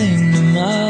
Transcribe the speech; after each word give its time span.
everything 0.00 0.32
to 0.32 0.42
my 0.42 0.87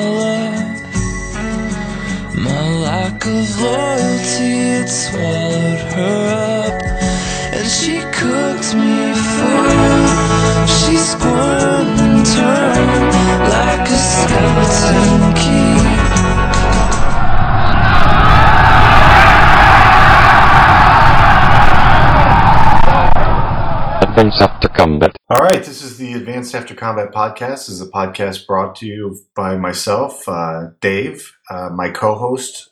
After 24.40 24.68
Combat. 24.68 25.16
All 25.30 25.42
right, 25.42 25.64
this 25.64 25.82
is 25.82 25.98
the 25.98 26.12
Advance 26.12 26.54
After 26.54 26.74
Combat 26.74 27.12
podcast. 27.12 27.66
This 27.66 27.70
is 27.70 27.80
a 27.80 27.86
podcast 27.90 28.46
brought 28.46 28.76
to 28.76 28.86
you 28.86 29.18
by 29.34 29.56
myself, 29.56 30.28
uh, 30.28 30.68
Dave, 30.80 31.36
uh, 31.50 31.70
my 31.70 31.90
co-host, 31.90 32.70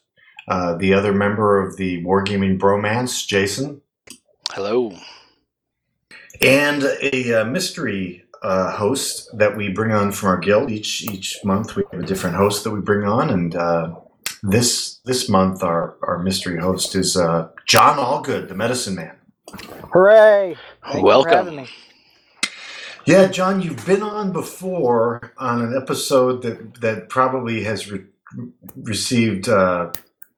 uh, 0.49 0.77
the 0.77 0.95
other 0.95 1.13
member 1.13 1.61
of 1.61 1.77
the 1.77 2.03
Wargaming 2.05 2.59
Bromance, 2.59 3.27
Jason, 3.27 3.81
Hello. 4.51 4.97
and 6.41 6.85
a 7.03 7.41
uh, 7.41 7.45
mystery 7.45 8.25
uh, 8.43 8.71
host 8.77 9.29
that 9.37 9.57
we 9.57 9.69
bring 9.69 9.93
on 9.93 10.13
from 10.13 10.29
our 10.29 10.39
guild. 10.39 10.71
Each 10.71 11.03
each 11.03 11.39
month 11.45 11.75
we 11.75 11.83
have 11.91 12.03
a 12.03 12.07
different 12.07 12.37
host 12.37 12.63
that 12.65 12.71
we 12.71 12.81
bring 12.81 13.09
on, 13.09 13.31
and 13.31 13.57
uh, 13.57 13.95
this 14.43 15.01
this 15.05 15.29
month 15.29 15.63
our 15.63 15.97
our 16.03 16.19
mystery 16.23 16.59
host 16.59 16.95
is 16.95 17.17
uh, 17.17 17.49
John 17.67 17.99
Allgood, 17.99 18.49
the 18.49 18.55
Medicine 18.55 18.95
Man. 18.95 19.17
Hooray! 19.93 20.57
Thank 20.83 20.95
you 20.95 21.01
for 21.01 21.07
Welcome. 21.07 21.33
having 21.33 21.57
me. 21.57 21.69
Yeah, 23.05 23.29
John, 23.29 23.61
you've 23.63 23.85
been 23.87 24.03
on 24.03 24.33
before 24.33 25.33
on 25.39 25.63
an 25.63 25.77
episode 25.81 26.43
that 26.43 26.81
that 26.81 27.09
probably 27.09 27.63
has 27.65 27.91
re- 27.91 28.05
received. 28.77 29.49
Uh, 29.49 29.93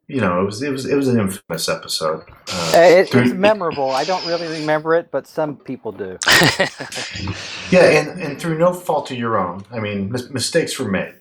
you 0.07 0.21
know, 0.21 0.41
it 0.41 0.45
was 0.45 0.63
it 0.63 0.71
was 0.71 0.85
it 0.87 0.95
was 0.95 1.09
an 1.09 1.19
infamous 1.21 1.69
episode. 1.69 2.23
Uh, 2.53 2.73
Uh, 2.75 2.79
it, 2.81 3.09
through- 3.09 3.23
it's 3.23 3.33
memorable. 3.33 3.91
I 3.91 4.05
don't 4.05 4.25
really 4.27 4.49
remember 4.61 4.95
it, 4.95 5.11
but 5.11 5.27
some 5.27 5.57
people 5.57 5.93
do. 5.93 6.19
yeah, 7.71 7.85
and 8.01 8.21
and 8.21 8.41
through 8.41 8.59
no 8.59 8.73
fault 8.75 9.11
of 9.11 9.17
your 9.19 9.39
own. 9.39 9.63
I 9.73 9.81
mean, 9.81 10.11
mis- 10.13 10.31
mistakes 10.31 10.79
were 10.79 10.91
made. 10.91 11.15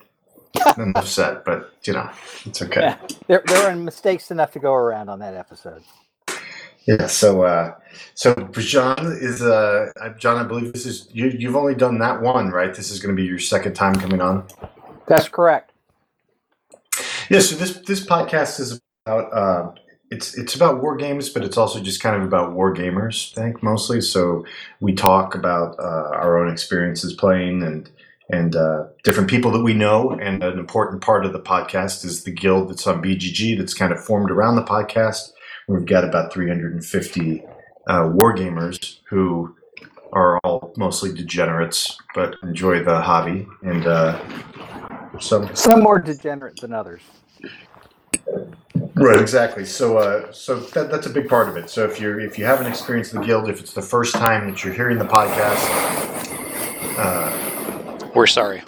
Enough 0.76 1.06
said, 1.08 1.44
but 1.44 1.72
you 1.84 1.92
know, 1.92 2.10
it's 2.44 2.60
okay. 2.62 2.80
Yeah. 2.80 2.96
There, 3.26 3.42
there 3.46 3.70
were 3.70 3.76
mistakes 3.76 4.30
enough 4.30 4.52
to 4.52 4.58
go 4.58 4.74
around 4.74 5.08
on 5.08 5.18
that 5.20 5.34
episode. 5.34 5.82
Yeah. 6.88 7.06
So, 7.06 7.42
uh, 7.42 7.74
so 8.14 8.34
John 8.52 8.96
is 9.20 9.42
uh, 9.42 9.92
John. 10.16 10.38
I 10.38 10.48
believe 10.48 10.72
this 10.72 10.86
is 10.86 11.06
you. 11.12 11.26
You've 11.26 11.54
only 11.54 11.74
done 11.74 11.98
that 11.98 12.22
one, 12.22 12.48
right? 12.48 12.74
This 12.74 12.90
is 12.90 12.98
going 12.98 13.14
to 13.14 13.22
be 13.22 13.28
your 13.28 13.38
second 13.38 13.74
time 13.74 13.94
coming 13.94 14.22
on. 14.22 14.46
That's 15.06 15.28
correct. 15.28 15.72
Yeah, 17.28 17.40
so 17.40 17.56
this 17.56 17.76
this 17.80 18.06
podcast 18.06 18.58
is 18.58 18.80
about 19.04 19.32
uh, 19.34 19.72
it's 20.10 20.38
it's 20.38 20.54
about 20.54 20.80
war 20.80 20.96
games, 20.96 21.28
but 21.28 21.44
it's 21.44 21.58
also 21.58 21.78
just 21.78 22.00
kind 22.00 22.16
of 22.16 22.22
about 22.22 22.54
war 22.54 22.74
gamers, 22.74 23.36
I 23.36 23.42
think 23.42 23.62
mostly. 23.62 24.00
So 24.00 24.46
we 24.80 24.94
talk 24.94 25.34
about 25.34 25.78
uh, 25.78 26.16
our 26.16 26.38
own 26.38 26.50
experiences 26.50 27.12
playing 27.12 27.62
and 27.62 27.90
and 28.30 28.56
uh, 28.56 28.84
different 29.04 29.28
people 29.28 29.50
that 29.50 29.62
we 29.62 29.74
know. 29.74 30.12
And 30.12 30.42
an 30.42 30.58
important 30.58 31.02
part 31.02 31.26
of 31.26 31.34
the 31.34 31.40
podcast 31.40 32.02
is 32.06 32.24
the 32.24 32.30
guild 32.30 32.70
that's 32.70 32.86
on 32.86 33.02
BGG 33.02 33.58
that's 33.58 33.74
kind 33.74 33.92
of 33.92 34.02
formed 34.02 34.30
around 34.30 34.56
the 34.56 34.64
podcast. 34.64 35.32
We've 35.68 35.86
got 35.86 36.04
about 36.04 36.32
350 36.32 37.44
uh, 37.86 38.10
war 38.12 38.34
gamers 38.34 38.98
who 39.08 39.54
are 40.12 40.38
all 40.38 40.72
mostly 40.76 41.12
degenerates, 41.12 41.98
but 42.14 42.36
enjoy 42.42 42.82
the 42.82 43.00
hobby 43.00 43.46
and. 43.62 43.86
Uh, 43.86 44.18
some 45.20 45.54
Some 45.54 45.82
more 45.82 45.98
degenerate 45.98 46.60
than 46.60 46.72
others. 46.72 47.02
Right, 48.94 49.20
exactly. 49.20 49.64
So, 49.64 49.98
uh, 49.98 50.32
so 50.32 50.60
that, 50.60 50.90
that's 50.90 51.06
a 51.06 51.10
big 51.10 51.28
part 51.28 51.48
of 51.48 51.56
it. 51.56 51.70
So, 51.70 51.84
if 51.84 52.00
you're 52.00 52.20
if 52.20 52.38
you 52.38 52.44
haven't 52.44 52.66
experienced 52.66 53.12
the 53.12 53.20
guild, 53.20 53.48
if 53.48 53.60
it's 53.60 53.72
the 53.72 53.82
first 53.82 54.14
time 54.14 54.50
that 54.50 54.64
you're 54.64 54.74
hearing 54.74 54.98
the 54.98 55.04
podcast, 55.04 55.64
uh, 56.98 58.10
We're 58.14 58.26
sorry. 58.26 58.62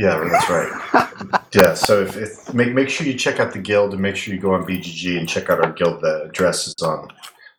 Yeah, 0.00 0.28
that's 0.30 0.48
right. 0.50 1.40
yeah. 1.54 1.74
So, 1.74 2.02
if, 2.02 2.16
if 2.16 2.54
make 2.54 2.72
make 2.72 2.88
sure 2.88 3.06
you 3.06 3.14
check 3.14 3.38
out 3.40 3.52
the 3.52 3.58
guild 3.58 3.92
and 3.92 4.00
make 4.02 4.16
sure 4.16 4.34
you 4.34 4.40
go 4.40 4.54
on 4.54 4.64
BGG 4.64 5.18
and 5.18 5.28
check 5.28 5.50
out 5.50 5.64
our 5.64 5.72
guild. 5.72 6.00
The 6.00 6.24
address 6.24 6.66
is 6.66 6.74
on. 6.82 7.08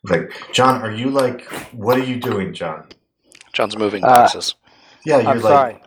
Like, 0.04 0.32
John, 0.52 0.82
are 0.82 0.92
you 0.92 1.10
like? 1.12 1.44
What 1.74 1.98
are 1.98 2.04
you 2.04 2.20
doing, 2.20 2.54
John? 2.54 2.88
John's 3.54 3.78
moving 3.78 4.04
Uh, 4.04 4.08
boxes. 4.08 4.56
Yeah, 5.06 5.20
you're 5.20 5.30
I'm 5.30 5.42
like 5.42 5.44
sorry. 5.54 5.84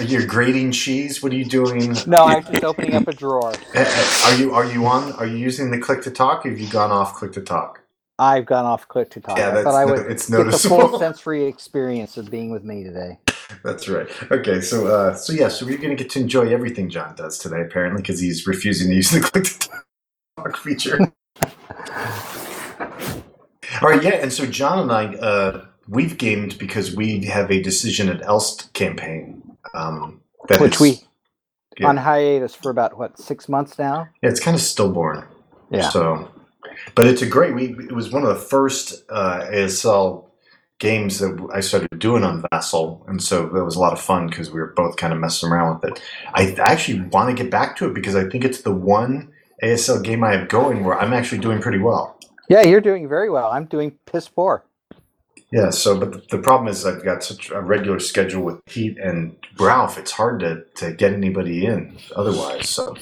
you- 0.00 0.06
you're 0.06 0.26
grating 0.26 0.72
cheese. 0.72 1.22
What 1.22 1.32
are 1.32 1.36
you 1.36 1.44
doing? 1.44 1.96
No, 2.06 2.24
I'm 2.24 2.42
just 2.44 2.64
opening 2.64 2.94
up 2.94 3.06
a 3.08 3.12
drawer. 3.12 3.52
Uh, 3.52 3.54
uh, 3.76 4.20
Are 4.26 4.34
you 4.36 4.52
are 4.54 4.64
you 4.64 4.84
on? 4.86 5.12
Are 5.14 5.26
you 5.26 5.36
using 5.36 5.70
the 5.70 5.78
click 5.78 6.02
to 6.02 6.10
talk? 6.10 6.44
Or 6.44 6.50
have 6.50 6.58
you 6.58 6.68
gone 6.68 6.90
off 6.90 7.14
click 7.14 7.32
to 7.34 7.40
talk? 7.42 7.80
I've 8.18 8.46
gone 8.46 8.64
off 8.66 8.86
click 8.88 9.10
to 9.10 9.20
talk. 9.20 9.38
Yeah, 9.38 9.50
that's 9.50 9.64
thought 9.64 9.74
I 9.74 9.84
no- 9.84 9.92
would 9.94 10.10
it's 10.10 10.28
get 10.28 10.36
the 10.38 10.44
noticeable. 10.44 10.88
full 10.88 10.98
sensory 11.06 11.44
experience 11.46 12.16
of 12.16 12.30
being 12.30 12.50
with 12.50 12.64
me 12.64 12.82
today. 12.84 13.18
That's 13.64 13.88
right. 13.88 14.08
Okay, 14.30 14.60
so 14.60 14.86
uh, 14.86 15.14
so 15.14 15.32
yeah, 15.32 15.48
so 15.48 15.66
we're 15.66 15.78
going 15.78 15.96
to 15.96 16.02
get 16.02 16.10
to 16.12 16.20
enjoy 16.20 16.48
everything 16.52 16.88
John 16.90 17.14
does 17.14 17.38
today, 17.38 17.60
apparently, 17.62 18.02
because 18.02 18.20
he's 18.20 18.46
refusing 18.46 18.88
to 18.90 18.94
use 18.96 19.10
the 19.10 19.20
click 19.20 19.44
to 19.44 19.68
talk 20.36 20.56
feature. 20.56 20.98
All 23.80 23.88
right, 23.88 24.02
yeah, 24.02 24.10
and 24.16 24.32
so 24.32 24.46
John 24.46 24.78
and 24.80 24.92
I, 24.92 25.06
uh, 25.16 25.64
we've 25.88 26.18
gamed 26.18 26.58
because 26.58 26.94
we 26.94 27.24
have 27.24 27.50
a 27.50 27.60
decision 27.62 28.08
at 28.08 28.22
Elst 28.22 28.72
campaign. 28.74 29.42
Um, 29.74 30.20
that 30.48 30.60
Which 30.60 30.74
is- 30.74 30.80
we 30.80 31.00
yeah, 31.78 31.88
on 31.88 31.96
hiatus 31.96 32.54
for 32.54 32.70
about 32.70 32.98
what 32.98 33.18
six 33.18 33.48
months 33.48 33.78
now. 33.78 34.06
yeah, 34.22 34.28
it's 34.28 34.40
kind 34.40 34.54
of 34.54 34.60
stillborn. 34.60 35.24
Yeah. 35.70 35.88
So, 35.88 36.30
but 36.94 37.06
it's 37.06 37.22
a 37.22 37.26
great. 37.26 37.54
We 37.54 37.70
it 37.84 37.92
was 37.92 38.10
one 38.12 38.22
of 38.22 38.28
the 38.28 38.34
first 38.34 39.04
uh, 39.08 39.46
ASL 39.50 40.26
games 40.82 41.20
that 41.20 41.48
I 41.54 41.60
started 41.60 41.96
doing 42.00 42.24
on 42.24 42.44
Vassal, 42.50 43.04
and 43.06 43.22
so 43.22 43.48
that 43.48 43.64
was 43.64 43.76
a 43.76 43.80
lot 43.80 43.92
of 43.92 44.00
fun 44.00 44.26
because 44.26 44.50
we 44.50 44.58
were 44.58 44.72
both 44.74 44.96
kind 44.96 45.12
of 45.12 45.20
messing 45.20 45.48
around 45.48 45.80
with 45.80 45.92
it. 45.92 46.02
I 46.34 46.52
actually 46.58 47.02
want 47.02 47.30
to 47.30 47.40
get 47.40 47.52
back 47.52 47.76
to 47.76 47.86
it 47.86 47.94
because 47.94 48.16
I 48.16 48.28
think 48.28 48.44
it's 48.44 48.62
the 48.62 48.74
one 48.74 49.32
ASL 49.62 50.02
game 50.02 50.24
I 50.24 50.32
have 50.32 50.48
going 50.48 50.82
where 50.82 50.98
I'm 50.98 51.12
actually 51.12 51.38
doing 51.38 51.60
pretty 51.60 51.78
well. 51.78 52.18
Yeah, 52.48 52.62
you're 52.62 52.80
doing 52.80 53.08
very 53.08 53.30
well. 53.30 53.52
I'm 53.52 53.66
doing 53.66 53.92
piss 54.06 54.28
poor. 54.28 54.64
Yeah. 55.52 55.70
So, 55.70 55.96
but 56.00 56.12
the, 56.12 56.36
the 56.36 56.42
problem 56.42 56.66
is 56.66 56.84
I've 56.84 57.04
got 57.04 57.22
such 57.22 57.50
a 57.50 57.60
regular 57.60 58.00
schedule 58.00 58.42
with 58.42 58.64
Pete 58.64 58.98
and 58.98 59.36
Ralph. 59.60 59.96
It's 59.98 60.10
hard 60.10 60.40
to 60.40 60.64
to 60.76 60.92
get 60.92 61.12
anybody 61.12 61.64
in 61.64 61.96
otherwise. 62.16 62.68
So. 62.68 62.96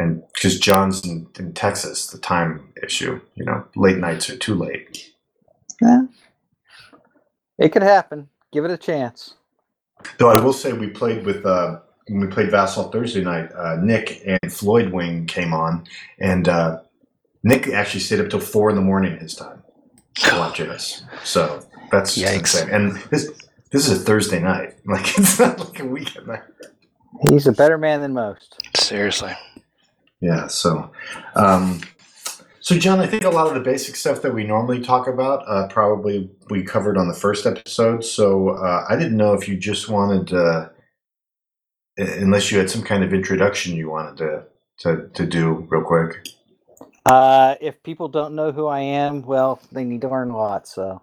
And 0.00 0.22
because 0.32 0.60
John's 0.60 1.04
in, 1.04 1.26
in 1.40 1.54
Texas, 1.54 2.06
the 2.06 2.18
time 2.18 2.72
issue, 2.84 3.20
you 3.34 3.44
know, 3.44 3.64
late 3.74 3.98
nights 3.98 4.30
are 4.30 4.36
too 4.36 4.54
late. 4.54 5.12
Yeah. 5.82 6.02
It 7.58 7.70
could 7.70 7.82
happen. 7.82 8.28
Give 8.52 8.64
it 8.64 8.70
a 8.70 8.78
chance. 8.78 9.34
Though 10.18 10.30
I 10.30 10.40
will 10.40 10.52
say 10.52 10.72
we 10.72 10.88
played 10.88 11.26
with 11.26 11.44
uh, 11.44 11.80
when 12.08 12.20
we 12.20 12.28
played 12.28 12.50
Vassal 12.50 12.84
Thursday 12.90 13.22
night. 13.22 13.50
Uh, 13.52 13.76
Nick 13.76 14.22
and 14.26 14.52
Floyd 14.52 14.92
Wing 14.92 15.26
came 15.26 15.52
on, 15.52 15.86
and 16.18 16.48
uh, 16.48 16.80
Nick 17.42 17.68
actually 17.68 18.00
stayed 18.00 18.20
up 18.20 18.30
till 18.30 18.40
four 18.40 18.70
in 18.70 18.76
the 18.76 18.82
morning 18.82 19.18
his 19.18 19.34
time 19.34 19.62
watching 20.32 20.70
us. 20.70 21.02
So 21.24 21.64
that's 21.90 22.14
just 22.14 22.32
Yikes. 22.34 22.38
insane. 22.38 22.70
And 22.70 22.96
this 23.10 23.30
this 23.70 23.88
is 23.88 24.00
a 24.00 24.04
Thursday 24.04 24.40
night. 24.40 24.74
Like 24.86 25.18
it's 25.18 25.38
not 25.38 25.58
like 25.58 25.80
a 25.80 25.84
weekend 25.84 26.28
night. 26.28 26.42
He's 27.28 27.46
a 27.46 27.52
better 27.52 27.76
man 27.76 28.00
than 28.00 28.14
most. 28.14 28.56
Seriously. 28.76 29.32
Yeah. 30.20 30.46
So. 30.46 30.90
Um, 31.34 31.80
so, 32.68 32.78
John, 32.78 33.00
I 33.00 33.06
think 33.06 33.24
a 33.24 33.30
lot 33.30 33.46
of 33.46 33.54
the 33.54 33.60
basic 33.60 33.96
stuff 33.96 34.20
that 34.20 34.34
we 34.34 34.44
normally 34.44 34.82
talk 34.82 35.06
about 35.08 35.42
uh, 35.48 35.68
probably 35.68 36.30
we 36.50 36.62
covered 36.62 36.98
on 36.98 37.08
the 37.08 37.14
first 37.14 37.46
episode. 37.46 38.04
So, 38.04 38.50
uh, 38.50 38.84
I 38.86 38.94
didn't 38.94 39.16
know 39.16 39.32
if 39.32 39.48
you 39.48 39.56
just 39.56 39.88
wanted, 39.88 40.34
uh, 40.34 40.68
unless 41.96 42.52
you 42.52 42.58
had 42.58 42.68
some 42.68 42.82
kind 42.82 43.02
of 43.02 43.14
introduction 43.14 43.74
you 43.74 43.88
wanted 43.88 44.18
to 44.18 44.44
to, 44.80 45.08
to 45.14 45.24
do 45.26 45.66
real 45.70 45.82
quick. 45.82 46.28
Uh, 47.06 47.54
if 47.62 47.82
people 47.82 48.06
don't 48.06 48.34
know 48.34 48.52
who 48.52 48.66
I 48.66 48.80
am, 48.80 49.22
well, 49.22 49.62
they 49.72 49.82
need 49.82 50.02
to 50.02 50.08
learn 50.10 50.28
a 50.28 50.36
lot. 50.36 50.68
So 50.68 51.00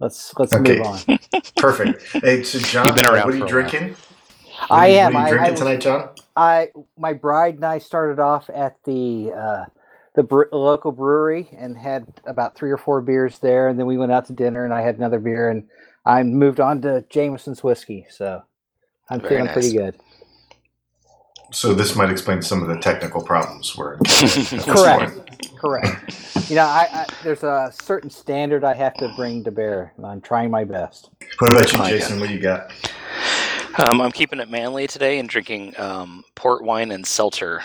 let's 0.00 0.34
let's 0.38 0.52
Okay. 0.52 0.76
move 0.76 0.86
on. 0.86 1.18
Perfect. 1.56 2.02
hey, 2.22 2.42
so 2.42 2.58
John, 2.72 2.86
You've 2.86 2.96
been 2.96 3.06
uh, 3.06 3.12
around 3.14 3.24
what 3.24 3.34
are 3.34 3.38
you 3.38 3.48
for 3.48 3.58
a 3.58 3.62
while. 3.62 3.70
drinking? 3.70 3.96
What 4.68 4.70
I 4.72 4.88
are 4.88 4.88
you- 4.92 4.98
am. 4.98 5.14
What 5.14 5.20
are 5.22 5.22
you 5.22 5.26
I- 5.26 5.30
drinking 5.38 5.54
I- 5.54 5.56
tonight, 5.56 5.80
John? 5.80 6.08
I 6.36 6.68
my 6.98 7.14
bride 7.14 7.54
and 7.54 7.64
I 7.64 7.78
started 7.78 8.20
off 8.20 8.50
at 8.54 8.76
the 8.84 9.32
uh, 9.34 9.64
the 10.18 10.24
bre- 10.24 10.46
local 10.50 10.90
brewery 10.90 11.48
and 11.56 11.78
had 11.78 12.04
about 12.26 12.56
three 12.56 12.72
or 12.72 12.76
four 12.76 13.00
beers 13.00 13.38
there, 13.38 13.68
and 13.68 13.78
then 13.78 13.86
we 13.86 13.96
went 13.96 14.10
out 14.10 14.26
to 14.26 14.32
dinner 14.32 14.64
and 14.64 14.74
I 14.74 14.80
had 14.80 14.96
another 14.96 15.20
beer, 15.20 15.48
and 15.48 15.68
I 16.04 16.24
moved 16.24 16.58
on 16.58 16.82
to 16.82 17.04
Jameson's 17.08 17.62
whiskey. 17.62 18.04
So 18.10 18.42
I'm 19.08 19.20
Very 19.20 19.36
feeling 19.36 19.52
pretty 19.52 19.72
good. 19.76 19.94
So 21.52 21.72
this 21.72 21.94
might 21.94 22.10
explain 22.10 22.42
some 22.42 22.62
of 22.62 22.68
the 22.68 22.78
technical 22.78 23.22
problems 23.22 23.76
we're 23.76 23.94
in. 23.94 24.00
Correct. 24.64 25.54
Correct. 25.56 26.50
You 26.50 26.56
know, 26.56 26.66
I, 26.66 26.88
I 26.92 27.06
there's 27.22 27.44
a 27.44 27.72
certain 27.80 28.10
standard 28.10 28.64
I 28.64 28.74
have 28.74 28.94
to 28.94 29.12
bring 29.14 29.44
to 29.44 29.52
bear, 29.52 29.92
and 29.96 30.04
I'm 30.04 30.20
trying 30.20 30.50
my 30.50 30.64
best. 30.64 31.10
What 31.38 31.52
about 31.52 31.72
you. 31.72 31.96
Jason? 31.96 32.18
What 32.18 32.28
do 32.28 32.34
you 32.34 32.40
got? 32.40 32.72
Um, 33.88 34.00
I'm 34.00 34.10
keeping 34.10 34.40
it 34.40 34.50
manly 34.50 34.88
today 34.88 35.20
and 35.20 35.28
drinking 35.28 35.78
um, 35.78 36.24
port 36.34 36.64
wine 36.64 36.90
and 36.90 37.06
seltzer. 37.06 37.62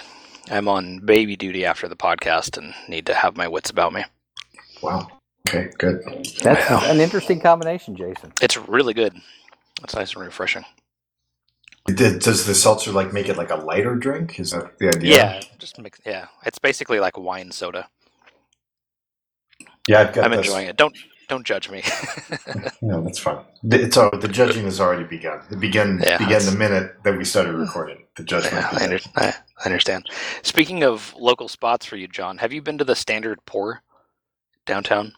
I'm 0.52 0.68
on 0.68 1.00
baby 1.00 1.36
duty 1.36 1.66
after 1.66 1.88
the 1.88 1.96
podcast 1.96 2.58
and 2.58 2.74
need 2.88 3.06
to 3.08 3.14
have 3.14 3.38
my 3.38 3.48
wits 3.48 3.70
about 3.70 3.94
me. 3.94 4.04
Wow. 4.82 5.08
Okay, 5.48 5.70
good. 5.78 6.02
That's 6.42 6.70
Wow. 6.70 6.82
an 6.92 7.00
interesting 7.00 7.40
combination, 7.42 7.96
Jason. 7.96 8.34
It's 8.42 8.58
really 8.58 8.94
good. 8.94 9.14
It's 9.84 9.96
nice 9.96 10.14
and 10.16 10.24
refreshing. 10.24 10.66
Did- 11.86 12.20
Does 12.22 12.46
the 12.46 12.56
seltzer 12.56 12.92
like 12.92 13.12
make 13.14 13.28
it 13.30 13.38
like 13.38 13.50
a 13.52 13.56
lighter 13.56 13.96
drink? 13.96 14.40
Is 14.40 14.52
that 14.52 14.78
the 14.80 14.88
idea? 14.90 15.16
Yeah, 15.18 15.42
just 15.60 15.80
mix. 15.80 16.00
Yeah, 16.06 16.28
it's 16.46 16.60
basically 16.60 17.00
like 17.00 17.18
wine 17.18 17.52
soda. 17.52 17.90
Yeah, 19.88 20.02
I've 20.02 20.14
got 20.14 20.26
I'm 20.26 20.32
this. 20.32 20.40
enjoying 20.48 20.68
it. 20.68 20.78
Don't 20.78 20.96
don't 21.30 21.46
judge 21.46 21.70
me. 21.72 21.84
No, 22.82 23.04
that's 23.04 23.20
fine. 23.20 23.40
It's 23.66 23.98
all, 23.98 24.12
the 24.12 24.30
judging 24.30 24.66
has 24.66 24.80
already 24.82 25.06
begun. 25.06 25.42
It 25.52 25.60
began 25.60 26.06
Yeah, 26.06 26.18
began 26.18 26.46
the 26.46 26.54
minute 26.54 26.98
that 27.04 27.18
we 27.18 27.26
started 27.26 27.54
recording. 27.56 28.06
The 28.18 28.24
judgment. 28.24 28.66
yeah, 28.66 28.70
I, 28.74 28.84
began. 28.84 28.86
under, 28.86 29.00
I, 29.18 29.34
I 29.60 29.66
understand. 29.66 30.08
Speaking 30.44 30.84
of 30.84 31.14
local 31.18 31.50
spots 31.50 31.86
for 31.86 31.98
you, 31.98 32.08
John, 32.08 32.40
have 32.40 32.54
you 32.54 32.62
been 32.62 32.80
to 32.80 32.86
the 32.86 32.96
Standard 32.96 33.46
Pour 33.46 33.84
downtown 34.66 35.14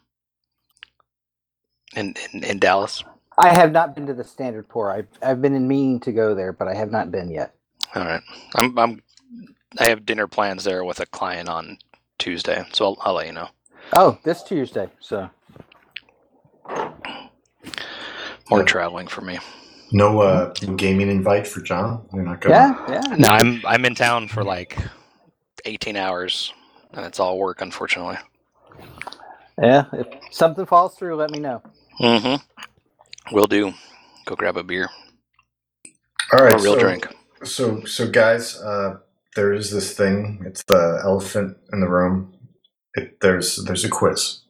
in 1.96 2.16
in, 2.34 2.44
in 2.44 2.60
Dallas? 2.60 3.04
I 3.38 3.54
have 3.54 3.72
not 3.72 3.96
been 3.96 4.08
to 4.08 4.14
the 4.14 4.24
Standard 4.26 4.70
Pour. 4.70 4.92
I've, 4.92 5.08
I've 5.24 5.42
been 5.42 5.56
in 5.56 5.68
meaning 5.68 6.00
to 6.02 6.12
go 6.14 6.36
there, 6.36 6.54
but 6.54 6.68
I 6.68 6.76
have 6.76 6.92
not 6.92 7.12
been 7.12 7.32
yet. 7.32 7.56
All 7.96 8.06
right, 8.06 8.24
I'm 8.56 8.78
I'm 8.80 9.04
I 9.80 9.90
have 9.90 10.06
dinner 10.06 10.28
plans 10.28 10.64
there 10.66 10.84
with 10.86 11.00
a 11.02 11.06
client 11.08 11.50
on 11.50 11.78
Tuesday, 12.20 12.66
so 12.74 12.86
I'll, 12.86 12.98
I'll 13.02 13.14
let 13.16 13.28
you 13.28 13.34
know. 13.34 13.50
Oh, 13.94 14.20
this 14.24 14.44
Tuesday. 14.44 14.90
So 15.00 15.30
More 18.50 18.62
Yeah. 18.62 18.66
traveling 18.66 19.08
for 19.08 19.22
me. 19.22 19.40
No 19.92 20.22
uh, 20.22 20.54
gaming 20.78 21.10
invite 21.10 21.48
for 21.48 21.62
John. 21.62 22.08
You're 22.14 22.24
not 22.24 22.42
going. 22.42 22.54
yeah, 22.56 22.86
yeah. 22.90 23.16
No, 23.18 23.30
I'm 23.30 23.62
I'm 23.66 23.86
in 23.86 23.96
town 23.96 24.28
for 24.30 24.44
like 24.44 24.78
18 25.66 25.98
hours, 25.98 26.54
and 26.94 27.06
it's 27.06 27.20
all 27.20 27.38
work, 27.40 27.62
unfortunately. 27.62 28.18
Yeah, 29.62 29.86
if 29.94 30.08
something 30.32 30.66
falls 30.66 30.96
through, 30.96 31.16
let 31.18 31.32
me 31.32 31.40
know. 31.40 31.64
Mm-hmm. 32.02 32.46
Will 33.36 33.48
do. 33.48 33.74
Go 34.26 34.36
grab 34.36 34.58
a 34.58 34.64
beer 34.64 34.90
All 36.34 36.42
right, 36.44 36.54
or 36.54 36.58
a 36.58 36.60
real 36.62 36.76
so, 36.76 36.78
drink. 36.78 37.08
So, 37.44 37.86
so 37.86 38.10
guys, 38.10 38.58
uh, 38.62 38.98
there 39.36 39.54
is 39.54 39.72
this 39.72 39.94
thing. 39.96 40.44
It's 40.46 40.64
the 40.66 41.02
elephant 41.04 41.58
in 41.74 41.82
the 41.82 41.90
room. 41.90 42.34
It, 42.96 43.22
there's 43.22 43.64
there's 43.66 43.86
a 43.86 43.90
quiz. 43.90 44.42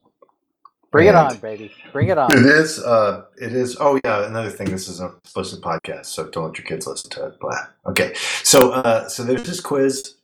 Bring 0.96 1.08
it 1.08 1.16
And- 1.16 1.18
on, 1.18 1.38
baby. 1.38 1.72
Bring 1.92 2.08
it 2.10 2.18
on. 2.18 2.32
It 2.32 2.46
is. 2.46 2.80
Uh, 2.82 3.26
it 3.42 3.52
is. 3.54 3.76
Oh 3.80 4.00
yeah. 4.06 4.26
Another 4.26 4.50
thing. 4.50 4.70
This 4.72 4.88
is 4.88 5.00
a 5.02 5.08
explicit 5.24 5.62
podcast, 5.62 6.06
so 6.08 6.28
don't 6.30 6.46
let 6.46 6.58
your 6.58 6.66
kids 6.66 6.88
listen 6.88 7.10
to 7.12 7.26
it. 7.28 7.40
Blah. 7.40 7.68
Okay. 7.88 8.14
So, 8.44 8.72
uh, 8.72 9.08
so 9.10 9.24
there's 9.24 9.44
this 9.44 9.60
quiz, 9.60 10.16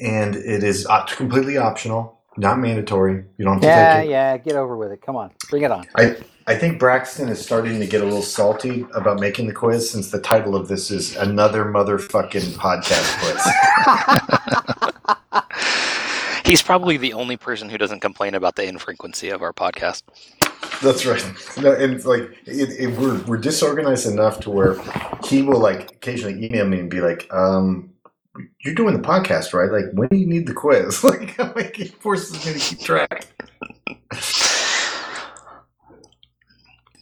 and 0.00 0.36
it 0.36 0.62
is 0.62 0.86
op- 0.86 1.10
completely 1.10 1.56
optional, 1.56 2.20
not 2.36 2.58
mandatory. 2.58 3.24
You 3.36 3.44
don't 3.44 3.54
have 3.54 3.62
to 3.62 3.66
Yeah, 3.66 3.96
take 3.96 4.06
it. 4.06 4.10
yeah. 4.10 4.36
Get 4.36 4.56
over 4.56 4.76
with 4.76 4.92
it. 4.92 5.02
Come 5.02 5.16
on. 5.16 5.30
Bring 5.50 5.62
it 5.64 5.70
on. 5.70 5.86
I 5.96 6.16
I 6.46 6.56
think 6.56 6.78
Braxton 6.80 7.28
is 7.28 7.40
starting 7.40 7.78
to 7.78 7.86
get 7.86 8.00
a 8.00 8.04
little 8.04 8.20
salty 8.22 8.84
about 8.94 9.20
making 9.20 9.46
the 9.46 9.52
quiz 9.52 9.88
since 9.90 10.10
the 10.10 10.20
title 10.20 10.56
of 10.56 10.66
this 10.68 10.90
is 10.90 11.14
another 11.16 11.64
motherfucking 11.66 12.54
podcast 12.58 13.08
quiz. 13.20 14.58
He's 16.52 16.60
probably 16.60 16.98
the 16.98 17.14
only 17.14 17.38
person 17.38 17.70
who 17.70 17.78
doesn't 17.78 18.00
complain 18.00 18.34
about 18.34 18.56
the 18.56 18.68
infrequency 18.68 19.30
of 19.30 19.40
our 19.40 19.54
podcast. 19.54 20.02
That's 20.82 21.06
right. 21.06 21.24
No, 21.56 21.72
and 21.72 22.04
like 22.04 22.24
it, 22.44 22.68
it, 22.78 22.98
we're 22.98 23.22
we're 23.22 23.38
disorganized 23.38 24.06
enough 24.06 24.38
to 24.40 24.50
where 24.50 24.76
he 25.24 25.40
will 25.40 25.58
like 25.58 25.92
occasionally 25.92 26.44
email 26.44 26.66
me 26.66 26.80
and 26.80 26.90
be 26.90 27.00
like, 27.00 27.26
um, 27.32 27.94
"You're 28.60 28.74
doing 28.74 28.92
the 28.92 29.00
podcast, 29.00 29.54
right? 29.54 29.72
Like, 29.72 29.94
when 29.94 30.10
do 30.10 30.16
you 30.18 30.26
need 30.26 30.46
the 30.46 30.52
quiz?" 30.52 31.02
Like, 31.04 31.40
I'm 31.40 31.54
like 31.54 31.74
he 31.74 31.86
forces 31.86 32.44
me 32.44 32.52
to 32.52 32.58
keep 32.58 32.80
track. 32.80 33.28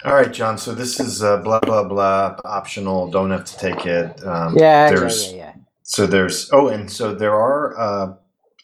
All 0.05 0.15
right, 0.15 0.33
John. 0.33 0.59
So 0.59 0.77
this 0.77 1.01
is 1.01 1.25
uh, 1.25 1.39
blah 1.39 1.59
blah 1.59 1.83
blah 1.83 2.37
optional. 2.45 3.11
Don't 3.11 3.33
have 3.33 3.47
to 3.47 3.57
take 3.59 3.85
it. 3.85 4.25
Um, 4.25 4.57
Yeah, 4.57 4.91
yeah, 4.91 4.91
there's 4.91 5.33
yeah, 5.33 5.37
yeah. 5.39 5.55
so 5.83 6.07
there's 6.07 6.49
oh, 6.53 6.69
and 6.69 6.89
so 6.89 7.17
there 7.17 7.35
are 7.35 7.77
uh, 7.77 8.15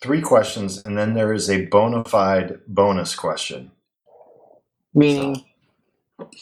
three 0.00 0.20
questions, 0.20 0.82
and 0.84 0.96
then 0.96 1.14
there 1.14 1.32
is 1.32 1.48
a 1.50 1.66
bona 1.66 2.04
fide 2.04 2.60
bonus 2.66 3.14
question. 3.14 3.70
Meaning, 4.94 5.44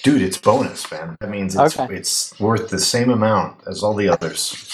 Dude, 0.05 0.23
it's 0.23 0.39
bonus, 0.39 0.89
man. 0.91 1.17
That 1.21 1.31
means 1.31 1.57
it's 1.57 1.79
Okay. 1.79 1.93
it's 1.97 2.39
worth 2.39 2.71
the 2.71 2.79
same 2.79 3.11
amount 3.11 3.61
as 3.67 3.83
all 3.83 3.95
the 3.95 4.09
others. 4.09 4.71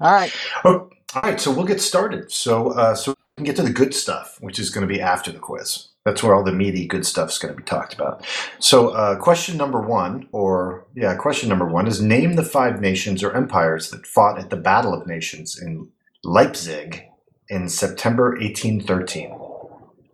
all 0.00 0.12
right. 0.12 0.32
Oh, 0.64 0.90
all 1.14 1.22
right, 1.22 1.40
so 1.40 1.50
we'll 1.52 1.66
get 1.66 1.80
started. 1.80 2.30
So, 2.30 2.70
uh, 2.70 2.94
so 2.94 3.12
we 3.12 3.16
can 3.38 3.44
get 3.46 3.56
to 3.56 3.62
the 3.62 3.72
good 3.72 3.94
stuff, 3.94 4.36
which 4.40 4.58
is 4.60 4.70
going 4.70 4.86
to 4.86 4.92
be 4.92 5.00
after 5.00 5.32
the 5.32 5.40
quiz. 5.40 5.88
That's 6.04 6.22
where 6.22 6.34
all 6.34 6.44
the 6.44 6.52
meaty 6.52 6.86
good 6.86 7.04
stuff 7.06 7.30
is 7.30 7.38
going 7.38 7.52
to 7.54 7.58
be 7.58 7.64
talked 7.64 7.94
about. 7.94 8.24
So, 8.60 8.90
uh, 8.90 9.16
question 9.16 9.56
number 9.56 9.80
one, 9.80 10.28
or 10.30 10.86
yeah, 10.94 11.16
question 11.16 11.48
number 11.48 11.66
one 11.66 11.88
is 11.88 12.00
name 12.00 12.34
the 12.36 12.44
five 12.44 12.80
nations 12.80 13.24
or 13.24 13.34
empires 13.34 13.90
that 13.90 14.06
fought 14.06 14.38
at 14.38 14.50
the 14.50 14.56
Battle 14.56 14.92
of 14.94 15.06
Nations 15.06 15.58
in 15.60 15.88
Leipzig 16.22 17.06
in 17.48 17.68
September 17.68 18.30
1813. 18.40 19.36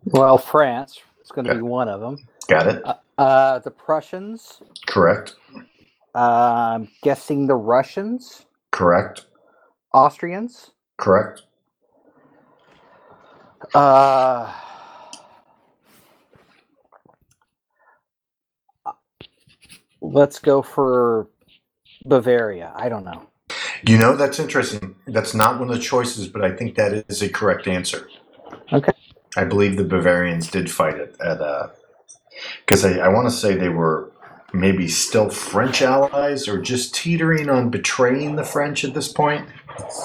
Well, 0.05 0.37
France 0.37 0.99
is 1.23 1.31
going 1.31 1.45
to 1.47 1.55
be 1.55 1.61
one 1.61 1.87
of 1.87 2.01
them. 2.01 2.17
Got 2.47 2.67
it? 2.67 2.83
Uh, 3.17 3.59
the 3.59 3.71
Prussians. 3.71 4.61
Correct. 4.87 5.35
Uh, 6.13 6.73
I'm 6.75 6.89
guessing 7.03 7.47
the 7.47 7.55
Russians, 7.55 8.45
Correct. 8.71 9.25
Austrians. 9.93 10.71
Correct. 10.97 11.43
Uh, 13.73 14.51
let's 20.01 20.39
go 20.39 20.61
for 20.61 21.27
Bavaria. 22.05 22.71
I 22.75 22.89
don't 22.89 23.05
know. 23.05 23.27
You 23.87 23.97
know, 23.97 24.15
that's 24.15 24.39
interesting. 24.39 24.95
That's 25.07 25.33
not 25.33 25.59
one 25.59 25.69
of 25.69 25.75
the 25.75 25.81
choices, 25.81 26.27
but 26.27 26.43
I 26.43 26.51
think 26.55 26.75
that 26.75 26.93
is 27.09 27.21
a 27.21 27.29
correct 27.29 27.67
answer. 27.67 28.07
Okay. 28.71 28.91
I 29.37 29.45
believe 29.45 29.77
the 29.77 29.83
Bavarians 29.83 30.49
did 30.49 30.69
fight 30.71 30.95
it 30.95 31.15
at 31.21 31.41
uh 31.41 31.69
because 32.65 32.85
I, 32.85 32.99
I 32.99 33.07
want 33.09 33.29
to 33.29 33.35
say 33.35 33.55
they 33.55 33.69
were 33.69 34.11
maybe 34.53 34.87
still 34.87 35.29
French 35.29 35.81
allies 35.81 36.47
or 36.47 36.61
just 36.61 36.93
teetering 36.95 37.49
on 37.49 37.69
betraying 37.69 38.35
the 38.35 38.43
French 38.43 38.83
at 38.83 38.93
this 38.93 39.07
point. 39.11 39.47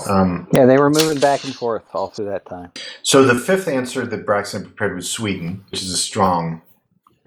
Um, 0.09 0.49
Yeah, 0.53 0.67
they 0.67 0.79
were 0.79 0.91
moving 0.91 1.19
back 1.21 1.45
and 1.45 1.55
forth 1.55 1.85
all 1.95 2.09
through 2.11 2.27
that 2.27 2.47
time. 2.47 2.73
so 3.03 3.25
the 3.25 3.35
fifth 3.35 3.69
answer 3.69 4.07
that 4.07 4.27
Braxton 4.27 4.63
prepared 4.65 4.95
was 4.97 5.11
Sweden, 5.11 5.65
which 5.71 5.83
is 5.83 5.91
a 5.93 5.97
strong 5.97 6.63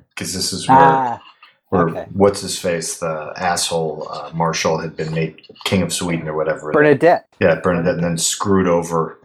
because 0.09 0.33
this 0.33 0.53
is 0.53 0.67
where 0.69 0.77
Ah, 0.77 1.21
where 1.69 1.89
okay. 1.89 2.05
what's 2.13 2.41
his 2.41 2.57
face 2.57 2.99
the 2.99 3.33
asshole 3.37 4.07
uh, 4.11 4.31
Marshall 4.33 4.79
had 4.79 4.95
been 4.97 5.13
made 5.13 5.47
king 5.65 5.81
of 5.81 5.93
Sweden 5.93 6.27
or 6.27 6.35
whatever. 6.35 6.71
Bernadotte. 6.73 7.23
Yeah, 7.39 7.59
Bernadotte, 7.61 7.95
and 7.95 8.03
then 8.03 8.17
screwed 8.17 8.67
over 8.67 9.19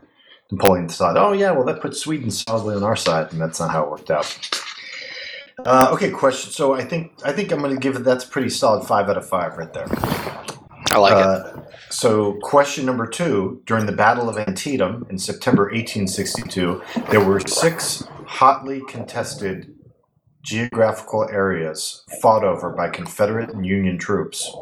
Napoleon 0.51 0.89
thought, 0.89 1.17
oh, 1.17 1.33
yeah, 1.33 1.51
well, 1.53 1.65
that 1.65 1.81
puts 1.81 2.01
Sweden 2.01 2.31
solidly 2.31 2.77
on 2.77 2.83
our 2.83 2.97
side, 2.97 3.33
and 3.33 3.41
that's 3.41 3.61
not 3.61 3.71
how 3.71 3.85
it 3.85 3.91
worked 3.91 4.11
out. 4.11 4.61
Uh, 5.59 5.89
okay, 5.93 6.11
question. 6.11 6.51
So 6.51 6.75
I 6.75 6.85
think 6.85 7.13
I 7.25 7.33
think 7.33 7.53
I'm 7.53 7.61
going 7.61 7.75
to 7.75 7.81
give 7.81 7.97
it 7.97 8.05
that's 8.05 8.25
a 8.25 8.29
pretty 8.29 8.51
solid 8.51 8.87
five 8.87 9.09
out 9.09 9.17
of 9.17 9.27
five 9.27 9.57
right 9.57 9.73
there. 9.73 9.87
I 10.91 10.99
like 10.99 11.13
it. 11.13 11.19
Uh, 11.19 11.63
so 11.91 12.35
question 12.43 12.85
number 12.85 13.07
two: 13.07 13.63
During 13.65 13.87
the 13.87 13.93
Battle 13.93 14.29
of 14.29 14.37
Antietam 14.37 15.07
in 15.09 15.17
September 15.17 15.65
1862, 15.65 16.83
there 17.11 17.25
were 17.25 17.41
six 17.41 18.03
hotly 18.27 18.83
contested 18.89 19.73
geographical 20.45 21.27
areas 21.31 22.05
fought 22.21 22.45
over 22.45 22.71
by 22.71 22.89
Confederate 22.89 23.51
and 23.51 23.67
Union 23.67 23.99
troops. 23.99 24.55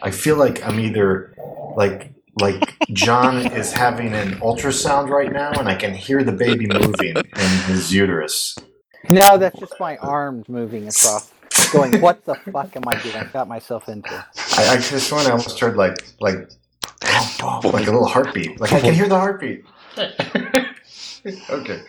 I 0.00 0.10
feel 0.10 0.36
like 0.36 0.64
I'm 0.64 0.80
either 0.80 1.34
like 1.76 2.14
like 2.40 2.74
John 2.92 3.46
is 3.52 3.72
having 3.72 4.14
an 4.14 4.34
ultrasound 4.36 5.10
right 5.10 5.30
now, 5.30 5.50
and 5.52 5.68
I 5.68 5.74
can 5.74 5.92
hear 5.92 6.24
the 6.24 6.32
baby 6.32 6.66
moving 6.66 7.16
in 7.16 7.50
his 7.66 7.92
uterus. 7.92 8.56
No, 9.10 9.36
that's 9.36 9.58
just 9.58 9.74
my 9.80 9.96
arms 9.98 10.48
moving 10.48 10.84
across, 10.84 11.32
going, 11.72 12.00
"What 12.00 12.24
the 12.24 12.36
fuck 12.36 12.74
am 12.76 12.84
I 12.86 13.02
doing? 13.02 13.16
I 13.16 13.24
got 13.24 13.48
myself 13.48 13.88
into." 13.88 14.14
I, 14.56 14.68
I 14.68 14.76
just 14.76 15.12
when 15.12 15.26
I 15.26 15.30
almost 15.30 15.58
heard 15.58 15.76
like 15.76 15.96
like 16.20 16.48
like 17.02 17.86
a 17.86 17.90
little 17.90 18.06
heartbeat. 18.06 18.60
Like 18.60 18.72
I 18.72 18.80
can 18.80 18.94
hear 18.94 19.08
the 19.08 19.18
heartbeat. 19.18 19.64
okay. 21.50 21.82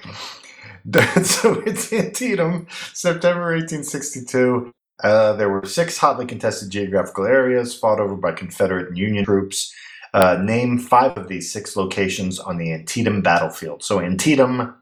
So 1.23 1.61
it's 1.65 1.91
Antietam, 1.93 2.67
September 2.93 3.53
1862. 3.53 4.71
Uh, 5.03 5.33
there 5.33 5.49
were 5.49 5.65
six 5.65 5.97
hotly 5.97 6.25
contested 6.25 6.69
geographical 6.69 7.25
areas 7.25 7.75
fought 7.75 7.99
over 7.99 8.15
by 8.15 8.31
Confederate 8.31 8.89
and 8.89 8.97
Union 8.97 9.25
troops. 9.25 9.73
Uh, 10.13 10.37
name 10.41 10.77
five 10.77 11.17
of 11.17 11.27
these 11.27 11.51
six 11.51 11.75
locations 11.75 12.39
on 12.39 12.57
the 12.57 12.71
Antietam 12.71 13.21
battlefield. 13.21 13.83
So 13.83 13.99
Antietam, 13.99 14.75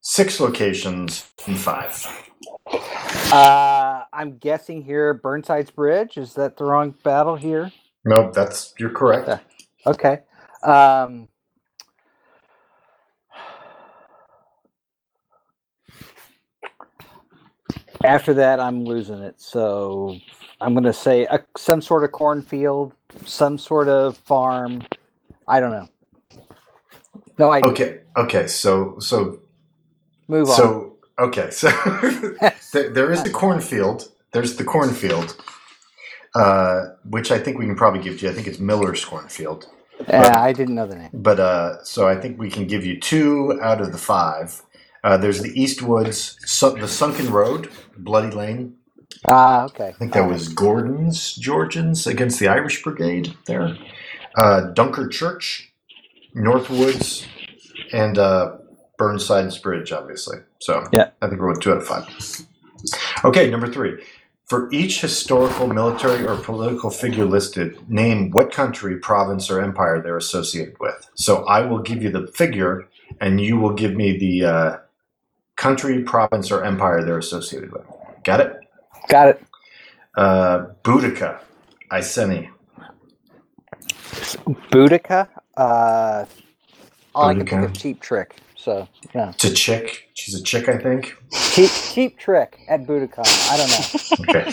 six 0.00 0.40
locations 0.40 1.30
in 1.46 1.56
five. 1.56 2.06
Uh, 3.32 4.04
I'm 4.12 4.38
guessing 4.38 4.82
here 4.82 5.12
Burnside's 5.14 5.70
Bridge. 5.70 6.16
Is 6.16 6.34
that 6.34 6.56
the 6.56 6.64
wrong 6.64 6.94
battle 7.02 7.36
here? 7.36 7.70
No, 8.04 8.30
that's 8.30 8.72
you're 8.78 8.90
correct. 8.90 9.28
Okay. 9.86 10.20
Um, 10.62 11.28
after 18.04 18.34
that, 18.34 18.60
I'm 18.60 18.84
losing 18.84 19.20
it. 19.20 19.40
So 19.40 20.16
I'm 20.60 20.74
going 20.74 20.84
to 20.84 20.92
say 20.92 21.26
uh, 21.26 21.38
some 21.56 21.80
sort 21.82 22.04
of 22.04 22.12
cornfield, 22.12 22.92
some 23.24 23.58
sort 23.58 23.88
of 23.88 24.16
farm. 24.16 24.82
I 25.46 25.60
don't 25.60 25.72
know. 25.72 25.88
No 27.38 27.52
idea. 27.52 27.70
Okay, 27.70 28.00
okay. 28.16 28.46
So 28.46 28.98
so 28.98 29.40
Move 30.28 30.48
on. 30.48 30.56
so 30.56 30.96
okay. 31.18 31.50
So 31.50 31.68
there, 32.72 32.90
there 32.90 33.12
is 33.12 33.22
the 33.22 33.30
cornfield. 33.30 34.10
There's 34.32 34.56
the 34.56 34.64
cornfield, 34.64 35.36
uh, 36.34 36.88
which 37.04 37.32
I 37.32 37.38
think 37.38 37.58
we 37.58 37.66
can 37.66 37.74
probably 37.76 38.00
give 38.02 38.18
to 38.20 38.26
you. 38.26 38.32
I 38.32 38.34
think 38.34 38.46
it's 38.46 38.60
Miller's 38.60 39.04
cornfield. 39.04 39.66
Uh, 40.08 40.32
I 40.34 40.52
didn't 40.52 40.76
know 40.76 40.86
the 40.86 40.96
name. 40.96 41.10
But 41.12 41.40
uh, 41.40 41.82
so 41.84 42.08
I 42.08 42.14
think 42.16 42.38
we 42.38 42.50
can 42.50 42.66
give 42.66 42.84
you 42.84 42.98
two 43.00 43.58
out 43.60 43.80
of 43.80 43.92
the 43.92 43.98
five. 43.98 44.62
Uh, 45.02 45.16
there's 45.16 45.40
the 45.42 45.50
Eastwoods, 45.54 46.36
su- 46.46 46.76
the 46.78 46.88
Sunken 46.88 47.30
Road, 47.32 47.70
Bloody 47.96 48.30
Lane. 48.30 48.76
Ah, 49.28 49.64
okay. 49.64 49.88
I 49.88 49.92
think 49.92 50.12
that 50.12 50.28
was 50.28 50.48
Gordon's 50.48 51.34
Georgians 51.34 52.06
against 52.06 52.38
the 52.38 52.48
Irish 52.48 52.82
Brigade 52.82 53.34
there. 53.46 53.76
Uh, 54.36 54.62
Dunker 54.72 55.08
Church, 55.08 55.72
Northwoods, 56.36 57.26
and 57.92 58.18
uh, 58.18 58.56
Burnside's 58.98 59.58
Bridge, 59.58 59.92
obviously. 59.92 60.38
So 60.60 60.86
Yeah. 60.92 61.10
I 61.20 61.28
think 61.28 61.40
we're 61.40 61.48
with 61.50 61.60
two 61.60 61.72
out 61.72 61.78
of 61.78 61.86
five. 61.86 62.06
Okay, 63.24 63.50
number 63.50 63.70
three. 63.70 64.02
For 64.46 64.68
each 64.72 65.00
historical, 65.00 65.68
military, 65.68 66.26
or 66.26 66.36
political 66.36 66.90
figure 66.90 67.24
listed, 67.24 67.78
name 67.88 68.30
what 68.32 68.50
country, 68.52 68.96
province, 68.98 69.48
or 69.50 69.60
empire 69.60 70.00
they're 70.02 70.16
associated 70.16 70.76
with. 70.80 71.08
So 71.14 71.44
I 71.44 71.60
will 71.60 71.78
give 71.80 72.02
you 72.02 72.10
the 72.10 72.26
figure, 72.28 72.88
and 73.20 73.40
you 73.40 73.58
will 73.58 73.74
give 73.74 73.94
me 73.94 74.16
the 74.18 74.44
uh, 74.44 74.76
country, 75.60 76.02
province, 76.02 76.50
or 76.50 76.64
empire 76.64 77.04
they're 77.04 77.18
associated 77.18 77.70
with. 77.70 77.84
Got 78.24 78.40
it? 78.40 78.56
Got 79.08 79.28
it. 79.28 79.42
Uh, 80.16 80.68
Boudica, 80.82 81.40
Iceni. 81.92 82.48
Boudica. 84.72 85.28
Uh, 85.56 86.24
all 87.14 87.28
I 87.28 87.34
can 87.34 87.46
think 87.46 87.64
of 87.64 87.72
cheap 87.74 88.00
trick. 88.00 88.36
So 88.56 88.88
yeah, 89.14 89.30
It's 89.30 89.44
a 89.44 89.52
chick. 89.54 90.08
She's 90.14 90.34
a 90.34 90.42
chick, 90.42 90.68
I 90.68 90.78
think. 90.78 91.14
cheap 91.52 91.70
cheap 91.70 92.18
trick 92.18 92.58
at 92.68 92.86
Budokan. 92.86 93.24
I 93.50 93.56
don't 93.56 93.70
know. 93.70 93.86
Okay. 94.30 94.44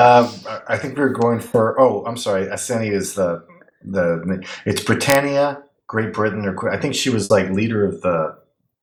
um, 0.00 0.28
I- 0.68 0.76
think 0.76 0.96
we 0.96 1.02
were 1.02 1.10
going 1.10 1.40
for. 1.40 1.80
Oh, 1.80 2.04
I'm 2.06 2.16
sorry. 2.16 2.46
Iceni 2.50 2.88
is 2.90 3.14
the 3.14 3.44
the. 3.84 4.44
It's 4.66 4.82
Britannia, 4.82 5.62
Great 5.86 6.12
Britain, 6.12 6.44
or 6.44 6.70
I 6.72 6.76
think 6.78 6.94
she 6.94 7.08
was 7.10 7.30
like 7.30 7.50
leader 7.50 7.84
of 7.86 8.00
the 8.02 8.36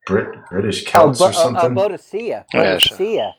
Brit 0.10 0.50
British 0.50 0.86
Oh, 0.96 1.13
Celts 1.13 1.20
Bo- 1.20 1.25
or 1.25 1.28
uh, 1.28 1.32
uh, 1.32 1.34
something. 1.34 1.75
Boadicea. 1.75 2.46
Yeah, 2.54 2.78
sure. 2.80 2.98
Boadicea. 2.98 3.34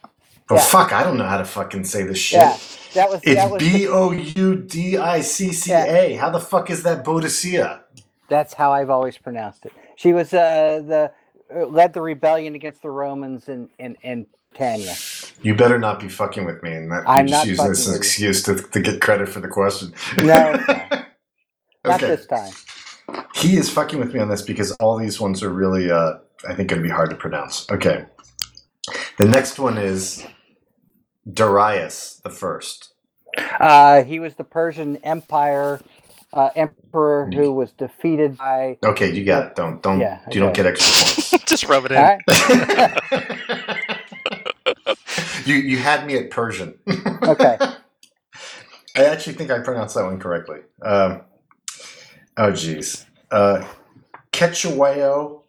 oh 0.51 0.57
yeah. 0.57 0.61
fuck! 0.61 0.93
I 0.93 1.05
don't 1.05 1.19
know 1.19 1.27
how 1.27 1.39
to 1.39 1.45
fucking 1.45 1.85
say 1.85 2.05
this 2.05 2.19
shit. 2.19 2.39
Yeah, 2.41 2.59
that 2.95 3.11
was 3.11 3.23
that 3.23 3.39
It's 3.39 3.53
was 3.53 3.63
B 3.63 3.71
the, 3.87 3.89
O 3.89 4.13
U 4.13 4.57
D 4.57 4.97
I 4.99 5.21
C 5.21 5.53
C 5.53 5.73
A. 5.73 6.15
How 6.15 6.31
the 6.31 6.41
fuck 6.41 6.71
is 6.71 6.85
that 6.85 7.05
Boadicea? 7.05 7.81
that's 8.29 8.55
how 8.55 8.73
I've 8.73 8.91
always 8.91 9.19
pronounced 9.19 9.67
it. 9.67 9.73
She 9.97 10.13
was 10.15 10.33
uh, 10.33 10.83
the 10.87 11.13
uh, 11.55 11.67
led 11.67 11.93
the 11.93 12.01
rebellion 12.01 12.55
against 12.55 12.83
the 12.83 12.91
Romans 12.91 13.49
in 13.49 13.69
in, 13.79 13.97
in 14.03 14.27
Tanya. 14.55 14.95
You 15.43 15.55
better 15.55 15.79
not 15.79 16.01
be 16.01 16.09
fucking 16.09 16.45
with 16.47 16.63
me, 16.63 16.73
and 16.73 16.91
that 16.93 17.05
I'm 17.07 17.27
you're 17.27 17.45
just 17.45 17.45
not 17.45 17.47
using 17.49 17.69
this 17.69 17.81
as 17.81 17.87
an 17.89 17.93
with 17.93 18.01
excuse 18.01 18.43
to, 18.45 18.55
to 18.57 18.81
get 18.81 19.01
credit 19.01 19.29
for 19.29 19.41
the 19.41 19.49
question. 19.49 19.93
No, 20.19 20.53
it's 20.55 20.69
not. 20.69 21.07
Not 21.85 22.03
okay. 22.03 22.07
this 22.09 22.27
time. 22.27 22.53
He 23.35 23.57
is 23.57 23.71
fucking 23.71 23.99
with 23.99 24.15
me 24.15 24.21
on 24.21 24.29
this 24.29 24.43
because 24.43 24.73
all 24.73 24.97
these 24.97 25.21
ones 25.21 25.43
are 25.43 25.51
really, 25.51 25.91
uh, 25.91 26.15
I 26.49 26.55
think, 26.55 26.73
it'd 26.73 26.83
be 26.83 26.89
hard 26.89 27.11
to 27.11 27.17
pronounce. 27.17 27.71
Okay. 27.71 28.07
The 29.19 29.29
next 29.29 29.59
one 29.59 29.79
is 29.79 30.27
Darius 31.31 32.21
the 32.25 32.31
First. 32.31 32.95
Uh, 33.37 34.03
he 34.03 34.19
was 34.19 34.35
the 34.35 34.45
Persian 34.45 34.97
Empire 34.99 35.81
uh, 36.33 36.51
emperor 36.57 37.31
who 37.33 37.53
was 37.53 37.73
defeated 37.73 38.37
by. 38.37 38.79
Okay, 38.85 39.13
you 39.13 39.25
got 39.25 39.47
it. 39.47 39.57
Don't 39.57 39.83
don't 39.83 40.01
Yeah, 40.01 40.21
you 40.31 40.41
don't 40.41 40.55
get 40.55 40.67
extra 40.67 40.93
points. 40.93 41.31
Just 41.47 41.65
rub 41.65 41.85
it 41.87 41.93
in. 41.93 41.99
All 41.99 42.05
right. 42.05 42.21
points. 42.27 43.01
you 45.47 45.55
you 45.57 45.79
had 45.79 46.07
me 46.07 46.17
at 46.17 46.31
Persian. 46.31 46.79
Okay. 47.23 47.59
I 48.97 49.05
actually 49.05 49.35
think 49.35 49.51
I 49.51 49.61
pronounced 49.61 49.95
that 49.95 50.05
one 50.05 50.19
correctly. 50.19 50.61
Um, 50.83 51.23
oh 52.37 52.53
jeez. 52.53 53.07
Uh, 53.31 53.67
Quechueo 54.33 54.79
Campande. 54.81 55.40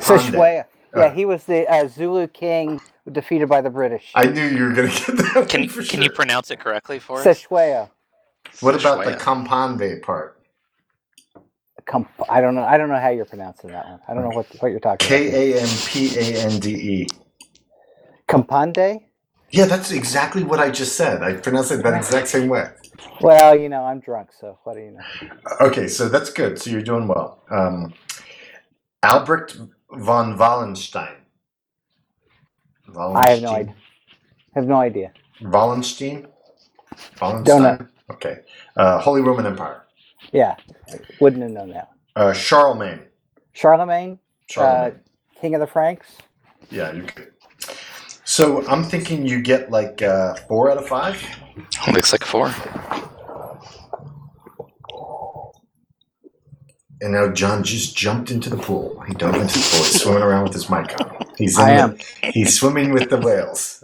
Cetshwayo. 0.00 0.64
Yeah, 0.96 1.06
Uh, 1.06 1.10
he 1.10 1.24
was 1.24 1.44
the 1.44 1.66
uh, 1.70 1.88
Zulu 1.88 2.26
king 2.28 2.80
defeated 3.12 3.48
by 3.48 3.60
the 3.60 3.70
British. 3.70 4.12
I 4.14 4.26
knew 4.26 4.46
you 4.46 4.64
were 4.64 4.72
going 4.72 4.90
to 4.90 5.06
get 5.06 5.16
that. 5.34 5.48
Can 5.48 5.60
one 5.62 5.68
for 5.68 5.82
can 5.84 6.02
you 6.02 6.10
pronounce 6.10 6.50
it 6.50 6.60
correctly 6.60 6.98
for 6.98 7.20
us? 7.20 7.26
Cetshwayo. 7.26 7.90
What 8.60 8.74
about 8.74 9.04
the 9.04 9.12
Cetshwayo. 9.12 9.20
Campande 9.20 10.02
part? 10.02 10.38
Comp- 11.86 12.10
I 12.28 12.40
don't 12.40 12.54
know. 12.54 12.64
I 12.64 12.76
don't 12.78 12.88
know 12.88 13.00
how 13.00 13.08
you're 13.10 13.24
pronouncing 13.24 13.70
that 13.70 13.86
one. 13.88 14.00
I 14.08 14.14
don't 14.14 14.22
know 14.22 14.36
what 14.36 14.46
what 14.60 14.68
you're 14.68 14.80
talking 14.80 15.06
about. 15.06 15.08
K 15.08 15.54
A 15.54 15.60
M 15.62 15.68
P 15.86 16.16
A 16.18 16.44
N 16.46 16.60
D 16.60 16.70
E. 16.70 17.06
Campande. 18.28 19.04
Yeah, 19.50 19.64
that's 19.66 19.90
exactly 19.90 20.44
what 20.44 20.60
I 20.60 20.70
just 20.70 20.94
said. 20.96 21.22
I 21.22 21.34
pronounced 21.34 21.72
it 21.72 21.82
that 21.82 21.94
exact 21.94 22.28
same 22.28 22.48
way. 22.48 22.70
Well, 23.20 23.58
you 23.58 23.68
know, 23.68 23.82
I'm 23.84 23.98
drunk, 24.00 24.30
so 24.38 24.58
what 24.64 24.74
do 24.74 24.80
you 24.80 24.92
know? 24.92 25.00
Okay, 25.60 25.88
so 25.88 26.08
that's 26.08 26.30
good. 26.30 26.60
So 26.60 26.70
you're 26.70 26.82
doing 26.82 27.08
well. 27.08 27.42
Um, 27.50 27.92
Albrecht 29.02 29.58
von 29.88 30.38
Wallenstein. 30.38 31.16
I 32.96 33.30
have 33.30 33.42
no 33.42 33.50
idea. 33.54 33.74
have 34.54 34.66
no 34.66 34.80
idea. 34.80 35.12
Wallenstein? 35.42 36.26
Wallenstein? 37.20 37.62
Don't. 37.78 37.88
Okay. 38.10 38.40
Uh, 38.76 38.98
Holy 38.98 39.22
Roman 39.22 39.46
Empire. 39.46 39.86
Yeah, 40.32 40.56
wouldn't 41.20 41.42
have 41.42 41.52
known 41.52 41.70
that. 41.70 41.88
Uh, 42.16 42.32
Charlemagne. 42.32 43.00
Charlemagne, 43.52 44.18
Charlemagne. 44.48 45.00
uh, 45.36 45.40
King 45.40 45.54
of 45.54 45.60
the 45.60 45.66
Franks. 45.66 46.06
yeah, 46.70 46.92
you 46.92 47.02
could. 47.02 47.32
So 48.24 48.66
I'm 48.68 48.84
thinking 48.84 49.26
you 49.26 49.40
get 49.40 49.70
like 49.70 50.02
uh, 50.02 50.34
four 50.48 50.70
out 50.70 50.78
of 50.78 50.86
five. 50.86 51.20
Looks 51.92 52.12
like 52.12 52.24
four. 52.24 52.52
And 57.02 57.12
now 57.12 57.28
John 57.32 57.62
just 57.64 57.96
jumped 57.96 58.30
into 58.30 58.50
the 58.50 58.56
pool. 58.58 59.00
He 59.08 59.14
dove 59.14 59.34
into 59.34 59.58
the 59.58 59.68
pool. 59.72 59.84
He's 59.84 60.02
swimming 60.02 60.22
around 60.22 60.44
with 60.44 60.52
his 60.52 60.68
mic 60.68 61.00
on. 61.00 61.16
He's 61.38 61.58
in 61.58 61.64
I 61.64 61.86
the- 61.86 62.04
He's 62.32 62.58
swimming 62.58 62.92
with 62.92 63.08
the 63.10 63.16
whales. 63.18 63.82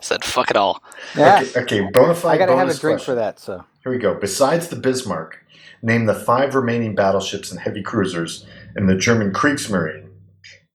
Said 0.00 0.24
fuck 0.24 0.50
it 0.50 0.56
all. 0.56 0.82
Yeah, 1.16 1.40
Okay, 1.56 1.60
okay 1.62 1.90
bona 1.92 2.14
fide 2.14 2.34
I 2.34 2.38
gotta 2.38 2.56
have 2.56 2.68
a 2.68 2.74
drink 2.74 2.98
question. 2.98 3.04
for 3.04 3.14
that. 3.14 3.38
So 3.38 3.64
Here 3.84 3.92
we 3.92 3.98
go. 3.98 4.14
Besides 4.14 4.68
the 4.68 4.76
Bismarck, 4.76 5.38
name 5.82 6.06
the 6.06 6.14
five 6.14 6.54
remaining 6.56 6.94
battleships 6.96 7.52
and 7.52 7.60
heavy 7.60 7.82
cruisers 7.82 8.44
in 8.76 8.86
the 8.86 8.96
German 8.96 9.32
Kriegsmarine 9.32 10.08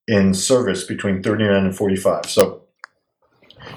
in 0.08 0.34
service 0.34 0.86
between 0.86 1.22
39 1.22 1.66
and 1.66 1.76
45. 1.76 2.28
So, 2.28 2.62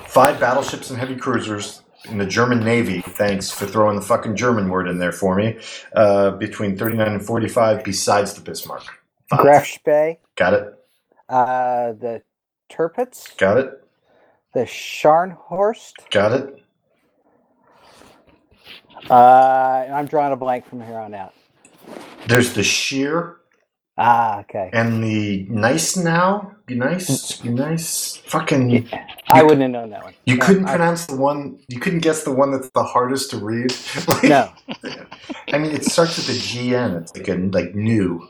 five 0.07 0.39
battleships 0.39 0.91
and 0.91 0.99
heavy 0.99 1.17
cruisers 1.17 1.83
in 2.07 2.19
the 2.19 2.27
German 2.27 2.61
Navy. 2.61 3.01
Thanks 3.03 3.51
for 3.51 3.67
throwing 3.67 3.97
the 3.97 4.03
fucking 4.05 4.37
German 4.37 4.69
word 4.71 4.89
in 4.89 4.99
there 4.99 5.13
for 5.13 5.35
me. 5.35 5.59
Uh, 5.95 6.31
between 6.33 6.77
39 6.77 7.09
and 7.09 7.25
45, 7.25 7.85
besides 7.85 8.35
the 8.35 8.41
Bismarck. 8.41 8.83
Five. 9.29 9.41
Graf 9.41 9.67
Spee, 9.67 10.19
Got 10.37 10.55
it? 10.55 10.75
uh, 11.29 11.93
the 11.93 12.23
Tirpitz, 12.71 13.37
Got 13.37 13.59
it? 13.59 13.85
the 14.55 14.61
Scharnhorst. 14.61 15.93
Got 16.11 16.33
it? 16.33 16.63
Uh, 19.09 19.87
I'm 19.93 20.07
drawing 20.07 20.33
a 20.33 20.37
blank 20.37 20.67
from 20.69 20.81
here 20.83 20.99
on 20.99 21.15
out. 21.15 21.33
There's 22.27 22.53
the 22.53 22.63
Scheer 22.63 23.37
Ah, 23.97 24.41
okay. 24.41 24.71
and 24.73 25.03
the 25.03 25.47
Nice 25.49 25.97
Now. 25.97 26.53
be 26.67 26.75
nice? 26.75 27.37
be 27.39 27.49
nice? 27.51 28.17
Fucking. 28.27 28.89
I 29.33 29.43
wouldn't 29.43 29.63
have 29.63 29.71
known 29.71 29.91
that 29.91 30.03
one. 30.05 30.15
You 30.27 30.37
No, 30.37 30.47
couldn't 30.47 30.67
I- 30.67 30.77
pronounce 30.77 31.07
the 31.07 31.17
one. 31.17 31.59
You 31.69 31.81
couldn't 31.81 32.01
guess 32.01 32.25
the 32.25 32.33
one 32.33 32.53
that's 32.53 32.71
the 32.71 32.83
hardest 32.83 33.31
to 33.31 33.39
read. 33.39 33.73
Like, 34.09 34.25
No, 34.25 34.51
I 35.53 35.59
mean 35.59 35.73
it 35.73 35.85
starts 35.85 36.17
with 36.17 36.29
a 36.29 36.33
GN. 36.39 37.01
It's 37.01 37.17
like 37.17 37.29
a 37.29 37.35
like 37.37 37.75
new. 37.75 38.27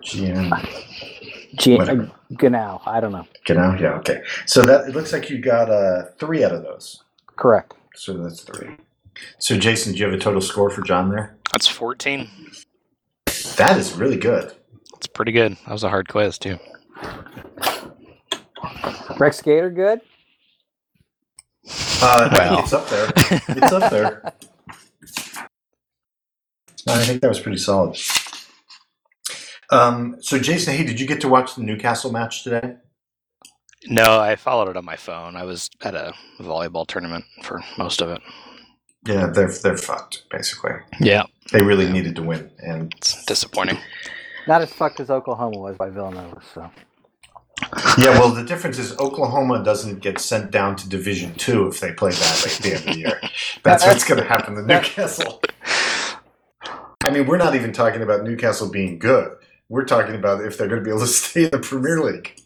GN. 0.00 0.50
G- 1.56 1.76
Whatever. 1.76 2.10
Genau. 2.36 2.82
I 2.84 3.00
don't 3.00 3.12
know. 3.12 3.26
Get 3.44 3.56
out. 3.56 3.80
Yeah. 3.80 3.94
Okay. 3.98 4.22
So 4.46 4.64
that 4.66 4.88
it 4.88 4.94
looks 4.94 5.12
like 5.12 5.30
you 5.30 5.38
got 5.38 5.70
uh 5.70 6.04
three 6.18 6.44
out 6.44 6.52
of 6.52 6.62
those. 6.62 7.02
Correct. 7.36 7.74
So 7.94 8.14
that's 8.14 8.42
three. 8.42 8.76
So 9.38 9.56
Jason, 9.56 9.92
do 9.92 9.98
you 9.98 10.04
have 10.06 10.14
a 10.14 10.18
total 10.18 10.40
score 10.40 10.70
for 10.70 10.82
John 10.82 11.10
there? 11.10 11.36
That's 11.52 11.68
14. 11.68 12.28
That 13.56 13.76
is 13.78 13.92
really 13.94 14.16
good. 14.16 14.52
That's 14.92 15.06
pretty 15.06 15.30
good. 15.32 15.56
That 15.66 15.72
was 15.72 15.84
a 15.84 15.88
hard 15.88 16.08
quiz 16.08 16.38
too. 16.38 16.58
Rex 19.18 19.40
Gator, 19.42 19.70
good. 19.70 20.00
Uh, 22.02 22.28
Wow. 22.32 22.60
It's 22.60 22.72
up 22.72 22.88
there. 22.88 23.12
It's 23.16 23.72
up 23.72 23.90
there. 23.90 24.22
I 26.86 27.02
think 27.04 27.22
that 27.22 27.28
was 27.28 27.40
pretty 27.40 27.58
solid. 27.58 27.96
Um, 29.70 30.16
so, 30.20 30.38
Jason, 30.38 30.74
hey, 30.76 30.84
did 30.84 31.00
you 31.00 31.06
get 31.06 31.20
to 31.22 31.28
watch 31.28 31.54
the 31.54 31.62
Newcastle 31.62 32.12
match 32.12 32.44
today? 32.44 32.76
No, 33.86 34.20
I 34.20 34.36
followed 34.36 34.68
it 34.68 34.76
on 34.76 34.84
my 34.84 34.96
phone. 34.96 35.36
I 35.36 35.44
was 35.44 35.70
at 35.82 35.94
a 35.94 36.12
volleyball 36.40 36.86
tournament 36.86 37.24
for 37.42 37.62
most 37.78 38.00
of 38.02 38.10
it. 38.10 38.20
Yeah, 39.06 39.26
they're 39.26 39.50
they're 39.50 39.76
fucked 39.76 40.24
basically. 40.30 40.72
Yeah, 41.00 41.24
They 41.52 41.60
really 41.62 41.90
needed 41.92 42.16
to 42.16 42.22
win, 42.22 42.50
and 42.58 42.94
it's 42.96 43.22
disappointing. 43.26 43.78
Not 44.48 44.62
as 44.62 44.72
fucked 44.72 45.00
as 45.00 45.10
Oklahoma 45.10 45.58
was 45.58 45.76
by 45.76 45.90
Villanova. 45.90 46.40
So 46.54 46.70
yeah, 47.98 48.18
well, 48.18 48.30
the 48.30 48.44
difference 48.44 48.78
is 48.78 48.96
Oklahoma 48.98 49.62
doesn't 49.62 50.00
get 50.00 50.18
sent 50.18 50.50
down 50.50 50.76
to 50.76 50.88
Division 50.88 51.34
Two 51.34 51.68
if 51.68 51.80
they 51.80 51.92
play 51.92 52.10
badly 52.10 52.50
at 52.50 52.58
the 52.58 52.70
end 52.70 52.78
of 52.80 52.84
the 52.86 52.98
year. 52.98 53.20
That's 53.62 53.86
what's 53.86 54.04
going 54.04 54.20
to 54.20 54.26
happen 54.26 54.54
to 54.54 54.62
Newcastle. 54.62 55.40
I 57.06 57.10
mean, 57.10 57.26
we're 57.26 57.36
not 57.36 57.54
even 57.54 57.72
talking 57.72 58.02
about 58.02 58.24
Newcastle 58.24 58.70
being 58.70 58.98
good. 58.98 59.36
We're 59.68 59.84
talking 59.84 60.14
about 60.14 60.44
if 60.44 60.58
they're 60.58 60.68
going 60.68 60.80
to 60.80 60.84
be 60.84 60.90
able 60.90 61.00
to 61.00 61.06
stay 61.08 61.44
in 61.44 61.50
the 61.50 61.58
Premier 61.58 62.00
League. 62.00 62.36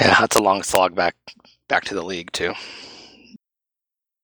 Yeah, 0.00 0.18
that's 0.20 0.36
a 0.36 0.42
long 0.42 0.62
slog 0.62 0.94
back 0.94 1.14
back 1.68 1.84
to 1.84 1.94
the 1.94 2.02
league 2.02 2.32
too. 2.32 2.54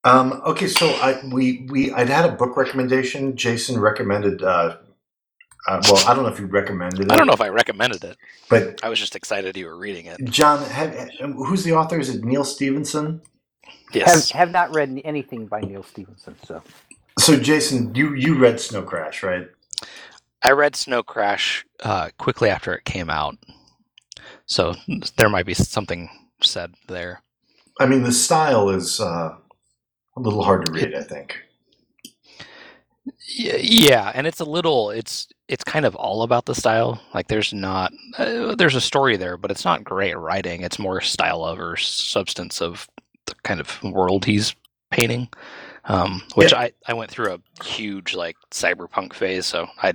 Um, 0.03 0.41
okay, 0.45 0.67
so 0.67 0.87
I 0.87 1.21
we 1.31 1.67
we 1.69 1.91
I'd 1.91 2.09
had 2.09 2.25
a 2.29 2.33
book 2.33 2.57
recommendation. 2.57 3.35
Jason 3.35 3.79
recommended. 3.79 4.43
Uh, 4.43 4.77
uh, 5.67 5.81
well, 5.89 6.07
I 6.07 6.13
don't 6.13 6.23
know 6.23 6.29
if 6.29 6.39
you 6.39 6.45
recommended 6.45 7.01
it. 7.01 7.11
I 7.11 7.17
don't 7.17 7.27
know 7.27 7.33
if 7.33 7.41
I 7.41 7.49
recommended 7.49 8.03
it. 8.03 8.17
but 8.49 8.83
I 8.83 8.89
was 8.89 8.99
just 8.99 9.15
excited 9.15 9.57
you 9.57 9.65
were 9.65 9.77
reading 9.77 10.05
it. 10.05 10.23
John, 10.25 10.63
have, 10.69 11.09
who's 11.19 11.63
the 11.63 11.73
author? 11.73 11.99
Is 11.99 12.09
it 12.09 12.23
Neal 12.23 12.45
Stephenson? 12.45 13.21
Yes. 13.93 14.31
have 14.31 14.39
have 14.39 14.51
not 14.51 14.73
read 14.73 15.01
anything 15.05 15.47
by 15.47 15.61
Neal 15.61 15.83
Stephenson. 15.83 16.35
So 16.45 16.61
So, 17.19 17.37
Jason, 17.37 17.95
you 17.95 18.13
you 18.13 18.37
read 18.37 18.59
Snow 18.59 18.83
Crash, 18.83 19.23
right? 19.23 19.47
I 20.43 20.51
read 20.51 20.75
Snow 20.75 21.03
Crash 21.03 21.65
uh, 21.83 22.09
quickly 22.17 22.49
after 22.49 22.73
it 22.73 22.85
came 22.85 23.09
out, 23.09 23.37
so 24.45 24.75
there 25.17 25.29
might 25.29 25.45
be 25.45 25.53
something 25.53 26.09
said 26.41 26.75
there. 26.87 27.21
I 27.79 27.87
mean, 27.87 28.03
the 28.03 28.11
style 28.11 28.69
is 28.69 28.99
uh, 29.01 29.35
a 30.15 30.19
little 30.19 30.43
hard 30.43 30.65
to 30.65 30.71
read. 30.71 30.93
I 30.93 31.01
think. 31.03 31.39
Yeah, 33.29 34.11
and 34.15 34.25
it's 34.25 34.39
a 34.39 34.45
little 34.45 34.89
it's 34.89 35.27
it's 35.47 35.63
kind 35.63 35.85
of 35.85 35.95
all 35.95 36.23
about 36.23 36.45
the 36.45 36.55
style. 36.55 37.01
Like 37.13 37.27
there's 37.27 37.53
not 37.53 37.91
uh, 38.17 38.55
there's 38.55 38.75
a 38.75 38.81
story 38.81 39.17
there, 39.17 39.37
but 39.37 39.51
it's 39.51 39.65
not 39.65 39.83
great 39.83 40.17
writing. 40.17 40.61
It's 40.61 40.79
more 40.79 41.01
style 41.01 41.43
over 41.43 41.75
substance 41.75 42.61
of 42.61 42.87
the 43.25 43.35
kind 43.43 43.59
of 43.59 43.81
world 43.83 44.25
he's 44.25 44.55
painting. 44.91 45.27
Um, 45.85 46.21
which 46.35 46.51
Yeah. 46.53 46.59
I 46.59 46.71
I 46.87 46.93
went 46.93 47.11
through 47.11 47.33
a 47.33 47.63
huge 47.63 48.13
like 48.13 48.37
cyberpunk 48.51 49.13
phase, 49.13 49.45
so 49.45 49.67
I 49.81 49.93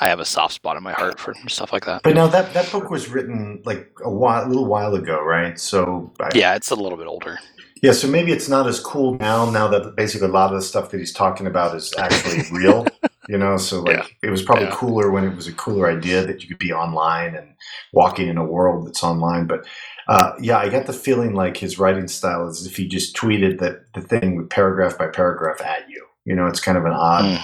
I 0.00 0.08
have 0.08 0.20
a 0.20 0.24
soft 0.24 0.54
spot 0.54 0.76
in 0.76 0.82
my 0.82 0.92
heart 0.92 1.20
for 1.20 1.34
stuff 1.48 1.72
like 1.72 1.84
that. 1.84 2.02
But 2.02 2.14
now 2.14 2.26
that 2.28 2.52
that 2.54 2.72
book 2.72 2.90
was 2.90 3.08
written 3.08 3.62
like 3.64 3.90
a 4.04 4.10
while, 4.10 4.44
a 4.44 4.48
little 4.48 4.66
while 4.66 4.94
ago, 4.94 5.22
right? 5.22 5.58
So 5.58 6.12
I, 6.20 6.30
Yeah, 6.34 6.54
it's 6.54 6.70
a 6.70 6.74
little 6.74 6.98
bit 6.98 7.06
older. 7.06 7.38
Yeah. 7.82 7.92
So 7.92 8.08
maybe 8.08 8.32
it's 8.32 8.48
not 8.48 8.66
as 8.66 8.80
cool 8.80 9.14
now. 9.18 9.50
Now 9.50 9.68
that 9.68 9.94
basically 9.96 10.28
a 10.28 10.30
lot 10.32 10.50
of 10.52 10.56
the 10.60 10.62
stuff 10.66 10.90
that 10.90 10.98
he's 10.98 11.12
talking 11.12 11.46
about 11.46 11.76
is 11.76 11.92
actually 11.98 12.42
real. 12.50 12.86
You 13.28 13.38
know, 13.38 13.56
so 13.56 13.80
like 13.82 13.98
Yeah. 13.98 14.06
it 14.24 14.30
was 14.30 14.42
probably 14.42 14.64
Yeah. 14.64 14.72
cooler 14.74 15.08
when 15.12 15.22
it 15.24 15.36
was 15.36 15.46
a 15.46 15.52
cooler 15.52 15.88
idea 15.88 16.26
that 16.26 16.42
you 16.42 16.48
could 16.48 16.58
be 16.58 16.72
online 16.72 17.36
and 17.36 17.54
walking 17.92 18.26
in 18.26 18.36
a 18.36 18.44
world 18.44 18.84
that's 18.84 19.04
online. 19.04 19.46
But 19.46 19.64
uh, 20.08 20.32
yeah, 20.40 20.58
I 20.58 20.68
got 20.68 20.86
the 20.86 20.92
feeling 20.92 21.32
like 21.32 21.56
his 21.56 21.78
writing 21.78 22.08
style 22.08 22.48
is 22.48 22.66
if 22.66 22.76
he 22.76 22.88
just 22.88 23.14
tweeted 23.14 23.60
that 23.60 23.84
the 23.94 24.00
thing 24.00 24.48
paragraph 24.48 24.98
by 24.98 25.06
paragraph 25.06 25.60
at 25.62 25.88
you. 25.88 26.04
You 26.24 26.34
know, 26.34 26.48
it's 26.48 26.58
kind 26.60 26.76
of 26.76 26.84
an 26.84 26.92
odd, 26.92 27.24
Mm. 27.24 27.40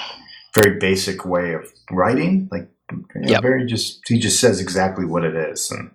very 0.53 0.79
basic 0.81 1.25
way 1.25 1.53
of 1.55 1.63
writing. 1.93 2.49
Like, 2.51 2.69
you 2.91 3.21
know, 3.21 3.29
Yep. 3.29 3.43
very 3.43 3.65
just 3.65 4.01
he 4.09 4.19
just 4.19 4.41
says 4.41 4.61
exactly 4.61 5.05
what 5.05 5.25
it 5.25 5.37
is, 5.37 5.71
and 5.71 5.93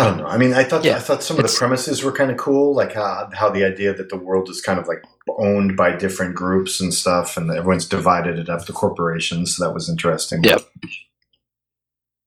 I 0.00 0.04
don't 0.08 0.18
know. 0.18 0.26
I 0.26 0.36
mean, 0.38 0.52
I 0.54 0.64
thought 0.64 0.84
Yeah, 0.84 0.96
I 0.96 1.00
thought 1.00 1.22
some 1.22 1.38
of 1.38 1.42
the 1.46 1.54
premises 1.56 2.02
were 2.02 2.12
kind 2.12 2.30
of 2.30 2.36
cool, 2.36 2.74
like 2.74 2.92
how 2.94 3.28
how 3.34 3.50
the 3.50 3.64
idea 3.64 3.92
that 3.94 4.08
the 4.08 4.16
world 4.16 4.48
is 4.48 4.60
kind 4.60 4.78
of 4.78 4.88
like 4.88 5.04
owned 5.38 5.76
by 5.76 5.94
different 5.96 6.34
groups 6.34 6.80
and 6.80 6.92
stuff, 6.92 7.36
and 7.36 7.50
everyone's 7.50 7.86
divided 7.86 8.38
it 8.38 8.48
up 8.48 8.64
to 8.66 8.72
corporations. 8.72 9.56
So 9.56 9.64
that 9.64 9.72
was 9.72 9.88
interesting. 9.88 10.42
Yep. 10.44 10.62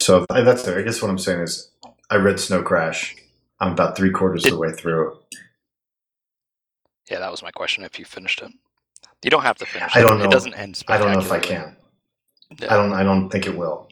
So 0.01 0.25
I- 0.29 0.41
that's 0.41 0.63
there. 0.63 0.77
I 0.79 0.81
guess 0.83 1.01
what 1.01 1.09
I'm 1.09 1.17
saying 1.17 1.41
is, 1.41 1.71
I 2.09 2.15
read 2.17 2.39
Snow 2.39 2.61
Crash. 2.61 3.15
I'm 3.59 3.71
about 3.73 3.95
three 3.95 4.11
quarters 4.11 4.45
of 4.45 4.51
the 4.51 4.57
way 4.57 4.71
through. 4.71 5.17
Yeah, 7.09 7.19
that 7.19 7.31
was 7.31 7.41
my 7.43 7.51
question. 7.51 7.83
If 7.83 7.99
you 7.99 8.05
finished 8.05 8.41
it, 8.41 8.51
you 9.23 9.29
don't 9.29 9.43
have 9.43 9.57
to 9.57 9.65
finish. 9.65 9.95
I 9.95 9.99
it. 9.99 10.03
don't 10.03 10.19
know. 10.19 10.25
It 10.25 10.31
doesn't 10.31 10.53
end. 10.53 10.81
I 10.87 10.97
don't 10.97 11.11
know 11.13 11.19
if 11.19 11.31
I 11.31 11.39
can. 11.39 11.75
I 12.69 12.75
don't. 12.75 12.93
I 12.93 13.03
don't 13.03 13.29
think 13.29 13.45
it 13.47 13.57
will. 13.57 13.89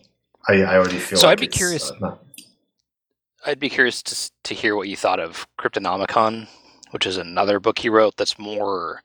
I, 0.48 0.62
I 0.64 0.78
already 0.78 0.98
feel. 0.98 1.18
So 1.20 1.28
like 1.28 1.34
I'd 1.34 1.40
be 1.42 1.46
it's, 1.48 1.58
curious- 1.58 1.92
uh, 1.92 1.96
not- 2.00 2.24
I'd 3.46 3.60
be 3.60 3.70
curious 3.70 4.04
to 4.04 4.32
to 4.44 4.54
hear 4.54 4.76
what 4.76 4.88
you 4.88 4.96
thought 4.96 5.20
of 5.20 5.48
Cryptonomicon, 5.60 6.48
which 6.92 7.08
is 7.08 7.18
another 7.18 7.60
book 7.60 7.80
he 7.80 7.90
wrote 7.90 8.16
that's 8.18 8.38
more 8.38 9.02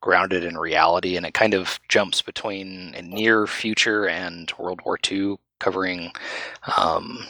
grounded 0.00 0.44
in 0.44 0.58
reality, 0.58 1.16
and 1.16 1.24
it 1.24 1.34
kind 1.34 1.54
of 1.54 1.78
jumps 1.88 2.22
between 2.22 2.94
a 2.96 3.02
near 3.02 3.46
future 3.46 4.08
and 4.08 4.52
World 4.58 4.80
War 4.84 4.98
II, 5.10 5.36
covering 5.60 6.12
um, 6.76 7.26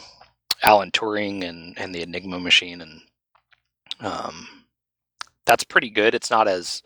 Alan 0.63 0.91
Turing 0.91 1.43
and 1.43 1.77
and 1.77 1.93
the 1.93 2.01
Enigma 2.01 2.39
machine, 2.39 2.81
and 2.81 3.01
um, 3.99 4.47
that's 5.45 5.63
pretty 5.63 5.89
good. 5.89 6.15
It's 6.15 6.31
not 6.31 6.47
as 6.47 6.81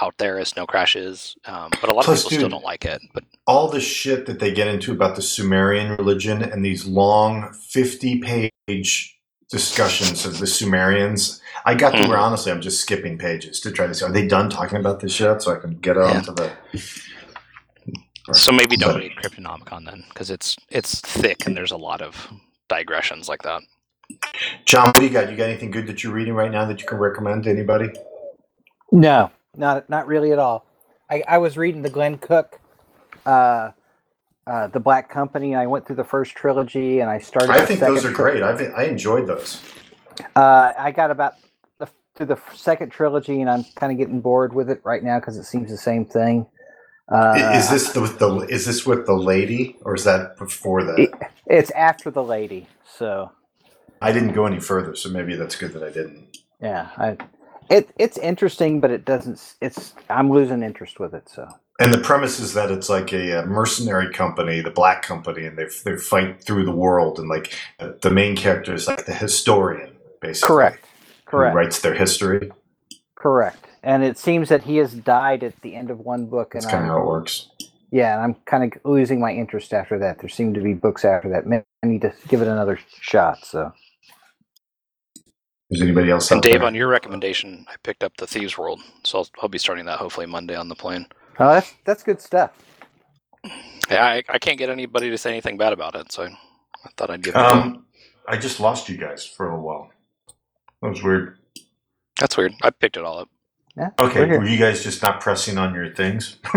out 0.00 0.16
there 0.18 0.38
as 0.38 0.48
Snow 0.48 0.66
Crash 0.66 0.96
is, 0.96 1.36
um, 1.46 1.70
but 1.80 1.90
a 1.90 1.94
lot 1.94 2.04
Plus, 2.04 2.24
of 2.24 2.30
people 2.30 2.40
still 2.42 2.48
don't 2.48 2.64
like 2.64 2.84
it. 2.84 3.02
But 3.12 3.24
all 3.46 3.68
the 3.68 3.80
shit 3.80 4.26
that 4.26 4.38
they 4.38 4.52
get 4.52 4.68
into 4.68 4.92
about 4.92 5.16
the 5.16 5.22
Sumerian 5.22 5.96
religion 5.96 6.42
and 6.42 6.64
these 6.64 6.86
long 6.86 7.52
50 7.52 8.20
page 8.20 9.16
discussions 9.50 10.24
of 10.24 10.38
the 10.38 10.46
Sumerians. 10.46 11.40
I 11.64 11.74
got 11.74 11.90
to 11.90 11.98
Mhm. 11.98 12.08
where 12.08 12.18
honestly 12.18 12.52
I'm 12.52 12.60
just 12.60 12.80
skipping 12.80 13.18
pages 13.18 13.58
to 13.60 13.72
try 13.72 13.86
to 13.88 13.94
see 13.94 14.04
are 14.04 14.12
they 14.12 14.26
done 14.26 14.48
talking 14.48 14.78
about 14.78 15.00
this 15.00 15.12
shit 15.12 15.42
so 15.42 15.52
I 15.52 15.58
can 15.58 15.74
get 15.80 15.98
on 15.98 16.14
Yeah. 16.14 16.20
to 16.22 16.32
the 16.32 16.52
so 18.32 18.52
maybe 18.52 18.76
don't 18.76 18.92
But- 18.92 19.00
read 19.00 19.16
Cryptonomicon 19.16 19.86
then, 19.86 20.04
because 20.08 20.30
it's 20.30 20.56
it's 20.68 21.00
thick 21.00 21.46
and 21.46 21.56
there's 21.56 21.72
a 21.72 21.76
lot 21.76 22.00
of 22.00 22.28
digressions 22.68 23.28
like 23.28 23.42
that. 23.42 23.62
John, 24.66 24.86
what 24.86 24.96
do 24.96 25.02
you 25.04 25.10
got? 25.10 25.30
You 25.30 25.36
got 25.36 25.48
anything 25.48 25.72
good 25.72 25.88
that 25.88 26.04
you're 26.04 26.12
reading 26.12 26.34
right 26.34 26.50
now 26.50 26.64
that 26.66 26.80
you 26.80 26.86
can 26.86 26.98
recommend 26.98 27.44
to 27.44 27.50
anybody? 27.50 27.88
no, 28.92 29.30
not 29.60 29.88
not 29.88 30.08
really 30.08 30.32
at 30.32 30.38
all. 30.40 30.66
I, 31.08 31.22
I 31.28 31.38
was 31.38 31.56
reading 31.56 31.82
the 31.82 31.90
Glenn 31.90 32.18
Cook, 32.18 32.58
uh, 33.26 33.70
uh, 34.46 34.66
the 34.68 34.80
Black 34.80 35.08
Company. 35.10 35.54
I 35.54 35.66
went 35.66 35.86
through 35.86 35.96
the 35.96 36.04
first 36.04 36.34
trilogy 36.34 37.00
and 37.00 37.10
I 37.10 37.18
started. 37.18 37.50
I 37.52 37.64
think 37.66 37.80
those 37.80 38.04
are 38.04 38.12
tri- 38.12 38.32
great. 38.32 38.42
I've, 38.42 38.60
I 38.76 38.84
enjoyed 38.84 39.26
those. 39.28 39.62
Uh, 40.36 40.72
I 40.78 40.90
got 40.90 41.10
about 41.10 41.34
the, 41.78 41.88
through 42.16 42.26
the 42.26 42.38
second 42.54 42.90
trilogy, 42.90 43.40
and 43.40 43.48
I'm 43.50 43.64
kind 43.76 43.92
of 43.92 43.98
getting 43.98 44.20
bored 44.20 44.52
with 44.54 44.68
it 44.70 44.80
right 44.84 45.02
now 45.02 45.18
because 45.20 45.36
it 45.36 45.44
seems 45.44 45.70
the 45.70 45.76
same 45.78 46.04
thing. 46.04 46.46
Uh, 47.08 47.54
is 47.56 47.68
this 47.70 47.90
the, 47.92 48.00
with 48.00 48.18
the 48.20 48.36
is 48.48 48.66
this 48.66 48.86
with 48.86 49.04
the 49.06 49.14
lady 49.14 49.76
or 49.82 49.94
is 49.96 50.04
that 50.04 50.36
before 50.36 50.84
that? 50.84 50.98
It- 50.98 51.14
It's 51.46 51.70
after 51.72 52.10
the 52.10 52.22
lady, 52.22 52.68
so 52.84 53.32
I 54.00 54.12
didn't 54.12 54.32
go 54.32 54.46
any 54.46 54.60
further, 54.60 54.94
so 54.94 55.08
maybe 55.08 55.34
that's 55.34 55.56
good 55.56 55.72
that 55.72 55.82
I 55.82 55.90
didn't. 55.90 56.38
yeah. 56.62 56.90
I, 56.96 57.16
it 57.70 57.90
it's 57.98 58.18
interesting, 58.18 58.80
but 58.80 58.92
it 58.92 59.06
doesn't. 59.06 59.56
It's 59.62 59.94
I'm 60.10 60.30
losing 60.30 60.62
interest 60.64 61.00
with 61.00 61.14
it. 61.14 61.28
So 61.30 61.48
And 61.80 61.94
the 61.94 61.98
premise 61.98 62.40
is 62.40 62.54
that 62.54 62.70
it's 62.72 62.90
like 62.90 63.12
a, 63.12 63.44
mercenary 63.46 64.12
company, 64.12 64.60
the 64.62 64.70
Black 64.72 65.02
Company, 65.02 65.46
and 65.46 65.58
they 65.58 65.66
they 65.84 65.96
fight 65.98 66.44
through 66.44 66.66
the 66.66 66.72
world, 66.72 67.18
and 67.20 67.28
like 67.28 67.54
uh, 67.80 67.92
the 68.02 68.10
main 68.10 68.36
character 68.36 68.74
is 68.74 68.88
like 68.88 69.06
the 69.06 69.14
historian, 69.14 69.96
basically. 70.22 70.56
correct, 70.56 70.86
correct, 71.26 71.56
writes 71.56 71.80
their 71.80 71.94
history. 71.94 72.52
correct. 73.16 73.66
And 73.82 74.04
it 74.04 74.18
seems 74.18 74.50
that 74.50 74.64
he 74.64 74.78
has 74.78 74.94
died 74.94 75.44
at 75.44 75.60
the 75.62 75.76
end 75.76 75.90
of 75.90 76.00
one 76.00 76.26
book, 76.26 76.54
and 76.54 76.64
That's 76.64 76.72
kind 76.72 76.84
of 76.84 76.90
how 76.90 77.00
it 77.02 77.06
works. 77.06 77.48
yeah, 77.92 78.14
and 78.14 78.22
I'm 78.24 78.34
kind 78.46 78.64
of 78.74 78.80
losing 78.84 79.20
my 79.20 79.32
interest 79.32 79.74
after 79.74 79.98
that. 80.00 80.20
There 80.20 80.28
seem 80.30 80.54
to 80.54 80.60
be 80.60 80.74
books 80.74 81.04
after 81.04 81.30
that. 81.30 81.46
Maybe 81.46 81.64
I 81.84 81.86
need 81.88 82.02
to 82.02 82.14
give 82.28 82.42
it 82.42 82.48
another 82.48 82.78
shot. 83.00 83.44
So 83.44 83.72
Is 85.70 85.82
anybody 85.82 86.10
else 86.10 86.30
And 86.30 86.42
out 86.42 86.42
Dave, 86.42 86.62
there? 86.62 86.64
on 86.64 86.74
your 86.74 86.88
recommendation, 86.88 87.66
I 87.68 87.76
picked 87.82 88.04
up 88.04 88.16
the 88.18 88.26
Thieves 88.26 88.58
World, 88.58 88.80
so 89.04 89.18
I'll, 89.20 89.28
I'll 89.42 89.48
be 89.50 89.58
starting 89.58 89.86
that 89.86 89.98
hopefully 89.98 90.26
Monday 90.26 90.56
on 90.56 90.68
the 90.68 90.76
plane. 90.76 91.06
oh, 91.38 91.54
that's 91.54 91.74
that's 91.84 92.02
good 92.04 92.20
stuff. 92.20 92.52
Yeah, 93.90 94.04
I, 94.04 94.24
I 94.28 94.38
can't 94.38 94.58
get 94.58 94.70
anybody 94.70 95.10
to 95.10 95.18
say 95.18 95.30
anything 95.30 95.58
bad 95.58 95.72
about 95.72 95.96
it, 95.96 96.12
so 96.12 96.24
I 96.24 96.90
thought 96.96 97.10
I'd 97.10 97.22
give 97.24 97.36
it. 97.36 97.48
um, 97.48 97.86
I 98.28 98.38
just 98.38 98.60
lost 98.60 98.88
you 98.88 98.98
guys 98.98 99.26
for 99.26 99.46
a 99.48 99.50
little 99.50 99.66
while. 99.66 99.90
That 100.82 100.90
was 100.90 101.02
weird. 101.02 101.38
That's 102.20 102.36
weird. 102.36 102.54
I 102.62 102.70
picked 102.70 102.96
it 102.96 103.04
all 103.04 103.20
up. 103.20 103.30
Yeah. 103.76 103.90
Okay, 104.00 104.26
we're 104.26 104.28
were 104.34 104.46
you 104.46 104.58
guys 104.58 104.84
just 104.84 105.02
not 105.02 105.20
pressing 105.22 105.58
on 105.58 105.74
your 105.74 105.94
things? 105.94 106.38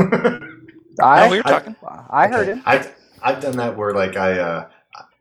I 1.01 1.11
no, 1.15 1.27
we 1.27 1.37
were 1.37 1.43
talking. 1.43 1.75
I 2.09 2.27
heard 2.27 2.47
Okay. 2.47 2.49
him. 2.49 2.65
I've 2.65 2.95
I've 3.21 3.41
done 3.41 3.57
that 3.57 3.77
where 3.77 3.93
like 3.93 4.17
I 4.17 4.39
uh, 4.39 4.69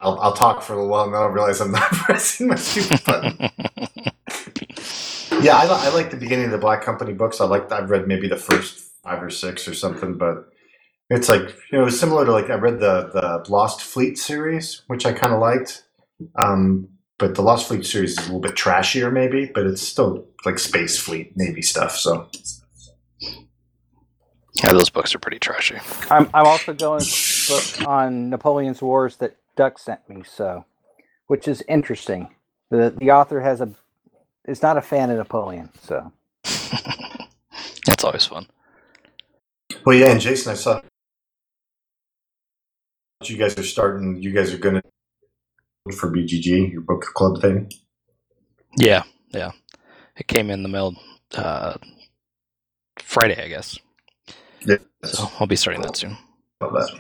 I'll, 0.03 0.21
I'll 0.21 0.35
talk 0.35 0.62
for 0.62 0.75
a 0.75 0.77
little 0.77 0.91
while 0.91 1.05
and 1.07 1.15
then 1.15 1.23
I'll 1.23 1.29
realize 1.31 1.61
I'm 1.61 1.73
not 1.73 1.91
pressing 1.93 2.49
my 2.49 2.57
stupid 2.57 3.05
button. 3.05 3.35
Yeah, 5.43 5.57
I, 5.57 5.67
I 5.67 5.88
like 5.95 6.11
the 6.11 6.17
beginning 6.19 6.47
of 6.47 6.53
the 6.53 6.59
Black 6.59 6.83
Company 6.83 7.12
books. 7.15 7.41
I 7.41 7.47
like 7.47 7.71
I've 7.73 7.91
read 7.91 8.09
maybe 8.09 8.29
the 8.29 8.37
first 8.37 8.79
five 9.05 9.23
or 9.23 9.31
six 9.31 9.69
or 9.69 9.75
something, 9.75 10.19
but 10.19 10.49
it's 11.11 11.29
like 11.29 11.43
you 11.73 11.79
know, 11.79 11.88
similar 11.91 12.25
to 12.27 12.33
like 12.33 12.51
I 12.51 12.55
read 12.55 12.81
the 12.81 13.11
the 13.12 13.51
Lost 13.53 13.83
Fleet 13.83 14.19
series, 14.19 14.83
which 14.88 15.07
I 15.07 15.12
kind 15.12 15.35
of 15.35 15.41
liked. 15.41 15.85
Um, 16.37 16.88
but 17.19 17.35
the 17.37 17.43
Lost 17.43 17.69
Fleet 17.69 17.87
series 17.87 18.12
is 18.12 18.19
a 18.19 18.23
little 18.23 18.41
bit 18.41 18.55
trashier, 18.57 19.12
maybe, 19.12 19.51
but 19.55 19.67
it's 19.67 19.83
still 19.83 20.27
like 20.45 20.59
space 20.59 20.99
fleet 20.99 21.37
navy 21.37 21.62
stuff. 21.62 21.97
So 21.97 22.29
Yeah, 24.62 24.73
those 24.73 24.91
books 24.91 25.15
are 25.15 25.19
pretty 25.19 25.38
trashy. 25.38 25.77
I'm 26.11 26.29
I'm 26.35 26.47
also 26.47 26.75
going 26.75 27.15
on 27.87 28.31
Napoleon's 28.31 28.83
Wars 28.83 29.17
that 29.19 29.37
Duck 29.57 29.79
sent 29.79 30.09
me, 30.09 30.23
so 30.25 30.65
which 31.29 31.49
is 31.49 31.62
interesting. 31.69 32.35
The 32.71 32.95
the 32.97 33.11
author 33.11 33.41
has 33.41 33.61
a 33.61 33.75
is 34.47 34.62
not 34.62 34.79
a 34.79 34.83
fan 34.83 35.11
of 35.11 35.19
Napoleon, 35.19 35.71
so 35.83 36.12
That's 37.87 38.05
always 38.05 38.27
fun. 38.27 38.47
well, 39.87 39.97
yeah. 39.97 40.11
And 40.11 40.21
Jason, 40.21 40.53
I 40.53 40.55
saw 40.57 40.81
you 43.25 43.37
guys 43.38 43.59
are 43.59 43.62
starting. 43.65 44.23
You 44.23 44.33
guys 44.33 44.53
are 44.53 44.59
going 44.59 44.77
to 44.77 44.83
for 45.97 46.11
BGG 46.12 46.73
your 46.73 46.83
book 46.83 47.03
club 47.15 47.41
thing. 47.41 47.71
Yeah, 48.77 49.03
yeah. 49.31 49.53
It 50.17 50.29
came 50.29 50.51
in 50.51 50.62
the 50.62 50.69
mail 50.69 50.95
uh, 51.35 51.77
Friday, 52.99 53.43
I 53.43 53.49
guess. 53.49 53.79
Yeah. 54.67 54.77
So 55.05 55.31
I'll 55.41 55.47
be 55.47 55.57
starting 55.57 55.83
that 55.83 55.97
soon. 55.97 56.17
Love 56.61 56.73
that. 56.75 56.91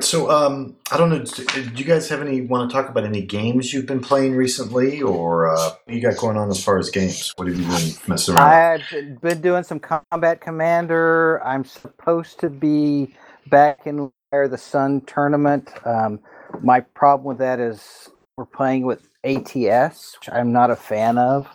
So, 0.00 0.30
um, 0.30 0.76
I 0.90 0.96
don't 0.96 1.10
know. 1.10 1.18
Do 1.20 1.44
do 1.44 1.60
you 1.76 1.84
guys 1.84 2.08
have 2.08 2.20
any 2.20 2.40
want 2.42 2.68
to 2.70 2.74
talk 2.74 2.88
about 2.88 3.04
any 3.04 3.22
games 3.22 3.72
you've 3.72 3.86
been 3.86 4.00
playing 4.00 4.34
recently, 4.34 5.02
or 5.02 5.48
uh, 5.48 5.70
what 5.84 5.94
you 5.94 6.00
got 6.00 6.16
going 6.16 6.36
on 6.36 6.50
as 6.50 6.62
far 6.62 6.78
as 6.78 6.90
games? 6.90 7.32
What 7.36 7.48
have 7.48 7.56
you 7.56 7.64
been 7.66 7.92
messing 8.08 8.34
around? 8.34 8.48
I've 8.48 8.90
been- 8.90 9.16
been 9.16 9.40
doing 9.40 9.64
some 9.64 9.80
Combat 9.80 10.40
Commander. 10.40 11.42
I'm 11.44 11.64
supposed 11.64 12.40
to 12.40 12.50
be 12.50 13.14
back 13.48 13.86
in 13.86 14.10
Fire 14.30 14.48
the 14.48 14.58
Sun 14.58 15.02
tournament. 15.02 15.70
Um, 15.86 16.20
my 16.62 16.80
problem 16.80 17.26
with 17.26 17.38
that 17.38 17.60
is 17.60 18.08
we're 18.36 18.46
playing 18.46 18.84
with 18.86 19.08
ATS, 19.24 20.16
which 20.18 20.28
I'm 20.32 20.52
not 20.52 20.70
a 20.70 20.76
fan 20.76 21.18
of. 21.18 21.48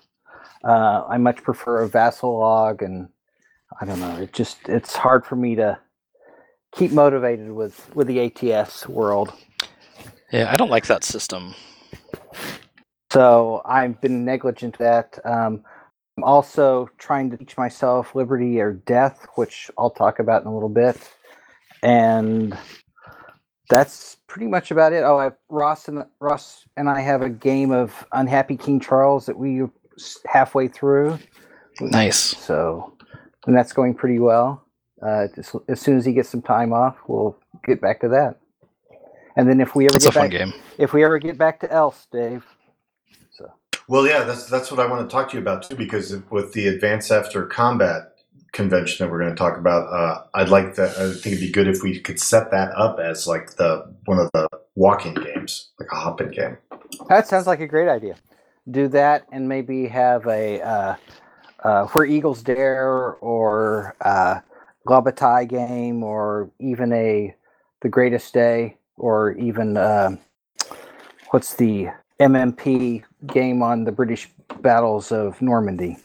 Uh, 0.63 1.03
I 1.09 1.17
much 1.17 1.43
prefer 1.43 1.83
a 1.83 1.87
Vassal 1.87 2.37
log, 2.39 2.81
and 2.81 3.09
I 3.81 3.85
don't 3.85 3.99
know. 3.99 4.17
It 4.17 4.33
just 4.33 4.57
it's 4.67 4.95
hard 4.95 5.25
for 5.25 5.35
me 5.35 5.55
to 5.55 5.79
keep 6.71 6.91
motivated 6.91 7.51
with 7.51 7.93
with 7.95 8.07
the 8.07 8.19
ATS 8.19 8.87
world. 8.87 9.33
Yeah, 10.31 10.51
I 10.51 10.57
don't 10.57 10.69
like 10.69 10.87
that 10.87 11.03
system. 11.03 11.55
So 13.11 13.61
I've 13.65 13.99
been 14.01 14.23
negligent 14.23 14.77
that. 14.77 15.17
Um, 15.25 15.63
I'm 16.17 16.23
also 16.23 16.89
trying 16.97 17.31
to 17.31 17.37
teach 17.37 17.57
myself 17.57 18.13
liberty 18.13 18.59
or 18.59 18.73
death, 18.73 19.25
which 19.35 19.71
I'll 19.77 19.89
talk 19.89 20.19
about 20.19 20.41
in 20.43 20.47
a 20.47 20.53
little 20.53 20.69
bit. 20.69 20.97
And 21.81 22.57
that's 23.69 24.17
pretty 24.27 24.47
much 24.47 24.69
about 24.69 24.93
it. 24.93 25.03
Oh, 25.03 25.17
I, 25.17 25.31
Ross 25.49 25.87
and 25.87 26.03
Ross 26.19 26.65
and 26.75 26.89
I 26.89 27.01
have 27.01 27.21
a 27.21 27.29
game 27.29 27.71
of 27.71 28.05
Unhappy 28.11 28.57
King 28.57 28.79
Charles 28.79 29.25
that 29.25 29.37
we 29.37 29.63
halfway 30.25 30.67
through. 30.67 31.17
Nice. 31.79 32.17
So, 32.17 32.93
and 33.47 33.55
that's 33.55 33.73
going 33.73 33.95
pretty 33.95 34.19
well. 34.19 34.65
Uh, 35.01 35.27
just, 35.35 35.55
as 35.67 35.79
soon 35.79 35.97
as 35.97 36.05
he 36.05 36.13
gets 36.13 36.29
some 36.29 36.41
time 36.41 36.73
off, 36.73 36.97
we'll 37.07 37.37
get 37.65 37.79
back 37.79 38.01
to 38.01 38.09
that. 38.09 38.35
And 39.35 39.47
then 39.47 39.61
if 39.61 39.75
we 39.75 39.85
ever 39.85 39.93
That's 39.93 40.05
a 40.05 40.09
get 40.09 40.13
fun 40.13 40.29
back, 40.29 40.31
game. 40.31 40.53
if 40.77 40.91
we 40.91 41.03
ever 41.03 41.19
get 41.19 41.37
back 41.37 41.59
to 41.61 41.71
Elst, 41.71 42.11
Dave. 42.11 42.45
So. 43.31 43.51
Well, 43.87 44.05
yeah, 44.05 44.23
that's 44.23 44.47
that's 44.47 44.69
what 44.71 44.79
I 44.79 44.85
want 44.85 45.07
to 45.07 45.13
talk 45.13 45.29
to 45.29 45.37
you 45.37 45.41
about 45.41 45.63
too, 45.63 45.75
because 45.75 46.13
with 46.29 46.51
the 46.53 46.67
Advance 46.67 47.09
After 47.11 47.45
Combat 47.45 48.11
convention 48.51 49.05
that 49.05 49.11
we're 49.11 49.19
going 49.19 49.29
to 49.29 49.37
talk 49.37 49.57
about, 49.57 49.87
uh, 49.93 50.23
I'd 50.33 50.49
like 50.49 50.75
that. 50.75 50.97
I 50.97 51.13
think 51.13 51.27
it'd 51.27 51.39
be 51.39 51.51
good 51.51 51.67
if 51.67 51.83
we 51.83 51.99
could 51.99 52.19
set 52.19 52.51
that 52.51 52.71
up 52.75 52.99
as 52.99 53.27
like 53.27 53.55
the 53.55 53.93
one 54.05 54.19
of 54.19 54.29
the 54.33 54.49
walking 54.75 55.13
games, 55.13 55.69
like 55.79 55.89
a 55.91 55.95
hopping 55.95 56.31
game. 56.31 56.57
That 57.07 57.27
sounds 57.27 57.47
like 57.47 57.61
a 57.61 57.67
great 57.67 57.87
idea. 57.87 58.15
Do 58.69 58.87
that 58.89 59.25
and 59.31 59.47
maybe 59.47 59.87
have 59.87 60.27
a 60.27 60.61
uh, 60.61 60.95
uh, 61.63 61.85
Where 61.87 62.05
Eagles 62.05 62.41
Dare 62.43 63.13
or 63.21 63.95
uh, 64.89 65.01
Globatai 65.01 65.47
game 65.47 66.03
or 66.03 66.49
even 66.59 66.91
a 66.93 67.35
The 67.81 67.89
Greatest 67.89 68.33
Day 68.33 68.77
or 68.97 69.31
even 69.33 69.77
uh, 69.77 70.15
what's 71.31 71.55
the 71.55 71.87
MMP 72.19 73.03
game 73.27 73.63
on 73.63 73.83
the 73.85 73.91
British 73.91 74.29
battles 74.61 75.11
of 75.11 75.41
Normandy? 75.41 75.97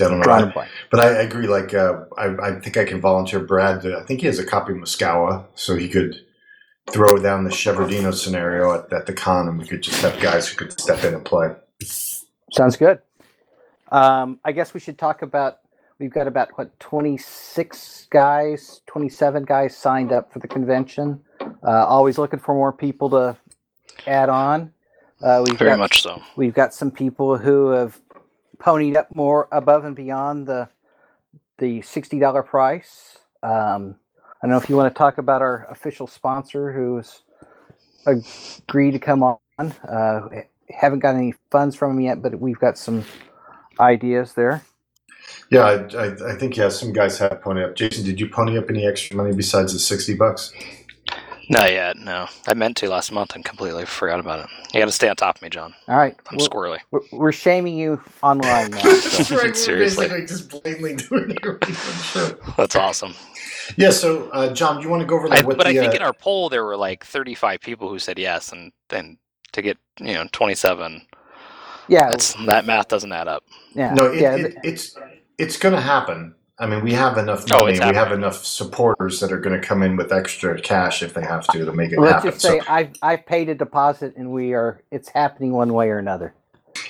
I 0.00 0.04
don't 0.04 0.20
know, 0.20 0.32
a 0.32 0.52
I- 0.56 0.68
but 0.90 1.00
I, 1.00 1.22
agree. 1.22 1.48
Like, 1.48 1.74
uh, 1.74 2.04
I, 2.16 2.26
I 2.40 2.60
think 2.60 2.76
I 2.76 2.84
can 2.84 3.00
volunteer 3.00 3.40
Brad. 3.40 3.82
To, 3.82 3.98
I 3.98 4.04
think 4.04 4.20
he 4.20 4.26
has 4.26 4.38
a 4.38 4.46
copy 4.46 4.72
of 4.72 4.78
Moscow, 4.78 5.44
so 5.56 5.74
he 5.74 5.88
could 5.88 6.14
throw 6.90 7.18
down 7.18 7.44
the 7.44 7.50
Shevardino 7.50 8.14
scenario 8.14 8.74
at, 8.74 8.92
at 8.92 9.06
the 9.06 9.12
con, 9.12 9.48
and 9.48 9.58
we 9.58 9.66
could 9.66 9.82
just 9.82 10.00
have 10.02 10.20
guys 10.20 10.48
who 10.48 10.56
could 10.56 10.78
step 10.80 11.02
in 11.02 11.14
and 11.14 11.24
play. 11.24 11.48
Sounds 12.52 12.76
good. 12.76 13.00
Um, 13.90 14.38
I 14.44 14.52
guess 14.52 14.74
we 14.74 14.80
should 14.80 14.98
talk 14.98 15.22
about. 15.22 15.58
We've 15.98 16.12
got 16.12 16.28
about 16.28 16.56
what 16.56 16.78
twenty 16.78 17.16
six 17.16 18.06
guys, 18.10 18.82
twenty 18.86 19.08
seven 19.08 19.44
guys 19.44 19.76
signed 19.76 20.12
up 20.12 20.32
for 20.32 20.38
the 20.38 20.48
convention. 20.48 21.20
Uh, 21.40 21.86
always 21.86 22.18
looking 22.18 22.38
for 22.38 22.54
more 22.54 22.72
people 22.72 23.10
to 23.10 23.36
add 24.06 24.28
on. 24.28 24.72
Uh, 25.22 25.42
we've 25.44 25.58
Very 25.58 25.72
got, 25.72 25.78
much 25.80 26.02
so. 26.02 26.22
We've 26.36 26.54
got 26.54 26.72
some 26.72 26.90
people 26.90 27.36
who 27.36 27.70
have 27.70 28.00
ponied 28.58 28.96
up 28.96 29.14
more 29.14 29.48
above 29.50 29.84
and 29.84 29.96
beyond 29.96 30.46
the 30.46 30.68
the 31.58 31.82
sixty 31.82 32.20
dollar 32.20 32.42
price. 32.42 33.18
Um, 33.42 33.96
I 34.40 34.46
don't 34.46 34.52
know 34.52 34.58
if 34.58 34.68
you 34.68 34.76
want 34.76 34.94
to 34.94 34.96
talk 34.96 35.18
about 35.18 35.42
our 35.42 35.66
official 35.70 36.06
sponsor 36.06 36.72
who's 36.72 37.22
agreed 38.06 38.92
to 38.92 39.00
come 39.00 39.24
on. 39.24 39.38
Uh, 39.58 40.28
haven't 40.70 41.00
got 41.00 41.16
any 41.16 41.34
funds 41.50 41.74
from 41.74 41.92
him 41.92 42.00
yet, 42.02 42.22
but 42.22 42.38
we've 42.38 42.58
got 42.58 42.78
some 42.78 43.04
ideas 43.80 44.34
there. 44.34 44.62
Yeah, 45.50 45.64
I, 45.64 45.96
I, 45.96 46.32
I 46.32 46.34
think 46.36 46.56
yeah, 46.56 46.68
some 46.68 46.92
guys 46.92 47.18
have 47.18 47.40
pony 47.42 47.62
up. 47.64 47.74
Jason, 47.74 48.04
did 48.04 48.20
you 48.20 48.28
pony 48.28 48.58
up 48.58 48.68
any 48.68 48.86
extra 48.86 49.16
money 49.16 49.34
besides 49.34 49.72
the 49.72 49.78
sixty 49.78 50.14
bucks? 50.14 50.52
Not 51.50 51.70
yet. 51.70 51.96
No, 51.96 52.26
I 52.46 52.52
meant 52.52 52.76
to 52.78 52.90
last 52.90 53.10
month 53.10 53.34
and 53.34 53.42
completely 53.42 53.86
forgot 53.86 54.20
about 54.20 54.40
it. 54.40 54.50
You 54.74 54.80
got 54.80 54.86
to 54.86 54.92
stay 54.92 55.08
on 55.08 55.16
top 55.16 55.36
of 55.36 55.42
me, 55.42 55.48
John. 55.48 55.74
All 55.88 55.96
right, 55.96 56.14
I'm 56.30 56.36
we're, 56.36 56.46
squirrely. 56.46 56.78
we're, 56.90 57.00
we're 57.10 57.32
shaming 57.32 57.74
you 57.74 58.02
online 58.22 58.72
now. 58.72 58.80
so. 59.00 59.52
Seriously. 59.54 60.08
just 60.26 60.50
blatantly 60.50 60.96
doing 60.96 61.30
it. 61.30 61.46
right 61.46 61.64
from 61.64 61.72
the 61.72 62.02
show. 62.02 62.52
That's 62.58 62.76
awesome. 62.76 63.14
Yeah. 63.78 63.90
So, 63.90 64.28
uh, 64.30 64.52
John, 64.52 64.76
do 64.76 64.82
you 64.82 64.90
want 64.90 65.00
to 65.00 65.06
go 65.06 65.16
over 65.16 65.28
I, 65.28 65.36
like 65.36 65.46
what 65.46 65.56
but 65.56 65.66
I 65.66 65.72
think 65.72 65.94
uh, 65.94 65.96
in 65.96 66.02
our 66.02 66.12
poll 66.12 66.50
there 66.50 66.64
were 66.64 66.76
like 66.76 67.04
35 67.04 67.60
people 67.60 67.88
who 67.88 67.98
said 67.98 68.18
yes, 68.18 68.52
and 68.52 68.70
then 68.90 69.16
to 69.52 69.62
get 69.62 69.78
you 70.00 70.12
know 70.12 70.26
27, 70.32 71.00
Yeah, 71.88 72.10
that's 72.10 72.34
that 72.46 72.66
math 72.66 72.88
doesn't 72.88 73.12
add 73.12 73.28
up. 73.28 73.44
yeah, 73.74 73.94
no, 73.94 74.06
it, 74.12 74.20
yeah. 74.20 74.36
it, 74.36 74.56
it's 74.64 74.96
it's 75.38 75.56
going 75.58 75.74
to 75.74 75.80
happen. 75.80 76.34
I 76.60 76.66
mean, 76.66 76.82
we 76.82 76.92
have 76.92 77.18
enough 77.18 77.44
Oh, 77.52 77.64
money. 77.64 77.76
it's 77.76 77.80
we 77.86 77.94
have 77.94 78.12
enough 78.12 78.44
supporters 78.44 79.20
that 79.20 79.32
are 79.32 79.38
going 79.40 79.60
to 79.60 79.66
come 79.66 79.82
in 79.82 79.96
with 79.96 80.12
extra 80.12 80.60
cash 80.60 81.02
if 81.02 81.14
they 81.14 81.22
have 81.22 81.46
to 81.48 81.64
to 81.64 81.72
make 81.72 81.92
it 81.92 82.00
Let's 82.00 82.14
happen. 82.14 82.30
just 82.32 82.42
say 82.42 82.58
so, 82.60 82.64
I've 82.68 82.90
I've 83.02 83.26
paid 83.26 83.48
a 83.48 83.54
deposit 83.54 84.16
and 84.16 84.30
we 84.32 84.54
are 84.54 84.82
it's 84.90 85.08
happening 85.10 85.52
one 85.52 85.72
way 85.72 85.88
or 85.90 85.98
another. 85.98 86.34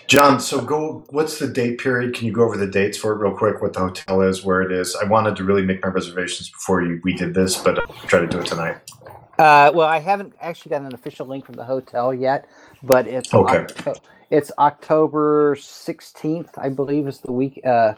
John, 0.06 0.40
so 0.40 0.60
go. 0.62 1.04
What's 1.10 1.38
the 1.38 1.48
date 1.48 1.78
period? 1.78 2.14
Can 2.14 2.26
you 2.26 2.32
go 2.32 2.42
over 2.44 2.56
the 2.56 2.66
dates 2.66 2.96
for 2.98 3.12
it 3.12 3.18
real 3.18 3.36
quick? 3.36 3.60
What 3.62 3.74
the 3.74 3.80
hotel 3.80 4.22
is, 4.22 4.44
where 4.44 4.62
it 4.62 4.72
is? 4.72 4.96
I 4.96 5.04
wanted 5.04 5.36
to 5.36 5.44
really 5.44 5.64
make 5.64 5.82
my 5.82 5.90
reservations 5.90 6.50
before 6.50 6.82
you, 6.82 7.00
we 7.04 7.14
did 7.14 7.34
this, 7.34 7.56
but 7.58 7.78
I'll 7.78 7.94
try 8.06 8.20
to 8.20 8.26
do 8.26 8.40
it 8.40 8.46
tonight. 8.46 8.78
Uh, 9.38 9.70
well, 9.74 9.86
I 9.86 9.98
haven't 10.00 10.34
actually 10.40 10.70
got 10.70 10.82
an 10.82 10.94
official 10.94 11.26
link 11.26 11.46
from 11.46 11.54
the 11.56 11.64
hotel 11.64 12.12
yet, 12.14 12.48
but 12.82 13.06
it's 13.06 13.32
Okay. 13.32 13.58
Octo- 13.58 14.00
it's 14.30 14.52
October 14.58 15.56
sixteenth, 15.58 16.50
I 16.58 16.68
believe, 16.68 17.06
is 17.06 17.20
the 17.20 17.32
week. 17.32 17.60
Uh, 17.64 17.94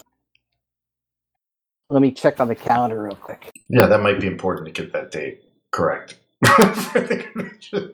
let 1.88 2.02
me 2.02 2.12
check 2.12 2.40
on 2.40 2.48
the 2.48 2.54
calendar 2.54 3.02
real 3.02 3.16
quick. 3.16 3.50
Yeah, 3.68 3.86
that 3.86 4.00
might 4.00 4.20
be 4.20 4.26
important 4.26 4.66
to 4.74 4.82
get 4.82 4.92
that 4.92 5.10
date 5.10 5.42
correct. 5.72 6.18
for 6.46 7.00
the 7.00 7.16
convention. 7.32 7.92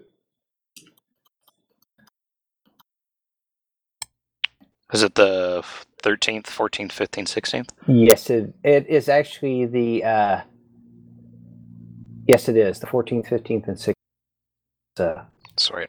Is 4.93 5.03
it 5.03 5.17
the 5.17 5.65
13th, 6.03 6.45
14th, 6.45 6.93
15th, 6.93 7.29
16th? 7.29 7.71
Yes, 7.89 8.31
it 8.31 8.55
it 8.63 8.87
is 8.87 9.09
actually 9.09 9.67
the. 9.67 10.05
Uh, 10.05 10.41
yes, 12.29 12.49
it 12.49 12.57
is 12.57 12.79
the 12.79 12.87
fourteenth, 12.87 13.29
fifteenth, 13.29 13.67
and 13.67 13.77
sixteenth. 13.77 13.97
Uh, 14.99 15.25
Sorry. 15.57 15.89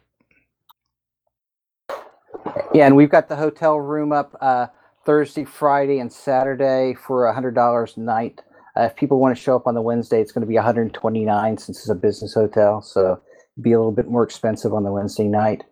Yeah, 2.74 2.88
and 2.88 2.96
we've 2.96 3.10
got 3.10 3.30
the 3.30 3.36
hotel 3.36 3.80
room 3.80 4.12
up 4.12 4.36
uh, 4.42 4.68
Thursday, 5.06 5.46
Friday, 5.46 6.00
and 6.00 6.12
Saturday 6.12 6.96
for 6.96 7.32
hundred 7.34 7.56
dollars 7.56 7.96
a 7.98 8.02
night. 8.02 8.42
Uh, 8.76 8.84
if 8.84 8.96
people 8.96 9.20
want 9.20 9.36
to 9.36 9.42
show 9.42 9.56
up 9.56 9.68
on 9.68 9.74
the 9.74 9.82
Wednesday, 9.82 10.22
it's 10.22 10.32
going 10.32 10.42
to 10.42 10.48
be 10.48 10.56
one 10.56 10.64
hundred 10.64 10.94
twenty-nine 10.94 11.58
since 11.58 11.80
it's 11.80 11.90
a 11.90 11.96
business 11.96 12.34
hotel, 12.34 12.82
so 12.82 13.22
be 13.62 13.72
a 13.72 13.78
little 13.80 13.92
bit 13.92 14.08
more 14.08 14.24
expensive 14.24 14.74
on 14.74 14.84
the 14.84 14.92
Wednesday 14.92 15.28
night. 15.28 15.64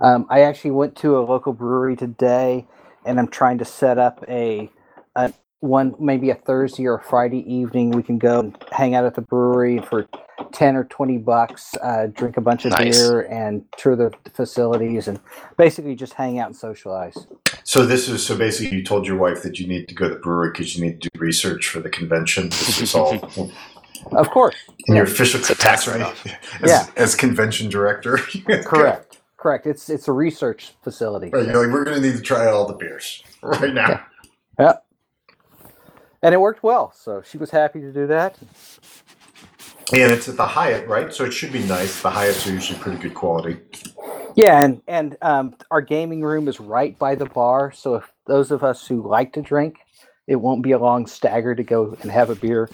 Um, 0.00 0.26
I 0.30 0.42
actually 0.42 0.72
went 0.72 0.96
to 0.96 1.18
a 1.18 1.20
local 1.20 1.52
brewery 1.52 1.96
today, 1.96 2.66
and 3.04 3.18
I'm 3.18 3.28
trying 3.28 3.58
to 3.58 3.64
set 3.64 3.98
up 3.98 4.24
a, 4.28 4.70
a 5.16 5.32
one 5.60 5.94
maybe 6.00 6.30
a 6.30 6.34
Thursday 6.34 6.86
or 6.86 6.96
a 6.96 7.02
Friday 7.02 7.44
evening. 7.52 7.90
We 7.90 8.02
can 8.02 8.18
go 8.18 8.40
and 8.40 8.56
hang 8.72 8.94
out 8.94 9.04
at 9.04 9.14
the 9.14 9.22
brewery 9.22 9.80
for 9.80 10.06
ten 10.52 10.76
or 10.76 10.84
twenty 10.84 11.18
bucks, 11.18 11.74
uh, 11.82 12.06
drink 12.12 12.36
a 12.36 12.40
bunch 12.40 12.64
of 12.64 12.72
Nice. 12.72 12.98
beer, 12.98 13.22
and 13.22 13.64
tour 13.76 13.96
the 13.96 14.12
facilities, 14.34 15.08
and 15.08 15.18
basically 15.56 15.94
just 15.94 16.12
hang 16.14 16.38
out 16.38 16.46
and 16.48 16.56
socialize. 16.56 17.16
So 17.64 17.86
this 17.86 18.08
is 18.08 18.24
so 18.24 18.36
basically 18.36 18.76
you 18.78 18.84
told 18.84 19.06
your 19.06 19.16
wife 19.16 19.42
that 19.42 19.58
you 19.58 19.66
need 19.66 19.88
to 19.88 19.94
go 19.94 20.08
to 20.08 20.14
the 20.14 20.20
brewery 20.20 20.50
because 20.52 20.76
you 20.76 20.84
need 20.84 21.00
to 21.02 21.08
do 21.12 21.18
research 21.20 21.68
for 21.68 21.80
the 21.80 21.90
convention. 21.90 22.48
This 22.50 22.80
is 22.80 22.94
all 22.94 23.50
Of 24.12 24.28
course, 24.30 24.54
in 24.86 24.96
your 24.96 25.04
official 25.04 25.40
It's 25.40 25.48
a 25.50 25.54
tax 25.54 25.84
capacity 25.86 26.30
as, 26.62 26.70
Yeah. 26.70 26.86
as 26.96 27.14
convention 27.14 27.70
director. 27.70 28.18
correct, 28.64 29.20
correct. 29.38 29.66
It's 29.66 29.88
it's 29.88 30.08
a 30.08 30.12
research 30.12 30.74
facility. 30.82 31.30
Right, 31.30 31.46
you're 31.46 31.64
like, 31.64 31.72
we're 31.72 31.84
going 31.84 32.02
to 32.02 32.06
need 32.06 32.16
to 32.16 32.22
try 32.22 32.46
all 32.46 32.66
the 32.66 32.74
beers 32.74 33.22
right 33.42 33.72
now. 33.72 34.04
Yeah. 34.58 34.74
And 36.22 36.34
it 36.34 36.38
worked 36.40 36.62
well, 36.62 36.92
so 36.96 37.22
she 37.22 37.36
was 37.38 37.50
happy 37.50 37.80
to 37.80 37.92
do 37.92 38.06
that. 38.08 38.38
And 40.02 40.12
it's 40.12 40.28
at 40.28 40.36
the 40.36 40.46
Hyatt, 40.46 40.88
right? 40.88 41.12
So 41.12 41.24
it 41.24 41.32
should 41.32 41.52
be 41.52 41.64
nice. 41.64 42.02
The 42.02 42.10
Hyatts 42.10 42.48
are 42.48 42.52
usually 42.52 42.78
pretty 42.78 42.98
good 42.98 43.14
quality. 43.14 43.58
Yeah, 44.36 44.64
and 44.64 44.82
and 44.88 45.16
um, 45.22 45.54
our 45.70 45.80
gaming 45.80 46.22
room 46.22 46.48
is 46.48 46.58
right 46.58 46.98
by 46.98 47.14
the 47.14 47.26
bar, 47.26 47.70
so 47.72 47.94
if 47.94 48.12
those 48.26 48.50
of 48.50 48.64
us 48.64 48.86
who 48.86 49.06
like 49.06 49.32
to 49.34 49.42
drink, 49.42 49.76
it 50.26 50.36
won't 50.36 50.62
be 50.62 50.72
a 50.72 50.78
long 50.78 51.06
stagger 51.06 51.54
to 51.54 51.62
go 51.62 51.96
and 52.02 52.10
have 52.10 52.30
a 52.30 52.34
beer 52.34 52.68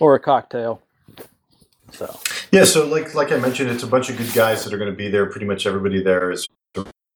or 0.00 0.14
a 0.14 0.20
cocktail. 0.20 0.82
So 1.92 2.18
Yeah, 2.50 2.64
so 2.64 2.86
like 2.86 3.14
like 3.14 3.30
I 3.30 3.36
mentioned, 3.36 3.70
it's 3.70 3.84
a 3.84 3.86
bunch 3.86 4.10
of 4.10 4.16
good 4.16 4.32
guys 4.32 4.64
that 4.64 4.72
are 4.72 4.78
going 4.78 4.90
to 4.90 4.96
be 4.96 5.08
there. 5.08 5.26
Pretty 5.26 5.46
much 5.46 5.66
everybody 5.66 6.02
there 6.02 6.30
is 6.30 6.48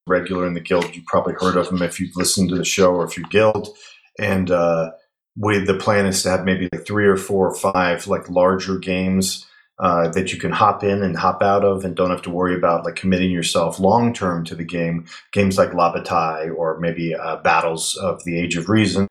regular 0.07 0.47
in 0.47 0.55
the 0.55 0.61
guild. 0.61 0.95
You've 0.95 1.07
probably 1.07 1.35
heard 1.35 1.57
of 1.57 1.69
them 1.69 1.83
if 1.83 1.99
you've 1.99 2.15
listened 2.15 2.51
to 2.51 2.57
the 2.57 2.65
show 2.65 2.95
or 2.95 3.05
if 3.05 3.17
you 3.17 3.25
guild. 3.29 3.77
And 4.19 4.51
uh, 4.51 4.93
with 5.37 5.67
the 5.67 5.75
plan 5.75 6.07
is 6.07 6.23
to 6.23 6.31
have 6.31 6.45
maybe 6.45 6.69
like 6.73 6.87
three 6.87 7.07
or 7.07 7.17
four 7.17 7.49
or 7.49 7.55
five 7.55 8.07
like 8.07 8.29
larger 8.31 8.79
games 8.79 9.47
uh, 9.79 10.09
that 10.09 10.33
you 10.33 10.39
can 10.39 10.53
hop 10.53 10.83
in 10.83 11.03
and 11.03 11.17
hop 11.17 11.43
out 11.43 11.65
of, 11.65 11.85
and 11.85 11.95
don't 11.95 12.11
have 12.11 12.23
to 12.23 12.31
worry 12.31 12.55
about 12.55 12.85
like 12.85 12.97
committing 12.97 13.31
yourself 13.31 13.79
long 13.79 14.15
term 14.15 14.45
to 14.45 14.55
the 14.55 14.65
game. 14.65 15.05
Games 15.33 15.59
like 15.59 15.75
La 15.75 15.93
Bataille 15.93 16.51
or 16.51 16.79
maybe 16.81 17.15
uh, 17.15 17.37
Battles 17.37 17.97
of 17.97 18.25
the 18.25 18.39
Age 18.39 18.57
of 18.57 18.69
Reason 18.71 19.07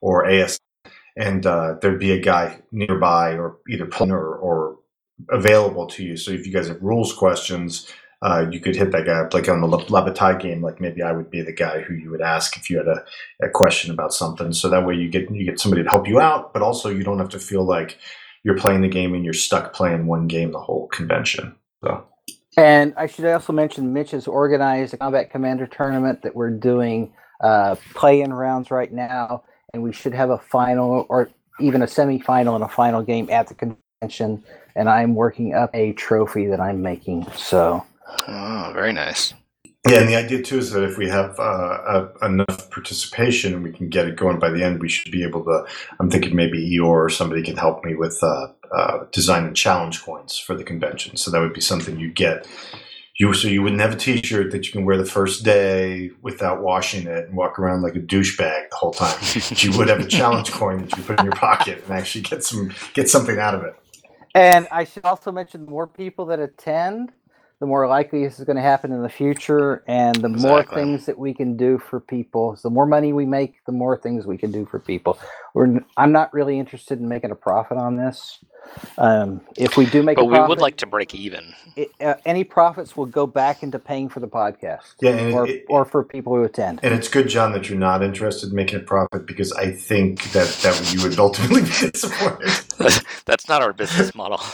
or 0.00 0.26
AS. 0.26 0.58
And 1.16 1.44
uh, 1.44 1.74
there'd 1.82 1.98
be 1.98 2.12
a 2.12 2.20
guy 2.20 2.60
nearby 2.70 3.32
or 3.32 3.58
either 3.68 3.86
playing 3.86 4.12
or, 4.12 4.36
or 4.36 4.78
available 5.28 5.86
to 5.88 6.04
you. 6.04 6.16
So 6.16 6.30
if 6.30 6.46
you 6.46 6.52
guys 6.52 6.68
have 6.68 6.80
rules 6.80 7.12
questions, 7.12 7.92
uh, 8.22 8.46
you 8.50 8.60
could 8.60 8.76
hit 8.76 8.92
that 8.92 9.06
guy 9.06 9.14
up, 9.20 9.32
like 9.32 9.48
on 9.48 9.60
the 9.60 9.66
La 9.66 10.34
game. 10.34 10.62
Like 10.62 10.80
maybe 10.80 11.02
I 11.02 11.12
would 11.12 11.30
be 11.30 11.40
the 11.40 11.52
guy 11.52 11.80
who 11.80 11.94
you 11.94 12.10
would 12.10 12.20
ask 12.20 12.56
if 12.56 12.68
you 12.68 12.76
had 12.76 12.88
a, 12.88 13.04
a 13.42 13.48
question 13.48 13.90
about 13.90 14.12
something. 14.12 14.52
So 14.52 14.68
that 14.68 14.86
way 14.86 14.94
you 14.94 15.08
get 15.08 15.30
you 15.30 15.44
get 15.44 15.58
somebody 15.58 15.82
to 15.82 15.88
help 15.88 16.06
you 16.06 16.20
out, 16.20 16.52
but 16.52 16.62
also 16.62 16.90
you 16.90 17.02
don't 17.02 17.18
have 17.18 17.30
to 17.30 17.38
feel 17.38 17.64
like 17.64 17.98
you're 18.44 18.58
playing 18.58 18.82
the 18.82 18.88
game 18.88 19.14
and 19.14 19.24
you're 19.24 19.32
stuck 19.32 19.72
playing 19.72 20.06
one 20.06 20.26
game 20.26 20.52
the 20.52 20.60
whole 20.60 20.88
convention. 20.88 21.54
So 21.82 22.04
And 22.56 22.94
I 22.96 23.06
should 23.06 23.24
also 23.24 23.52
mention 23.52 23.92
Mitch 23.92 24.10
has 24.10 24.26
organized 24.26 24.94
a 24.94 24.98
combat 24.98 25.30
commander 25.30 25.66
tournament 25.66 26.22
that 26.22 26.36
we're 26.36 26.50
doing 26.50 27.12
uh, 27.42 27.76
play-in 27.94 28.32
rounds 28.34 28.70
right 28.70 28.92
now, 28.92 29.44
and 29.72 29.82
we 29.82 29.92
should 29.92 30.12
have 30.12 30.28
a 30.28 30.38
final 30.38 31.06
or 31.08 31.30
even 31.58 31.80
a 31.80 31.86
semi-final 31.86 32.54
and 32.54 32.64
a 32.64 32.68
final 32.68 33.02
game 33.02 33.30
at 33.30 33.46
the 33.46 33.54
convention. 33.54 34.42
And 34.76 34.88
I'm 34.88 35.14
working 35.14 35.54
up 35.54 35.70
a 35.74 35.92
trophy 35.94 36.46
that 36.46 36.60
I'm 36.60 36.82
making. 36.82 37.26
So 37.32 37.84
Oh, 38.28 38.70
very 38.74 38.92
nice. 38.92 39.34
yeah, 39.86 40.00
and 40.00 40.08
the 40.08 40.16
idea 40.16 40.42
too 40.42 40.58
is 40.58 40.70
that 40.72 40.84
if 40.84 40.98
we 40.98 41.08
have 41.08 41.38
uh, 41.38 42.08
a, 42.20 42.26
enough 42.26 42.70
participation 42.70 43.54
and 43.54 43.62
we 43.62 43.72
can 43.72 43.88
get 43.88 44.06
it 44.06 44.16
going 44.16 44.38
by 44.38 44.50
the 44.50 44.62
end, 44.62 44.80
we 44.80 44.88
should 44.88 45.10
be 45.12 45.22
able 45.24 45.44
to. 45.44 45.66
I'm 45.98 46.10
thinking 46.10 46.36
maybe 46.36 46.58
Eeyore 46.58 47.06
or 47.06 47.10
somebody 47.10 47.42
can 47.42 47.56
help 47.56 47.84
me 47.84 47.94
with 47.94 48.18
uh, 48.22 48.48
uh, 48.76 49.04
designing 49.12 49.54
challenge 49.54 50.02
coins 50.02 50.38
for 50.38 50.54
the 50.54 50.64
convention. 50.64 51.16
So 51.16 51.30
that 51.30 51.40
would 51.40 51.54
be 51.54 51.60
something 51.60 51.98
you 51.98 52.12
get. 52.12 52.46
You 53.18 53.34
so 53.34 53.48
you 53.48 53.62
wouldn't 53.62 53.82
have 53.82 53.92
a 53.92 53.96
T-shirt 53.96 54.50
that 54.52 54.66
you 54.66 54.72
can 54.72 54.86
wear 54.86 54.96
the 54.96 55.04
first 55.04 55.44
day 55.44 56.10
without 56.22 56.62
washing 56.62 57.06
it 57.06 57.26
and 57.26 57.36
walk 57.36 57.58
around 57.58 57.82
like 57.82 57.94
a 57.94 58.00
douchebag 58.00 58.70
the 58.70 58.76
whole 58.76 58.92
time. 58.92 59.18
But 59.48 59.62
you 59.62 59.76
would 59.76 59.88
have 59.88 60.00
a 60.00 60.06
challenge 60.06 60.50
coin 60.50 60.86
that 60.86 60.96
you 60.96 61.02
put 61.02 61.18
in 61.20 61.26
your 61.26 61.34
pocket 61.34 61.82
and 61.84 61.92
actually 61.92 62.22
get 62.22 62.42
some 62.42 62.72
get 62.94 63.10
something 63.10 63.38
out 63.38 63.54
of 63.54 63.62
it. 63.64 63.74
And 64.34 64.68
I 64.70 64.84
should 64.84 65.04
also 65.04 65.32
mention 65.32 65.66
more 65.66 65.86
people 65.86 66.26
that 66.26 66.38
attend, 66.38 67.12
the 67.60 67.66
more 67.66 67.86
likely 67.86 68.24
this 68.24 68.38
is 68.38 68.46
going 68.46 68.56
to 68.56 68.62
happen 68.62 68.90
in 68.90 69.02
the 69.02 69.08
future, 69.10 69.84
and 69.86 70.16
the 70.16 70.28
more 70.30 70.64
things 70.64 71.06
that 71.06 71.18
we 71.18 71.34
can 71.34 71.56
do 71.56 71.78
for 71.78 72.00
people. 72.00 72.58
The 72.62 72.70
more 72.70 72.86
money 72.86 73.12
we 73.12 73.26
make, 73.26 73.64
the 73.66 73.72
more 73.72 73.98
things 73.98 74.26
we 74.26 74.38
can 74.38 74.50
do 74.50 74.66
for 74.66 74.78
people. 74.78 75.18
We're, 75.54 75.80
I'm 75.96 76.12
not 76.12 76.32
really 76.34 76.58
interested 76.58 77.00
in 77.00 77.08
making 77.08 77.30
a 77.32 77.36
profit 77.36 77.76
on 77.78 77.96
this. 77.96 78.38
Um, 78.98 79.40
if 79.56 79.76
we 79.76 79.86
do 79.86 80.02
make 80.02 80.16
But 80.16 80.22
a 80.22 80.26
we 80.26 80.38
would 80.40 80.60
like 80.60 80.76
to 80.78 80.86
break 80.86 81.14
even. 81.14 81.52
it, 81.76 81.90
uh, 82.00 82.14
any 82.24 82.44
profits 82.44 82.96
will 82.96 83.06
go 83.06 83.26
back 83.26 83.62
into 83.62 83.78
paying 83.78 84.08
for 84.08 84.20
the 84.20 84.28
podcast 84.28 84.94
Yeah, 85.00 85.12
and 85.16 85.34
or, 85.34 85.46
it- 85.48 85.64
or 85.68 85.84
for 85.84 86.04
people 86.04 86.34
who 86.34 86.44
attend. 86.44 86.80
And 86.82 86.94
it's 86.94 87.08
good, 87.08 87.28
John, 87.28 87.52
that 87.52 87.68
you're 87.68 87.78
not 87.78 88.02
interested 88.02 88.50
in 88.50 88.56
making 88.56 88.80
a 88.80 88.82
profit 88.82 89.26
because 89.26 89.52
I 89.52 89.72
think 89.72 90.30
that 90.32 90.48
that 90.62 90.92
you 90.94 91.02
would 91.02 91.18
ultimately 91.18 91.62
be 91.70 91.90
disappointed. 91.90 92.50
That's 93.26 93.48
not 93.48 93.62
our 93.62 93.72
business 93.72 94.14
model. 94.14 94.40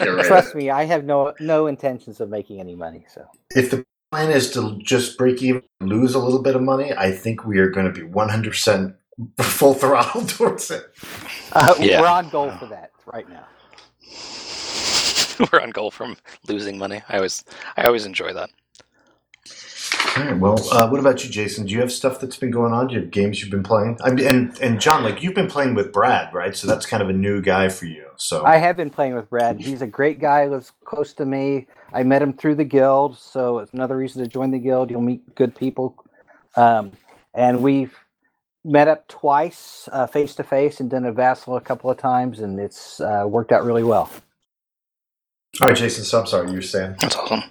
Right. 0.00 0.24
Trust 0.26 0.54
me, 0.54 0.70
I 0.70 0.84
have 0.84 1.04
no 1.04 1.34
no 1.40 1.66
intentions 1.66 2.20
of 2.20 2.30
making 2.30 2.58
any 2.60 2.74
money. 2.74 3.04
So 3.12 3.26
If 3.54 3.70
the 3.70 3.84
plan 4.10 4.30
is 4.30 4.50
to 4.52 4.78
just 4.82 5.18
break 5.18 5.42
even, 5.42 5.62
lose 5.80 6.14
a 6.14 6.18
little 6.18 6.42
bit 6.42 6.56
of 6.56 6.62
money, 6.62 6.92
I 6.94 7.12
think 7.12 7.44
we 7.44 7.58
are 7.58 7.68
going 7.68 7.86
to 7.86 7.92
be 7.92 8.00
100% 8.06 8.94
full 9.40 9.74
throttle 9.74 10.24
towards 10.26 10.70
it. 10.70 10.84
uh, 11.52 11.74
Yeah. 11.78 12.00
we're 12.00 12.06
on 12.08 12.28
goal 12.30 12.50
for 12.58 12.66
that 12.66 12.89
right 13.06 13.28
now. 13.28 13.46
We're 15.52 15.60
on 15.60 15.70
goal 15.70 15.90
from 15.90 16.16
losing 16.48 16.78
money. 16.78 17.02
I 17.08 17.16
always, 17.16 17.44
I 17.76 17.84
always 17.84 18.04
enjoy 18.06 18.32
that. 18.34 18.50
All 20.16 20.24
right. 20.24 20.38
Well, 20.38 20.58
uh, 20.72 20.88
what 20.88 21.00
about 21.00 21.24
you, 21.24 21.30
Jason? 21.30 21.66
Do 21.66 21.72
you 21.72 21.80
have 21.80 21.92
stuff 21.92 22.20
that's 22.20 22.36
been 22.36 22.50
going 22.50 22.72
on? 22.72 22.88
Do 22.88 22.94
you 22.94 23.00
have 23.00 23.10
games 23.10 23.40
you've 23.40 23.50
been 23.50 23.62
playing? 23.62 23.98
I 24.02 24.10
mean, 24.10 24.26
and 24.26 24.58
and 24.60 24.80
John, 24.80 25.04
like 25.04 25.22
you've 25.22 25.34
been 25.34 25.48
playing 25.48 25.74
with 25.74 25.92
Brad, 25.92 26.34
right? 26.34 26.56
So 26.56 26.66
that's 26.66 26.84
kind 26.84 27.02
of 27.02 27.08
a 27.08 27.12
new 27.12 27.40
guy 27.40 27.68
for 27.68 27.86
you. 27.86 28.06
So 28.16 28.44
I 28.44 28.56
have 28.56 28.76
been 28.76 28.90
playing 28.90 29.14
with 29.14 29.30
Brad. 29.30 29.60
He's 29.60 29.82
a 29.82 29.86
great 29.86 30.20
guy. 30.20 30.46
Lives 30.46 30.72
close 30.84 31.14
to 31.14 31.24
me. 31.24 31.68
I 31.92 32.02
met 32.02 32.22
him 32.22 32.32
through 32.32 32.56
the 32.56 32.64
guild, 32.64 33.18
so 33.18 33.58
it's 33.60 33.72
another 33.72 33.96
reason 33.96 34.22
to 34.22 34.28
join 34.28 34.50
the 34.50 34.58
guild. 34.58 34.90
You'll 34.90 35.00
meet 35.00 35.34
good 35.36 35.54
people, 35.54 35.96
um, 36.56 36.92
and 37.34 37.62
we've 37.62 37.94
met 38.64 38.88
up 38.88 39.08
twice, 39.08 39.88
face 40.12 40.34
to 40.36 40.44
face, 40.44 40.80
and 40.80 40.90
done 40.90 41.04
a 41.06 41.12
vassal 41.12 41.56
a 41.56 41.60
couple 41.60 41.90
of 41.90 41.98
times, 41.98 42.40
and 42.40 42.60
it's 42.60 43.00
uh, 43.00 43.24
worked 43.26 43.52
out 43.52 43.64
really 43.64 43.84
well. 43.84 44.10
all 45.60 45.68
right, 45.68 45.76
Jason. 45.76 46.04
So 46.04 46.20
I'm 46.20 46.26
sorry, 46.26 46.48
you 46.50 46.56
were 46.56 46.62
saying. 46.62 46.96
That's 47.00 47.16
awesome. 47.16 47.44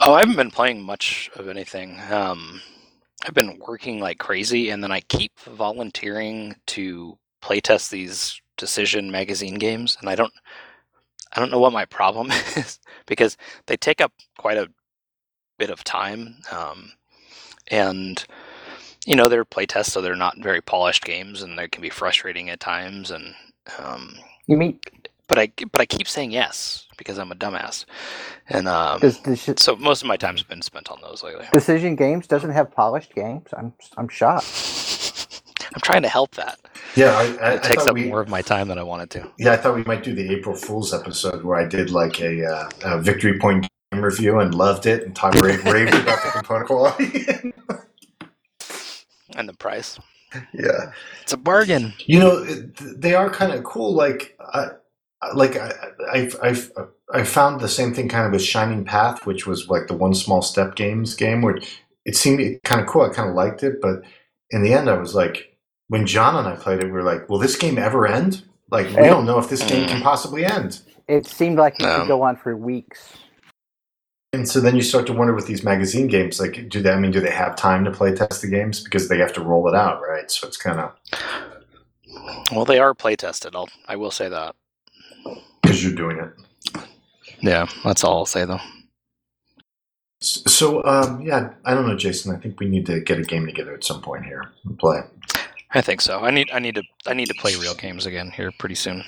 Oh, 0.00 0.14
I 0.14 0.20
haven't 0.20 0.36
been 0.36 0.50
playing 0.50 0.82
much 0.82 1.30
of 1.36 1.48
anything. 1.48 2.00
Um, 2.10 2.60
I've 3.26 3.34
been 3.34 3.58
working 3.66 4.00
like 4.00 4.18
crazy, 4.18 4.70
and 4.70 4.82
then 4.82 4.92
I 4.92 5.00
keep 5.00 5.38
volunteering 5.40 6.56
to 6.68 7.18
playtest 7.42 7.90
these 7.90 8.40
Decision 8.58 9.10
magazine 9.10 9.56
games, 9.56 9.96
and 10.00 10.10
I 10.10 10.14
don't, 10.16 10.32
I 11.34 11.40
don't 11.40 11.50
know 11.50 11.60
what 11.60 11.72
my 11.72 11.86
problem 11.86 12.30
is 12.56 12.78
because 13.06 13.36
they 13.66 13.76
take 13.76 14.00
up 14.00 14.12
quite 14.38 14.58
a 14.58 14.70
bit 15.58 15.70
of 15.70 15.84
time, 15.84 16.36
um, 16.52 16.92
and 17.68 18.24
you 19.06 19.16
know 19.16 19.28
they're 19.28 19.44
playtests, 19.44 19.90
so 19.90 20.00
they're 20.00 20.16
not 20.16 20.38
very 20.38 20.60
polished 20.60 21.04
games, 21.04 21.42
and 21.42 21.58
they 21.58 21.68
can 21.68 21.82
be 21.82 21.90
frustrating 21.90 22.50
at 22.50 22.60
times, 22.60 23.10
and 23.10 23.34
um, 23.78 24.16
You 24.46 24.56
meet 24.56 24.80
but 25.32 25.38
I 25.38 25.52
but 25.72 25.80
I 25.80 25.86
keep 25.86 26.08
saying 26.08 26.30
yes 26.30 26.86
because 26.98 27.18
I'm 27.18 27.32
a 27.32 27.34
dumbass, 27.34 27.86
and 28.50 28.68
um, 28.68 29.00
does, 29.00 29.18
does 29.18 29.48
so 29.56 29.74
most 29.76 30.02
of 30.02 30.08
my 30.08 30.18
time's 30.18 30.42
been 30.42 30.60
spent 30.60 30.90
on 30.90 30.98
those 31.00 31.22
lately. 31.22 31.46
Decision 31.54 31.96
Games 31.96 32.26
doesn't 32.26 32.50
have 32.50 32.70
polished 32.70 33.14
games. 33.14 33.48
I'm 33.56 33.72
I'm 33.96 34.08
shocked. 34.08 34.44
I'm 35.74 35.80
trying 35.80 36.02
to 36.02 36.08
help 36.08 36.34
that. 36.34 36.58
Yeah, 36.96 37.12
I, 37.12 37.22
I, 37.22 37.52
It 37.54 37.62
takes 37.62 37.84
thought 37.84 37.90
up 37.90 37.94
we, 37.94 38.08
more 38.08 38.20
of 38.20 38.28
my 38.28 38.42
time 38.42 38.68
than 38.68 38.76
I 38.76 38.82
wanted 38.82 39.08
to. 39.12 39.30
Yeah, 39.38 39.52
I 39.52 39.56
thought 39.56 39.74
we 39.74 39.84
might 39.84 40.02
do 40.02 40.14
the 40.14 40.30
April 40.30 40.54
Fool's 40.54 40.92
episode 40.92 41.44
where 41.44 41.58
I 41.58 41.64
did 41.64 41.90
like 41.90 42.20
a, 42.20 42.44
uh, 42.44 42.68
a 42.84 43.00
victory 43.00 43.38
point 43.38 43.66
game 43.90 44.04
review 44.04 44.38
and 44.40 44.54
loved 44.54 44.84
it, 44.84 45.04
and 45.04 45.16
Tom 45.16 45.32
raved, 45.40 45.66
raved 45.66 45.94
about 45.94 46.22
the 46.22 46.30
component 46.30 46.66
quality. 46.66 47.52
And 49.36 49.48
the 49.48 49.54
price, 49.54 49.98
yeah, 50.52 50.92
it's 51.22 51.32
a 51.32 51.36
bargain. 51.36 51.94
you 52.06 52.18
know 52.18 52.44
they 52.44 53.14
are 53.14 53.30
kind 53.30 53.52
of 53.52 53.64
cool. 53.64 53.92
Like, 53.94 54.36
I, 54.40 54.68
like 55.34 55.56
I, 55.56 55.72
I've, 56.12 56.36
I've 56.42 56.72
I 57.14 57.24
found 57.24 57.60
the 57.60 57.68
same 57.68 57.94
thing 57.94 58.08
kind 58.08 58.26
of 58.26 58.32
with 58.32 58.42
Shining 58.42 58.84
Path, 58.84 59.26
which 59.26 59.46
was 59.46 59.68
like 59.68 59.86
the 59.88 59.94
one 59.94 60.14
small 60.14 60.42
step 60.42 60.74
games 60.74 61.14
game, 61.14 61.42
where 61.42 61.58
it 62.04 62.16
seemed 62.16 62.60
kind 62.64 62.80
of 62.80 62.86
cool. 62.86 63.02
I 63.02 63.10
kind 63.10 63.28
of 63.28 63.34
liked 63.34 63.62
it, 63.62 63.80
but 63.80 64.02
in 64.50 64.62
the 64.62 64.74
end, 64.74 64.88
I 64.90 64.94
was 64.98 65.14
like, 65.14 65.56
when 65.88 66.06
John 66.06 66.36
and 66.36 66.48
I 66.48 66.56
played 66.56 66.80
it, 66.80 66.86
we 66.86 66.90
were 66.92 67.02
like, 67.02 67.28
will 67.28 67.38
this 67.38 67.56
game 67.56 67.78
ever 67.78 68.06
end? 68.06 68.42
Like, 68.70 68.88
we 68.88 68.96
don't 68.96 69.26
know 69.26 69.38
if 69.38 69.50
this 69.50 69.62
game 69.62 69.86
can 69.86 70.00
possibly 70.02 70.44
end. 70.46 70.80
It 71.08 71.26
seemed 71.26 71.58
like 71.58 71.80
it 71.80 71.84
Um, 71.86 72.02
could 72.02 72.08
go 72.08 72.22
on 72.22 72.36
for 72.36 72.56
weeks. 72.56 73.18
And 74.34 74.48
so 74.48 74.60
then 74.60 74.76
you 74.76 74.82
start 74.82 75.06
to 75.08 75.12
wonder 75.12 75.34
with 75.34 75.46
these 75.46 75.62
magazine 75.62 76.06
games, 76.06 76.40
like, 76.40 76.68
do 76.70 76.80
they? 76.80 76.90
I 76.90 76.98
mean, 76.98 77.10
do 77.10 77.20
they 77.20 77.30
have 77.30 77.54
time 77.54 77.84
to 77.84 77.90
play 77.90 78.14
test 78.14 78.40
the 78.40 78.48
games 78.48 78.82
because 78.82 79.08
they 79.08 79.18
have 79.18 79.32
to 79.34 79.42
roll 79.42 79.68
it 79.68 79.74
out, 79.74 80.00
right? 80.00 80.30
So 80.30 80.46
it's 80.48 80.56
kind 80.56 80.80
of 80.80 80.92
Well, 82.50 82.64
they 82.64 82.78
are 82.78 82.94
play 82.94 83.14
tested. 83.16 83.54
I'll 83.54 83.68
I 83.88 83.96
will 83.96 84.10
say 84.10 84.28
that. 84.30 84.54
because 85.62 85.84
you're 85.84 85.94
doing 85.94 86.18
it. 86.18 86.82
Yeah, 87.42 87.66
that's 87.84 88.04
all 88.04 88.18
I'll 88.18 88.26
say 88.26 88.44
though. 88.46 88.60
So 90.20 90.82
um, 90.84 91.20
yeah, 91.20 91.52
I 91.64 91.74
don't 91.74 91.86
know, 91.86 91.96
Jason. 91.96 92.34
I 92.34 92.38
think 92.38 92.58
we 92.58 92.68
need 92.68 92.86
to 92.86 93.00
get 93.00 93.18
a 93.18 93.22
game 93.22 93.44
together 93.46 93.74
at 93.74 93.84
some 93.84 94.00
point 94.00 94.24
here 94.24 94.50
and 94.64 94.78
play. 94.78 95.00
I 95.72 95.80
think 95.82 96.00
so. 96.00 96.20
I 96.20 96.30
need 96.30 96.50
I 96.52 96.58
need 96.58 96.76
to 96.76 96.82
I 97.06 97.12
need 97.14 97.28
to 97.28 97.34
play 97.34 97.54
real 97.56 97.74
games 97.74 98.06
again 98.06 98.30
here 98.30 98.50
pretty 98.58 98.76
soon. 98.76 99.04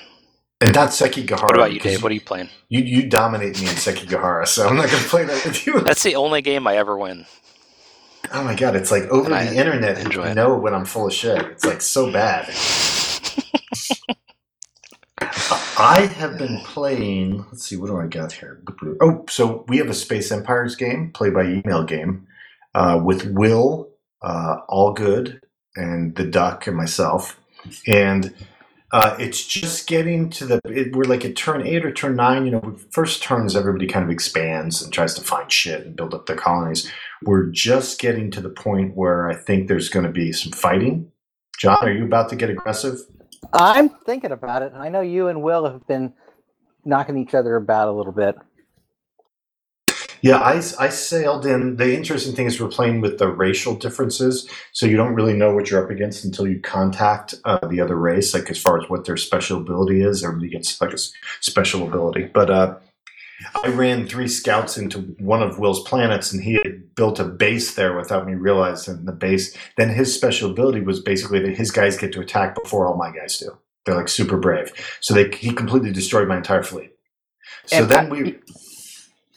And 0.61 0.73
not 0.73 0.89
Sekigahara. 0.89 1.41
What 1.43 1.55
about 1.55 1.73
you, 1.73 1.79
Dave? 1.79 2.01
What 2.03 2.11
are 2.11 2.15
you 2.15 2.21
playing? 2.21 2.49
You 2.69 2.81
you 2.81 3.07
dominate 3.09 3.59
me 3.61 3.67
in 3.69 3.75
Sekigahara, 3.75 4.47
so 4.47 4.67
I'm 4.67 4.75
not 4.77 4.89
going 4.89 5.03
to 5.03 5.09
play 5.09 5.23
that 5.25 5.45
with 5.45 5.65
you. 5.67 5.83
That's 5.83 6.03
the 6.03 6.15
only 6.15 6.41
game 6.41 6.65
I 6.67 6.75
ever 6.77 6.97
win. 6.97 7.25
Oh 8.33 8.43
my 8.43 8.55
god, 8.55 8.75
it's 8.75 8.91
like 8.91 9.03
over 9.05 9.25
And 9.27 9.35
I 9.35 9.45
the 9.45 9.55
internet. 9.55 9.97
enjoy 9.99 10.23
I 10.23 10.29
it. 10.29 10.33
know 10.33 10.57
when 10.57 10.73
I'm 10.75 10.83
full 10.85 11.07
of 11.07 11.13
shit. 11.13 11.41
It's 11.43 11.63
like 11.65 11.81
so 11.81 12.11
bad. 12.11 12.49
I 15.77 16.07
have 16.17 16.37
been 16.37 16.59
playing. 16.61 17.45
Let's 17.51 17.65
see, 17.65 17.75
what 17.77 17.87
do 17.87 17.97
I 17.99 18.07
got 18.07 18.31
here? 18.33 18.61
Oh, 19.01 19.25
so 19.29 19.65
we 19.67 19.77
have 19.77 19.89
a 19.89 19.93
Space 19.93 20.31
Empires 20.31 20.75
game, 20.75 21.11
play 21.13 21.29
by 21.29 21.43
email 21.43 21.83
game, 21.83 22.27
uh, 22.75 22.99
with 23.03 23.25
Will, 23.31 23.89
uh, 24.21 24.57
All 24.69 24.93
Good, 24.93 25.41
and 25.75 26.15
the 26.15 26.25
Duck, 26.25 26.67
and 26.67 26.77
myself, 26.77 27.39
and 27.87 28.33
uh, 28.95 29.13
it's 29.19 29.45
just 29.45 29.87
getting 29.87 30.29
to 30.29 30.45
the. 30.45 30.61
It, 30.63 30.95
we're 30.95 31.03
like 31.03 31.25
at 31.25 31.35
turn 31.35 31.67
eight 31.67 31.85
or 31.85 31.91
turn 31.91 32.15
nine. 32.15 32.45
You 32.45 32.51
know, 32.51 32.77
first 32.91 33.21
turns 33.21 33.53
everybody 33.53 33.87
kind 33.87 34.05
of 34.05 34.09
expands 34.09 34.81
and 34.81 34.93
tries 34.93 35.13
to 35.15 35.21
find 35.21 35.51
shit 35.51 35.85
and 35.85 35.97
build 35.97 36.13
up 36.13 36.27
their 36.27 36.37
colonies. 36.37 36.89
We're 37.21 37.47
just 37.47 37.99
getting 37.99 38.31
to 38.31 38.39
the 38.39 38.49
point 38.49 38.95
where 38.95 39.29
I 39.29 39.35
think 39.35 39.67
there's 39.67 39.89
going 39.89 40.05
to 40.05 40.13
be 40.13 40.31
some 40.31 40.53
fighting. 40.53 41.11
John, 41.59 41.77
are 41.81 41.91
you 41.91 42.05
about 42.05 42.29
to 42.29 42.37
get 42.37 42.49
aggressive? 42.49 42.99
I'm 43.51 43.89
thinking 43.89 44.31
about 44.31 44.61
it. 44.61 44.71
I 44.73 44.87
know 44.87 45.01
you 45.01 45.27
and 45.27 45.43
Will 45.43 45.69
have 45.69 45.85
been 45.87 46.13
knocking 46.85 47.17
each 47.17 47.33
other 47.33 47.57
about 47.57 47.89
a 47.89 47.91
little 47.91 48.13
bit. 48.13 48.37
Yeah, 50.25 50.39
I, 50.39 50.55
I 50.79 50.89
sailed 50.89 51.45
in. 51.45 51.75
The 51.75 51.95
interesting 51.95 52.33
thing 52.33 52.47
is 52.47 52.59
we're 52.59 52.67
playing 52.67 52.99
with 52.99 53.19
the 53.19 53.27
racial 53.27 53.75
differences, 53.75 54.49
so 54.71 54.87
you 54.87 54.97
don't 54.97 55.13
really 55.13 55.35
know 55.35 55.53
what 55.53 55.69
you're 55.69 55.83
up 55.83 55.91
against 55.91 56.25
until 56.25 56.47
you 56.47 56.59
contact 56.59 57.35
uh, 57.45 57.59
the 57.67 57.79
other 57.79 57.95
race. 57.95 58.33
Like 58.33 58.49
as 58.49 58.59
far 58.59 58.81
as 58.81 58.89
what 58.89 59.05
their 59.05 59.17
special 59.17 59.59
ability 59.59 60.01
is, 60.01 60.23
everybody 60.23 60.49
gets 60.49 60.81
like 60.81 60.93
a 60.93 60.97
special 61.41 61.87
ability. 61.87 62.23
But 62.33 62.49
uh, 62.49 62.75
I 63.63 63.67
ran 63.67 64.07
three 64.07 64.27
scouts 64.27 64.79
into 64.79 65.01
one 65.19 65.43
of 65.43 65.59
Will's 65.59 65.83
planets, 65.83 66.33
and 66.33 66.43
he 66.43 66.53
had 66.53 66.95
built 66.95 67.19
a 67.19 67.25
base 67.25 67.75
there 67.75 67.95
without 67.95 68.25
me 68.25 68.33
realizing 68.33 69.05
the 69.05 69.11
base. 69.11 69.55
Then 69.77 69.89
his 69.89 70.11
special 70.11 70.49
ability 70.49 70.81
was 70.81 71.01
basically 71.01 71.39
that 71.41 71.55
his 71.55 71.69
guys 71.69 71.99
get 71.99 72.11
to 72.13 72.19
attack 72.19 72.55
before 72.55 72.87
all 72.87 72.97
my 72.97 73.11
guys 73.11 73.37
do. 73.37 73.55
They're 73.85 73.93
like 73.93 74.07
super 74.07 74.37
brave, 74.37 74.73
so 75.01 75.13
they 75.13 75.29
he 75.29 75.53
completely 75.53 75.91
destroyed 75.91 76.27
my 76.27 76.37
entire 76.37 76.63
fleet. 76.63 76.93
So 77.67 77.77
And 77.77 77.89
then 77.91 78.09
we 78.09 78.39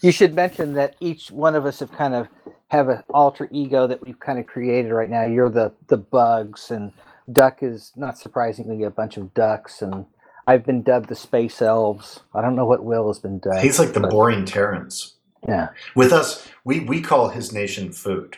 You 0.01 0.11
should 0.11 0.33
mention 0.33 0.73
that 0.75 0.95
each 0.99 1.29
one 1.31 1.55
of 1.55 1.65
us 1.65 1.79
have 1.79 1.91
kind 1.91 2.13
of 2.13 2.27
have 2.69 2.87
an 2.89 3.03
alter 3.13 3.49
ego 3.51 3.87
that 3.87 4.05
we've 4.05 4.19
kind 4.19 4.39
of 4.39 4.47
created 4.47 4.91
right 4.91 5.09
now. 5.09 5.25
You're 5.25 5.49
the 5.49 5.73
the 5.87 5.97
bugs, 5.97 6.71
and 6.71 6.91
Duck 7.31 7.61
is 7.61 7.91
not 7.95 8.17
surprisingly 8.17 8.83
a 8.83 8.89
bunch 8.89 9.17
of 9.17 9.33
ducks, 9.33 9.81
and 9.81 10.05
I've 10.47 10.65
been 10.65 10.83
dubbed 10.83 11.09
the 11.09 11.15
space 11.15 11.61
elves. 11.61 12.21
I 12.33 12.41
don't 12.41 12.55
know 12.55 12.65
what 12.65 12.83
Will 12.83 13.07
has 13.07 13.19
been 13.19 13.39
dubbed. 13.39 13.61
he's 13.61 13.79
like 13.79 13.93
the 13.93 13.99
but- 13.99 14.11
boring 14.11 14.45
Terrans. 14.45 15.15
Yeah, 15.47 15.69
With 15.95 16.11
us, 16.11 16.49
we, 16.65 16.81
we 16.81 16.99
call 16.99 17.29
his 17.29 17.53
nation 17.53 17.93
food. 17.93 18.35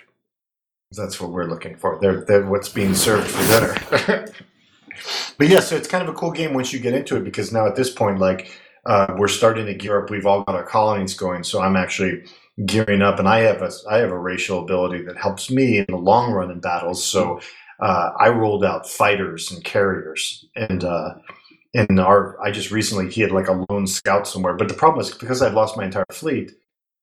That's 0.92 1.20
what 1.20 1.32
we're 1.32 1.46
looking 1.48 1.76
for. 1.76 1.98
They're, 2.00 2.24
they're 2.26 2.46
what's 2.46 2.70
being 2.70 2.94
served 2.94 3.28
for 3.28 3.42
dinner. 4.08 4.26
but 5.40 5.48
yeah, 5.48 5.62
so 5.62 5.76
it's 5.76 5.88
kind 5.88 6.08
of 6.08 6.14
a 6.14 6.18
cool 6.18 6.30
game 6.32 6.54
once 6.54 6.72
you 6.72 6.80
get 6.80 6.94
into 6.94 7.16
it 7.18 7.24
because 7.24 7.52
now 7.52 7.66
at 7.66 7.76
this 7.76 7.90
point, 7.90 8.20
like 8.20 8.52
uh, 8.86 9.16
we're 9.18 9.28
starting 9.28 9.66
to 9.68 9.74
gear 9.74 10.04
up. 10.04 10.10
We've 10.10 10.26
all 10.26 10.44
got 10.44 10.56
our 10.56 10.66
colonies 10.66 11.14
going, 11.14 11.44
so 11.44 11.62
I'm 11.62 11.76
actually 11.76 12.24
gearing 12.66 13.02
up, 13.02 13.20
and 13.20 13.28
I 13.28 13.40
have 13.40 13.62
a 13.62 13.72
I 13.90 13.98
have 13.98 14.12
a 14.12 14.18
racial 14.18 14.60
ability 14.64 15.04
that 15.04 15.18
helps 15.18 15.50
me 15.50 15.80
in 15.80 15.86
the 15.90 15.98
long 15.98 16.32
run 16.32 16.52
in 16.52 16.60
battles. 16.60 17.04
So 17.04 17.40
uh, 17.80 18.12
I 18.20 18.30
rolled 18.30 18.66
out 18.66 18.90
fighters 18.90 19.52
and 19.52 19.64
carriers, 19.64 20.46
and 20.56 20.84
uh, 20.84 21.16
in 21.74 22.00
our 22.00 22.42
I 22.42 22.52
just 22.52 22.72
recently 22.72 23.10
he 23.10 23.22
had 23.22 23.32
like 23.32 23.48
a 23.48 23.66
lone 23.70 23.88
scout 23.88 24.28
somewhere. 24.28 24.56
But 24.56 24.68
the 24.68 24.74
problem 24.74 25.02
is 25.02 25.14
because 25.14 25.42
I'd 25.42 25.54
lost 25.54 25.78
my 25.78 25.86
entire 25.86 26.06
fleet 26.12 26.52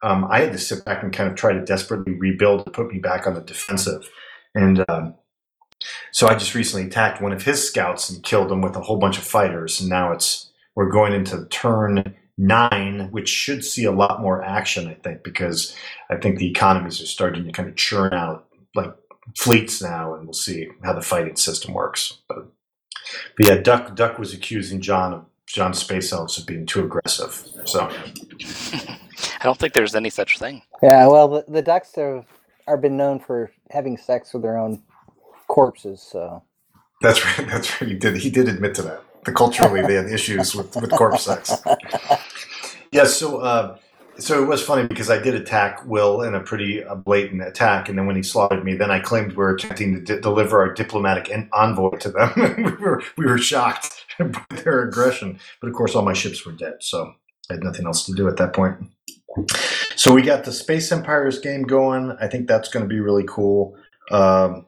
um, 0.03 0.27
I 0.31 0.41
had 0.41 0.53
to 0.53 0.59
sit 0.59 0.85
back 0.85 1.03
and 1.03 1.13
kind 1.13 1.31
of 1.31 1.37
try 1.37 1.53
to 1.53 1.65
desperately 1.65 2.15
rebuild 2.15 2.65
to 2.65 2.71
put 2.71 2.93
me 2.93 2.99
back 2.99 3.27
on 3.27 3.35
the 3.35 3.41
defensive. 3.41 4.09
And 4.55 4.85
um, 4.89 5.15
so 6.13 6.29
I 6.29 6.35
just 6.35 6.55
recently 6.55 6.87
attacked 6.87 7.21
one 7.21 7.33
of 7.33 7.43
his 7.43 7.67
scouts 7.67 8.09
and 8.11 8.23
killed 8.23 8.51
him 8.51 8.61
with 8.61 8.77
a 8.77 8.81
whole 8.81 8.99
bunch 8.99 9.19
of 9.19 9.25
fighters. 9.25 9.81
And 9.81 9.89
now 9.89 10.13
it's 10.13 10.48
we're 10.79 10.89
going 10.89 11.13
into 11.13 11.45
turn 11.47 12.15
nine, 12.37 13.09
which 13.11 13.29
should 13.29 13.65
see 13.65 13.83
a 13.83 13.91
lot 13.91 14.23
more 14.23 14.45
action, 14.45 14.87
I 14.87 14.95
think, 14.95 15.25
because 15.25 15.75
I 16.09 16.15
think 16.15 16.39
the 16.39 16.49
economies 16.49 17.03
are 17.03 17.07
starting 17.07 17.45
to 17.45 17.51
kind 17.51 17.69
of 17.69 17.75
churn 17.75 18.15
out 18.15 18.47
like 18.77 18.95
fleets 19.37 19.83
now, 19.83 20.15
and 20.15 20.25
we'll 20.25 20.35
see 20.35 20.69
how 20.85 20.93
the 20.93 21.03
fighting 21.03 21.35
system 21.35 21.75
works. 21.75 22.19
But, 22.29 22.47
but 23.37 23.49
yeah, 23.49 23.57
Duck 23.57 23.97
Duck 23.97 24.21
was 24.21 24.33
accusing 24.33 24.81
John 24.81 25.13
of 25.13 25.25
John 25.47 25.75
Space 25.75 26.13
Elves 26.13 26.39
of 26.39 26.47
being 26.47 26.65
too 26.65 26.85
aggressive. 26.85 27.45
So. 27.65 27.91
I 29.41 29.43
don't 29.43 29.59
think 29.59 29.73
there's 29.73 29.97
any 29.97 30.11
such 30.11 30.39
thing. 30.39 30.63
yeah. 30.81 31.09
Well, 31.09 31.27
the, 31.27 31.45
the 31.49 31.63
ducks 31.63 31.97
have 31.97 32.25
are 32.69 32.77
been 32.77 32.97
known 32.97 33.19
for 33.19 33.51
having 33.73 33.97
sex 33.97 34.33
with 34.33 34.43
their 34.43 34.57
own 34.57 34.81
corpses. 35.49 36.01
So 36.01 36.45
That's 37.03 37.25
right. 37.25 37.49
That's 37.51 37.81
right. 37.81 37.91
He 37.91 37.97
did. 37.97 38.17
He 38.19 38.31
did 38.31 38.49
admit 38.49 38.77
to 38.77 38.83
that. 38.83 39.03
The 39.29 39.35
culturally, 39.35 39.83
they 39.83 39.93
had 39.93 40.07
issues 40.07 40.55
with, 40.55 40.75
with 40.75 40.91
corpse 40.91 41.25
sex. 41.25 41.53
Yeah. 42.91 43.05
So, 43.05 43.41
uh, 43.41 43.77
so 44.19 44.43
it 44.43 44.47
was 44.47 44.63
funny 44.63 44.89
because 44.89 45.11
I 45.11 45.19
did 45.19 45.35
attack 45.35 45.85
Will 45.85 46.23
in 46.23 46.35
a 46.35 46.41
pretty 46.41 46.83
blatant 47.05 47.43
attack, 47.43 47.91
and 47.91 47.99
then 47.99 48.07
when 48.07 48.17
he 48.17 48.23
slaughtered 48.23 48.65
me, 48.65 48.75
then 48.75 48.91
I 48.91 49.01
claimed 49.01 49.33
we 49.33 49.37
were 49.37 49.55
attempting 49.55 49.97
to 49.97 50.01
di- 50.01 50.21
deliver 50.23 50.63
our 50.63 50.73
diplomatic 50.73 51.31
en- 51.31 51.51
envoy 51.53 51.99
to 51.99 52.11
them. 52.11 52.33
we 52.57 52.73
were 52.83 53.03
we 53.19 53.27
were 53.27 53.37
shocked 53.37 54.03
by 54.19 54.57
their 54.65 54.85
aggression, 54.85 55.39
but 55.61 55.69
of 55.69 55.75
course, 55.75 55.95
all 55.95 56.03
my 56.03 56.15
ships 56.15 56.47
were 56.47 56.53
dead, 56.53 56.77
so 56.81 57.13
I 57.51 57.55
had 57.55 57.63
nothing 57.63 57.85
else 57.85 58.07
to 58.07 58.15
do 58.15 58.29
at 58.29 58.39
that 58.39 58.55
point. 58.55 58.79
So 59.95 60.15
we 60.15 60.23
got 60.23 60.45
the 60.45 60.53
Space 60.53 60.91
Empires 60.91 61.39
game 61.39 61.65
going. 61.65 62.17
I 62.19 62.29
think 62.29 62.49
that's 62.49 62.71
going 62.71 62.83
to 62.83 62.89
be 62.89 63.01
really 63.01 63.25
cool. 63.29 63.77
Um, 64.11 64.65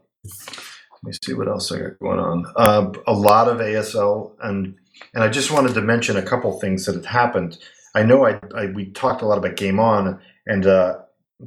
let 1.02 1.08
me 1.08 1.18
see 1.24 1.34
what 1.34 1.48
else 1.48 1.72
I 1.72 1.78
got 1.78 1.98
going 1.98 2.18
on. 2.18 2.46
Uh, 2.56 2.92
a 3.06 3.12
lot 3.12 3.48
of 3.48 3.58
ASL, 3.58 4.32
and 4.42 4.74
and 5.14 5.24
I 5.24 5.28
just 5.28 5.50
wanted 5.50 5.74
to 5.74 5.80
mention 5.80 6.16
a 6.16 6.22
couple 6.22 6.58
things 6.60 6.84
that 6.86 6.94
had 6.94 7.06
happened. 7.06 7.58
I 7.94 8.02
know 8.02 8.26
I, 8.26 8.38
I 8.54 8.66
we 8.66 8.86
talked 8.90 9.22
a 9.22 9.26
lot 9.26 9.38
about 9.38 9.56
Game 9.56 9.80
On, 9.80 10.20
and 10.46 10.66
uh, 10.66 10.98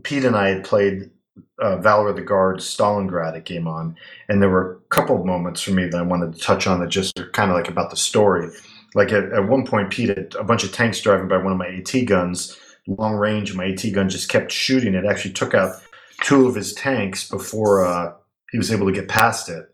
Pete 0.02 0.26
and 0.26 0.36
I 0.36 0.50
had 0.50 0.64
played 0.64 1.12
uh, 1.60 1.78
Valor 1.78 2.10
of 2.10 2.16
the 2.16 2.22
Guards 2.24 2.66
Stalingrad 2.66 3.36
at 3.36 3.46
Game 3.46 3.68
On, 3.68 3.96
and 4.28 4.42
there 4.42 4.50
were 4.50 4.82
a 4.86 4.90
couple 4.90 5.24
moments 5.24 5.62
for 5.62 5.72
me 5.72 5.88
that 5.88 5.98
I 5.98 6.04
wanted 6.04 6.34
to 6.34 6.40
touch 6.40 6.66
on 6.66 6.80
that 6.80 6.90
just 6.90 7.20
are 7.20 7.30
kind 7.30 7.52
of 7.52 7.58
like 7.58 7.70
about 7.70 7.92
the 7.92 7.98
story. 7.98 8.50
Like 8.96 9.12
at, 9.12 9.32
at 9.34 9.48
one 9.48 9.66
point, 9.66 9.92
Pete 9.92 10.10
had 10.10 10.36
a 10.40 10.44
bunch 10.44 10.64
of 10.64 10.72
tanks 10.72 11.00
driving 11.02 11.28
by 11.28 11.38
one 11.38 11.52
of 11.52 11.58
my 11.58 11.68
AT 11.68 12.06
guns, 12.06 12.58
long 12.88 13.16
range, 13.16 13.54
my 13.54 13.68
AT 13.68 13.84
gun 13.94 14.10
just 14.10 14.30
kept 14.30 14.52
shooting. 14.52 14.96
It 14.96 15.06
actually 15.06 15.34
took 15.34 15.54
out 15.54 15.76
two 16.22 16.48
of 16.48 16.56
his 16.56 16.74
tanks 16.74 17.30
before 17.30 17.86
uh, 17.86 18.14
he 18.54 18.58
was 18.60 18.72
able 18.72 18.86
to 18.86 18.94
get 18.94 19.10
past 19.10 19.50
it. 19.50 19.66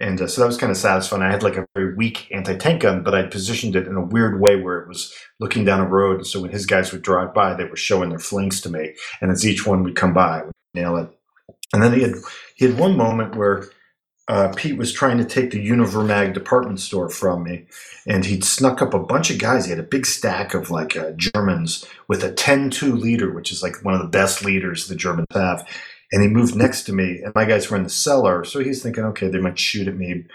And 0.00 0.20
uh, 0.20 0.26
so 0.26 0.40
that 0.40 0.48
was 0.48 0.56
kind 0.56 0.72
of 0.72 0.78
satisfying. 0.78 1.22
I 1.22 1.30
had 1.30 1.44
like 1.44 1.56
a 1.56 1.66
very 1.76 1.94
weak 1.94 2.26
anti 2.32 2.56
tank 2.56 2.82
gun, 2.82 3.04
but 3.04 3.14
I 3.14 3.22
positioned 3.24 3.76
it 3.76 3.86
in 3.86 3.94
a 3.94 4.04
weird 4.04 4.40
way 4.40 4.60
where 4.60 4.78
it 4.78 4.88
was 4.88 5.14
looking 5.38 5.64
down 5.64 5.80
a 5.80 5.86
road. 5.86 6.16
And 6.16 6.26
so 6.26 6.40
when 6.40 6.50
his 6.50 6.66
guys 6.66 6.90
would 6.90 7.02
drive 7.02 7.32
by, 7.32 7.54
they 7.54 7.64
were 7.64 7.76
showing 7.76 8.08
their 8.08 8.18
flanks 8.18 8.60
to 8.62 8.70
me. 8.70 8.94
And 9.20 9.30
as 9.30 9.46
each 9.46 9.66
one 9.66 9.84
would 9.84 9.94
come 9.94 10.12
by, 10.12 10.42
would 10.42 10.52
nail 10.74 10.96
it. 10.96 11.10
And 11.72 11.82
then 11.82 11.92
he 11.92 12.00
had 12.00 12.14
he 12.56 12.64
had 12.64 12.78
one 12.78 12.96
moment 12.96 13.36
where 13.36 13.68
uh, 14.26 14.52
Pete 14.56 14.78
was 14.78 14.92
trying 14.92 15.18
to 15.18 15.24
take 15.24 15.50
the 15.50 15.64
Univermag 15.64 16.32
department 16.32 16.80
store 16.80 17.10
from 17.10 17.44
me, 17.44 17.66
and 18.06 18.24
he'd 18.24 18.42
snuck 18.42 18.80
up 18.80 18.94
a 18.94 18.98
bunch 18.98 19.30
of 19.30 19.38
guys. 19.38 19.66
He 19.66 19.70
had 19.70 19.78
a 19.78 19.82
big 19.82 20.06
stack 20.06 20.54
of 20.54 20.70
like 20.70 20.96
uh, 20.96 21.10
Germans 21.12 21.84
with 22.08 22.24
a 22.24 22.32
10-2 22.32 22.98
leader, 22.98 23.30
which 23.30 23.52
is 23.52 23.62
like 23.62 23.84
one 23.84 23.92
of 23.92 24.00
the 24.00 24.08
best 24.08 24.42
leaders 24.42 24.88
the 24.88 24.96
Germans 24.96 25.26
have. 25.32 25.66
And 26.14 26.22
he 26.22 26.28
moved 26.28 26.54
next 26.54 26.84
to 26.84 26.92
me, 26.92 27.22
and 27.24 27.34
my 27.34 27.44
guys 27.44 27.68
were 27.68 27.76
in 27.76 27.82
the 27.82 27.90
cellar. 27.90 28.44
So 28.44 28.60
he's 28.60 28.84
thinking, 28.84 29.02
okay, 29.06 29.26
they 29.26 29.40
might 29.40 29.58
shoot 29.58 29.88
at 29.88 29.96
me. 29.96 30.26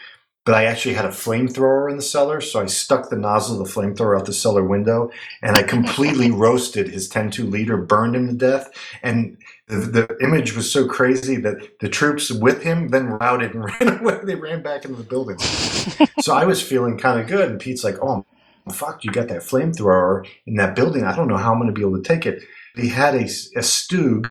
But 0.43 0.55
I 0.55 0.65
actually 0.65 0.95
had 0.95 1.05
a 1.05 1.09
flamethrower 1.09 1.89
in 1.89 1.95
the 1.95 2.03
cellar, 2.03 2.41
so 2.41 2.59
I 2.59 2.65
stuck 2.65 3.09
the 3.09 3.15
nozzle 3.15 3.61
of 3.61 3.65
the 3.65 3.73
flamethrower 3.73 4.19
out 4.19 4.25
the 4.25 4.33
cellar 4.33 4.65
window, 4.65 5.09
and 5.41 5.55
I 5.55 5.63
completely 5.63 6.31
roasted 6.45 6.89
his 6.89 7.09
10-2 7.09 7.49
leader, 7.49 7.77
burned 7.77 8.17
him 8.17 8.27
to 8.27 8.33
death. 8.33 8.69
And 9.01 9.37
the, 9.67 9.77
the 9.77 10.17
image 10.21 10.53
was 10.53 10.69
so 10.69 10.85
crazy 10.85 11.37
that 11.37 11.79
the 11.79 11.87
troops 11.87 12.29
with 12.29 12.61
him 12.61 12.89
then 12.89 13.05
routed 13.05 13.55
and 13.55 13.63
ran 13.79 13.99
away. 13.99 14.19
They 14.25 14.35
ran 14.35 14.61
back 14.61 14.83
into 14.83 14.97
the 14.97 15.03
building. 15.03 15.39
so 16.19 16.33
I 16.33 16.43
was 16.43 16.61
feeling 16.61 16.97
kind 16.97 17.21
of 17.21 17.27
good, 17.27 17.51
and 17.51 17.57
Pete's 17.57 17.85
like, 17.85 17.95
"Oh, 18.01 18.25
fuck, 18.69 19.05
you 19.05 19.13
got 19.13 19.29
that 19.29 19.43
flamethrower 19.43 20.27
in 20.45 20.55
that 20.55 20.75
building. 20.75 21.05
I 21.05 21.15
don't 21.15 21.29
know 21.29 21.37
how 21.37 21.53
I'm 21.53 21.59
going 21.59 21.73
to 21.73 21.79
be 21.79 21.87
able 21.87 22.01
to 22.01 22.03
take 22.03 22.25
it." 22.25 22.43
He 22.75 22.89
had 22.89 23.15
a, 23.15 23.23
a 23.23 23.61
Stug 23.61 24.29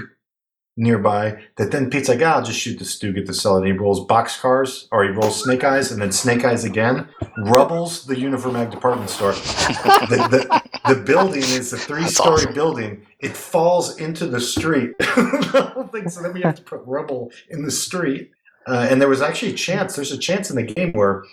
nearby 0.79 1.37
that 1.57 1.73
then 1.73 1.91
Pete's 1.91 2.09
like, 2.09 2.23
ah, 2.23 2.37
I'll 2.37 2.43
just 2.43 2.59
shoot 2.59 2.79
the 2.79 2.85
Stug 2.85 3.17
get 3.17 3.27
the 3.27 3.35
cell. 3.35 3.57
And 3.57 3.67
he 3.67 3.73
rolls 3.73 4.07
boxcars, 4.07 4.87
or 4.93 5.05
he 5.05 5.11
rolls 5.11 5.43
Snake 5.43 5.65
Eyes, 5.65 5.91
and 5.91 6.01
then 6.01 6.13
Snake 6.13 6.45
Eyes 6.45 6.65
again, 6.65 7.09
rubbles 7.39 8.07
the 8.07 8.15
Univermag 8.15 8.71
department 8.71 9.11
store. 9.11 9.33
the, 9.33 10.29
the, 10.31 10.95
the 10.95 11.01
building 11.01 11.43
is 11.43 11.73
a 11.73 11.77
three 11.77 12.05
story 12.05 12.35
awesome. 12.35 12.55
building. 12.55 13.07
It 13.19 13.37
falls 13.37 13.99
into 13.99 14.27
the 14.27 14.41
street. 14.41 14.97
the 14.99 15.71
whole 15.75 15.89
thing, 15.89 16.09
so 16.09 16.23
then 16.23 16.33
we 16.33 16.41
have 16.43 16.55
to 16.55 16.63
put 16.63 16.81
rubble 16.87 17.33
in 17.51 17.65
the 17.65 17.71
street. 17.71 18.31
Uh, 18.67 18.87
and 18.91 19.01
there 19.01 19.09
was 19.09 19.21
actually 19.23 19.53
a 19.53 19.57
chance, 19.57 19.97
there's 19.97 20.13
a 20.13 20.19
chance 20.19 20.51
in 20.51 20.57
the 20.57 20.63
game 20.63 20.93
where 20.93 21.25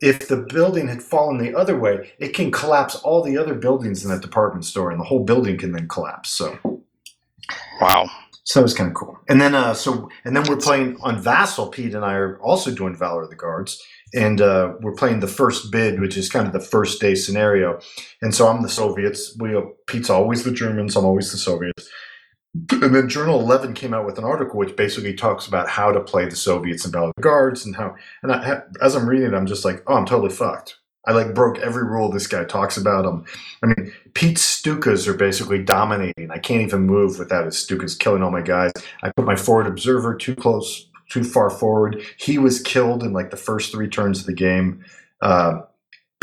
if 0.00 0.28
the 0.28 0.36
building 0.36 0.88
had 0.88 1.02
fallen 1.02 1.38
the 1.38 1.54
other 1.54 1.78
way, 1.78 2.12
it 2.18 2.34
can 2.34 2.50
collapse 2.50 2.96
all 2.96 3.22
the 3.22 3.38
other 3.38 3.54
buildings 3.54 4.04
in 4.04 4.10
that 4.10 4.20
department 4.20 4.64
store, 4.64 4.90
and 4.90 5.00
the 5.00 5.04
whole 5.04 5.24
building 5.24 5.56
can 5.56 5.72
then 5.72 5.88
collapse. 5.88 6.30
So, 6.30 6.82
Wow. 7.80 8.08
So 8.44 8.60
that 8.60 8.64
was 8.64 8.74
kind 8.74 8.88
of 8.88 8.94
cool. 8.94 9.18
And 9.28 9.40
then, 9.40 9.54
uh, 9.54 9.72
so 9.72 10.10
and 10.24 10.36
then 10.36 10.44
we're 10.48 10.58
playing 10.58 10.98
on 11.02 11.20
Vassal. 11.20 11.68
Pete 11.68 11.94
and 11.94 12.04
I 12.04 12.12
are 12.14 12.38
also 12.40 12.70
doing 12.70 12.94
Valor 12.94 13.22
of 13.22 13.30
the 13.30 13.36
Guards, 13.36 13.82
and 14.14 14.40
uh, 14.40 14.74
we're 14.80 14.94
playing 14.94 15.20
the 15.20 15.26
first 15.26 15.72
bid, 15.72 15.98
which 15.98 16.16
is 16.16 16.28
kind 16.28 16.46
of 16.46 16.52
the 16.52 16.60
first 16.60 17.00
day 17.00 17.14
scenario. 17.14 17.80
And 18.20 18.34
so 18.34 18.46
I'm 18.46 18.62
the 18.62 18.68
Soviets. 18.68 19.34
We 19.40 19.58
Pete's 19.86 20.10
always 20.10 20.44
the 20.44 20.52
Germans. 20.52 20.94
I'm 20.94 21.06
always 21.06 21.32
the 21.32 21.38
Soviets. 21.38 21.88
And 22.70 22.94
then 22.94 23.08
Journal 23.08 23.40
11 23.40 23.74
came 23.74 23.92
out 23.92 24.06
with 24.06 24.16
an 24.16 24.22
article 24.22 24.60
which 24.60 24.76
basically 24.76 25.14
talks 25.14 25.48
about 25.48 25.68
how 25.68 25.90
to 25.90 26.00
play 26.00 26.26
the 26.26 26.36
Soviets 26.36 26.84
and 26.84 26.92
Valor 26.92 27.08
of 27.08 27.14
the 27.16 27.22
Guards 27.22 27.66
and 27.66 27.74
how. 27.74 27.96
And 28.22 28.30
I, 28.30 28.60
as 28.80 28.94
I'm 28.94 29.08
reading 29.08 29.28
it, 29.28 29.34
I'm 29.34 29.46
just 29.46 29.64
like, 29.64 29.82
oh, 29.88 29.94
I'm 29.94 30.06
totally 30.06 30.30
fucked. 30.30 30.76
I 31.06 31.12
like 31.12 31.34
broke 31.34 31.58
every 31.58 31.84
rule 31.84 32.10
this 32.10 32.26
guy 32.26 32.44
talks 32.44 32.76
about. 32.76 33.04
Um, 33.04 33.24
I 33.62 33.66
mean, 33.66 33.92
Pete's 34.14 34.42
Stukas 34.42 35.06
are 35.06 35.14
basically 35.14 35.62
dominating. 35.62 36.30
I 36.30 36.38
can't 36.38 36.62
even 36.62 36.86
move 36.86 37.18
without 37.18 37.44
his 37.44 37.56
Stukas 37.56 37.98
killing 37.98 38.22
all 38.22 38.30
my 38.30 38.40
guys. 38.40 38.72
I 39.02 39.10
put 39.10 39.26
my 39.26 39.36
forward 39.36 39.66
observer 39.66 40.14
too 40.14 40.34
close, 40.34 40.88
too 41.10 41.24
far 41.24 41.50
forward. 41.50 42.02
He 42.16 42.38
was 42.38 42.60
killed 42.60 43.02
in 43.02 43.12
like 43.12 43.30
the 43.30 43.36
first 43.36 43.72
three 43.72 43.88
turns 43.88 44.20
of 44.20 44.26
the 44.26 44.32
game. 44.32 44.84
Uh, 45.20 45.62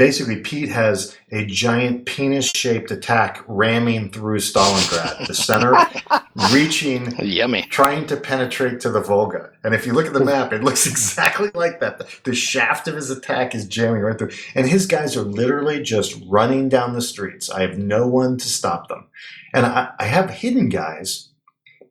basically, 0.02 0.38
Pete 0.38 0.70
has 0.70 1.16
a 1.32 1.46
giant 1.46 2.08
penis-shaped 2.08 2.90
attack 2.90 3.44
ramming 3.48 4.10
through 4.10 4.40
Stalingrad, 4.40 5.28
the 5.28 5.36
center, 5.36 5.76
reaching 6.52 7.16
Yummy. 7.20 7.68
trying 7.70 8.08
to 8.08 8.18
penetrate 8.18 8.80
to 8.80 8.90
the 8.90 9.00
Volga. 9.00 9.52
And 9.64 9.76
if 9.76 9.86
you 9.86 9.94
look 9.94 10.08
at 10.08 10.14
the 10.14 10.26
map, 10.26 10.54
it 10.54 10.64
looks 10.64 10.88
exactly 10.92 11.52
like 11.54 11.82
that. 11.82 12.00
The, 12.00 12.08
the 12.24 12.34
shaft 12.34 12.88
of 12.88 12.96
his 12.96 13.12
attack 13.12 13.54
is 13.54 13.68
jamming 13.68 14.02
right 14.02 14.18
through. 14.18 14.32
And 14.56 14.68
his 14.68 14.88
guys 14.88 15.16
are 15.16 15.22
literally 15.22 15.84
just 15.84 16.20
running 16.28 16.68
down 16.68 16.94
the 16.94 17.02
streets. 17.04 17.52
I 17.52 17.62
have 17.62 17.78
no 17.78 18.08
one 18.08 18.40
to 18.40 18.48
stop 18.48 18.88
them. 18.88 19.08
And 19.54 19.68
I, 19.68 19.92
I 20.00 20.06
have 20.06 20.32
hidden 20.32 20.70
guys, 20.70 21.30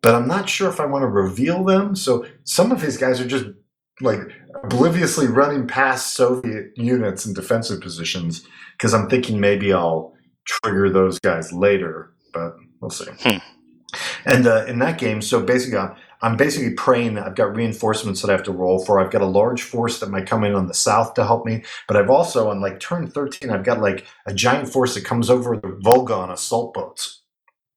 but 0.03 0.17
I'm 0.17 0.27
not 0.27 0.49
sure 0.49 0.69
if 0.69 0.81
I 0.81 0.87
want 0.87 1.03
to 1.03 1.07
reveal 1.07 1.63
them. 1.63 1.95
So 1.95 2.27
some 2.43 2.73
of 2.73 2.83
his 2.83 2.97
guys 2.97 3.21
are 3.21 3.29
just 3.29 3.47
like 4.01 4.19
obliviously 4.63 5.27
running 5.27 5.67
past 5.67 6.15
Soviet 6.15 6.73
units 6.77 7.27
in 7.27 7.35
defensive 7.35 7.81
positions 7.81 8.47
because 8.73 8.95
I'm 8.95 9.09
thinking 9.09 9.41
maybe 9.41 9.73
I'll 9.73 10.15
trigger 10.47 10.91
those 10.91 11.19
guys 11.19 11.53
later, 11.53 12.13
but 12.33 12.55
we'll 12.81 12.91
see. 12.91 13.11
Hmm. 13.23 13.39
And 14.25 14.47
uh, 14.47 14.65
in 14.67 14.79
that 14.81 14.99
game, 14.99 15.21
so 15.21 15.43
basically, 15.43 15.79
I'm, 15.79 15.97
I'm 16.23 16.37
basically 16.37 16.75
praying 16.75 17.15
that 17.15 17.27
I've 17.27 17.35
got 17.35 17.57
reinforcements 17.57 18.21
that 18.21 18.29
I 18.29 18.33
have 18.33 18.43
to 18.45 18.53
roll 18.53 18.85
for. 18.85 19.01
I've 19.01 19.11
got 19.11 19.23
a 19.23 19.27
large 19.27 19.63
force 19.63 20.01
that 20.01 20.11
might 20.11 20.27
come 20.27 20.45
in 20.45 20.55
on 20.55 20.67
the 20.67 20.75
south 20.75 21.15
to 21.15 21.25
help 21.25 21.47
me, 21.47 21.65
but 21.89 21.97
I've 21.97 22.11
also 22.11 22.51
on 22.51 22.61
like 22.61 22.79
turn 22.79 23.09
13, 23.11 23.51
I've 23.51 23.65
got 23.65 23.81
like 23.81 24.07
a 24.27 24.35
giant 24.35 24.69
force 24.69 24.95
that 24.95 25.05
comes 25.05 25.31
over 25.31 25.57
the 25.57 25.79
Volga 25.81 26.15
on 26.15 26.31
assault 26.31 26.75
boats. 26.75 27.23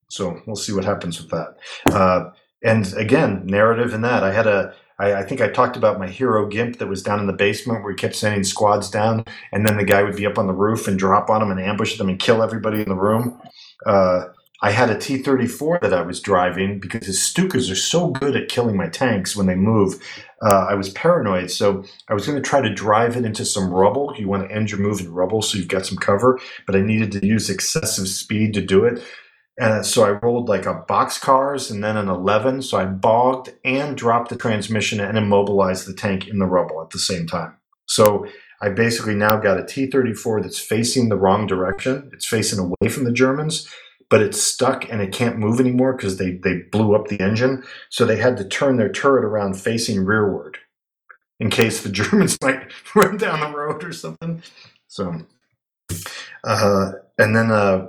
So 0.10 0.42
we'll 0.46 0.56
see 0.56 0.74
what 0.74 0.86
happens 0.86 1.20
with 1.20 1.32
that. 1.32 1.56
Uh, 1.88 2.30
and 2.64 2.94
again, 2.94 3.46
narrative 3.46 3.94
in 3.94 4.02
that 4.02 4.24
I 4.24 4.32
had 4.32 4.48
a. 4.48 4.74
I, 5.04 5.20
I 5.20 5.24
think 5.24 5.42
I 5.42 5.50
talked 5.50 5.76
about 5.76 6.00
my 6.00 6.08
hero 6.08 6.48
Gimp 6.48 6.78
that 6.80 6.88
was 6.88 7.04
down 7.04 7.20
in 7.20 7.28
the 7.28 7.34
basement 7.34 7.84
where 7.84 7.92
he 7.92 7.98
kept 7.98 8.16
sending 8.16 8.44
squads 8.44 8.90
down, 8.90 9.26
and 9.52 9.68
then 9.68 9.78
the 9.78 9.84
guy 9.84 10.02
would 10.02 10.16
be 10.16 10.26
up 10.26 10.38
on 10.38 10.48
the 10.48 10.54
roof 10.54 10.88
and 10.88 10.98
drop 10.98 11.30
on 11.30 11.42
them 11.42 11.52
and 11.52 11.60
ambush 11.60 11.98
them 11.98 12.10
and 12.10 12.20
kill 12.20 12.42
everybody 12.42 12.82
in 12.82 12.90
the 12.90 12.96
room. 12.96 13.40
Uh, 13.86 14.26
I 14.62 14.72
had 14.72 14.90
a 14.90 14.98
T 14.98 15.18
34 15.18 15.80
that 15.82 15.94
I 15.94 16.02
was 16.04 16.22
driving 16.22 16.80
because 16.80 17.06
his 17.06 17.20
Stukas 17.20 17.70
are 17.70 17.76
so 17.76 18.12
good 18.12 18.38
at 18.38 18.48
killing 18.48 18.78
my 18.78 18.88
tanks 18.88 19.36
when 19.36 19.46
they 19.46 19.56
move. 19.56 20.02
Uh, 20.42 20.68
I 20.70 20.76
was 20.76 20.90
paranoid, 20.92 21.52
so 21.52 21.84
I 22.08 22.14
was 22.14 22.26
going 22.26 22.42
to 22.42 22.50
try 22.50 22.62
to 22.62 22.74
drive 22.74 23.18
it 23.18 23.26
into 23.26 23.44
some 23.44 23.74
rubble. 23.74 24.16
You 24.18 24.30
want 24.30 24.48
to 24.48 24.56
end 24.56 24.72
your 24.72 24.80
move 24.80 25.02
in 25.02 25.12
rubble 25.12 25.42
so 25.42 25.58
you've 25.58 25.68
got 25.68 25.86
some 25.86 25.98
cover, 25.98 26.40
but 26.66 26.78
I 26.78 26.82
needed 26.82 27.12
to 27.12 27.26
use 27.26 27.50
excessive 27.50 28.08
speed 28.08 28.54
to 28.54 28.62
do 28.62 28.86
it. 28.86 29.04
And 29.58 29.86
so 29.86 30.04
I 30.04 30.12
rolled 30.12 30.50
like 30.50 30.66
a 30.66 30.74
box 30.74 31.20
cars 31.20 31.70
and 31.70 31.84
then 31.84 31.96
an 31.96 32.10
11. 32.10 32.64
So 32.64 32.78
I 32.78 32.86
bogged 32.86 33.54
and 33.64 33.96
dropped 33.96 34.30
the 34.30 34.36
transmission 34.36 35.00
and 35.00 35.18
immobilized 35.18 35.88
the 35.88 35.94
tank 35.94 36.28
in 36.28 36.40
the 36.40 36.48
rubble 36.48 36.82
at 36.82 36.90
the 36.90 37.00
same 37.00 37.28
time. 37.28 37.56
So 37.86 38.26
I 38.62 38.70
basically 38.70 39.14
now 39.14 39.38
got 39.38 39.60
a 39.60 39.66
T 39.66 39.88
34 39.88 40.42
that's 40.42 40.60
facing 40.60 41.10
the 41.10 41.18
wrong 41.18 41.46
direction. 41.46 42.10
It's 42.14 42.26
facing 42.26 42.60
away 42.60 42.90
from 42.90 43.04
the 43.04 43.12
Germans, 43.12 43.70
but 44.10 44.22
it's 44.22 44.42
stuck 44.42 44.90
and 44.90 45.02
it 45.02 45.12
can't 45.12 45.38
move 45.38 45.60
anymore 45.60 45.94
because 45.94 46.18
they, 46.18 46.32
they 46.32 46.62
blew 46.72 46.96
up 46.96 47.08
the 47.08 47.20
engine. 47.20 47.64
So 47.90 48.06
they 48.06 48.18
had 48.18 48.38
to 48.38 48.48
turn 48.48 48.78
their 48.78 48.92
turret 48.92 49.26
around 49.26 49.56
facing 49.56 50.04
rearward 50.04 50.58
in 51.40 51.50
case 51.50 51.84
the 51.84 51.90
Germans 51.92 52.38
might 52.42 52.72
run 52.96 53.18
down 53.18 53.40
the 53.42 53.56
road 53.56 53.84
or 53.84 53.94
something. 53.94 54.42
So, 54.88 55.26
uh, 56.44 56.92
and 57.18 57.36
then 57.36 57.52
uh, 57.52 57.88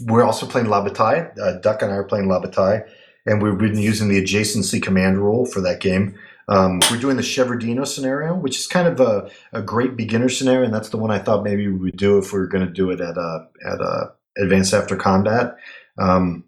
we're 0.00 0.24
also 0.24 0.46
playing 0.46 0.68
La 0.68 0.82
Bataille. 0.82 1.30
Uh, 1.40 1.52
Duck 1.60 1.82
and 1.82 1.92
I 1.92 1.96
are 1.96 2.04
playing 2.04 2.28
La 2.28 2.40
Bataille, 2.40 2.84
and 3.26 3.42
we've 3.42 3.58
been 3.58 3.78
using 3.78 4.08
the 4.08 4.22
adjacency 4.22 4.82
command 4.82 5.18
rule 5.18 5.46
for 5.46 5.60
that 5.60 5.80
game. 5.80 6.18
Um, 6.48 6.80
we're 6.90 6.98
doing 6.98 7.16
the 7.16 7.22
Shevardino 7.22 7.86
scenario, 7.86 8.34
which 8.34 8.58
is 8.58 8.66
kind 8.66 8.88
of 8.88 9.00
a, 9.00 9.30
a 9.52 9.60
great 9.60 9.96
beginner 9.96 10.30
scenario, 10.30 10.64
and 10.64 10.74
that's 10.74 10.88
the 10.88 10.96
one 10.96 11.10
I 11.10 11.18
thought 11.18 11.44
maybe 11.44 11.68
we 11.68 11.78
would 11.78 11.96
do 11.96 12.18
if 12.18 12.32
we 12.32 12.38
were 12.38 12.46
going 12.46 12.66
to 12.66 12.72
do 12.72 12.90
it 12.90 13.00
at 13.00 13.18
uh, 13.18 13.40
at 13.66 13.80
uh, 13.80 14.06
Advance 14.38 14.72
After 14.72 14.96
Combat. 14.96 15.56
Um, 15.98 16.44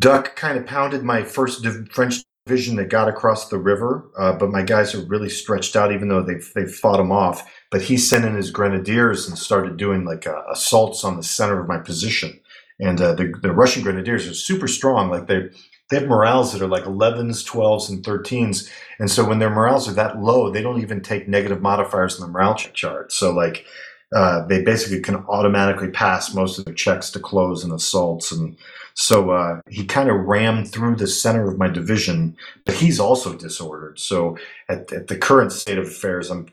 Duck 0.00 0.34
kind 0.34 0.58
of 0.58 0.66
pounded 0.66 1.04
my 1.04 1.22
first 1.22 1.62
div- 1.62 1.88
French 1.90 2.24
division 2.46 2.76
that 2.76 2.90
got 2.90 3.08
across 3.08 3.48
the 3.48 3.58
river, 3.58 4.10
uh, 4.18 4.32
but 4.32 4.50
my 4.50 4.62
guys 4.62 4.94
are 4.94 5.04
really 5.06 5.30
stretched 5.30 5.76
out, 5.76 5.92
even 5.92 6.08
though 6.08 6.22
they've 6.22 6.50
they've 6.54 6.74
fought 6.74 6.98
them 6.98 7.12
off. 7.12 7.48
But 7.74 7.82
he 7.82 7.96
sent 7.96 8.24
in 8.24 8.36
his 8.36 8.52
grenadiers 8.52 9.26
and 9.26 9.36
started 9.36 9.78
doing 9.78 10.04
like 10.04 10.28
uh, 10.28 10.42
assaults 10.48 11.02
on 11.02 11.16
the 11.16 11.24
center 11.24 11.60
of 11.60 11.66
my 11.66 11.78
position. 11.78 12.38
And 12.78 13.00
uh, 13.00 13.14
the 13.14 13.34
the 13.42 13.50
Russian 13.50 13.82
grenadiers 13.82 14.28
are 14.28 14.32
super 14.32 14.68
strong. 14.68 15.10
Like 15.10 15.26
they 15.26 15.48
they 15.90 15.98
have 15.98 16.08
morales 16.08 16.52
that 16.52 16.62
are 16.62 16.68
like 16.68 16.84
11s, 16.84 17.44
12s, 17.44 17.90
and 17.90 18.04
13s. 18.04 18.70
And 19.00 19.10
so 19.10 19.28
when 19.28 19.40
their 19.40 19.50
morales 19.50 19.88
are 19.88 19.94
that 19.94 20.22
low, 20.22 20.52
they 20.52 20.62
don't 20.62 20.82
even 20.82 21.00
take 21.00 21.26
negative 21.26 21.60
modifiers 21.60 22.14
in 22.14 22.24
the 22.24 22.30
morale 22.30 22.54
check 22.54 22.74
chart. 22.74 23.10
So 23.10 23.32
like 23.32 23.66
uh, 24.14 24.46
they 24.46 24.62
basically 24.62 25.00
can 25.00 25.16
automatically 25.26 25.90
pass 25.90 26.32
most 26.32 26.60
of 26.60 26.66
their 26.66 26.74
checks 26.74 27.10
to 27.10 27.18
close 27.18 27.64
and 27.64 27.72
assaults. 27.72 28.30
And 28.30 28.56
so 28.94 29.30
uh, 29.30 29.60
he 29.68 29.84
kind 29.84 30.08
of 30.08 30.26
rammed 30.26 30.70
through 30.70 30.94
the 30.94 31.08
center 31.08 31.50
of 31.50 31.58
my 31.58 31.66
division, 31.66 32.36
but 32.64 32.76
he's 32.76 33.00
also 33.00 33.34
disordered. 33.34 33.98
So 33.98 34.38
at, 34.68 34.92
at 34.92 35.08
the 35.08 35.18
current 35.18 35.50
state 35.50 35.78
of 35.78 35.88
affairs, 35.88 36.30
I'm 36.30 36.46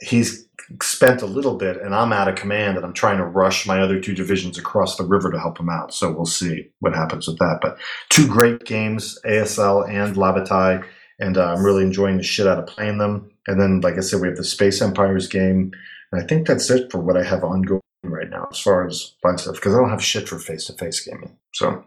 he's 0.00 0.46
spent 0.82 1.22
a 1.22 1.26
little 1.26 1.56
bit 1.56 1.78
and 1.78 1.94
I'm 1.94 2.12
out 2.12 2.28
of 2.28 2.34
command 2.34 2.76
and 2.76 2.84
I'm 2.84 2.92
trying 2.92 3.16
to 3.18 3.24
rush 3.24 3.66
my 3.66 3.80
other 3.80 4.00
two 4.00 4.14
divisions 4.14 4.58
across 4.58 4.96
the 4.96 5.04
river 5.04 5.30
to 5.30 5.38
help 5.38 5.58
him 5.58 5.70
out. 5.70 5.94
So 5.94 6.12
we'll 6.12 6.26
see 6.26 6.68
what 6.80 6.94
happens 6.94 7.26
with 7.26 7.38
that. 7.38 7.60
But 7.62 7.78
two 8.10 8.26
great 8.26 8.64
games, 8.64 9.18
ASL 9.24 9.88
and 9.88 10.16
La 10.16 10.32
Bataille, 10.32 10.82
and 11.18 11.38
uh, 11.38 11.54
I'm 11.54 11.64
really 11.64 11.82
enjoying 11.82 12.18
the 12.18 12.22
shit 12.22 12.46
out 12.46 12.58
of 12.58 12.66
playing 12.66 12.98
them. 12.98 13.30
And 13.46 13.60
then, 13.60 13.80
like 13.80 13.96
I 13.96 14.00
said, 14.00 14.20
we 14.20 14.28
have 14.28 14.36
the 14.36 14.44
Space 14.44 14.82
Empires 14.82 15.26
game. 15.26 15.72
And 16.12 16.22
I 16.22 16.26
think 16.26 16.46
that's 16.46 16.70
it 16.70 16.92
for 16.92 16.98
what 16.98 17.16
I 17.16 17.24
have 17.24 17.44
ongoing 17.44 17.80
right 18.04 18.30
now 18.30 18.46
as 18.50 18.58
far 18.58 18.86
as 18.86 19.14
fun 19.22 19.38
stuff 19.38 19.56
because 19.56 19.74
I 19.74 19.78
don't 19.78 19.90
have 19.90 20.04
shit 20.04 20.28
for 20.28 20.38
face 20.38 20.66
to 20.66 20.74
face 20.74 21.00
gaming. 21.00 21.36
So 21.54 21.84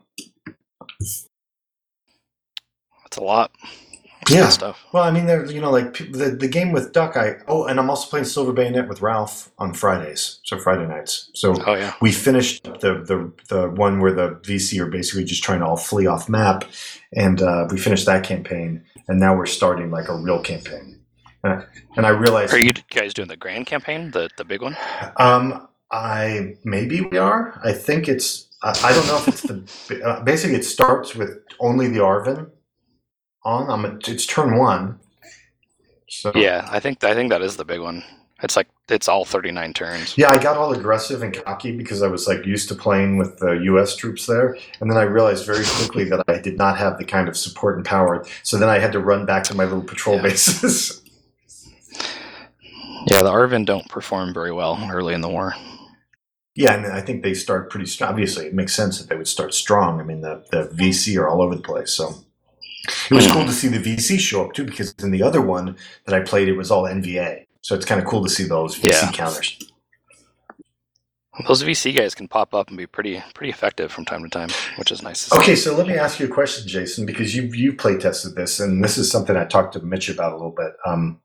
That's 0.99 1.27
a 3.17 3.23
lot. 3.23 3.51
Yeah. 4.29 4.41
Good 4.43 4.51
stuff. 4.53 4.85
Well, 4.93 5.03
I 5.03 5.11
mean, 5.11 5.25
there's 5.25 5.51
you 5.51 5.59
know, 5.61 5.71
like 5.71 5.97
the 5.97 6.35
the 6.39 6.47
game 6.47 6.71
with 6.71 6.93
Duck. 6.93 7.17
I 7.17 7.37
oh, 7.47 7.65
and 7.65 7.79
I'm 7.79 7.89
also 7.89 8.07
playing 8.09 8.25
Silver 8.25 8.53
Bayonet 8.53 8.87
with 8.87 9.01
Ralph 9.01 9.51
on 9.57 9.73
Fridays, 9.73 10.39
so 10.43 10.57
Friday 10.59 10.87
nights. 10.87 11.31
So 11.33 11.55
Oh 11.65 11.73
yeah. 11.73 11.93
we 12.01 12.11
finished 12.11 12.63
the 12.63 13.01
the 13.03 13.31
the 13.49 13.69
one 13.69 13.99
where 13.99 14.13
the 14.13 14.35
VC 14.43 14.79
are 14.79 14.85
basically 14.85 15.23
just 15.23 15.43
trying 15.43 15.59
to 15.59 15.65
all 15.65 15.77
flee 15.77 16.05
off 16.07 16.29
map, 16.29 16.65
and 17.15 17.41
uh, 17.41 17.67
we 17.71 17.77
finished 17.79 18.05
that 18.05 18.23
campaign, 18.23 18.83
and 19.07 19.19
now 19.19 19.35
we're 19.35 19.47
starting 19.47 19.89
like 19.91 20.07
a 20.07 20.15
real 20.15 20.41
campaign. 20.41 20.99
Uh, 21.43 21.61
and 21.97 22.05
I 22.05 22.09
realized, 22.09 22.53
Are 22.53 22.59
you 22.59 22.71
guys 22.91 23.15
doing 23.15 23.27
the 23.27 23.35
grand 23.37 23.65
campaign, 23.65 24.11
the 24.11 24.29
the 24.37 24.45
big 24.45 24.61
one? 24.61 24.77
um, 25.17 25.67
I 25.91 26.55
maybe 26.63 27.01
we 27.01 27.17
are. 27.17 27.59
I 27.63 27.73
think 27.73 28.07
it's. 28.07 28.47
I, 28.63 28.69
I 28.83 28.93
don't 28.93 29.07
know 29.07 29.17
if 29.17 29.27
it's 29.27 29.41
the. 29.41 29.65
Uh, 30.05 30.23
basically, 30.23 30.55
it 30.55 30.63
starts 30.63 31.15
with 31.15 31.39
only 31.59 31.87
the 31.89 31.99
ARVN 31.99 32.49
on. 33.43 33.69
I'm. 33.69 33.99
It's 34.07 34.25
turn 34.25 34.57
one. 34.57 34.99
So 36.09 36.31
Yeah, 36.35 36.67
I 36.69 36.79
think 36.79 37.03
I 37.03 37.13
think 37.13 37.29
that 37.31 37.41
is 37.41 37.57
the 37.57 37.65
big 37.65 37.79
one. 37.79 38.03
It's 38.43 38.55
like 38.55 38.67
it's 38.89 39.07
all 39.07 39.23
39 39.23 39.73
turns. 39.73 40.17
Yeah, 40.17 40.29
I 40.31 40.37
got 40.41 40.57
all 40.57 40.73
aggressive 40.73 41.21
and 41.21 41.31
cocky 41.45 41.77
because 41.77 42.01
I 42.01 42.07
was 42.07 42.27
like 42.27 42.43
used 42.45 42.67
to 42.69 42.75
playing 42.75 43.17
with 43.17 43.37
the 43.37 43.51
U.S. 43.65 43.95
troops 43.95 44.25
there, 44.25 44.57
and 44.79 44.89
then 44.89 44.97
I 44.97 45.03
realized 45.03 45.45
very 45.45 45.63
quickly 45.63 46.05
that 46.05 46.23
I 46.27 46.39
did 46.39 46.57
not 46.57 46.77
have 46.77 46.97
the 46.97 47.05
kind 47.05 47.29
of 47.29 47.37
support 47.37 47.77
and 47.77 47.85
power. 47.85 48.25
So 48.43 48.57
then 48.57 48.67
I 48.67 48.79
had 48.79 48.91
to 48.93 48.99
run 48.99 49.25
back 49.27 49.43
to 49.45 49.53
my 49.55 49.63
little 49.63 49.83
patrol 49.83 50.15
Yeah. 50.17 50.23
bases. 50.23 51.01
Yeah, 53.07 53.23
the 53.23 53.31
ARVN 53.31 53.65
don't 53.65 53.89
perform 53.89 54.31
very 54.31 54.51
well 54.51 54.87
early 54.91 55.15
in 55.15 55.21
the 55.21 55.27
war. 55.27 55.55
yeah, 56.55 56.75
and 56.75 56.85
I 56.85 57.01
think 57.01 57.23
they 57.23 57.33
start 57.33 57.71
pretty 57.71 57.87
strong. 57.87 58.11
Obviously, 58.11 58.45
it 58.45 58.53
makes 58.53 58.75
sense 58.75 58.99
that 58.99 59.09
they 59.09 59.15
would 59.15 59.27
start 59.27 59.55
strong. 59.55 59.99
I 59.99 60.03
mean, 60.03 60.21
the 60.21 60.43
the 60.51 60.67
VC 60.67 61.17
are 61.19 61.27
all 61.27 61.41
over 61.41 61.55
the 61.55 61.63
place, 61.63 61.91
so. 61.93 62.13
It 63.09 63.13
was 63.13 63.27
cool 63.27 63.45
to 63.45 63.51
see 63.51 63.67
the 63.67 63.77
VC 63.79 64.19
show 64.19 64.45
up 64.45 64.53
too, 64.53 64.65
because 64.65 64.93
in 65.03 65.11
the 65.11 65.21
other 65.23 65.41
one 65.41 65.75
that 66.05 66.15
I 66.15 66.21
played, 66.21 66.47
it 66.47 66.53
was 66.57 66.71
all 66.71 66.83
NVA. 66.83 67.45
So 67.61 67.75
it's 67.75 67.85
kind 67.85 68.01
of 68.01 68.07
cool 68.07 68.23
to 68.23 68.29
see 68.29 68.43
those 68.45 68.75
VC 68.77 68.89
Yeah. 69.05 69.11
counters. 69.11 69.57
Those 71.47 71.63
VC 71.63 71.95
guys 71.95 72.13
can 72.13 72.27
pop 72.27 72.53
up 72.53 72.67
and 72.67 72.77
be 72.77 72.85
pretty 72.85 73.23
pretty 73.33 73.49
effective 73.51 73.91
from 73.91 74.05
time 74.05 74.21
to 74.23 74.29
time, 74.29 74.49
which 74.77 74.91
is 74.91 75.01
nice. 75.01 75.31
Okay, 75.31 75.55
so 75.55 75.75
let 75.75 75.87
me 75.87 75.95
ask 75.97 76.19
you 76.19 76.25
a 76.25 76.29
question, 76.29 76.67
Jason, 76.67 77.05
because 77.05 77.35
you 77.35 77.43
you 77.43 77.73
play 77.73 77.97
tested 77.97 78.35
this, 78.35 78.59
and 78.59 78.83
this 78.83 78.97
is 78.97 79.09
something 79.09 79.35
I 79.37 79.45
talked 79.45 79.73
to 79.73 79.79
Mitch 79.79 80.09
about 80.09 80.33
a 80.33 80.35
little 80.35 80.53
bit. 80.55 80.73
Um, 80.85 81.21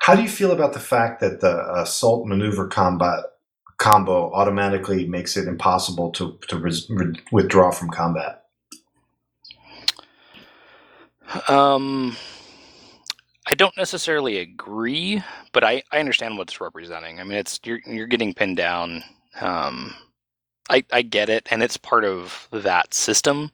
how 0.00 0.14
do 0.14 0.22
you 0.22 0.28
feel 0.28 0.52
about 0.52 0.72
the 0.74 0.78
fact 0.80 1.20
that 1.20 1.40
the 1.40 1.80
assault 1.80 2.26
maneuver 2.26 2.68
combat 2.68 3.20
combo 3.78 4.32
automatically 4.32 5.06
makes 5.08 5.36
it 5.36 5.48
impossible 5.48 6.10
to 6.12 6.38
to 6.48 6.58
res- 6.58 6.88
re- 6.90 7.18
withdraw 7.32 7.70
from 7.70 7.88
combat? 7.90 8.42
Um, 11.48 12.16
I 13.46 13.54
don't 13.54 13.76
necessarily 13.76 14.38
agree, 14.38 15.22
but 15.52 15.64
I, 15.64 15.82
I 15.92 15.98
understand 16.00 16.36
what 16.36 16.48
it's 16.48 16.60
representing. 16.60 17.20
I 17.20 17.24
mean, 17.24 17.38
it's 17.38 17.60
you're 17.64 17.80
you're 17.86 18.06
getting 18.08 18.34
pinned 18.34 18.56
down. 18.56 19.04
Um, 19.40 19.94
I 20.68 20.84
I 20.92 21.02
get 21.02 21.28
it, 21.28 21.46
and 21.50 21.62
it's 21.62 21.76
part 21.76 22.04
of 22.04 22.48
that 22.52 22.94
system. 22.94 23.52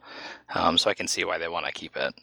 Um, 0.55 0.79
so 0.79 0.91
I 0.91 0.95
can 0.95 1.09
see 1.09 1.25
why 1.25 1.39
they 1.39 1.49
want 1.49 1.67
to 1.67 1.73
keep 1.73 1.97
it. 1.97 2.15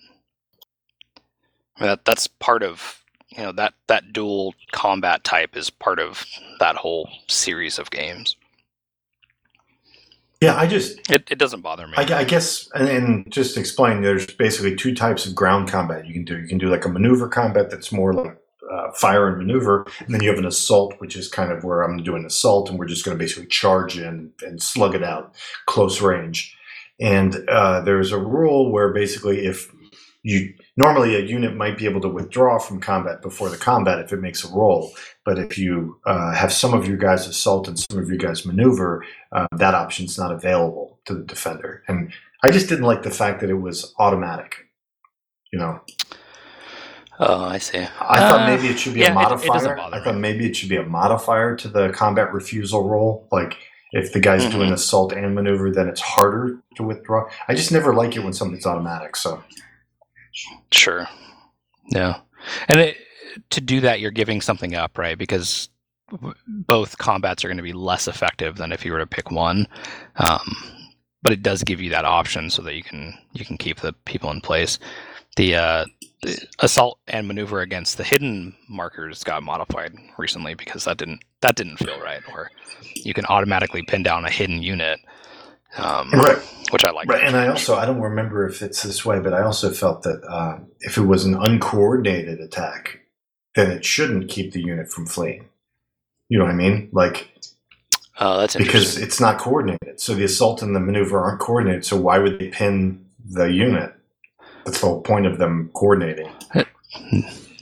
I 1.77 1.81
mean, 1.81 1.89
that 1.89 2.05
that's 2.05 2.27
part 2.27 2.63
of 2.63 3.03
you 3.29 3.43
know 3.43 3.51
that 3.53 3.73
that 3.87 4.13
dual 4.13 4.55
combat 4.71 5.23
type 5.23 5.55
is 5.55 5.69
part 5.69 5.99
of 5.99 6.25
that 6.59 6.75
whole 6.75 7.09
series 7.27 7.79
of 7.79 7.91
games. 7.91 8.35
Yeah, 10.41 10.55
I 10.55 10.67
just 10.67 10.99
It 11.09 11.27
it 11.29 11.37
doesn't 11.37 11.61
bother 11.61 11.85
me. 11.85 11.93
I, 11.97 12.19
I 12.19 12.23
guess, 12.23 12.69
and, 12.73 12.87
and 12.87 13.31
just 13.31 13.55
to 13.55 13.59
explain, 13.59 14.01
there's 14.01 14.25
basically 14.25 14.75
two 14.75 14.95
types 14.95 15.25
of 15.25 15.35
ground 15.35 15.69
combat 15.69 16.07
you 16.07 16.13
can 16.13 16.23
do. 16.23 16.39
You 16.39 16.47
can 16.47 16.57
do 16.57 16.69
like 16.69 16.85
a 16.85 16.89
maneuver 16.89 17.27
combat 17.27 17.69
that's 17.69 17.91
more 17.91 18.13
like 18.13 18.37
uh, 18.71 18.91
fire 18.93 19.27
and 19.27 19.37
maneuver, 19.37 19.85
and 19.99 20.13
then 20.13 20.23
you 20.23 20.29
have 20.29 20.37
an 20.37 20.45
assault, 20.45 20.93
which 20.99 21.17
is 21.17 21.27
kind 21.27 21.51
of 21.51 21.65
where 21.65 21.81
I'm 21.81 22.03
doing 22.03 22.25
assault, 22.25 22.69
and 22.69 22.79
we're 22.79 22.85
just 22.87 23.03
going 23.03 23.17
to 23.17 23.21
basically 23.21 23.47
charge 23.47 23.97
in 23.97 24.31
and 24.41 24.61
slug 24.61 24.95
it 24.95 25.03
out 25.03 25.35
close 25.65 26.01
range. 26.01 26.55
And 27.01 27.43
uh, 27.49 27.81
there's 27.81 28.11
a 28.11 28.19
rule 28.19 28.71
where 28.71 28.93
basically 28.93 29.45
if 29.45 29.69
you 30.23 30.53
normally 30.79 31.13
a 31.15 31.19
unit 31.19 31.55
might 31.57 31.77
be 31.77 31.85
able 31.85 31.99
to 31.99 32.07
withdraw 32.07 32.57
from 32.57 32.79
combat 32.79 33.21
before 33.21 33.49
the 33.49 33.57
combat 33.57 33.99
if 33.99 34.13
it 34.13 34.21
makes 34.21 34.45
a 34.45 34.47
roll, 34.47 34.91
but 35.25 35.37
if 35.37 35.57
you 35.57 35.99
uh, 36.05 36.33
have 36.33 36.51
some 36.53 36.73
of 36.73 36.87
your 36.87 36.95
guys 36.97 37.27
assault 37.27 37.67
and 37.67 37.77
some 37.77 37.99
of 37.99 38.07
your 38.07 38.17
guys 38.17 38.45
maneuver, 38.45 39.05
uh, 39.33 39.45
that 39.57 39.75
option's 39.75 40.17
not 40.17 40.31
available 40.31 40.99
to 41.05 41.13
the 41.13 41.23
defender. 41.23 41.83
And 41.89 42.13
I 42.45 42.49
just 42.49 42.69
didn't 42.69 42.85
like 42.85 43.03
the 43.03 43.11
fact 43.11 43.41
that 43.41 43.49
it 43.49 43.55
was 43.67 43.93
automatic. 43.99 44.55
You 45.51 45.59
know, 45.59 45.81
oh, 47.19 47.43
I 47.43 47.57
see. 47.57 47.79
I 47.79 48.19
thought 48.19 48.41
Uh, 48.41 48.47
maybe 48.47 48.67
it 48.69 48.79
should 48.79 48.93
be 48.93 49.01
yeah, 49.01 49.07
a 49.07 49.09
it- 49.09 49.11
it 49.11 49.47
modifier. 49.47 49.79
I 49.79 50.01
thought 50.03 50.15
maybe 50.15 50.45
it 50.45 50.55
should 50.55 50.69
be 50.69 50.77
a 50.77 50.85
modifier 50.85 51.55
to 51.57 51.67
the 51.67 51.89
combat 51.89 52.31
refusal 52.33 52.87
roll. 52.87 53.27
Like 53.31 53.57
if 53.91 54.13
the 54.13 54.19
guy's 54.21 54.45
Mhm. 54.45 54.51
doing 54.51 54.71
assault 54.71 55.11
and 55.11 55.35
maneuver, 55.35 55.71
then 55.71 55.89
it's 55.89 55.99
harder 56.01 56.59
to 56.75 56.83
withdraw. 56.83 57.27
I 57.49 57.55
just 57.55 57.71
never 57.71 57.93
like 57.93 58.15
it 58.15 58.23
when 58.23 58.31
something's 58.33 58.65
automatic. 58.65 59.15
So 59.17 59.43
Sure. 60.71 61.07
Yeah. 61.87 62.19
And 62.67 62.79
it, 62.79 62.97
to 63.51 63.61
do 63.61 63.81
that, 63.81 63.99
you're 63.99 64.11
giving 64.11 64.41
something 64.41 64.75
up, 64.75 64.97
right? 64.97 65.17
Because 65.17 65.69
both 66.47 66.97
combats 66.97 67.43
are 67.43 67.47
going 67.47 67.57
to 67.57 67.63
be 67.63 67.73
less 67.73 68.07
effective 68.07 68.57
than 68.57 68.71
if 68.71 68.83
you 68.85 68.91
were 68.91 68.99
to 68.99 69.07
pick 69.07 69.31
one. 69.31 69.67
Um, 70.15 70.55
but 71.21 71.33
it 71.33 71.43
does 71.43 71.63
give 71.63 71.81
you 71.81 71.89
that 71.91 72.05
option 72.05 72.49
so 72.49 72.61
that 72.63 72.75
you 72.75 72.83
can 72.83 73.13
you 73.33 73.45
can 73.45 73.57
keep 73.57 73.81
the 73.81 73.93
people 74.05 74.31
in 74.31 74.41
place. 74.41 74.79
The, 75.35 75.55
uh, 75.55 75.85
the 76.21 76.41
assault 76.59 76.99
and 77.07 77.27
maneuver 77.27 77.61
against 77.61 77.97
the 77.97 78.03
hidden 78.03 78.55
markers 78.67 79.23
got 79.23 79.43
modified 79.43 79.93
recently 80.17 80.53
because 80.53 80.85
that 80.85 80.97
didn't 80.97 81.21
that 81.41 81.55
didn't 81.55 81.77
feel 81.77 81.99
right. 82.01 82.21
Or 82.33 82.51
you 82.95 83.13
can 83.13 83.25
automatically 83.25 83.83
pin 83.83 84.03
down 84.03 84.25
a 84.25 84.29
hidden 84.29 84.61
unit, 84.63 84.99
um, 85.77 86.11
right. 86.11 86.37
which 86.71 86.83
I 86.85 86.91
like. 86.91 87.07
Right, 87.09 87.23
and 87.23 87.35
I 87.35 87.47
also 87.47 87.75
I 87.75 87.85
don't 87.85 88.01
remember 88.01 88.47
if 88.47 88.61
it's 88.61 88.83
this 88.83 89.05
way, 89.05 89.19
but 89.19 89.33
I 89.33 89.43
also 89.43 89.71
felt 89.71 90.03
that 90.03 90.21
uh, 90.27 90.59
if 90.81 90.97
it 90.97 91.03
was 91.03 91.25
an 91.25 91.35
uncoordinated 91.35 92.39
attack, 92.39 92.99
then 93.55 93.71
it 93.71 93.85
shouldn't 93.85 94.29
keep 94.29 94.53
the 94.53 94.61
unit 94.61 94.91
from 94.91 95.05
fleeing. 95.05 95.47
You 96.29 96.37
know 96.39 96.45
what 96.45 96.51
I 96.51 96.57
mean? 96.57 96.89
Like 96.91 97.29
Oh, 98.19 98.37
that's 98.37 98.55
because 98.55 98.97
it's 98.97 99.19
not 99.19 99.37
coordinated. 99.39 99.99
So 100.01 100.13
the 100.13 100.25
assault 100.25 100.61
and 100.61 100.75
the 100.75 100.79
maneuver 100.79 101.19
aren't 101.19 101.39
coordinated. 101.39 101.85
So 101.85 101.95
why 101.97 102.17
would 102.19 102.37
they 102.39 102.49
pin 102.49 103.05
the 103.29 103.45
unit? 103.45 103.93
That's 104.65 104.81
the 104.81 104.87
whole 104.87 105.01
point 105.01 105.25
of 105.25 105.37
them 105.37 105.71
coordinating. 105.73 106.29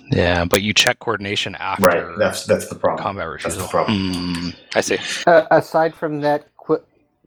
Yeah, 0.10 0.46
but 0.46 0.62
you 0.62 0.74
check 0.74 1.00
coordination 1.00 1.56
after 1.56 1.84
Right. 1.84 2.18
That's 2.18 2.46
that's 2.46 2.70
the 2.70 2.76
problem. 2.76 3.04
combat 3.04 3.28
That's 3.30 3.44
refusal. 3.58 3.64
the 3.64 3.68
problem. 3.70 4.14
Mm, 4.14 4.56
I 4.74 4.82
see. 4.82 4.98
Uh, 5.28 5.46
aside 5.52 5.94
from 5.94 6.22
that 6.22 6.46
qu- 6.56 6.57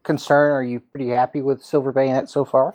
concern, 0.03 0.53
are 0.53 0.63
you 0.63 0.81
pretty 0.81 1.09
happy 1.09 1.43
with 1.43 1.63
Silver 1.63 1.93
Bayonet 1.93 2.29
so 2.29 2.45
far? 2.45 2.75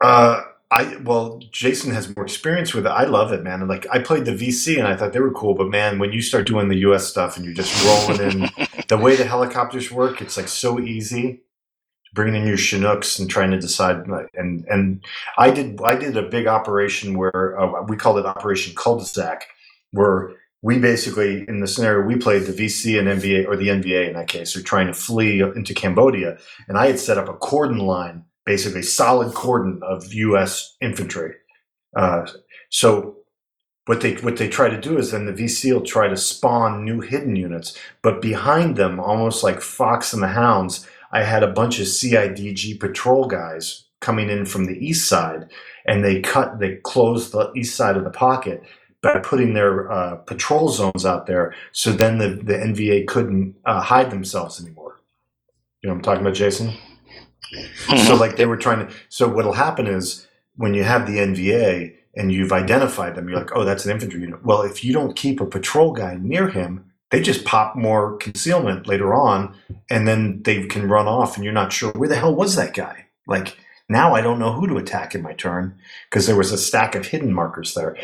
Uh, 0.00 0.42
I 0.70 0.96
well, 1.02 1.40
Jason 1.50 1.92
has 1.92 2.14
more 2.14 2.24
experience 2.24 2.74
with 2.74 2.86
it. 2.86 2.90
I 2.90 3.04
love 3.04 3.32
it, 3.32 3.42
man. 3.42 3.60
And 3.60 3.68
like 3.68 3.86
I 3.90 4.00
played 4.00 4.26
the 4.26 4.32
VC 4.32 4.78
and 4.78 4.86
I 4.86 4.96
thought 4.96 5.12
they 5.12 5.20
were 5.20 5.32
cool, 5.32 5.54
but 5.54 5.68
man, 5.68 5.98
when 5.98 6.12
you 6.12 6.20
start 6.20 6.46
doing 6.46 6.68
the 6.68 6.76
US 6.78 7.06
stuff 7.06 7.36
and 7.36 7.44
you're 7.44 7.54
just 7.54 7.84
rolling 7.84 8.20
in 8.20 8.50
the 8.88 8.98
way 8.98 9.16
the 9.16 9.24
helicopters 9.24 9.90
work, 9.90 10.20
it's 10.20 10.36
like 10.36 10.48
so 10.48 10.78
easy. 10.78 11.42
Bringing 12.14 12.42
in 12.42 12.48
your 12.48 12.56
Chinooks 12.56 13.18
and 13.18 13.28
trying 13.28 13.50
to 13.50 13.60
decide, 13.60 14.06
and 14.34 14.64
and 14.66 15.04
I 15.36 15.50
did 15.50 15.78
I 15.82 15.94
did 15.94 16.16
a 16.16 16.22
big 16.22 16.46
operation 16.46 17.16
where 17.18 17.58
uh, 17.60 17.82
we 17.82 17.96
called 17.96 18.18
it 18.18 18.24
Operation 18.24 18.74
Cul-de-sac, 18.74 19.46
where 19.92 20.32
we 20.62 20.78
basically 20.78 21.44
in 21.48 21.60
the 21.60 21.66
scenario 21.66 22.06
we 22.06 22.16
played 22.16 22.42
the 22.42 22.52
VC 22.52 22.98
and 22.98 23.08
NVA 23.08 23.46
or 23.46 23.56
the 23.56 23.68
NVA 23.68 24.08
in 24.08 24.14
that 24.14 24.28
case 24.28 24.56
are 24.56 24.62
trying 24.62 24.88
to 24.88 24.94
flee 24.94 25.40
into 25.40 25.74
Cambodia, 25.74 26.38
and 26.66 26.76
I 26.76 26.86
had 26.86 26.98
set 26.98 27.18
up 27.18 27.28
a 27.28 27.34
cordon 27.34 27.78
line, 27.78 28.24
basically 28.44 28.82
solid 28.82 29.34
cordon 29.34 29.80
of 29.82 30.12
U.S. 30.12 30.76
infantry. 30.80 31.34
Uh, 31.96 32.26
so 32.70 33.16
what 33.86 34.00
they 34.00 34.14
what 34.16 34.36
they 34.36 34.48
try 34.48 34.68
to 34.68 34.80
do 34.80 34.98
is 34.98 35.12
then 35.12 35.26
the 35.26 35.32
VC 35.32 35.72
will 35.72 35.80
try 35.80 36.08
to 36.08 36.16
spawn 36.16 36.84
new 36.84 37.00
hidden 37.00 37.36
units, 37.36 37.78
but 38.02 38.20
behind 38.20 38.76
them, 38.76 38.98
almost 39.00 39.42
like 39.42 39.60
Fox 39.60 40.12
and 40.12 40.22
the 40.22 40.28
Hounds, 40.28 40.86
I 41.12 41.22
had 41.22 41.42
a 41.42 41.52
bunch 41.52 41.78
of 41.78 41.86
CIDG 41.86 42.78
patrol 42.78 43.26
guys 43.26 43.84
coming 44.00 44.28
in 44.28 44.44
from 44.44 44.66
the 44.66 44.76
east 44.78 45.08
side, 45.08 45.50
and 45.86 46.04
they 46.04 46.20
cut 46.20 46.58
they 46.58 46.76
closed 46.76 47.32
the 47.32 47.50
east 47.56 47.76
side 47.76 47.96
of 47.96 48.04
the 48.04 48.10
pocket 48.10 48.62
by 49.02 49.18
putting 49.20 49.54
their 49.54 49.90
uh, 49.90 50.16
patrol 50.16 50.68
zones 50.68 51.06
out 51.06 51.26
there, 51.26 51.54
so 51.72 51.92
then 51.92 52.18
the 52.18 52.28
the 52.28 52.54
NVA 52.54 53.06
couldn't 53.06 53.54
uh, 53.64 53.80
hide 53.80 54.10
themselves 54.10 54.60
anymore. 54.60 55.00
You 55.82 55.88
know 55.88 55.94
what 55.94 55.98
I'm 55.98 56.02
talking 56.02 56.22
about, 56.22 56.34
Jason? 56.34 56.74
So 58.06 58.16
like 58.16 58.36
they 58.36 58.46
were 58.46 58.56
trying 58.56 58.86
to. 58.86 58.94
So 59.08 59.28
what'll 59.28 59.52
happen 59.52 59.86
is 59.86 60.26
when 60.56 60.74
you 60.74 60.84
have 60.84 61.06
the 61.06 61.18
NVA 61.18 61.94
and 62.16 62.32
you've 62.32 62.52
identified 62.52 63.14
them, 63.14 63.28
you're 63.28 63.38
like, 63.38 63.54
oh, 63.54 63.64
that's 63.64 63.86
an 63.86 63.92
infantry 63.92 64.20
unit. 64.20 64.44
Well, 64.44 64.62
if 64.62 64.84
you 64.84 64.92
don't 64.92 65.16
keep 65.16 65.40
a 65.40 65.46
patrol 65.46 65.92
guy 65.92 66.18
near 66.20 66.48
him, 66.48 66.84
they 67.10 67.22
just 67.22 67.44
pop 67.44 67.76
more 67.76 68.16
concealment 68.18 68.86
later 68.86 69.14
on, 69.14 69.54
and 69.88 70.06
then 70.06 70.42
they 70.42 70.66
can 70.66 70.88
run 70.88 71.06
off, 71.06 71.36
and 71.36 71.44
you're 71.44 71.54
not 71.54 71.72
sure 71.72 71.92
where 71.92 72.08
the 72.08 72.16
hell 72.16 72.34
was 72.34 72.56
that 72.56 72.74
guy. 72.74 73.06
Like 73.26 73.56
now, 73.88 74.14
I 74.14 74.20
don't 74.20 74.38
know 74.38 74.52
who 74.52 74.66
to 74.66 74.76
attack 74.76 75.14
in 75.14 75.22
my 75.22 75.32
turn 75.32 75.78
because 76.10 76.26
there 76.26 76.36
was 76.36 76.52
a 76.52 76.58
stack 76.58 76.94
of 76.94 77.06
hidden 77.06 77.32
markers 77.32 77.74
there. 77.74 77.96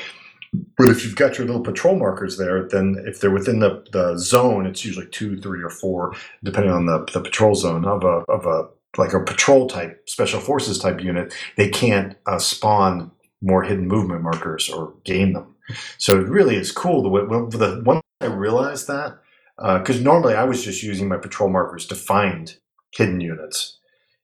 But 0.76 0.88
if 0.88 1.05
you've 1.05 1.16
got 1.16 1.38
your 1.38 1.46
little 1.46 1.62
patrol 1.62 1.96
markers 1.96 2.36
there, 2.36 2.68
then 2.68 3.02
if 3.07 3.20
they're 3.20 3.30
within 3.30 3.61
the, 3.61 3.84
the 3.92 4.16
zone, 4.18 4.66
it's 4.66 4.84
usually 4.84 5.07
two, 5.07 5.40
three, 5.40 5.62
or 5.62 5.70
four, 5.70 6.14
depending 6.42 6.72
on 6.72 6.86
the, 6.86 7.07
the 7.12 7.20
patrol 7.20 7.55
zone 7.55 7.84
of 7.84 8.05
a 8.05 8.24
of 8.30 8.46
a 8.46 8.68
like 8.96 9.12
a 9.12 9.24
patrol 9.24 9.66
type, 9.68 10.09
special 10.09 10.40
forces 10.40 10.78
type 10.78 11.00
unit. 11.00 11.34
They 11.57 11.68
can't 11.68 12.16
uh, 12.26 12.38
spawn 12.38 13.11
more 13.42 13.62
hidden 13.62 13.88
movement 13.88 14.22
markers 14.22 14.68
or 14.68 14.94
gain 15.05 15.32
them. 15.32 15.55
So 15.98 16.20
it 16.20 16.28
really 16.28 16.57
is 16.57 16.72
cool. 16.72 17.02
The 17.02 17.09
way 17.09 17.22
well, 17.22 17.46
the 17.48 17.80
one 17.84 18.00
I 18.20 18.26
realized 18.26 18.86
that 18.88 19.18
because 19.57 20.00
normally 20.00 20.34
I 20.34 20.44
was 20.44 20.64
just 20.64 20.82
using 20.82 21.09
my 21.09 21.16
patrol 21.16 21.48
markers 21.48 21.86
to 21.86 21.94
find 21.94 22.57
hidden 22.94 23.20
units. 23.20 23.78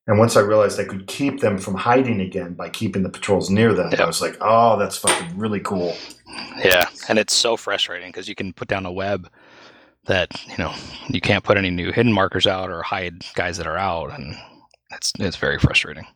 And 0.06 0.18
once 0.18 0.36
I 0.36 0.40
realized 0.40 0.80
I 0.80 0.84
could 0.84 1.06
keep 1.06 1.40
them 1.40 1.58
from 1.58 1.74
hiding 1.74 2.20
again 2.20 2.54
by 2.54 2.68
keeping 2.68 3.02
the 3.02 3.10
patrols 3.10 3.50
near 3.50 3.72
them, 3.74 3.90
Yeah. 3.92 4.02
I 4.02 4.06
was 4.06 4.20
like, 4.20 4.36
"Oh, 4.40 4.78
that's 4.78 4.96
fucking 4.96 5.38
really 5.38 5.60
cool." 5.60 5.96
Yeah, 6.64 6.88
and 7.08 7.18
it's 7.18 7.34
so 7.34 7.56
frustrating 7.56 8.08
because 8.08 8.28
you 8.28 8.34
can 8.34 8.52
put 8.52 8.68
down 8.68 8.86
a 8.86 8.92
web 8.92 9.28
that 10.06 10.30
you 10.48 10.56
know 10.58 10.74
you 11.08 11.20
can't 11.20 11.44
put 11.44 11.56
any 11.58 11.70
new 11.70 11.92
hidden 11.92 12.12
markers 12.12 12.46
out 12.46 12.70
or 12.70 12.82
hide 12.82 13.24
guys 13.34 13.56
that 13.58 13.66
are 13.66 13.76
out, 13.76 14.12
and 14.18 14.36
it's 14.90 15.12
it's 15.18 15.36
very 15.36 15.58
frustrating. 15.58 16.06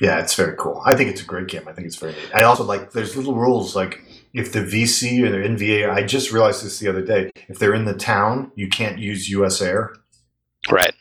Yeah, 0.00 0.18
it's 0.18 0.34
very 0.34 0.56
cool. 0.58 0.82
I 0.84 0.96
think 0.96 1.10
it's 1.10 1.22
a 1.22 1.24
great 1.24 1.46
game. 1.46 1.62
I 1.68 1.72
think 1.72 1.86
it's 1.86 1.96
very 1.96 2.12
neat. 2.12 2.30
I 2.34 2.42
also 2.42 2.64
like 2.64 2.90
there's 2.92 3.16
little 3.16 3.36
rules 3.36 3.76
like 3.76 4.02
if 4.34 4.52
the 4.52 4.60
VC 4.60 5.22
or 5.22 5.30
the 5.30 5.38
NVA. 5.38 5.88
I 5.88 6.02
just 6.02 6.32
realized 6.32 6.64
this 6.64 6.78
the 6.80 6.88
other 6.88 7.02
day. 7.02 7.30
If 7.48 7.58
they're 7.58 7.74
in 7.74 7.84
the 7.84 7.94
town, 7.94 8.50
you 8.56 8.68
can't 8.68 8.98
use 8.98 9.30
U.S. 9.30 9.62
Air. 9.62 9.94
Right. 10.70 10.94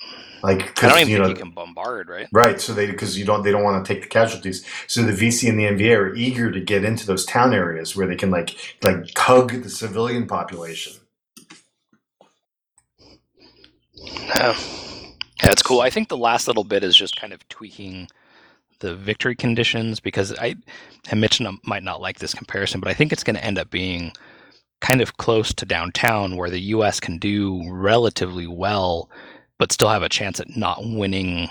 Like 0.44 0.84
I 0.84 0.90
don't 0.90 1.00
because 1.00 1.00
even 1.00 1.10
you 1.10 1.16
think 1.16 1.24
know 1.24 1.30
you 1.30 1.36
can 1.36 1.52
bombard, 1.52 2.10
right? 2.10 2.28
Right, 2.34 2.60
so 2.60 2.74
they 2.74 2.88
because 2.88 3.18
you 3.18 3.24
don't 3.24 3.44
they 3.44 3.52
don't 3.52 3.64
want 3.64 3.86
to 3.86 3.94
take 3.94 4.04
the 4.04 4.10
casualties. 4.10 4.66
So 4.88 5.02
the 5.02 5.14
VC 5.14 5.50
and 5.50 5.58
the 5.58 5.64
NVA 5.64 5.98
are 5.98 6.14
eager 6.16 6.52
to 6.52 6.60
get 6.60 6.84
into 6.84 7.08
those 7.08 7.26
town 7.26 7.54
areas 7.54 7.96
where 7.96 8.08
they 8.08 8.18
can 8.18 8.30
like 8.30 8.78
like 8.84 9.18
hug 9.18 9.64
the 9.64 9.70
civilian 9.70 10.28
population. 10.28 10.94
Yeah. 13.96 14.58
yeah, 14.58 15.52
it's 15.52 15.64
cool. 15.64 15.80
I 15.80 15.90
think 15.90 16.10
the 16.10 16.18
last 16.18 16.48
little 16.48 16.66
bit 16.66 16.84
is 16.84 16.96
just 16.96 17.16
kind 17.16 17.32
of 17.32 17.48
tweaking 17.48 18.10
the 18.80 18.96
victory 18.96 19.36
conditions 19.36 20.02
because 20.02 20.38
I 20.38 20.58
and 21.10 21.22
Mitch 21.22 21.42
might 21.64 21.84
not 21.84 22.02
like 22.02 22.20
this 22.20 22.34
comparison, 22.34 22.82
but 22.82 22.90
I 22.90 22.94
think 22.94 23.14
it's 23.14 23.24
going 23.24 23.38
to 23.38 23.46
end 23.46 23.58
up 23.58 23.72
being 23.72 24.12
kind 24.82 25.02
of 25.02 25.16
close 25.16 25.54
to 25.54 25.66
downtown 25.66 26.36
where 26.36 26.50
the 26.50 26.60
U.S. 26.60 27.00
can 27.00 27.18
do 27.18 27.64
relatively 27.72 28.46
well, 28.46 29.10
but 29.60 29.72
still 29.72 29.90
have 29.90 30.04
a 30.04 30.10
chance 30.10 30.40
at 30.40 30.56
not 30.56 30.80
winning 30.84 31.50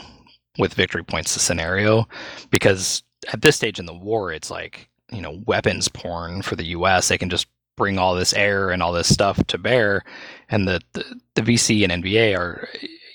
with 0.59 0.75
victory 0.75 1.05
points. 1.05 1.35
The 1.35 1.41
scenario 1.41 2.09
because 2.51 3.03
at 3.33 3.43
this 3.43 3.57
stage 3.57 3.79
in 3.79 3.87
the 3.87 3.95
war, 3.95 4.33
it's 4.33 4.51
like 4.51 4.89
you 5.11 5.21
know 5.21 5.43
weapons 5.47 5.89
porn 5.89 6.43
for 6.43 6.57
the 6.57 6.67
U.S. 6.67 7.09
They 7.09 7.19
can 7.19 7.31
just 7.31 7.47
bring 7.77 7.99
all 7.99 8.15
this 8.15 8.35
air 8.35 8.71
and 8.71 8.83
all 8.83 8.93
this 8.93 9.13
stuff 9.13 9.45
to 9.47 9.59
bear, 9.59 10.03
and 10.49 10.67
the 10.67 10.81
the, 10.93 11.05
the 11.35 11.43
VC 11.43 11.89
and 11.89 12.05
NVA 12.05 12.37
are 12.37 12.69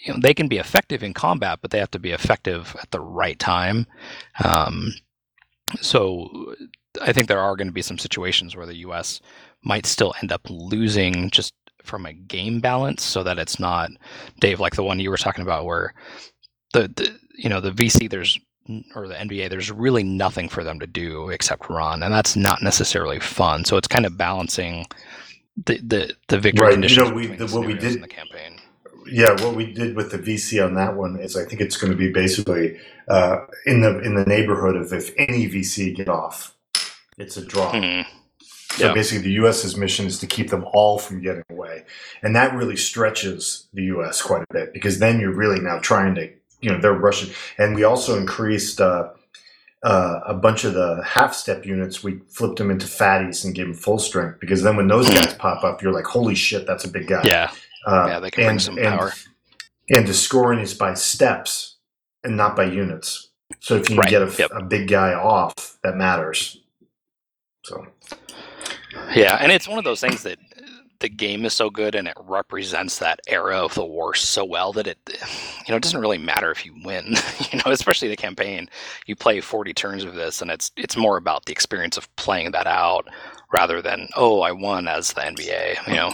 you 0.06 0.14
know 0.14 0.20
they 0.22 0.34
can 0.34 0.48
be 0.48 0.58
effective 0.58 1.04
in 1.04 1.14
combat, 1.14 1.60
but 1.62 1.72
they 1.72 1.80
have 1.80 1.92
to 1.92 2.00
be 2.00 2.12
effective 2.12 2.76
at 2.82 2.92
the 2.92 3.00
right 3.00 3.40
time. 3.40 3.88
Um, 4.44 4.94
so 5.82 6.56
I 7.02 7.12
think 7.12 7.28
there 7.28 7.40
are 7.40 7.56
going 7.56 7.68
to 7.68 7.74
be 7.74 7.82
some 7.82 7.98
situations 7.98 8.56
where 8.56 8.66
the 8.66 8.78
U.S. 8.78 9.22
might 9.64 9.86
still 9.86 10.14
end 10.22 10.32
up 10.32 10.42
losing 10.50 11.30
just 11.30 11.54
from 11.88 12.06
a 12.06 12.14
game 12.14 12.60
balance, 12.60 13.04
so 13.04 13.24
that 13.24 13.40
it's 13.40 13.60
not 13.60 13.90
Dave 14.40 14.60
like 14.60 14.76
the 14.76 14.84
one 14.84 15.00
you 15.00 15.10
were 15.10 15.18
talking 15.18 15.42
about 15.44 15.66
where 15.66 15.94
the, 16.74 16.88
the 16.96 17.18
you 17.36 17.50
know 17.50 17.62
the 17.62 17.72
VC 17.72 18.10
there's 18.10 18.40
or 18.96 19.08
the 19.08 19.14
NVA 19.16 19.50
there's 19.50 19.72
really 19.72 20.04
nothing 20.04 20.50
for 20.50 20.64
them 20.64 20.80
to 20.80 20.88
do 20.88 21.30
except 21.30 21.70
run, 21.70 22.04
and 22.04 22.14
that's 22.14 22.36
not 22.36 22.62
necessarily 22.62 23.20
fun. 23.20 23.64
So 23.66 23.78
it's 23.78 23.88
kind 23.88 24.06
of 24.06 24.18
balancing 24.18 24.86
the 25.66 25.78
the, 25.80 26.14
the 26.28 26.40
victory 26.40 26.66
Right, 26.66 26.70
you 26.72 26.76
conditions 26.76 27.10
know, 27.10 27.16
we- 27.16 27.28
the- 27.28 27.48
what 27.48 27.66
we 27.66 27.74
did- 27.74 27.96
in 27.96 28.02
the 28.02 28.08
campaign. 28.08 28.60
Yeah, 29.10 29.42
what 29.42 29.56
we 29.56 29.72
did 29.72 29.96
with 29.96 30.12
the 30.12 30.18
VC 30.20 30.62
on 30.66 30.74
that 30.76 30.98
one 30.98 31.18
is 31.18 31.38
I 31.38 31.46
think 31.46 31.62
it's 31.62 31.78
going 31.78 31.92
to 31.94 31.98
be 31.98 32.12
basically 32.12 32.78
uh, 33.08 33.38
in 33.66 33.80
the 33.80 34.00
in 34.02 34.16
the 34.16 34.26
neighborhood 34.26 34.76
of 34.76 34.92
if 34.92 35.14
any 35.18 35.48
VC 35.50 35.96
get 35.96 36.10
off, 36.10 36.54
it's 37.18 37.38
a 37.38 37.46
draw. 37.46 37.72
Hmm. 37.72 38.02
So 38.78 38.88
Yeah. 38.88 38.94
basically, 38.94 39.24
the 39.24 39.32
U.S.'s 39.42 39.76
mission 39.76 40.06
is 40.06 40.20
to 40.20 40.28
keep 40.28 40.50
them 40.52 40.64
all 40.72 41.00
from 41.00 41.22
getting 41.22 41.44
away, 41.50 41.84
and 42.22 42.36
that 42.36 42.54
really 42.56 42.76
stretches 42.78 43.68
the 43.74 43.84
U.S. 43.86 44.22
quite 44.22 44.44
a 44.44 44.54
bit 44.54 44.72
because 44.74 45.00
then 45.00 45.20
you're 45.20 45.34
really 45.34 45.60
now 45.60 45.80
trying 45.80 46.14
to, 46.16 46.30
you 46.62 46.70
know, 46.70 46.80
they're 46.80 46.94
rushing, 46.94 47.34
and 47.58 47.76
we 47.76 47.84
also 47.84 48.18
increased 48.18 48.80
uh, 48.80 49.10
uh, 49.84 50.20
a 50.28 50.34
bunch 50.36 50.64
of 50.64 50.74
the 50.76 51.02
half-step 51.04 51.66
units. 51.66 52.04
We 52.04 52.20
flipped 52.30 52.58
them 52.60 52.70
into 52.70 52.86
fatties 52.86 53.44
and 53.46 53.56
gave 53.56 53.66
them 53.66 53.74
full 53.76 53.98
strength 54.00 54.40
because 54.40 54.62
then 54.62 54.76
when 54.76 54.88
those 54.88 55.08
guys 55.10 55.34
pop 55.36 55.64
up, 55.64 55.82
you're 55.82 55.94
like, 55.94 56.06
holy 56.06 56.36
shit, 56.36 56.68
that's 56.68 56.84
a 56.86 56.90
big 56.90 57.08
guy. 57.08 57.22
Yeah, 57.24 57.52
Uh, 57.86 58.06
yeah, 58.10 58.20
they 58.20 58.30
can 58.32 58.46
bring 58.46 58.60
some 58.60 58.76
power. 58.78 59.12
And 59.90 60.08
the 60.08 60.14
scoring 60.14 60.60
is 60.60 60.74
by 60.74 60.94
steps 60.94 61.78
and 62.24 62.36
not 62.38 62.56
by 62.56 62.66
units. 62.66 63.30
So 63.60 63.76
if 63.76 63.90
you 63.90 63.98
Right, 63.98 64.10
get 64.10 64.22
a, 64.22 64.32
yep. 64.38 64.52
a 64.54 64.64
big 64.64 64.88
guy 64.88 65.14
off, 65.14 65.78
that 65.84 65.96
matters. 65.96 66.60
So 67.64 67.86
Yeah, 69.16 69.38
and 69.40 69.52
it's 69.52 69.68
one 69.68 69.78
of 69.78 69.84
those 69.84 70.02
things 70.02 70.24
that 70.24 70.38
the 71.00 71.10
game 71.10 71.46
is 71.46 71.54
so 71.54 71.70
good 71.70 71.96
and 71.96 72.08
it 72.08 72.18
represents 72.20 73.00
that 73.00 73.20
era 73.28 73.58
of 73.64 73.74
the 73.76 73.86
war 73.86 74.16
so 74.16 74.44
well 74.44 74.74
that 74.74 74.88
it 74.88 74.98
you 75.08 75.72
know 75.72 75.76
it 75.76 75.84
doesn't 75.84 76.02
really 76.02 76.18
matter 76.18 76.50
if 76.52 76.66
you 76.66 76.74
win 76.84 77.16
you 77.52 77.60
know 77.60 77.72
especially 77.72 78.08
the 78.08 78.16
campaign. 78.16 78.68
You 79.06 79.16
play 79.16 79.40
40 79.42 79.74
turns 79.74 80.04
of 80.04 80.16
this 80.16 80.42
and 80.42 80.50
it's 80.50 80.72
it's 80.76 80.98
more 80.98 81.18
about 81.18 81.46
the 81.46 81.52
experience 81.52 81.98
of 81.98 82.14
playing 82.16 82.52
that 82.52 82.68
out 82.68 83.08
rather 83.54 83.82
than 83.82 84.08
oh 84.16 84.42
i 84.42 84.52
won 84.52 84.88
as 84.88 85.14
the 85.14 85.22
NVA 85.22 85.88
you 85.88 85.94
know 85.96 86.12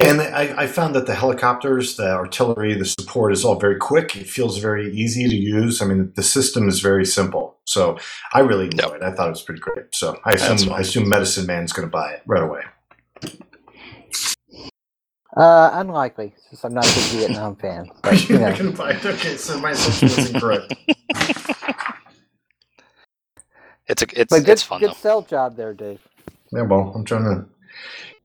And 0.00 0.20
I, 0.22 0.62
I 0.62 0.66
found 0.68 0.94
that 0.94 1.06
the 1.06 1.14
helicopters, 1.14 1.96
the 1.96 2.08
artillery, 2.12 2.72
the 2.74 2.84
support 2.84 3.32
is 3.32 3.44
all 3.44 3.58
very 3.58 3.76
quick. 3.76 4.16
It 4.16 4.28
feels 4.28 4.58
very 4.58 4.92
easy 4.94 5.28
to 5.28 5.34
use. 5.34 5.82
I 5.82 5.86
mean, 5.86 6.12
the 6.14 6.22
system 6.22 6.68
is 6.68 6.78
very 6.80 7.04
simple. 7.04 7.58
So 7.64 7.98
I 8.32 8.40
really 8.40 8.66
enjoyed 8.66 8.96
it. 8.96 9.02
I 9.02 9.10
thought 9.12 9.26
it 9.26 9.30
was 9.30 9.42
pretty 9.42 9.60
great. 9.60 9.86
So 9.92 10.16
I 10.24 10.34
assume. 10.34 10.72
I 10.72 10.80
assume 10.80 11.08
Medicine 11.08 11.46
Man's 11.46 11.72
going 11.72 11.88
to 11.88 11.90
buy 11.90 12.12
it 12.12 12.22
right 12.26 12.42
away. 12.42 12.62
Uh, 15.36 15.70
unlikely, 15.74 16.34
since 16.48 16.64
I'm 16.64 16.74
not 16.74 16.84
a 16.84 16.94
big 16.94 17.04
Vietnam 17.20 17.56
fan. 17.56 17.90
But, 18.02 18.28
you 18.28 18.36
You're 18.36 18.40
know, 18.40 18.48
not 18.50 18.58
going 18.58 18.70
to 18.72 18.76
buy 18.76 18.90
it? 18.92 19.04
Okay, 19.04 19.36
so 19.36 19.58
my 19.60 19.70
assumption 19.70 20.08
was 20.08 20.30
incorrect. 20.30 20.74
it's 23.88 24.02
a 24.02 24.20
it's 24.20 24.30
but 24.30 24.40
good, 24.40 24.48
it's 24.48 24.62
fun 24.62 24.80
good 24.80 24.90
though 24.90 24.94
sell 24.94 25.22
job 25.22 25.56
there, 25.56 25.74
Dave. 25.74 26.00
Yeah, 26.52 26.62
well, 26.62 26.92
I'm 26.94 27.04
trying 27.04 27.24
to. 27.24 27.44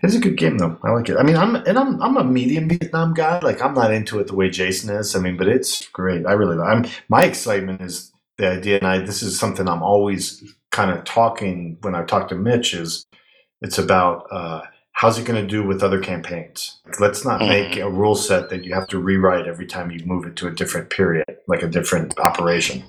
It's 0.03 0.15
a 0.15 0.19
good 0.19 0.35
game 0.37 0.57
though. 0.57 0.77
I 0.83 0.91
like 0.91 1.07
it. 1.09 1.17
I 1.17 1.23
mean, 1.23 1.37
I'm 1.37 1.55
and 1.55 1.79
I'm 1.79 2.01
I'm 2.01 2.17
a 2.17 2.23
medium 2.25 2.67
Vietnam 2.67 3.13
guy. 3.13 3.39
Like 3.39 3.61
I'm 3.61 3.73
not 3.73 3.93
into 3.93 4.19
it 4.19 4.27
the 4.27 4.35
way 4.35 4.49
Jason 4.49 4.93
is. 4.95 5.15
I 5.15 5.19
mean, 5.19 5.37
but 5.37 5.47
it's 5.47 5.87
great. 5.87 6.25
I 6.25 6.33
really. 6.33 6.57
Like. 6.57 6.67
I'm 6.67 6.85
my 7.09 7.23
excitement 7.23 7.81
is 7.81 8.11
the 8.37 8.49
idea, 8.49 8.77
and 8.79 8.87
I 8.87 8.99
this 8.99 9.23
is 9.23 9.39
something 9.39 9.67
I'm 9.67 9.81
always 9.81 10.43
kind 10.71 10.91
of 10.91 11.05
talking 11.05 11.77
when 11.81 11.95
I 11.95 12.03
talk 12.03 12.27
to 12.29 12.35
Mitch. 12.35 12.73
Is 12.73 13.05
it's 13.61 13.77
about 13.77 14.27
uh, 14.29 14.61
how's 14.91 15.17
it 15.17 15.25
going 15.25 15.41
to 15.41 15.47
do 15.47 15.65
with 15.65 15.81
other 15.81 16.01
campaigns? 16.01 16.81
Let's 16.99 17.23
not 17.23 17.39
Mhm. 17.39 17.47
make 17.47 17.77
a 17.77 17.89
rule 17.89 18.15
set 18.15 18.49
that 18.49 18.65
you 18.65 18.73
have 18.73 18.87
to 18.89 18.99
rewrite 18.99 19.47
every 19.47 19.65
time 19.67 19.89
you 19.89 20.05
move 20.05 20.25
it 20.25 20.35
to 20.37 20.47
a 20.47 20.51
different 20.51 20.89
period, 20.89 21.25
like 21.47 21.63
a 21.63 21.67
different 21.67 22.19
operation. 22.19 22.83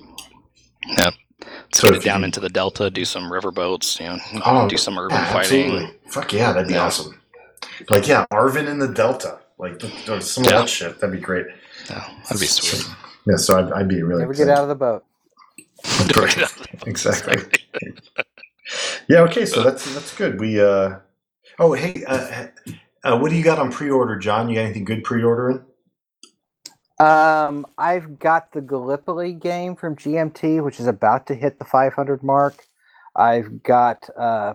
let's 0.97 1.24
so 1.75 1.87
get 1.89 1.97
if 1.97 2.01
it 2.03 2.05
down 2.05 2.19
you- 2.21 2.25
into 2.25 2.39
the 2.39 2.49
delta 2.49 2.89
do 2.89 3.05
some 3.05 3.23
riverboats 3.31 3.99
you 3.99 4.05
know 4.07 4.41
Oh, 4.45 4.67
do 4.67 4.77
some 4.77 4.97
urban 4.97 5.17
Yeah, 5.17 5.33
fighting 5.33 5.65
absolutely. 5.65 5.97
Fuck 6.09 6.33
yeah, 6.33 6.51
that'd 6.53 6.67
be 6.67 6.73
Yeah. 6.75 6.85
awesome. 6.85 7.19
Like 7.89 8.07
yeah, 8.07 8.25
ARVN 8.31 8.67
in 8.67 8.79
the 8.79 8.87
Delta, 8.87 9.39
like 9.57 9.79
th- 9.79 9.93
th- 10.05 10.21
some 10.23 10.43
of 10.45 10.49
that 10.51 10.69
shit. 10.69 10.99
That'd 10.99 11.15
be 11.15 11.21
great. 11.21 11.45
yeah, 11.89 12.07
that'd 12.23 12.39
be 12.39 12.45
sweet 12.47 12.87
Yeah, 13.27 13.35
so 13.37 13.57
I'd, 13.59 13.71
I'd 13.73 13.87
be 13.87 14.01
really 14.03 14.21
Never 14.21 14.33
get 14.33 14.49
out 14.49 14.63
of 14.63 14.69
the 14.69 14.75
boat. 14.75 15.03
Right. 16.15 16.37
exactly. 16.87 17.35
yeah. 19.09 19.19
Okay. 19.21 19.45
So 19.45 19.61
that's 19.63 19.93
that's 19.93 20.15
good. 20.15 20.39
We. 20.39 20.59
uh 20.61 20.97
Oh 21.59 21.73
hey, 21.73 22.03
uh, 22.07 22.47
uh, 23.03 23.17
what 23.17 23.29
do 23.29 23.35
you 23.35 23.43
got 23.43 23.59
on 23.59 23.71
pre-order, 23.71 24.15
John? 24.17 24.49
You 24.49 24.55
got 24.55 24.61
anything 24.65 24.83
good 24.85 25.03
pre-ordering? 25.03 25.63
Um, 26.99 27.65
I've 27.77 28.19
got 28.19 28.53
the 28.53 28.61
Gallipoli 28.61 29.33
game 29.33 29.75
from 29.75 29.95
GMT, 29.95 30.63
which 30.63 30.79
is 30.79 30.87
about 30.87 31.27
to 31.27 31.35
hit 31.35 31.59
the 31.59 31.65
500 31.65 32.23
mark. 32.23 32.65
I've 33.15 33.63
got 33.63 34.09
uh, 34.17 34.53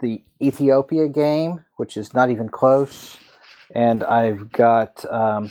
the 0.00 0.22
Ethiopia 0.40 1.08
game, 1.08 1.64
which 1.76 1.96
is 1.96 2.14
not 2.14 2.30
even 2.30 2.48
close, 2.48 3.18
and 3.74 4.04
I've 4.04 4.50
got 4.52 5.04
um, 5.10 5.50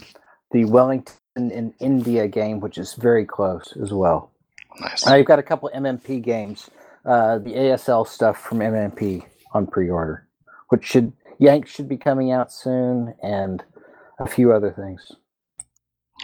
the 0.51 0.65
Wellington 0.65 1.15
in 1.35 1.73
India 1.79 2.27
game, 2.27 2.59
which 2.59 2.77
is 2.77 2.95
very 2.95 3.25
close 3.25 3.75
as 3.81 3.93
well. 3.93 4.31
nice 4.79 5.05
I've 5.05 5.25
got 5.25 5.39
a 5.39 5.43
couple 5.43 5.69
MMP 5.73 6.21
games, 6.21 6.69
uh, 7.05 7.37
the 7.37 7.51
ASL 7.51 8.07
stuff 8.07 8.41
from 8.41 8.59
MMP 8.59 9.23
on 9.53 9.67
pre-order, 9.67 10.27
which 10.69 10.85
should 10.85 11.13
Yank 11.39 11.67
should 11.67 11.89
be 11.89 11.97
coming 11.97 12.31
out 12.31 12.51
soon, 12.51 13.15
and 13.23 13.63
a 14.19 14.27
few 14.27 14.53
other 14.53 14.71
things. 14.71 15.13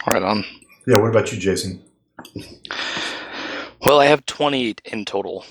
Right 0.06 0.22
on 0.22 0.44
Yeah. 0.86 0.96
What 0.96 1.10
about 1.10 1.32
you, 1.32 1.38
Jason? 1.38 1.82
Well, 3.84 4.00
I 4.00 4.06
have 4.06 4.26
20 4.26 4.74
in 4.86 5.04
total, 5.04 5.44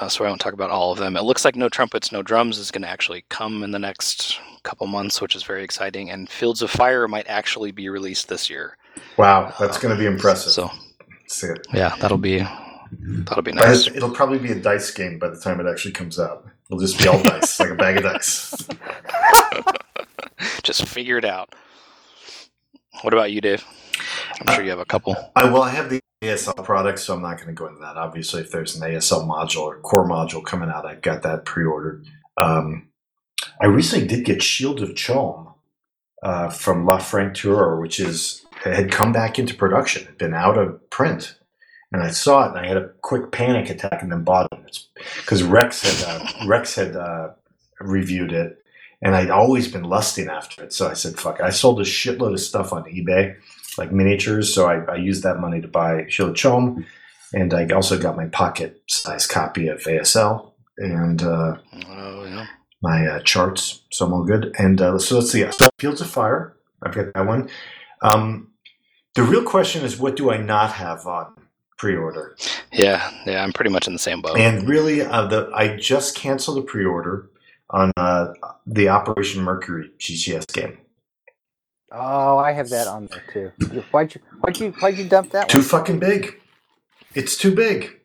uh, 0.00 0.08
so 0.08 0.24
I 0.24 0.28
won't 0.28 0.40
talk 0.40 0.52
about 0.52 0.70
all 0.70 0.92
of 0.92 0.98
them. 0.98 1.16
It 1.16 1.22
looks 1.24 1.44
like 1.44 1.56
No 1.56 1.68
Trumpets, 1.68 2.12
No 2.12 2.22
Drums 2.22 2.58
is 2.58 2.70
going 2.70 2.82
to 2.82 2.88
actually 2.88 3.24
come 3.28 3.62
in 3.64 3.72
the 3.72 3.78
next 3.78 4.38
couple 4.62 4.86
months, 4.86 5.20
which 5.20 5.34
is 5.34 5.42
very 5.42 5.64
exciting. 5.64 6.10
And 6.10 6.28
Fields 6.30 6.62
of 6.62 6.70
Fire 6.70 7.08
might 7.08 7.26
actually 7.28 7.72
be 7.72 7.88
released 7.88 8.28
this 8.28 8.48
year. 8.48 8.76
Wow, 9.16 9.52
that's 9.58 9.78
going 9.78 9.94
to 9.94 9.98
be 9.98 10.06
impressive. 10.06 10.52
So, 10.52 10.70
See 11.26 11.48
it. 11.48 11.66
yeah, 11.74 11.94
that'll 12.00 12.18
be 12.18 12.46
that'll 13.00 13.42
be 13.42 13.52
nice. 13.52 13.88
it'll 13.88 14.10
probably 14.10 14.38
be 14.38 14.52
a 14.52 14.60
dice 14.60 14.90
game 14.92 15.18
by 15.18 15.28
the 15.28 15.38
time 15.40 15.58
it 15.60 15.66
actually 15.68 15.92
comes 15.92 16.18
out. 16.20 16.46
It'll 16.70 16.80
just 16.80 16.98
be 16.98 17.08
all 17.08 17.22
dice, 17.22 17.58
like 17.60 17.70
a 17.70 17.74
bag 17.74 17.96
of 17.98 18.04
dice. 18.04 18.68
Just 20.62 20.86
figure 20.86 21.16
it 21.16 21.24
out. 21.24 21.54
What 23.02 23.12
about 23.12 23.32
you, 23.32 23.40
Dave? 23.40 23.64
I'm 24.40 24.54
sure 24.54 24.64
you 24.64 24.70
have 24.70 24.78
a 24.78 24.84
couple. 24.84 25.16
I 25.34 25.44
well, 25.50 25.62
I 25.62 25.70
have 25.70 25.90
the 25.90 26.00
ASL 26.22 26.64
product, 26.64 26.98
so 26.98 27.14
I'm 27.14 27.22
not 27.22 27.36
going 27.36 27.48
to 27.48 27.54
go 27.54 27.66
into 27.66 27.80
that. 27.80 27.96
Obviously, 27.96 28.40
if 28.40 28.50
there's 28.50 28.76
an 28.76 28.88
ASL 28.88 29.26
module 29.26 29.62
or 29.62 29.80
core 29.80 30.08
module 30.08 30.44
coming 30.44 30.70
out, 30.70 30.86
I've 30.86 31.02
got 31.02 31.22
that 31.22 31.44
pre-ordered. 31.44 32.06
Um, 32.36 32.88
I 33.60 33.66
recently 33.66 34.06
did 34.06 34.24
get 34.24 34.42
Shield 34.42 34.82
of 34.82 34.90
Cholm, 34.90 35.46
uh, 36.22 36.48
from 36.48 36.84
La 36.84 36.98
Franture, 36.98 37.80
which 37.80 38.00
is 38.00 38.44
had 38.62 38.90
come 38.90 39.12
back 39.12 39.38
into 39.38 39.54
production, 39.54 40.06
had 40.06 40.18
been 40.18 40.34
out 40.34 40.58
of 40.58 40.90
print, 40.90 41.38
and 41.92 42.02
I 42.02 42.10
saw 42.10 42.44
it 42.44 42.48
and 42.48 42.58
I 42.58 42.66
had 42.66 42.76
a 42.76 42.88
quick 43.02 43.30
panic 43.30 43.70
attack 43.70 44.02
and 44.02 44.10
then 44.10 44.24
bought 44.24 44.48
it 44.52 44.78
because 45.18 45.42
Rex 45.42 45.82
had 45.82 46.08
uh, 46.08 46.46
Rex 46.46 46.74
had 46.74 46.96
uh, 46.96 47.30
reviewed 47.80 48.32
it, 48.32 48.64
and 49.02 49.14
I'd 49.14 49.30
always 49.30 49.68
been 49.70 49.84
lusting 49.84 50.28
after 50.28 50.64
it. 50.64 50.72
So 50.72 50.88
I 50.88 50.94
said, 50.94 51.18
"Fuck!" 51.18 51.40
It. 51.40 51.44
I 51.44 51.50
sold 51.50 51.80
a 51.80 51.84
shitload 51.84 52.32
of 52.32 52.40
stuff 52.40 52.72
on 52.72 52.84
eBay, 52.84 53.36
like 53.78 53.92
miniatures. 53.92 54.54
So 54.54 54.66
I, 54.66 54.78
I 54.92 54.96
used 54.96 55.22
that 55.22 55.38
money 55.40 55.60
to 55.60 55.68
buy 55.68 56.06
Shield 56.08 56.34
Cholm, 56.36 56.84
and 57.32 57.52
I 57.54 57.66
also 57.68 57.98
got 57.98 58.16
my 58.16 58.26
pocket 58.26 58.80
size 58.88 59.26
copy 59.26 59.68
of 59.68 59.80
ASL 59.82 60.52
and 60.78 61.22
uh, 61.22 61.56
Oh, 61.88 62.24
yeah. 62.26 62.46
my 62.82 63.06
uh, 63.06 63.20
charts. 63.20 63.82
So 63.90 64.06
I'm 64.06 64.12
all 64.12 64.24
good. 64.24 64.54
And 64.58 64.80
uh, 64.80 64.98
so 64.98 65.16
let's 65.18 65.30
see. 65.32 65.44
So 65.52 65.68
Fields 65.78 66.00
of 66.00 66.08
Fire. 66.10 66.54
I've 66.82 66.94
got 66.94 67.06
that 67.14 67.26
one. 67.26 67.48
Um, 68.02 68.52
the 69.14 69.22
real 69.22 69.42
question 69.42 69.82
is, 69.84 69.98
what 69.98 70.14
do 70.16 70.30
I 70.30 70.36
not 70.36 70.72
have 70.72 71.06
on 71.06 71.32
pre-order? 71.78 72.36
Yeah, 72.72 73.10
yeah, 73.26 73.42
I'm 73.42 73.52
pretty 73.54 73.70
much 73.70 73.86
in 73.86 73.94
the 73.94 73.98
same 73.98 74.20
boat. 74.20 74.36
And 74.38 74.68
really, 74.68 75.00
uh, 75.00 75.26
the 75.26 75.50
I 75.54 75.76
just 75.76 76.14
canceled 76.14 76.58
the 76.58 76.62
pre-order 76.62 77.30
on 77.70 77.92
uh, 77.96 78.28
the 78.66 78.88
Operation 78.88 79.42
Mercury 79.42 79.90
GTS 79.98 80.52
game. 80.52 80.78
Oh, 81.92 82.36
I 82.38 82.52
have 82.52 82.68
that 82.70 82.86
on 82.88 83.06
there 83.06 83.22
too. 83.32 83.82
Why'd 83.92 84.14
you 84.14 84.20
why'd 84.40 84.58
you 84.58 84.72
why'd 84.80 84.98
you 84.98 85.08
dump 85.08 85.30
that 85.30 85.48
Too 85.48 85.58
one? 85.58 85.64
fucking 85.66 85.98
big. 86.00 86.40
It's 87.14 87.36
too 87.36 87.54
big. 87.54 88.00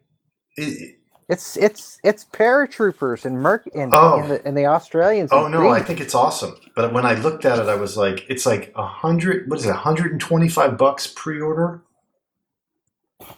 It- 0.56 0.98
It's 1.30 1.56
it's 1.58 1.98
it's 2.04 2.26
paratroopers 2.26 3.26
and 3.26 3.42
Merc 3.42 3.68
and, 3.74 3.92
Oh. 3.96 4.20
and, 4.20 4.32
the, 4.32 4.46
and 4.48 4.58
the 4.58 4.66
Australians. 4.66 5.30
oh 5.32 5.46
and 5.46 5.54
no, 5.54 5.70
I 5.70 5.82
think 5.82 6.00
it's 6.02 6.14
awesome. 6.14 6.56
But 6.76 6.94
when 6.94 7.06
I 7.06 7.14
looked 7.16 7.46
at 7.46 7.58
it, 7.58 7.68
I 7.70 7.76
was 7.76 7.96
like, 7.98 8.26
it's 8.30 8.46
like 8.46 8.72
a 8.76 8.86
hundred. 8.86 9.50
What 9.50 9.58
is 9.60 9.66
it? 9.66 9.70
125 9.70 10.78
bucks 10.78 11.08
pre-order, 11.08 11.82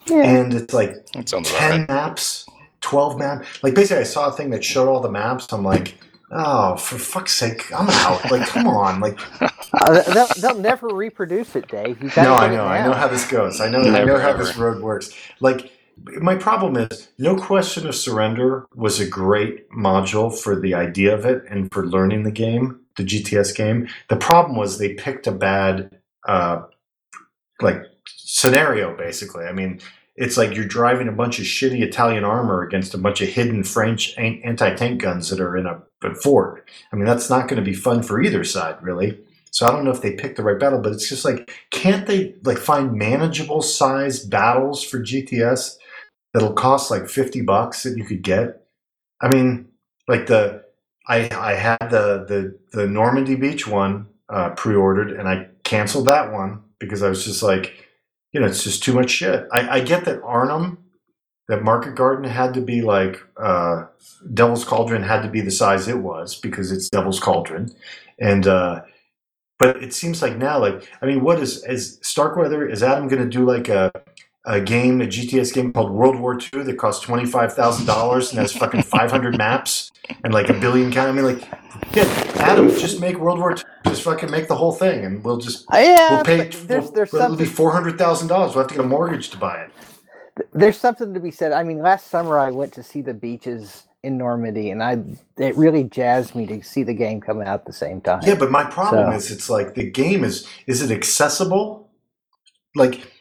yeah. 0.07 0.23
and 0.23 0.53
it's 0.53 0.73
like 0.73 1.05
That 1.13 1.29
sounds 1.29 1.49
about 1.49 1.59
10 1.59 1.79
right. 1.81 1.89
maps, 1.89 2.45
12 2.81 3.17
maps. 3.19 3.63
Like 3.63 3.75
basically, 3.75 4.01
I 4.01 4.05
saw 4.05 4.27
a 4.27 4.31
thing 4.31 4.49
that 4.51 4.63
showed 4.63 4.89
all 4.89 4.99
the 4.99 5.11
maps. 5.11 5.51
I'm 5.53 5.63
like, 5.63 5.95
oh, 6.33 6.75
for 6.75 6.97
fuck's 6.97 7.33
sake, 7.33 7.71
I'm 7.73 7.89
out. 7.89 8.29
Like, 8.31 8.47
come 8.47 8.67
on. 8.67 8.99
Like, 8.99 9.19
Uh, 9.73 10.01
they'll, 10.13 10.27
they'll 10.39 10.61
never 10.61 10.87
reproduce 10.89 11.55
it, 11.55 11.67
Dave. 11.67 12.01
You 12.01 12.09
gotta 12.11 12.29
no, 12.29 12.35
I 12.35 12.47
know. 12.47 12.65
I 12.65 12.85
know 12.85 12.93
how 12.93 13.07
this 13.07 13.27
goes. 13.27 13.59
I 13.59 13.69
know. 13.69 13.79
I 13.79 14.03
know 14.03 14.19
how 14.19 14.29
ever. 14.29 14.43
this 14.43 14.55
road 14.55 14.81
works. 14.81 15.11
Like, 15.39 15.71
my 15.97 16.35
problem 16.35 16.77
is, 16.77 17.09
no 17.17 17.35
question 17.35 17.87
of 17.87 17.95
surrender 17.95 18.67
was 18.75 18.99
a 18.99 19.07
great 19.07 19.69
module 19.71 20.35
for 20.35 20.59
the 20.59 20.75
idea 20.75 21.13
of 21.13 21.25
it 21.25 21.43
and 21.49 21.71
for 21.71 21.87
learning 21.87 22.23
the 22.23 22.31
game, 22.31 22.81
the 22.97 23.03
GTS 23.03 23.55
game. 23.55 23.87
The 24.09 24.15
problem 24.15 24.55
was 24.55 24.77
they 24.77 24.93
picked 24.93 25.25
a 25.25 25.31
bad, 25.31 25.99
uh, 26.27 26.63
like 27.61 27.81
scenario. 28.05 28.95
Basically, 28.95 29.45
I 29.45 29.53
mean, 29.53 29.79
it's 30.15 30.37
like 30.37 30.55
you're 30.55 30.65
driving 30.65 31.07
a 31.07 31.13
bunch 31.13 31.39
of 31.39 31.45
shitty 31.45 31.81
Italian 31.81 32.23
armor 32.23 32.61
against 32.61 32.93
a 32.93 32.99
bunch 32.99 33.21
of 33.21 33.29
hidden 33.29 33.63
French 33.63 34.15
anti-tank 34.17 35.01
guns 35.01 35.29
that 35.29 35.39
are 35.39 35.57
in 35.57 35.65
a, 35.65 35.81
a 36.03 36.13
fort. 36.15 36.69
I 36.91 36.95
mean, 36.95 37.05
that's 37.05 37.29
not 37.29 37.47
going 37.47 37.63
to 37.63 37.69
be 37.69 37.75
fun 37.75 38.03
for 38.03 38.21
either 38.21 38.43
side, 38.43 38.77
really. 38.81 39.19
So 39.51 39.67
I 39.67 39.71
don't 39.71 39.85
know 39.85 39.91
if 39.91 40.01
they 40.01 40.13
picked 40.13 40.37
the 40.37 40.43
right 40.43 40.59
battle, 40.59 40.79
but 40.79 40.93
it's 40.93 41.07
just 41.07 41.25
like, 41.25 41.51
can't 41.69 42.07
they 42.07 42.35
like 42.43 42.57
find 42.57 42.93
manageable 42.93 43.61
size 43.61 44.19
battles 44.23 44.83
for 44.83 44.99
GTS 44.99 45.77
that'll 46.33 46.53
cost 46.53 46.89
like 46.89 47.07
fifty 47.07 47.41
bucks 47.41 47.83
that 47.83 47.97
you 47.97 48.03
could 48.03 48.23
get? 48.23 48.63
I 49.21 49.29
mean, 49.29 49.67
like 50.07 50.25
the 50.25 50.63
I 51.07 51.29
I 51.35 51.53
had 51.53 51.89
the 51.89 52.25
the 52.27 52.57
the 52.71 52.87
Normandy 52.87 53.35
Beach 53.35 53.67
one 53.67 54.07
uh, 54.29 54.51
pre-ordered, 54.51 55.11
and 55.11 55.27
I 55.27 55.47
canceled 55.63 56.07
that 56.07 56.31
one 56.31 56.63
because 56.79 57.03
I 57.03 57.09
was 57.09 57.23
just 57.23 57.43
like, 57.43 57.82
you 58.33 58.39
know, 58.39 58.47
it's 58.47 58.63
just 58.63 58.83
too 58.83 58.93
much 58.93 59.11
shit. 59.11 59.47
I, 59.51 59.77
I 59.77 59.79
get 59.81 60.05
that 60.05 60.21
Arnhem, 60.23 60.79
that 61.47 61.63
Market 61.63 61.95
Garden 61.95 62.25
had 62.25 62.53
to 62.55 62.61
be 62.61 62.81
like 62.81 63.21
uh, 63.37 63.85
Devil's 64.33 64.65
Cauldron 64.65 65.03
had 65.03 65.21
to 65.21 65.29
be 65.29 65.41
the 65.41 65.51
size 65.51 65.87
it 65.87 65.99
was 65.99 66.35
because 66.35 66.71
it's 66.71 66.89
Devil's 66.89 67.19
Cauldron, 67.19 67.73
and 68.19 68.47
uh, 68.47 68.81
but 69.59 69.81
it 69.83 69.93
seems 69.93 70.21
like 70.21 70.37
now, 70.37 70.59
like 70.59 70.89
I 71.01 71.05
mean, 71.05 71.23
what 71.23 71.39
is 71.39 71.63
is 71.65 71.99
Starkweather? 72.01 72.67
Is 72.67 72.81
Adam 72.81 73.07
going 73.07 73.21
to 73.21 73.29
do 73.29 73.45
like 73.45 73.69
a 73.69 73.91
a 74.45 74.59
game, 74.59 75.01
a 75.01 75.05
GTS 75.05 75.53
game 75.53 75.71
called 75.71 75.91
World 75.91 76.19
War 76.19 76.37
II 76.37 76.63
that 76.63 76.77
costs 76.77 77.03
twenty 77.05 77.25
five 77.25 77.53
thousand 77.53 77.85
dollars 77.85 78.31
and 78.31 78.39
has 78.39 78.51
fucking 78.51 78.83
five 78.83 79.09
hundred 79.11 79.37
maps 79.37 79.91
and 80.23 80.33
like 80.33 80.49
a 80.49 80.53
billion 80.53 80.91
kind? 80.91 81.09
I 81.09 81.11
mean, 81.13 81.25
like, 81.25 81.47
yeah, 81.95 82.03
Adam, 82.35 82.69
just 82.69 82.99
make 82.99 83.17
World 83.17 83.39
War 83.39 83.51
II. 83.51 83.63
Just 83.85 84.03
fucking 84.03 84.29
make 84.31 84.47
the 84.47 84.55
whole 84.55 84.71
thing, 84.73 85.05
and 85.05 85.23
we'll 85.23 85.37
just 85.37 85.65
Uh, 85.73 85.77
yeah, 85.77 86.15
we'll 86.15 86.23
pay. 86.23 86.47
there's 86.49 86.91
there's 86.91 87.13
it'll 87.13 87.35
be 87.35 87.45
four 87.45 87.71
hundred 87.71 87.97
thousand 87.97 88.27
dollars. 88.27 88.55
We'll 88.55 88.63
have 88.63 88.69
to 88.71 88.75
get 88.75 88.83
a 88.85 88.87
mortgage 88.87 89.29
to 89.31 89.37
buy 89.37 89.61
it. 90.37 90.47
there's 90.53 90.77
something 90.77 91.13
to 91.13 91.19
be 91.19 91.31
said. 91.31 91.51
I 91.51 91.63
mean, 91.63 91.79
last 91.79 92.07
summer 92.07 92.37
I 92.39 92.51
went 92.51 92.73
to 92.73 92.83
see 92.83 93.01
the 93.01 93.13
beaches 93.13 93.83
in 94.03 94.17
Normandy, 94.17 94.71
and 94.71 94.83
I 94.83 94.97
it 95.37 95.55
really 95.55 95.83
jazzed 95.85 96.35
me 96.35 96.45
to 96.47 96.61
see 96.63 96.83
the 96.83 96.93
game 96.93 97.21
coming 97.21 97.47
out 97.47 97.61
at 97.61 97.65
the 97.65 97.71
same 97.73 98.01
time. 98.01 98.21
Yeah, 98.25 98.35
but 98.35 98.51
my 98.51 98.65
problem 98.65 99.11
So- 99.11 99.15
is, 99.15 99.31
it's 99.31 99.49
like 99.49 99.75
the 99.75 99.89
game 99.89 100.23
is 100.25 100.45
is 100.67 100.81
it 100.81 100.91
accessible? 100.91 101.89
Like, 102.75 103.12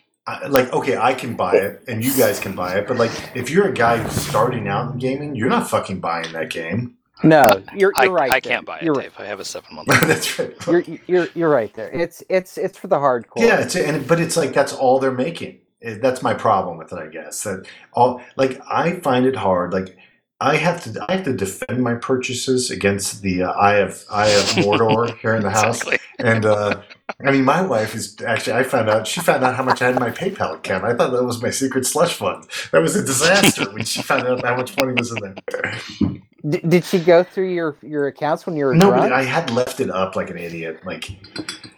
I- 0.42 0.46
like 0.46 0.72
okay, 0.72 0.96
I 0.96 1.14
can 1.14 1.34
buy 1.36 1.54
it, 1.56 1.84
and 1.88 2.04
you 2.04 2.16
guys 2.16 2.38
can 2.40 2.54
buy 2.54 2.76
it, 2.78 2.86
but 2.88 2.96
like, 2.96 3.10
if 3.34 3.50
you're 3.50 3.68
a 3.68 3.72
guy 3.72 3.98
who's 3.98 4.12
starting 4.14 4.68
out 4.68 4.92
in 4.92 4.98
gaming, 4.98 5.34
you're 5.34 5.48
not 5.48 5.68
fucking 5.68 6.00
buying 6.00 6.32
that 6.32 6.50
game. 6.50 6.96
No, 7.24 7.62
you're, 7.74 7.92
you're 7.96 8.10
right. 8.10 8.32
I 8.32 8.40
there. 8.40 8.52
can't 8.52 8.66
buy 8.66 8.78
it, 8.78 8.82
You're 8.84 8.94
right. 8.94 9.04
Dave. 9.16 9.20
I 9.20 9.26
have 9.26 9.38
a 9.38 9.44
seven 9.44 9.76
month. 9.76 9.88
That's 10.02 10.38
right. 10.38 10.66
You're, 10.66 10.98
you're 11.06 11.28
you're 11.34 11.48
right 11.50 11.72
there. 11.74 11.90
It's 11.90 12.22
it's 12.28 12.58
it's 12.58 12.76
for 12.78 12.88
the 12.88 12.96
hardcore. 12.96 13.38
Yeah, 13.38 13.60
it's 13.60 13.76
and 13.76 14.06
but 14.08 14.20
it's 14.20 14.36
like 14.36 14.52
that's 14.52 14.72
all 14.72 14.98
they're 14.98 15.12
making. 15.12 15.60
That's 15.80 16.22
my 16.22 16.34
problem 16.34 16.78
with 16.78 16.92
it, 16.92 16.98
I 16.98 17.06
guess. 17.08 17.42
That 17.44 17.66
all 17.92 18.20
like 18.36 18.60
I 18.68 18.98
find 19.00 19.26
it 19.26 19.36
hard. 19.36 19.72
Like 19.72 19.96
I 20.40 20.56
have 20.56 20.82
to 20.84 21.04
I 21.08 21.16
have 21.16 21.24
to 21.26 21.32
defend 21.32 21.82
my 21.82 21.94
purchases 21.94 22.70
against 22.72 23.22
the 23.22 23.44
uh, 23.44 23.52
Eye 23.52 23.76
of 23.76 24.04
Eye 24.10 24.30
of 24.30 24.44
Mordor 24.64 25.16
here 25.20 25.36
in 25.36 25.42
the 25.42 25.50
house. 25.50 25.82
Exactly. 25.82 25.98
And 26.18 26.44
uh, 26.44 26.82
I 27.24 27.30
mean, 27.32 27.44
my 27.44 27.62
wife 27.62 27.94
is 27.94 28.16
actually. 28.26 28.54
I 28.54 28.62
found 28.64 28.88
out 28.90 29.06
she 29.06 29.20
found 29.20 29.44
out 29.44 29.54
how 29.54 29.62
much 29.62 29.82
I 29.82 29.86
had 29.86 29.94
in 29.94 30.00
my 30.00 30.10
PayPal 30.10 30.56
account. 30.56 30.84
I 30.84 30.94
thought 30.94 31.12
that 31.12 31.24
was 31.24 31.42
my 31.42 31.50
secret 31.50 31.86
slush 31.86 32.14
fund. 32.14 32.46
That 32.72 32.82
was 32.82 32.96
a 32.96 33.04
disaster 33.04 33.70
when 33.72 33.84
she 33.84 34.02
found 34.02 34.26
out 34.26 34.44
how 34.44 34.56
much 34.56 34.76
money 34.76 34.92
was 34.94 35.12
in 35.12 35.18
there. 35.20 35.78
D- 36.48 36.60
did 36.68 36.84
she 36.84 36.98
go 36.98 37.22
through 37.22 37.50
your 37.50 37.76
your 37.82 38.06
accounts 38.08 38.46
when 38.46 38.56
you 38.56 38.64
were 38.64 38.74
No, 38.74 38.88
drunk? 38.88 39.02
but 39.02 39.12
I 39.12 39.22
had 39.22 39.50
left 39.50 39.80
it 39.80 39.90
up 39.90 40.16
like 40.16 40.30
an 40.30 40.38
idiot. 40.38 40.80
Like 40.84 41.10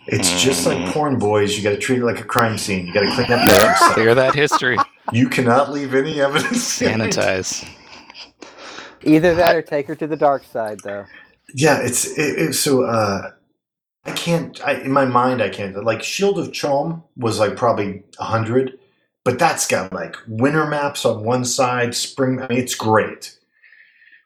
it's 0.06 0.42
just 0.42 0.66
like 0.66 0.86
porn 0.92 1.18
boys. 1.18 1.56
You 1.56 1.62
got 1.62 1.70
to 1.70 1.78
treat 1.78 1.98
it 2.00 2.04
like 2.04 2.20
a 2.20 2.24
crime 2.24 2.56
scene. 2.58 2.86
You 2.86 2.94
got 2.94 3.00
to 3.02 3.14
clean 3.14 3.32
up 3.32 3.40
after 3.40 3.66
yourself. 3.66 3.94
Clear 3.94 4.14
that 4.14 4.34
history. 4.34 4.78
You 5.12 5.28
cannot 5.28 5.70
leave 5.72 5.94
any 5.94 6.20
evidence. 6.20 6.80
Sanitize. 6.80 7.68
Either 9.02 9.34
that 9.34 9.54
or 9.54 9.62
take 9.62 9.86
her 9.86 9.94
to 9.94 10.06
the 10.06 10.16
dark 10.16 10.44
side, 10.44 10.80
though. 10.82 11.04
Yeah, 11.54 11.78
it's 11.80 12.06
it, 12.06 12.38
it, 12.38 12.52
so. 12.54 12.84
Uh, 12.84 13.32
I 14.06 14.12
can't. 14.12 14.60
I, 14.66 14.74
in 14.74 14.92
my 14.92 15.04
mind, 15.04 15.42
I 15.42 15.48
can't. 15.48 15.82
Like 15.82 16.02
Shield 16.02 16.38
of 16.38 16.48
Cholm 16.48 17.02
was 17.16 17.38
like 17.38 17.56
probably 17.56 18.02
hundred, 18.18 18.78
but 19.24 19.38
that's 19.38 19.66
got 19.66 19.92
like 19.92 20.16
winter 20.28 20.66
maps 20.66 21.04
on 21.04 21.24
one 21.24 21.44
side, 21.44 21.94
spring. 21.94 22.40
I 22.40 22.48
mean, 22.48 22.58
it's 22.58 22.74
great. 22.74 23.38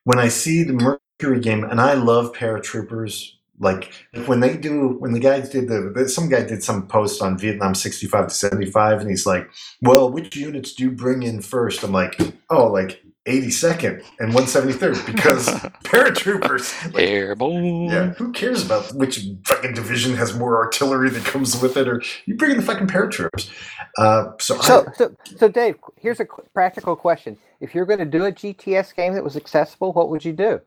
When 0.04 0.18
I 0.18 0.28
see 0.28 0.64
the 0.64 0.72
Mercury 0.72 1.40
game, 1.40 1.64
and 1.64 1.80
I 1.80 1.94
love 1.94 2.32
paratroopers. 2.32 3.32
Like 3.60 3.92
when 4.26 4.38
they 4.38 4.56
do, 4.56 4.96
when 5.00 5.12
the 5.12 5.18
guys 5.18 5.48
did 5.48 5.68
the, 5.68 6.08
some 6.08 6.28
guy 6.28 6.44
did 6.44 6.62
some 6.62 6.86
post 6.86 7.20
on 7.20 7.36
Vietnam 7.38 7.74
sixty 7.74 8.06
five 8.06 8.28
to 8.28 8.34
seventy 8.34 8.70
five, 8.70 9.00
and 9.00 9.10
he's 9.10 9.26
like, 9.26 9.50
"Well, 9.82 10.10
which 10.10 10.36
units 10.36 10.74
do 10.74 10.84
you 10.84 10.90
bring 10.92 11.24
in 11.24 11.42
first? 11.42 11.82
I'm 11.82 11.90
like, 11.90 12.20
"Oh, 12.50 12.68
like 12.68 13.02
82nd 13.28 14.04
and 14.18 14.32
173rd 14.32 15.06
because 15.06 15.48
paratroopers." 15.84 16.92
Like, 16.94 17.04
Airborne. 17.04 17.84
yeah, 17.84 18.06
who 18.14 18.32
cares 18.32 18.64
about 18.64 18.92
which 18.94 19.20
fucking 19.44 19.74
division 19.74 20.14
has 20.16 20.34
more 20.34 20.56
artillery 20.56 21.10
that 21.10 21.24
comes 21.24 21.60
with 21.60 21.76
it, 21.76 21.88
or 21.88 22.02
you 22.26 22.36
bring 22.36 22.52
in 22.52 22.56
the 22.56 22.62
fucking 22.62 22.88
paratroopers. 22.88 23.50
Uh, 23.98 24.32
so, 24.40 24.58
So, 24.60 24.86
I, 24.88 24.92
so, 24.94 25.16
so, 25.36 25.48
Dave, 25.48 25.76
here's 25.96 26.20
a 26.20 26.26
practical 26.54 26.96
question: 26.96 27.36
If 27.60 27.74
you're 27.74 27.86
going 27.86 28.00
to 28.00 28.04
do 28.04 28.24
a 28.24 28.32
GTS 28.32 28.94
game 28.96 29.14
that 29.14 29.24
was 29.24 29.36
accessible, 29.36 29.92
what 29.92 30.08
would 30.10 30.24
you 30.24 30.32
do? 30.32 30.60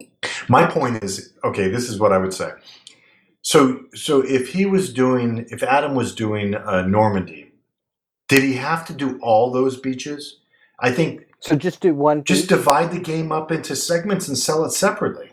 my 0.49 0.66
point 0.66 1.03
is, 1.03 1.34
okay, 1.43 1.70
this 1.70 1.89
is 1.89 1.99
what 1.99 2.12
I 2.12 2.18
would 2.18 2.34
say. 2.34 2.51
So, 3.41 3.82
so 3.95 4.22
if 4.22 4.49
he 4.49 4.66
was 4.66 4.93
doing, 4.93 5.45
if 5.49 5.64
Adam 5.64 5.95
was 5.95 6.14
doing 6.14 6.55
uh, 6.55 6.84
Normandy, 6.84 7.51
did 8.28 8.43
he 8.43 8.53
have 8.53 8.86
to 8.88 8.93
do 8.93 9.20
all 9.22 9.51
those 9.51 9.80
beaches? 9.80 10.39
I 10.80 10.91
think 10.91 11.26
So, 11.42 11.56
just 11.56 11.82
do 11.82 11.94
one. 11.96 12.24
just 12.24 12.44
beach? 12.44 12.50
divide 12.50 12.92
the 12.92 13.00
game 13.00 13.32
up 13.32 13.52
into 13.52 13.76
segments 13.76 14.28
and 14.28 14.38
sell 14.38 14.64
it 14.64 14.72
separately. 14.72 15.32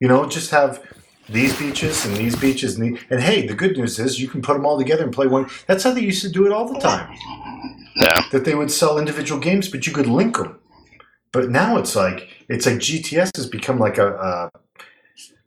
You 0.00 0.08
know, 0.08 0.26
just 0.28 0.50
have 0.50 0.82
these 1.28 1.58
beaches 1.58 2.04
and 2.06 2.16
these 2.16 2.36
beaches 2.36 2.76
and, 2.78 2.96
the, 2.96 3.00
and 3.10 3.20
hey, 3.20 3.46
the 3.46 3.54
good 3.54 3.76
news 3.76 3.98
is 3.98 4.20
you 4.20 4.28
can 4.28 4.40
put 4.42 4.52
them 4.54 4.66
all 4.66 4.78
together 4.78 5.02
and 5.04 5.12
play 5.12 5.26
one. 5.26 5.48
That's 5.66 5.82
how 5.82 5.92
they 5.92 6.02
used 6.02 6.22
to 6.22 6.28
do 6.28 6.46
it 6.46 6.52
all 6.52 6.72
the 6.72 6.78
time. 6.78 7.12
Yeah. 7.96 8.22
That 8.32 8.44
they 8.44 8.54
would 8.54 8.70
sell 8.70 8.98
individual 8.98 9.40
games, 9.40 9.68
but 9.68 9.86
you 9.86 9.92
could 9.92 10.06
link 10.06 10.36
them. 10.36 10.58
But 11.32 11.50
now 11.50 11.76
it's 11.78 11.96
like 11.96 12.28
it's 12.48 12.66
like 12.66 12.76
GTS 12.76 13.36
has 13.36 13.48
become 13.48 13.78
like 13.78 13.98
a, 13.98 14.12
a 14.14 14.50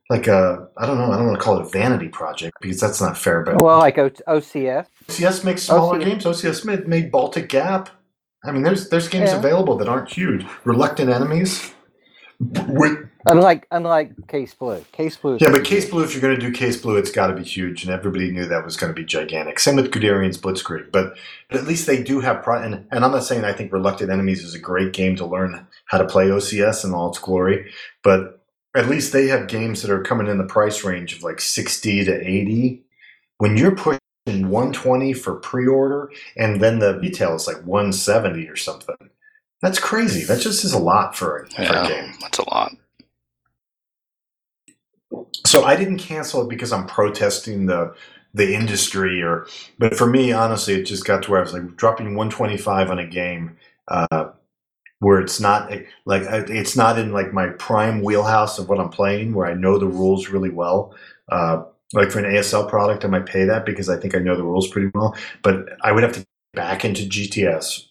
like 0.09 0.27
a 0.27 0.67
I 0.77 0.85
don't 0.85 0.97
know 0.97 1.11
I 1.11 1.17
don't 1.17 1.27
want 1.27 1.39
to 1.39 1.43
call 1.43 1.59
it 1.59 1.65
a 1.65 1.69
vanity 1.69 2.09
project 2.09 2.57
because 2.61 2.79
that's 2.79 2.99
not 2.99 3.17
fair. 3.17 3.43
But 3.43 3.61
Well, 3.61 3.79
like 3.79 3.97
o- 3.97 4.09
OCS. 4.09 4.87
OCS 5.07 5.43
makes 5.45 5.63
smaller 5.63 5.99
OCS. 5.99 6.03
games. 6.05 6.23
OCS 6.25 6.65
made, 6.65 6.87
made 6.87 7.11
Baltic 7.11 7.47
Gap. 7.49 7.89
I 8.45 8.51
mean, 8.51 8.63
there's 8.63 8.89
there's 8.89 9.07
games 9.09 9.31
Yeah. 9.31 9.37
available 9.37 9.77
that 9.77 9.87
aren't 9.87 10.09
huge. 10.09 10.45
Reluctant 10.63 11.09
Enemies. 11.09 11.73
With, 12.39 12.99
Unlike 13.25 13.65
unlike 13.71 14.27
Case 14.27 14.53
Blue. 14.53 14.85
Case 14.91 15.17
Blue. 15.17 15.39
yeah, 15.41 15.49
but. 15.51 15.63
Case 15.65 15.89
Blue, 15.89 16.03
if 16.03 16.13
you're 16.13 16.21
going 16.21 16.39
to 16.39 16.45
do 16.45 16.51
Case 16.51 16.77
Blue, 16.79 16.95
it's 16.95 17.09
got 17.11 17.27
to 17.27 17.33
be 17.35 17.43
huge, 17.43 17.83
and 17.83 17.91
everybody 17.91 18.29
knew 18.31 18.45
that 18.45 18.63
was 18.63 18.77
going 18.77 18.93
to 18.93 18.95
be 18.95 19.03
gigantic. 19.03 19.59
Same 19.59 19.75
with 19.75 19.89
Guderian's 19.91 20.37
Blitzkrieg, 20.37 20.91
but, 20.91 21.15
but 21.49 21.59
at 21.59 21.65
least 21.65 21.87
they 21.87 22.03
do 22.03 22.19
have. 22.19 22.43
Pro- 22.43 22.61
and, 22.61 22.85
and 22.91 23.03
I'm 23.03 23.11
not 23.11 23.23
saying 23.23 23.43
I 23.43 23.53
think 23.53 23.73
Reluctant 23.73 24.11
Enemies 24.11 24.43
is 24.43 24.53
a 24.53 24.59
great 24.59 24.93
game 24.93 25.15
to 25.15 25.25
learn 25.25 25.65
how 25.87 25.97
to 25.97 26.05
play 26.05 26.27
OCS 26.27 26.85
in 26.85 26.93
all 26.93 27.09
its 27.09 27.17
glory, 27.19 27.71
but 28.03 28.39
at 28.75 28.87
least 28.87 29.13
they 29.13 29.27
have 29.27 29.47
games 29.47 29.81
that 29.81 29.89
are 29.89 30.03
coming 30.03 30.27
in 30.27 30.37
the 30.37 30.43
price 30.45 30.83
range 30.83 31.15
of 31.15 31.23
like 31.23 31.41
60 31.41 32.05
to 32.05 32.21
80. 32.21 32.83
When 33.39 33.57
you're 33.57 33.75
pushing 33.75 33.99
120 34.27 35.13
for 35.13 35.35
pre-order, 35.35 36.11
and 36.35 36.61
then 36.61 36.79
the 36.79 36.99
retail 36.99 37.35
is 37.35 37.47
like 37.47 37.57
170 37.65 38.47
or 38.47 38.55
something. 38.55 38.95
That's 39.61 39.79
crazy. 39.79 40.23
That 40.23 40.39
just 40.39 40.63
is 40.63 40.73
a 40.73 40.79
lot 40.79 41.15
for 41.15 41.39
a, 41.39 41.49
for 41.49 41.61
a 41.61 41.87
game. 41.87 42.13
that's 42.21 42.37
a 42.37 42.49
lot. 42.49 42.73
So 45.45 45.63
I 45.63 45.75
didn't 45.75 45.97
cancel 45.97 46.43
it 46.43 46.49
because 46.49 46.71
I'm 46.71 46.85
protesting 46.85 47.65
the 47.65 47.95
the 48.33 48.53
industry, 48.53 49.21
or 49.23 49.47
but 49.79 49.95
for 49.95 50.05
me, 50.05 50.31
honestly, 50.31 50.75
it 50.75 50.83
just 50.83 51.05
got 51.05 51.23
to 51.23 51.31
where 51.31 51.39
I 51.39 51.43
was 51.43 51.53
like 51.53 51.75
dropping 51.75 52.15
125 52.15 52.91
on 52.91 52.99
a 52.99 53.07
game 53.07 53.57
uh, 53.87 54.29
where 54.99 55.19
it's 55.19 55.39
not 55.39 55.71
like 56.05 56.23
it's 56.23 56.75
not 56.75 56.99
in 56.99 57.11
like 57.11 57.33
my 57.33 57.47
prime 57.47 58.03
wheelhouse 58.03 58.59
of 58.59 58.69
what 58.69 58.79
I'm 58.79 58.89
playing, 58.89 59.33
where 59.33 59.47
I 59.47 59.53
know 59.53 59.77
the 59.77 59.87
rules 59.87 60.29
really 60.29 60.49
well. 60.49 60.95
Uh, 61.29 61.63
like 61.93 62.11
for 62.11 62.19
an 62.19 62.25
ASL 62.25 62.69
product, 62.69 63.05
I 63.05 63.07
might 63.07 63.25
pay 63.25 63.45
that 63.45 63.65
because 63.65 63.89
I 63.89 63.97
think 63.97 64.15
I 64.15 64.19
know 64.19 64.35
the 64.35 64.43
rules 64.43 64.67
pretty 64.67 64.91
well. 64.93 65.15
But 65.41 65.69
I 65.81 65.91
would 65.91 66.03
have 66.03 66.13
to 66.13 66.19
get 66.19 66.27
back 66.53 66.83
into 66.85 67.03
GTS, 67.03 67.85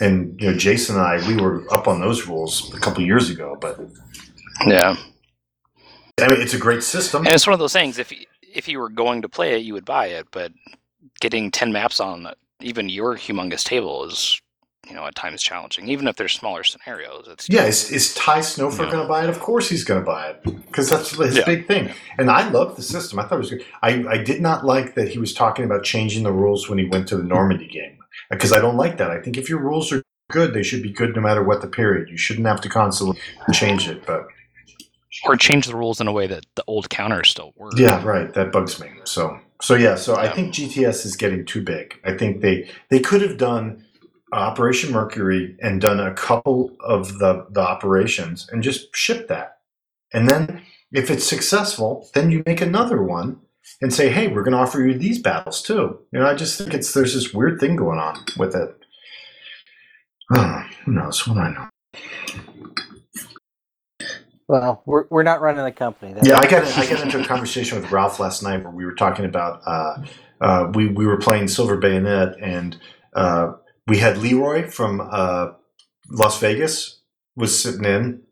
and 0.00 0.40
you 0.40 0.50
know, 0.50 0.56
Jason 0.56 0.96
and 0.96 1.04
I, 1.04 1.26
we 1.28 1.40
were 1.40 1.64
up 1.72 1.88
on 1.88 2.00
those 2.00 2.26
rules 2.26 2.72
a 2.74 2.80
couple 2.80 3.02
years 3.02 3.30
ago. 3.30 3.56
But 3.60 3.78
Yeah, 4.66 4.96
I 6.18 6.28
mean, 6.28 6.40
it's 6.40 6.54
a 6.54 6.58
great 6.58 6.82
system. 6.82 7.24
and 7.24 7.34
it's 7.34 7.46
one 7.46 7.54
of 7.54 7.60
those 7.60 7.72
things. 7.72 7.98
If 7.98 8.12
if 8.42 8.68
you 8.68 8.78
were 8.78 8.90
going 8.90 9.22
to 9.22 9.28
play 9.28 9.54
it, 9.54 9.62
you 9.62 9.72
would 9.74 9.84
buy 9.84 10.06
it, 10.08 10.26
but 10.32 10.52
getting 11.20 11.50
ten 11.50 11.72
maps 11.72 12.00
on 12.00 12.28
even 12.60 12.88
your 12.90 13.16
humongous 13.16 13.64
table 13.64 14.04
is, 14.04 14.40
you 14.90 14.96
know, 14.96 15.06
at 15.06 15.14
times 15.14 15.40
challenging. 15.42 15.88
Even 15.88 16.08
if 16.08 16.16
they're 16.16 16.28
smaller 16.28 16.64
scenarios, 16.64 17.28
it's 17.30 17.48
Yeah, 17.48 17.64
is, 17.64 17.90
is 17.90 18.12
Ty 18.14 18.40
Snowford 18.40 18.86
Yeah. 18.86 18.90
going 18.92 19.02
to 19.04 19.08
buy 19.08 19.22
it? 19.24 19.30
Of 19.30 19.38
course 19.38 19.68
he's 19.68 19.84
going 19.84 20.00
to 20.00 20.04
buy 20.04 20.30
it 20.30 20.42
because 20.66 20.90
that's 20.90 21.12
his 21.12 21.36
Yeah. 21.38 21.44
big 21.46 21.66
thing. 21.68 21.90
And 22.18 22.30
I 22.30 22.48
love 22.50 22.76
the 22.76 22.82
system. 22.82 23.18
I 23.20 23.22
thought 23.22 23.36
it 23.36 23.38
was 23.38 23.50
good. 23.50 23.64
I, 23.82 24.04
I 24.08 24.18
did 24.18 24.40
not 24.42 24.66
like 24.66 24.94
that 24.96 25.08
he 25.08 25.18
was 25.18 25.32
talking 25.32 25.64
about 25.64 25.84
changing 25.84 26.24
the 26.24 26.32
rules 26.32 26.68
when 26.68 26.78
he 26.78 26.84
went 26.86 27.06
to 27.08 27.16
the 27.16 27.22
Normandy 27.22 27.68
game 27.68 27.98
because 28.30 28.52
I 28.52 28.60
don't 28.60 28.76
like 28.76 28.98
that. 28.98 29.10
I 29.10 29.20
think 29.20 29.38
if 29.38 29.48
your 29.48 29.60
rules 29.60 29.92
are 29.92 30.02
good, 30.32 30.52
they 30.52 30.64
should 30.64 30.82
be 30.82 30.90
good 30.92 31.14
no 31.14 31.22
matter 31.22 31.42
what 31.44 31.60
the 31.62 31.68
period. 31.68 32.08
You 32.10 32.16
shouldn't 32.18 32.46
have 32.48 32.60
to 32.62 32.68
constantly 32.68 33.20
change 33.52 33.88
it. 33.88 34.04
But 34.06 34.26
or 35.24 35.36
change 35.36 35.66
the 35.66 35.76
rules 35.76 36.00
in 36.00 36.08
a 36.08 36.12
way 36.12 36.26
that 36.26 36.46
the 36.56 36.64
old 36.66 36.88
counters 36.90 37.30
still 37.30 37.52
work. 37.56 37.74
yeah, 37.76 38.02
right. 38.04 38.32
That 38.34 38.52
bugs 38.52 38.80
me. 38.80 38.88
So 39.04 39.38
so 39.60 39.74
yeah. 39.74 39.94
So 39.96 40.16
I 40.16 40.28
think 40.32 40.52
GTS 40.54 41.04
is 41.04 41.16
getting 41.16 41.44
too 41.44 41.62
big. 41.62 41.98
I 42.04 42.16
think 42.16 42.40
they 42.40 42.68
they 42.90 43.00
could 43.00 43.22
have 43.22 43.36
done 43.36 43.84
Operation 44.32 44.92
Mercury 44.92 45.56
and 45.60 45.80
done 45.80 46.00
a 46.00 46.14
couple 46.14 46.76
of 46.80 47.18
the 47.18 47.46
the 47.50 47.60
operations 47.60 48.48
and 48.50 48.62
just 48.62 48.94
ship 48.94 49.28
that. 49.28 49.58
And 50.12 50.28
then 50.28 50.62
if 50.92 51.10
it's 51.10 51.24
successful, 51.26 52.08
then 52.14 52.30
you 52.30 52.42
make 52.46 52.60
another 52.60 53.02
one 53.02 53.40
and 53.80 53.92
say, 53.92 54.10
"Hey, 54.10 54.28
we're 54.28 54.42
going 54.42 54.52
to 54.52 54.58
offer 54.58 54.80
you 54.80 54.96
these 54.96 55.20
battles 55.20 55.62
too." 55.62 56.00
You 56.12 56.20
know, 56.20 56.26
I 56.26 56.34
just 56.34 56.58
think 56.58 56.74
it's 56.74 56.92
there's 56.94 57.14
this 57.14 57.32
weird 57.34 57.60
thing 57.60 57.76
going 57.76 57.98
on 57.98 58.16
with 58.36 58.54
it. 58.54 58.70
Oh, 60.34 60.64
who 60.84 60.92
knows? 60.92 61.26
What 61.26 61.34
do 61.34 61.40
I 61.40 61.50
know? 61.52 61.68
Well, 64.48 64.82
we're, 64.84 65.04
we're 65.10 65.22
not 65.22 65.40
running 65.40 65.64
the 65.64 65.70
company. 65.70 66.12
That's- 66.12 66.26
Yeah, 66.28 66.38
I 66.38 66.50
got 66.50 66.64
I 66.76 66.84
got 66.90 67.02
into 67.04 67.20
a 67.20 67.24
conversation 67.24 67.80
with 67.80 67.90
Ralph 67.92 68.18
last 68.18 68.42
night 68.42 68.62
where 68.64 68.72
we 68.72 68.84
were 68.84 68.94
talking 68.94 69.24
about 69.24 69.60
uh, 69.64 70.02
uh, 70.40 70.70
we 70.74 70.88
we 70.88 71.06
were 71.06 71.18
playing 71.18 71.46
Silver 71.46 71.76
Bayonet 71.76 72.34
and 72.42 72.76
uh, 73.14 73.52
we 73.90 73.98
had 73.98 74.18
Leroy 74.18 74.68
from 74.70 75.00
uh, 75.10 75.48
Las 76.08 76.38
Vegas 76.38 77.00
was 77.34 77.60
sitting 77.60 77.84
in, 77.84 78.22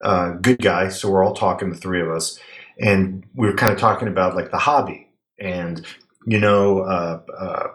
uh, 0.00 0.34
good 0.34 0.58
guy. 0.58 0.90
So 0.90 1.10
we're 1.10 1.24
all 1.24 1.34
talking, 1.34 1.70
the 1.70 1.76
three 1.76 2.00
of 2.00 2.08
us, 2.08 2.38
and 2.78 3.24
we 3.34 3.48
were 3.48 3.56
kind 3.56 3.72
of 3.72 3.80
talking 3.80 4.06
about 4.06 4.36
like 4.36 4.52
the 4.52 4.58
hobby 4.58 5.10
and 5.38 5.84
you 6.26 6.38
know. 6.38 6.80
Uh, 6.80 7.20
uh, 7.36 7.68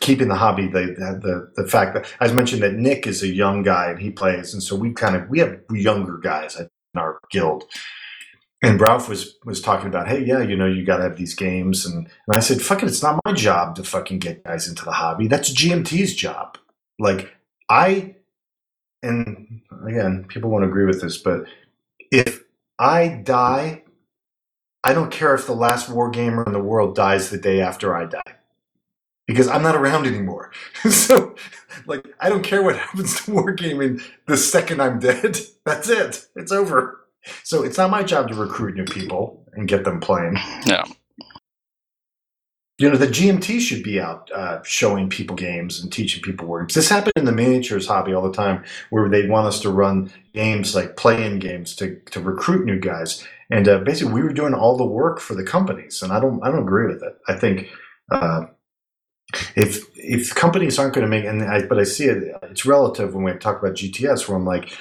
Keeping 0.00 0.28
the 0.28 0.34
hobby, 0.34 0.66
the, 0.66 0.82
the 1.24 1.50
the 1.56 1.66
fact 1.66 1.94
that 1.94 2.04
I 2.20 2.30
mentioned 2.30 2.62
that 2.62 2.74
Nick 2.74 3.06
is 3.06 3.22
a 3.22 3.26
young 3.26 3.62
guy 3.62 3.88
and 3.88 3.98
he 3.98 4.10
plays, 4.10 4.52
and 4.52 4.62
so 4.62 4.76
we 4.76 4.92
kind 4.92 5.16
of 5.16 5.26
we 5.30 5.38
have 5.38 5.58
younger 5.70 6.18
guys 6.18 6.60
in 6.60 6.68
our 6.94 7.18
guild, 7.30 7.64
and 8.62 8.80
Ralph 8.80 9.08
was 9.08 9.36
was 9.44 9.60
talking 9.60 9.88
about, 9.88 10.08
hey, 10.08 10.24
yeah, 10.24 10.40
you 10.40 10.56
know, 10.56 10.66
you 10.66 10.84
got 10.84 10.98
to 10.98 11.04
have 11.04 11.16
these 11.16 11.34
games, 11.34 11.86
and, 11.86 11.96
and 11.96 12.36
I 12.36 12.40
said, 12.40 12.60
fuck 12.60 12.82
it, 12.82 12.86
it's 12.88 13.02
not 13.02 13.20
my 13.24 13.32
job 13.32 13.76
to 13.76 13.84
fucking 13.84 14.18
get 14.18 14.44
guys 14.44 14.68
into 14.68 14.84
the 14.84 14.92
hobby. 14.92 15.28
That's 15.28 15.52
GMT's 15.52 16.14
job. 16.14 16.58
Like 16.98 17.32
I, 17.68 18.16
and 19.02 19.60
again, 19.86 20.24
people 20.28 20.50
won't 20.50 20.64
agree 20.64 20.86
with 20.86 21.00
this, 21.00 21.18
but 21.18 21.44
if 22.10 22.42
I 22.78 23.08
die, 23.24 23.82
I 24.84 24.94
don't 24.94 25.10
care 25.10 25.34
if 25.34 25.46
the 25.46 25.54
last 25.54 25.88
war 25.88 26.10
gamer 26.10 26.44
in 26.44 26.52
the 26.52 26.62
world 26.62 26.94
dies 26.94 27.30
the 27.30 27.38
day 27.38 27.60
after 27.60 27.94
I 27.94 28.06
die. 28.06 28.22
Because 29.26 29.46
I'm 29.46 29.62
not 29.62 29.76
around 29.76 30.06
anymore. 30.06 30.50
so, 30.90 31.34
like, 31.86 32.06
I 32.18 32.30
don't 32.30 32.42
care 32.42 32.62
what 32.62 32.78
happens 32.78 33.16
to 33.16 33.32
wargaming 33.32 34.02
the 34.26 34.38
second 34.38 34.80
I'm 34.80 34.98
dead. 34.98 35.38
That's 35.66 35.88
it. 35.90 36.26
It's 36.34 36.50
over. 36.52 37.04
So 37.44 37.62
it's 37.62 37.78
not 37.78 37.90
my 37.90 38.02
job 38.02 38.28
to 38.28 38.34
recruit 38.34 38.74
new 38.74 38.84
people 38.84 39.44
and 39.54 39.68
get 39.68 39.84
them 39.84 40.00
playing. 40.00 40.36
Yeah. 40.66 40.84
You 42.80 42.88
know, 42.88 42.96
the 42.96 43.08
GMT 43.08 43.58
should 43.58 43.82
be 43.82 44.00
out 44.00 44.30
uh, 44.30 44.62
showing 44.62 45.10
people 45.10 45.34
games 45.34 45.82
and 45.82 45.92
teaching 45.92 46.22
people 46.22 46.46
words. 46.46 46.74
This 46.74 46.88
happened 46.88 47.14
in 47.16 47.24
the 47.24 47.32
miniatures 47.32 47.88
hobby 47.88 48.14
all 48.14 48.22
the 48.22 48.32
time, 48.32 48.64
where 48.90 49.08
they 49.08 49.26
want 49.26 49.48
us 49.48 49.60
to 49.62 49.70
run 49.70 50.12
games 50.32 50.76
like 50.76 50.96
play-in 50.96 51.40
games 51.40 51.74
to, 51.76 51.98
to 52.12 52.20
recruit 52.20 52.64
new 52.64 52.78
guys. 52.78 53.26
And 53.50 53.66
uh, 53.66 53.80
basically, 53.80 54.12
we 54.12 54.22
were 54.22 54.32
doing 54.32 54.54
all 54.54 54.76
the 54.76 54.86
work 54.86 55.18
for 55.18 55.34
the 55.34 55.42
companies, 55.42 56.02
and 56.02 56.12
I 56.12 56.20
don't 56.20 56.40
I 56.44 56.52
don't 56.52 56.62
agree 56.62 56.86
with 56.86 57.02
it. 57.02 57.18
I 57.26 57.34
think 57.34 57.68
uh, 58.12 58.46
if 59.56 59.84
if 59.96 60.34
companies 60.34 60.78
aren't 60.78 60.94
going 60.94 61.04
to 61.04 61.10
make, 61.10 61.24
and 61.24 61.42
I, 61.42 61.62
but 61.62 61.78
I 61.78 61.84
see 61.84 62.04
it, 62.04 62.36
it's 62.42 62.64
relative 62.64 63.14
when 63.14 63.24
we 63.24 63.32
talk 63.34 63.60
about 63.60 63.74
GTS, 63.74 64.28
where 64.28 64.36
I'm 64.36 64.44
like, 64.44 64.76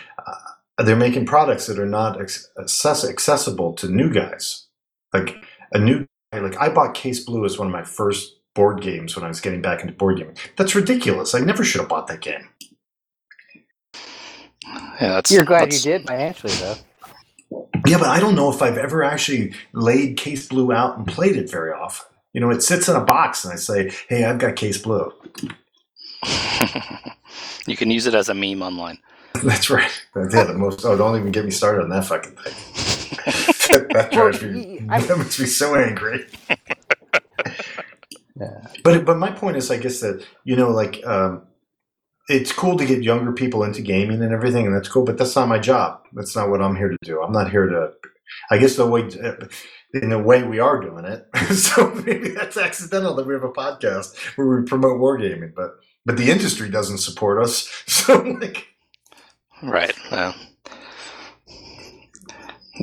they're 0.79 0.95
making 0.95 1.25
products 1.25 1.65
that 1.67 1.79
are 1.79 1.85
not 1.85 2.19
access- 2.21 3.05
accessible 3.05 3.73
to 3.73 3.87
new 3.87 4.11
guys. 4.11 4.67
Like 5.13 5.35
a 5.73 5.79
new 5.79 6.05
guy, 6.31 6.39
like 6.39 6.57
I 6.57 6.69
bought 6.69 6.93
Case 6.93 7.23
Blue 7.23 7.45
as 7.45 7.57
one 7.57 7.67
of 7.67 7.73
my 7.73 7.83
first 7.83 8.35
board 8.53 8.81
games 8.81 9.15
when 9.15 9.23
I 9.25 9.27
was 9.27 9.39
getting 9.39 9.61
back 9.61 9.81
into 9.81 9.93
board 9.93 10.17
gaming. 10.17 10.37
That's 10.55 10.75
ridiculous. 10.75 11.33
I 11.33 11.39
never 11.39 11.63
should 11.63 11.81
have 11.81 11.89
bought 11.89 12.07
that 12.07 12.21
game. 12.21 12.49
Yeah, 14.99 15.13
that's 15.13 15.31
You're 15.31 15.45
glad 15.45 15.71
you 15.73 15.79
did 15.79 16.05
financially, 16.07 16.53
though. 16.53 16.75
Yeah, 17.85 17.99
but 17.99 18.07
I 18.09 18.19
don't 18.19 18.35
know 18.35 18.51
if 18.51 18.61
I've 18.61 18.77
ever 18.77 19.03
actually 19.03 19.53
laid 19.73 20.17
Case 20.17 20.47
Blue 20.47 20.73
out 20.73 20.97
and 20.97 21.07
played 21.07 21.37
it 21.37 21.49
very 21.49 21.71
often. 21.71 22.07
You 22.33 22.41
know, 22.41 22.49
it 22.49 22.61
sits 22.61 22.89
in 22.89 22.95
a 22.95 23.03
box, 23.03 23.45
and 23.45 23.53
I 23.53 23.55
say, 23.55 23.91
"Hey, 24.09 24.25
I've 24.25 24.39
got 24.39 24.55
Case 24.55 24.77
Blue." 24.77 25.11
you 27.67 27.77
can 27.77 27.89
use 27.89 28.05
it 28.05 28.13
as 28.13 28.27
a 28.29 28.33
meme 28.33 28.61
online. 28.61 28.99
That's 29.43 29.69
right. 29.69 29.91
Yeah, 30.15 30.43
the 30.43 30.53
most. 30.55 30.85
Oh, 30.85 30.97
don't 30.97 31.17
even 31.19 31.31
get 31.31 31.45
me 31.45 31.51
started 31.51 31.83
on 31.83 31.89
that 31.89 32.05
fucking 32.05 32.31
thing. 32.35 32.53
that, 33.69 33.87
that 33.93 34.11
drives 34.11 34.41
me. 34.41 34.79
Well, 34.87 34.95
I- 35.01 35.01
That 35.07 35.17
makes 35.17 35.39
me 35.39 35.45
so 35.45 35.75
angry. 35.75 36.25
Yeah. 38.39 38.67
But 38.83 39.05
but 39.05 39.17
my 39.17 39.31
point 39.31 39.57
is, 39.57 39.71
I 39.71 39.77
guess 39.77 39.99
that 40.01 40.25
you 40.43 40.55
know, 40.55 40.69
like, 40.69 41.05
um, 41.05 41.43
it's 42.29 42.51
cool 42.51 42.77
to 42.77 42.85
get 42.85 43.01
younger 43.03 43.31
people 43.31 43.63
into 43.63 43.81
gaming 43.81 44.21
and 44.21 44.31
everything, 44.33 44.65
and 44.67 44.75
that's 44.75 44.89
cool. 44.89 45.03
But 45.05 45.17
that's 45.17 45.35
not 45.35 45.47
my 45.47 45.59
job. 45.59 46.01
That's 46.13 46.35
not 46.35 46.49
what 46.49 46.61
I'm 46.61 46.75
here 46.75 46.89
to 46.89 46.97
do. 47.03 47.21
I'm 47.21 47.31
not 47.31 47.49
here 47.49 47.65
to. 47.65 47.91
I 48.51 48.57
guess 48.57 48.75
the 48.75 48.85
way, 48.85 49.09
in 49.93 50.11
a 50.11 50.19
way, 50.19 50.43
we 50.43 50.59
are 50.59 50.79
doing 50.81 51.05
it. 51.05 51.25
so 51.55 51.89
maybe 52.05 52.29
that's 52.29 52.57
accidental 52.57 53.15
that 53.15 53.25
we 53.25 53.33
have 53.33 53.43
a 53.43 53.49
podcast 53.51 54.15
where 54.35 54.47
we 54.47 54.63
promote 54.65 54.99
wargaming, 54.99 55.53
but 55.55 55.71
but 56.05 56.17
the 56.17 56.29
industry 56.29 56.69
doesn't 56.69 56.99
support 56.99 57.41
us. 57.41 57.67
So 57.87 58.19
like, 58.21 58.67
Right. 59.63 59.93
Yeah. 60.11 60.33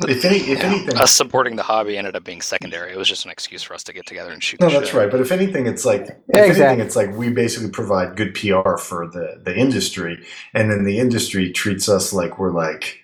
if 0.07 0.25
any, 0.25 0.37
if 0.39 0.59
Yeah. 0.59 0.65
anything, 0.65 0.97
Us 0.97 1.11
supporting 1.11 1.55
the 1.55 1.63
hobby 1.63 1.97
ended 1.97 2.15
up 2.17 2.23
being 2.25 2.41
secondary. 2.41 2.91
It 2.91 2.97
was 2.97 3.07
just 3.07 3.23
an 3.25 3.31
excuse 3.31 3.63
for 3.63 3.73
us 3.73 3.83
to 3.85 3.93
get 3.93 4.05
together 4.05 4.31
and 4.31 4.43
shoot. 4.43 4.59
No, 4.59 4.67
the 4.67 4.73
that's 4.79 4.87
shit. 4.87 4.95
right. 4.95 5.09
But 5.09 5.21
if 5.21 5.31
anything, 5.31 5.67
it's 5.67 5.85
like 5.85 6.01
if 6.01 6.17
Yeah, 6.33 6.41
anything, 6.43 6.81
it's 6.81 6.95
like 6.97 7.15
we 7.15 7.29
basically 7.29 7.69
provide 7.69 8.17
good 8.17 8.33
PR 8.35 8.75
for 8.77 9.07
the 9.07 9.41
the 9.43 9.55
industry, 9.55 10.25
and 10.53 10.69
then 10.69 10.83
the 10.83 10.99
industry 10.99 11.51
treats 11.51 11.87
us 11.87 12.11
like 12.13 12.37
we're 12.39 12.51
like 12.51 12.99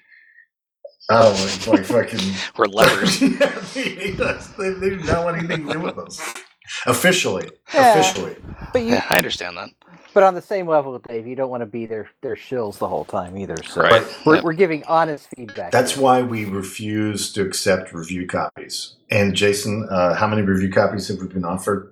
Oh, 1.10 1.66
like, 1.68 1.90
like 1.92 2.10
fucking. 2.10 2.34
We're 2.58 2.68
levers. 2.68 3.22
yeah, 3.22 3.62
they, 3.74 4.12
they, 4.58 4.70
they 4.70 4.90
do 4.92 4.98
not 5.04 5.26
want 5.26 5.38
anything 5.40 5.68
to 5.68 5.74
do 5.74 5.80
with 5.82 5.98
us. 5.98 6.22
Officially. 6.86 7.50
Yeah. 7.74 8.00
Officially. 8.00 8.36
But 8.72 8.84
you, 8.84 8.90
yeah, 8.94 9.06
I 9.10 9.18
understand 9.18 9.58
that. 9.58 9.70
But 10.14 10.24
on 10.24 10.36
the 10.36 10.42
same 10.42 10.68
level, 10.68 10.98
Dave, 11.00 11.28
you 11.28 11.36
don't 11.36 11.50
want 11.50 11.62
to 11.62 11.66
be 11.68 11.86
their 11.86 12.10
their 12.22 12.36
shills 12.36 12.78
the 12.80 12.88
whole 12.88 13.06
time 13.06 13.38
either. 13.38 13.58
So 13.64 13.82
Right. 13.82 14.06
we're, 14.26 14.36
Yep. 14.36 14.44
we're 14.46 14.54
giving 14.54 14.84
honest 14.86 15.28
feedback. 15.36 15.72
That's 15.72 15.98
why 15.98 16.22
we 16.22 16.46
refuse 16.46 17.32
to 17.34 17.42
accept 17.44 17.94
review 17.94 18.28
copies. 18.28 18.96
And 19.10 19.36
Jason, 19.36 19.88
uh, 19.90 20.16
how 20.16 20.28
many 20.28 20.42
review 20.44 20.72
copies 20.72 21.08
have 21.10 21.20
we 21.20 21.28
been 21.28 21.46
offered? 21.46 21.92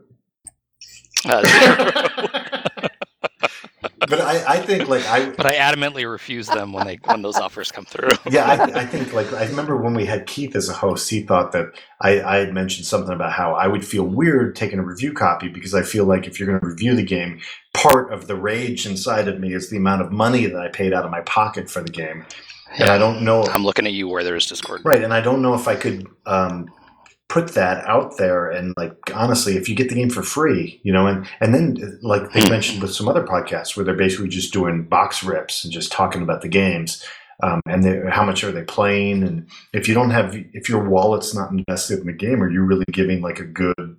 Uh, 1.26 1.44
But 4.10 4.22
I, 4.22 4.56
I 4.56 4.58
think 4.58 4.90
like 4.90 5.06
I 5.06 5.30
but 5.30 5.46
I 5.46 5.56
adamantly 5.56 6.10
refuse 6.10 6.48
them 6.48 6.74
when 6.74 6.88
they 6.88 7.00
when 7.06 7.22
those 7.22 7.36
offers 7.36 7.72
come 7.72 7.86
through. 7.86 8.10
yeah 8.32 8.46
I, 8.46 8.82
I 8.82 8.86
think 8.86 9.14
like 9.14 9.32
I 9.34 9.46
remember 9.46 9.78
when 9.78 9.94
we 9.94 10.06
had 10.06 10.26
Keith 10.26 10.56
as 10.56 10.68
a 10.68 10.74
host, 10.74 11.10
he 11.10 11.22
thought 11.22 11.52
that 11.52 11.68
I, 12.02 12.22
I 12.22 12.38
had 12.38 12.54
mentioned 12.54 12.88
something 12.88 13.14
about 13.14 13.34
how 13.34 13.54
I 13.54 13.68
would 13.68 13.86
feel 13.86 14.04
weird 14.04 14.56
taking 14.56 14.80
a 14.80 14.84
review 14.84 15.14
copy 15.14 15.48
because 15.48 15.76
I 15.76 15.84
feel 15.84 16.06
like 16.06 16.26
if 16.26 16.40
you're 16.40 16.48
going 16.48 16.60
to 16.60 16.66
review 16.66 16.96
the 16.96 17.04
game, 17.04 17.40
part 17.74 18.12
of 18.12 18.28
the 18.28 18.36
rage 18.36 18.86
inside 18.86 19.28
of 19.28 19.40
me 19.40 19.54
is 19.54 19.70
the 19.70 19.78
amount 19.78 20.02
of 20.02 20.12
money 20.12 20.48
that 20.48 20.60
I 20.60 20.70
paid 20.70 20.94
out 20.94 21.06
of 21.06 21.12
my 21.12 21.22
pocket 21.22 21.70
for 21.70 21.82
the 21.82 21.92
game, 21.92 22.26
and 22.78 22.90
I 22.90 22.98
don't 22.98 23.22
know 23.24 23.44
I'm 23.44 23.64
looking 23.64 23.86
at 23.86 23.94
you 23.94 24.08
where 24.08 24.24
there's 24.24 24.48
Discord. 24.48 24.82
Right, 24.84 25.04
and 25.04 25.14
I 25.14 25.22
don't 25.22 25.42
know 25.42 25.54
if 25.54 25.68
I 25.68 25.76
could 25.76 26.08
um, 26.26 26.72
put 27.30 27.50
that 27.50 27.86
out 27.88 28.18
there. 28.18 28.50
And 28.50 28.74
like 28.78 28.94
honestly, 29.14 29.56
if 29.56 29.70
you 29.70 29.76
get 29.76 29.90
the 29.90 29.96
game 29.96 30.10
for 30.10 30.24
free, 30.24 30.82
you 30.84 30.92
know, 30.92 31.08
and 31.08 31.28
and 31.40 31.54
then 31.54 32.00
like 32.02 32.32
they 32.34 32.42
Hmm. 32.42 32.50
mentioned 32.50 32.82
with 32.82 32.94
some 32.94 33.08
other 33.08 33.24
podcasts 33.24 33.78
where 33.78 33.86
they're 33.86 33.96
basically 33.96 34.30
just 34.30 34.52
doing 34.52 34.84
box 34.84 35.24
rips 35.24 35.64
and 35.64 35.72
just 35.74 35.92
talking 35.92 36.22
about 36.22 36.42
the 36.42 36.50
games. 36.50 37.06
Um, 37.42 37.62
and 37.68 37.84
they, 37.86 38.02
how 38.10 38.26
much 38.26 38.44
are 38.44 38.52
they 38.52 38.64
playing? 38.64 39.24
And 39.24 39.48
if 39.72 39.88
you 39.88 39.94
don't 39.94 40.10
have, 40.10 40.36
if 40.54 40.68
your 40.68 40.90
wallet's 40.90 41.34
not 41.34 41.52
invested 41.52 42.00
in 42.00 42.08
the 42.08 42.12
game, 42.14 42.44
are 42.44 42.52
you 42.52 42.62
really 42.64 42.84
giving 42.92 43.22
like 43.22 43.40
a 43.40 43.46
good 43.46 43.98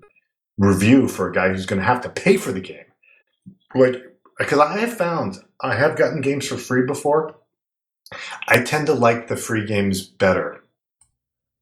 review 0.58 1.08
for 1.08 1.30
a 1.30 1.32
guy 1.32 1.48
who's 1.48 1.64
going 1.64 1.80
to 1.80 1.86
have 1.86 2.02
to 2.02 2.10
pay 2.10 2.36
for 2.36 2.52
the 2.52 2.60
game? 2.60 2.84
Like, 3.74 3.96
because 4.38 4.58
I 4.58 4.78
have 4.78 4.96
found 4.96 5.38
I 5.62 5.74
have 5.74 5.96
gotten 5.96 6.20
games 6.20 6.46
for 6.46 6.56
free 6.58 6.84
before. 6.84 7.36
I 8.48 8.62
tend 8.62 8.86
to 8.86 8.94
like 8.94 9.28
the 9.28 9.36
free 9.36 9.64
games 9.66 10.02
better 10.02 10.59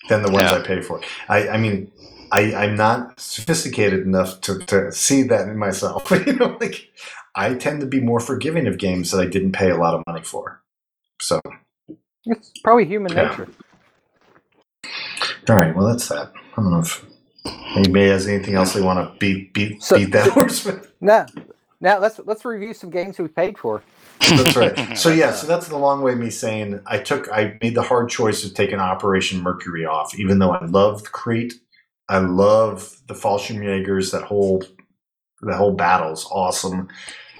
than 0.09 0.23
the 0.23 0.31
ones 0.31 0.51
Yeah. 0.51 0.59
I 0.59 0.61
pay 0.63 0.81
for. 0.81 1.01
I, 1.29 1.49
I 1.51 1.57
mean, 1.59 1.91
I, 2.33 2.55
I'm 2.55 2.77
not 2.77 3.19
sophisticated 3.21 4.01
enough 4.01 4.41
to, 4.43 4.59
to 4.67 4.93
see 4.93 5.23
that 5.25 5.49
in 5.49 5.57
myself. 5.59 6.11
you 6.27 6.35
know, 6.35 6.57
like 6.61 6.91
I 7.35 7.55
tend 7.55 7.81
to 7.81 7.87
be 7.87 8.01
more 8.01 8.21
forgiving 8.21 8.67
of 8.67 8.79
games 8.79 9.11
that 9.11 9.21
I 9.21 9.27
didn't 9.27 9.53
pay 9.53 9.71
a 9.71 9.77
lot 9.77 9.95
of 9.95 10.03
money 10.07 10.23
for. 10.23 10.63
So, 11.21 11.41
It's 12.27 12.53
probably 12.63 12.85
human 12.85 13.13
Yeah. 13.13 13.29
nature. 13.31 13.49
all 15.49 15.57
right, 15.57 15.75
well, 15.75 15.87
that's 15.89 16.09
that. 16.09 16.33
I 16.57 16.63
don't 16.63 16.71
know 16.71 16.81
if 16.81 17.05
anybody 17.77 18.09
has 18.09 18.27
anything 18.29 18.55
else 18.55 18.73
they 18.75 18.83
want 18.83 18.99
to 19.13 19.19
beat 19.19 19.53
beat 19.55 19.83
So- 19.83 19.97
beat 19.97 20.13
that 20.13 20.31
horse 20.31 20.65
with. 20.65 20.93
Now, 21.01 21.27
now 21.81 21.99
let's 21.99 22.21
let's 22.25 22.45
review 22.45 22.75
some 22.75 22.91
games 22.91 23.19
we 23.19 23.29
paid 23.29 23.57
for. 23.59 23.83
That's 24.21 24.57
right. 24.57 24.77
So 24.99 25.11
yeah, 25.11 25.33
so 25.33 25.47
that's 25.47 25.69
the 25.69 25.77
long 25.79 26.03
way 26.03 26.13
of 26.13 26.19
me 26.19 26.31
saying 26.31 26.81
I 26.87 26.99
took 26.99 27.31
I 27.33 27.57
made 27.63 27.75
the 27.75 27.83
hard 27.83 28.09
choice 28.11 28.45
of 28.45 28.55
taking 28.55 28.79
Operation 28.79 29.41
Mercury 29.43 29.85
off, 29.87 30.19
even 30.19 30.39
though 30.39 30.51
I 30.53 30.65
loved 30.67 31.13
Crete. 31.13 31.55
I 32.09 32.19
love 32.19 32.97
the 33.07 33.15
Fallschirmjägers, 33.15 34.13
that 34.13 34.23
whole 34.23 34.65
that 35.43 35.57
whole 35.57 35.73
battle's 35.75 36.27
awesome. 36.33 36.89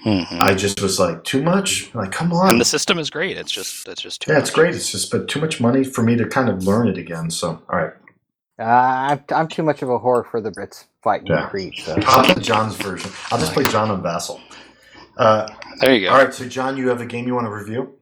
Mhm. 0.05 0.39
I 0.39 0.53
just 0.53 0.79
was 0.81 0.97
like, 0.97 1.25
too 1.25 1.41
much? 1.43 1.93
Like, 1.93 2.11
come 2.13 2.31
on. 2.31 2.51
And 2.51 2.61
the 2.61 2.65
system 2.65 2.97
is 2.99 3.09
great. 3.09 3.35
It's 3.35 3.51
just 3.51 3.87
it's 3.87 4.01
just 4.01 4.21
too 4.21 4.31
yeah, 4.31 4.39
it's 4.39 4.49
much. 4.51 4.55
great. 4.55 4.75
It's 4.75 4.91
just 4.91 5.11
but 5.11 5.27
too 5.27 5.41
much 5.41 5.59
money 5.59 5.83
for 5.83 6.01
me 6.03 6.15
to 6.15 6.25
kind 6.27 6.47
of 6.49 6.63
learn 6.65 6.87
it 6.87 6.97
again. 6.97 7.29
So 7.29 7.61
all 7.69 7.77
right. 7.79 7.93
Uh, 8.57 8.63
I'm 8.63 9.23
I'm 9.35 9.47
too 9.47 9.63
much 9.63 9.81
of 9.81 9.89
a 9.89 9.99
whore 9.99 10.25
for 10.29 10.39
the 10.41 10.51
Brits 10.51 10.85
fighting 11.03 11.27
Yeah. 11.27 11.47
Crete. 11.49 11.77
So 11.79 11.95
I'll 12.05 12.23
play 12.33 12.41
John's 12.41 12.75
version. 12.75 13.11
I'll 13.31 13.39
just 13.39 13.53
play 13.53 13.63
John 13.65 13.91
and 13.91 14.01
Vassal. 14.03 14.39
Uh, 15.19 15.49
There 15.81 15.95
you 15.95 16.07
go. 16.09 16.11
all 16.11 16.19
right, 16.19 16.33
so 16.33 16.47
John, 16.47 16.77
you 16.77 16.89
have 16.89 17.01
a 17.01 17.07
game 17.07 17.27
you 17.27 17.35
want 17.35 17.47
to 17.47 17.51
review? 17.53 17.95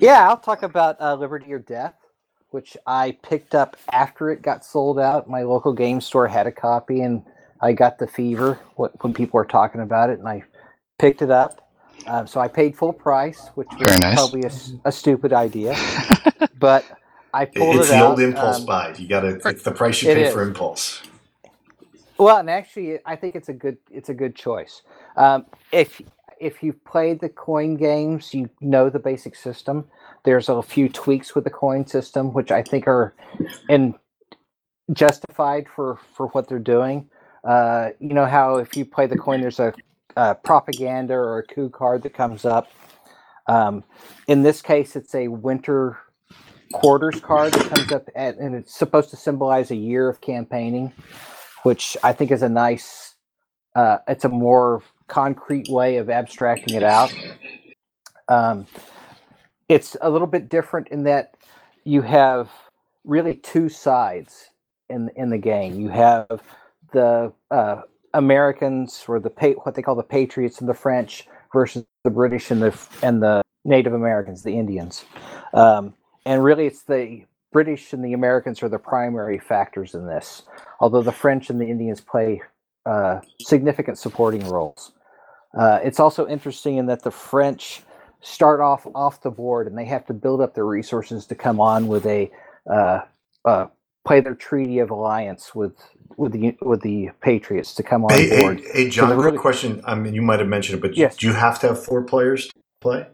yeah, 0.00 0.28
I'll 0.28 0.38
talk 0.38 0.62
about 0.62 1.00
uh, 1.00 1.14
Liberty 1.16 1.52
or 1.52 1.60
Death, 1.60 1.96
which 2.50 2.76
I 2.86 3.18
picked 3.24 3.54
up 3.54 3.76
after 3.92 4.30
it 4.30 4.42
got 4.42 4.64
sold 4.64 4.98
out. 5.00 5.28
My 5.30 5.42
local 5.44 5.72
game 5.74 6.00
store 6.00 6.28
had 6.28 6.46
a 6.46 6.52
copy, 6.52 7.02
and 7.02 7.24
I 7.62 7.72
got 7.74 7.98
the 7.98 8.08
fever 8.08 8.60
when 9.00 9.14
people 9.14 9.38
were 9.38 9.46
talking 9.46 9.82
about 9.82 10.10
it, 10.10 10.20
and 10.20 10.28
I 10.28 10.44
picked 10.98 11.22
it 11.22 11.30
up. 11.30 11.62
Um, 12.06 12.26
so 12.26 12.40
I 12.40 12.48
paid 12.48 12.76
full 12.76 12.94
price, 12.94 13.50
which 13.54 13.78
was 13.78 13.88
Very 13.88 13.98
nice. 13.98 14.12
probably 14.12 14.44
a, 14.44 14.48
s- 14.48 14.74
a 14.84 14.92
stupid 14.92 15.32
idea, 15.32 15.82
but 16.54 16.90
I 17.34 17.46
pulled 17.46 17.80
It's 17.80 17.88
it 17.88 17.90
the 17.90 17.94
out. 17.94 18.02
old 18.02 18.20
impulse 18.20 18.60
um, 18.60 18.66
buy. 18.66 18.94
You 18.98 19.08
got 19.08 19.20
to. 19.22 19.40
It's 19.48 19.62
the 19.64 19.72
price 19.72 20.02
you 20.02 20.08
pay 20.10 20.24
is. 20.24 20.32
for 20.32 20.42
impulse. 20.42 21.02
Well, 22.18 22.38
and 22.38 22.50
actually, 22.50 22.98
I 23.06 23.16
think 23.16 23.36
it's 23.36 23.50
a 23.50 23.54
good 23.54 23.78
it's 23.90 24.08
a 24.08 24.14
good 24.14 24.36
choice. 24.36 24.82
Um, 25.16 25.46
if 25.72 26.00
if 26.40 26.62
you've 26.62 26.84
played 26.84 27.20
the 27.20 27.28
coin 27.28 27.76
games, 27.76 28.34
you 28.34 28.50
know 28.60 28.90
the 28.90 28.98
basic 28.98 29.36
system. 29.36 29.86
There's 30.24 30.48
a 30.48 30.62
few 30.62 30.88
tweaks 30.88 31.34
with 31.34 31.44
the 31.44 31.50
coin 31.50 31.86
system, 31.86 32.32
which 32.32 32.50
I 32.50 32.62
think 32.62 32.88
are 32.88 33.14
and 33.68 33.94
justified 34.92 35.66
for 35.74 35.98
for 36.14 36.28
what 36.28 36.48
they're 36.48 36.58
doing. 36.58 37.08
Uh, 37.44 37.90
you 38.00 38.14
know 38.14 38.26
how 38.26 38.56
if 38.56 38.76
you 38.76 38.84
play 38.84 39.06
the 39.06 39.18
coin, 39.18 39.40
there's 39.40 39.60
a, 39.60 39.74
uh 40.16 40.34
propaganda 40.34 41.14
or 41.14 41.38
a 41.38 41.42
coup 41.44 41.70
card 41.70 42.02
that 42.04 42.14
comes 42.14 42.44
up. 42.44 42.70
Um, 43.48 43.84
in 44.28 44.42
this 44.42 44.62
case, 44.62 44.96
it's 44.96 45.14
a 45.14 45.28
winter 45.28 45.98
quarters 46.72 47.20
card 47.20 47.52
that 47.54 47.68
comes 47.70 47.92
up, 47.92 48.08
at, 48.16 48.38
and 48.38 48.54
it's 48.54 48.76
supposed 48.76 49.10
to 49.10 49.16
symbolize 49.16 49.70
a 49.70 49.76
year 49.76 50.08
of 50.08 50.20
campaigning 50.20 50.92
which 51.62 51.96
I 52.02 52.12
think 52.12 52.30
is 52.30 52.42
a 52.42 52.48
nice, 52.48 53.14
uh, 53.74 53.98
it's 54.08 54.24
a 54.24 54.28
more 54.28 54.82
concrete 55.12 55.68
way 55.68 55.98
of 55.98 56.10
abstracting 56.10 56.74
it 56.74 56.82
out. 56.82 57.12
Um, 58.28 58.66
it's 59.68 59.96
a 60.00 60.10
little 60.10 60.26
bit 60.26 60.48
different 60.48 60.88
in 60.88 61.04
that 61.04 61.34
you 61.84 62.02
have 62.02 62.50
really 63.04 63.34
two 63.34 63.68
sides 63.68 64.46
in 64.88 65.10
in 65.16 65.30
the 65.30 65.38
game. 65.38 65.80
You 65.80 65.90
have 65.90 66.42
the 66.92 67.32
uh, 67.50 67.82
Americans 68.14 69.04
or 69.08 69.20
the 69.20 69.30
what 69.64 69.74
they 69.74 69.82
call 69.82 69.96
the 69.96 70.02
Patriots 70.02 70.60
and 70.60 70.68
the 70.68 70.74
French 70.74 71.26
versus 71.52 71.84
the 72.04 72.10
British 72.10 72.50
and 72.50 72.62
the 72.62 72.88
and 73.02 73.22
the 73.22 73.42
Native 73.64 73.92
Americans, 73.92 74.42
the 74.42 74.58
Indians, 74.58 75.04
um, 75.54 75.94
and 76.26 76.42
really 76.42 76.66
it's 76.66 76.82
the 76.82 77.24
British 77.52 77.92
and 77.92 78.04
the 78.04 78.14
Americans 78.14 78.62
are 78.62 78.68
the 78.68 78.78
primary 78.78 79.38
factors 79.38 79.94
in 79.94 80.06
this 80.06 80.42
although 80.80 81.02
the 81.02 81.12
French 81.12 81.50
and 81.50 81.60
the 81.60 81.66
Indians 81.66 82.00
play 82.00 82.42
uh, 82.86 83.20
significant 83.40 83.98
supporting 83.98 84.46
roles. 84.48 84.92
Uh, 85.58 85.78
it's 85.82 86.00
also 86.00 86.26
interesting 86.26 86.76
in 86.78 86.86
that 86.86 87.02
the 87.02 87.10
French 87.10 87.82
start 88.20 88.60
off 88.60 88.86
off 88.94 89.20
the 89.22 89.30
board 89.30 89.66
and 89.66 89.76
they 89.76 89.84
have 89.84 90.06
to 90.06 90.14
build 90.14 90.40
up 90.40 90.54
their 90.54 90.66
resources 90.66 91.26
to 91.26 91.34
come 91.34 91.60
on 91.60 91.88
with 91.88 92.06
a 92.06 92.30
uh, 92.72 93.00
uh, 93.44 93.66
play 94.06 94.20
their 94.20 94.34
treaty 94.34 94.78
of 94.78 94.90
alliance 94.90 95.54
with 95.54 95.74
with 96.16 96.32
the 96.32 96.56
with 96.62 96.80
the 96.82 97.10
Patriots 97.20 97.74
to 97.74 97.82
come 97.82 98.04
on 98.04 98.12
Hey, 98.12 98.40
board. 98.42 98.60
hey, 98.60 98.84
hey, 98.84 98.88
John, 98.90 99.12
quick 99.14 99.24
really- 99.26 99.38
question. 99.38 99.82
I 99.84 99.94
mean, 99.94 100.14
you 100.14 100.22
might 100.22 100.38
have 100.40 100.48
mentioned 100.48 100.78
it, 100.78 100.82
but 100.82 100.96
Yes. 100.96 101.16
do 101.16 101.26
you 101.26 101.32
have 101.32 101.58
to 101.60 101.68
have 101.68 101.84
four 101.84 102.02
players 102.02 102.46
to 102.48 102.54
play? 102.80 103.06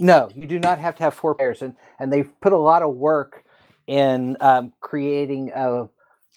No, 0.00 0.28
you 0.34 0.46
do 0.46 0.58
not 0.58 0.78
have 0.78 0.96
to 0.96 1.04
have 1.04 1.14
four 1.14 1.34
players, 1.34 1.62
and 1.62 1.76
and 2.00 2.12
they've 2.12 2.30
put 2.40 2.52
a 2.52 2.58
lot 2.58 2.82
of 2.82 2.94
work 2.94 3.44
in 3.86 4.36
um, 4.40 4.72
creating 4.80 5.52
a, 5.54 5.88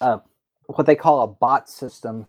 a 0.01 0.21
what 0.67 0.85
they 0.85 0.95
call 0.95 1.23
a 1.23 1.27
bot 1.27 1.69
system 1.69 2.27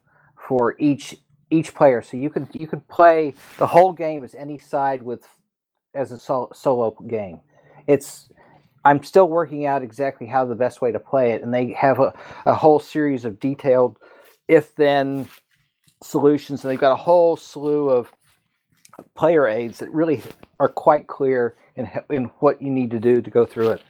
for 0.48 0.76
each 0.78 1.16
each 1.50 1.74
player. 1.74 2.02
So 2.02 2.16
you 2.16 2.30
can 2.30 2.48
you 2.52 2.66
can 2.66 2.80
play 2.80 3.34
the 3.58 3.66
whole 3.66 3.92
game 3.92 4.24
as 4.24 4.34
any 4.34 4.58
side 4.58 5.02
with 5.02 5.26
as 5.94 6.12
a 6.12 6.18
sol- 6.18 6.52
solo 6.54 6.90
game. 7.06 7.40
It's 7.86 8.28
I'm 8.84 9.02
still 9.02 9.28
working 9.28 9.66
out 9.66 9.82
exactly 9.82 10.26
how 10.26 10.44
the 10.44 10.54
best 10.54 10.80
way 10.80 10.92
to 10.92 11.00
play 11.00 11.32
it, 11.32 11.42
and 11.42 11.52
they 11.52 11.72
have 11.72 11.98
a, 11.98 12.12
a 12.46 12.54
whole 12.54 12.78
series 12.78 13.24
of 13.24 13.40
detailed 13.40 13.98
if 14.46 14.74
then 14.76 15.28
solutions, 16.02 16.64
and 16.64 16.70
they've 16.70 16.80
got 16.80 16.92
a 16.92 16.96
whole 16.96 17.36
slew 17.36 17.90
of 17.90 18.10
player 19.14 19.46
aids 19.46 19.78
that 19.78 19.90
really 19.92 20.22
are 20.58 20.68
quite 20.68 21.06
clear 21.06 21.56
in, 21.76 21.88
in 22.10 22.24
what 22.40 22.60
you 22.60 22.70
need 22.70 22.90
to 22.90 22.98
do 22.98 23.20
to 23.20 23.30
go 23.30 23.44
through 23.44 23.70
it. 23.70 23.82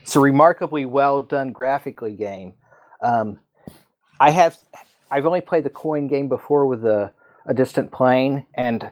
It's 0.00 0.16
a 0.16 0.20
remarkably 0.20 0.84
well 0.84 1.22
done 1.22 1.52
graphically 1.52 2.14
game. 2.14 2.54
Um, 3.02 3.38
I 4.18 4.30
have 4.30 4.58
I've 5.12 5.26
only 5.26 5.40
played 5.42 5.64
the 5.64 5.70
coin 5.70 6.08
game 6.08 6.28
before 6.28 6.66
with 6.66 6.84
a, 6.84 7.12
a 7.46 7.54
Distant 7.54 7.92
Plain, 7.92 8.46
and 8.54 8.90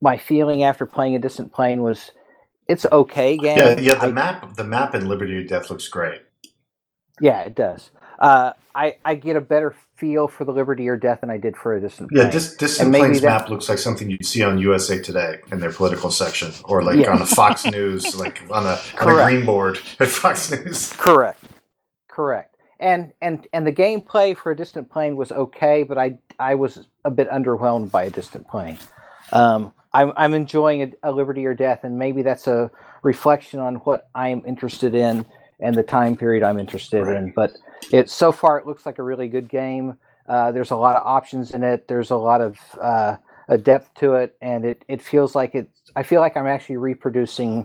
my 0.00 0.16
feeling 0.16 0.62
after 0.62 0.86
playing 0.86 1.16
a 1.16 1.18
Distant 1.18 1.52
Plain 1.52 1.82
was 1.82 2.12
it's 2.68 2.86
okay 2.92 3.36
game. 3.36 3.58
Yeah, 3.58 3.78
yeah. 3.80 3.94
The 3.96 4.06
I- 4.06 4.12
map, 4.12 4.54
the 4.54 4.64
map 4.64 4.94
in 4.94 5.06
Liberty 5.08 5.34
or 5.36 5.44
Death 5.44 5.68
looks 5.70 5.88
great. 5.88 6.22
yeah, 7.20 7.40
it 7.40 7.54
does. 7.54 7.90
Uh, 8.18 8.52
I, 8.74 8.96
I 9.04 9.16
get 9.16 9.34
a 9.36 9.40
better 9.40 9.74
feel 9.96 10.28
for 10.28 10.44
the 10.44 10.52
Liberty 10.52 10.88
or 10.88 10.96
Death 10.96 11.20
than 11.22 11.30
I 11.30 11.36
did 11.38 11.56
for 11.56 11.74
a 11.74 11.80
distant. 11.80 12.10
Yeah, 12.12 12.22
Plain. 12.22 12.32
dis- 12.32 12.54
Distant 12.56 12.92
that- 12.92 13.22
map 13.22 13.48
looks 13.50 13.68
like 13.68 13.78
something 13.78 14.08
you'd 14.08 14.24
see 14.24 14.42
on 14.44 14.58
USA 14.58 15.00
Today 15.02 15.38
in 15.50 15.58
their 15.58 15.72
political 15.72 16.10
section, 16.10 16.52
or 16.64 16.82
like 16.84 16.98
Yeah. 17.00 17.12
on 17.12 17.20
a 17.20 17.26
Fox 17.26 17.66
News, 17.66 18.14
like 18.16 18.42
on 18.50 18.64
a 18.64 18.78
on 19.00 19.08
a 19.18 19.24
green 19.26 19.44
board 19.44 19.78
at 19.98 20.06
Fox 20.08 20.50
News. 20.52 20.92
Correct. 20.92 21.42
Correct. 22.08 22.51
And 22.82 23.12
and 23.22 23.46
and 23.52 23.64
the 23.64 23.72
gameplay 23.72 24.36
for 24.36 24.50
a 24.50 24.56
Distant 24.56 24.90
Plain 24.90 25.14
was 25.16 25.30
okay, 25.30 25.84
but 25.84 25.98
I 25.98 26.18
I 26.40 26.56
was 26.56 26.88
a 27.04 27.10
bit 27.12 27.30
underwhelmed 27.30 27.92
by 27.92 28.02
a 28.02 28.10
Distant 28.10 28.48
Plain. 28.48 28.76
Um, 29.32 29.72
I'm 29.92 30.12
I'm 30.16 30.34
enjoying 30.34 30.82
a, 30.82 31.10
a 31.10 31.12
Liberty 31.12 31.46
or 31.46 31.54
Death, 31.54 31.84
and 31.84 31.96
maybe 31.96 32.22
that's 32.22 32.48
a 32.48 32.72
reflection 33.04 33.60
on 33.60 33.76
what 33.76 34.08
I 34.16 34.30
am 34.30 34.42
interested 34.44 34.96
in 34.96 35.24
and 35.60 35.76
the 35.76 35.84
time 35.84 36.16
period 36.16 36.42
I'm 36.42 36.58
interested 36.58 37.06
Right. 37.06 37.18
in. 37.18 37.30
But 37.36 37.52
it 37.92 38.10
so 38.10 38.32
far 38.32 38.58
it 38.58 38.66
looks 38.66 38.84
like 38.84 38.98
a 38.98 39.02
really 39.04 39.28
good 39.28 39.48
game. 39.48 39.96
Uh, 40.28 40.50
there's 40.50 40.72
a 40.72 40.76
lot 40.76 40.96
of 40.96 41.06
options 41.06 41.52
in 41.52 41.62
it. 41.62 41.86
There's 41.86 42.10
a 42.10 42.16
lot 42.16 42.40
of 42.40 42.58
uh, 42.80 43.16
a 43.48 43.58
depth 43.58 43.94
to 44.00 44.14
it, 44.14 44.36
and 44.42 44.64
it 44.64 44.84
it 44.88 45.00
feels 45.00 45.36
like 45.36 45.54
it. 45.54 45.68
I 45.94 46.02
feel 46.02 46.20
like 46.20 46.36
I'm 46.36 46.48
actually 46.48 46.78
reproducing 46.78 47.64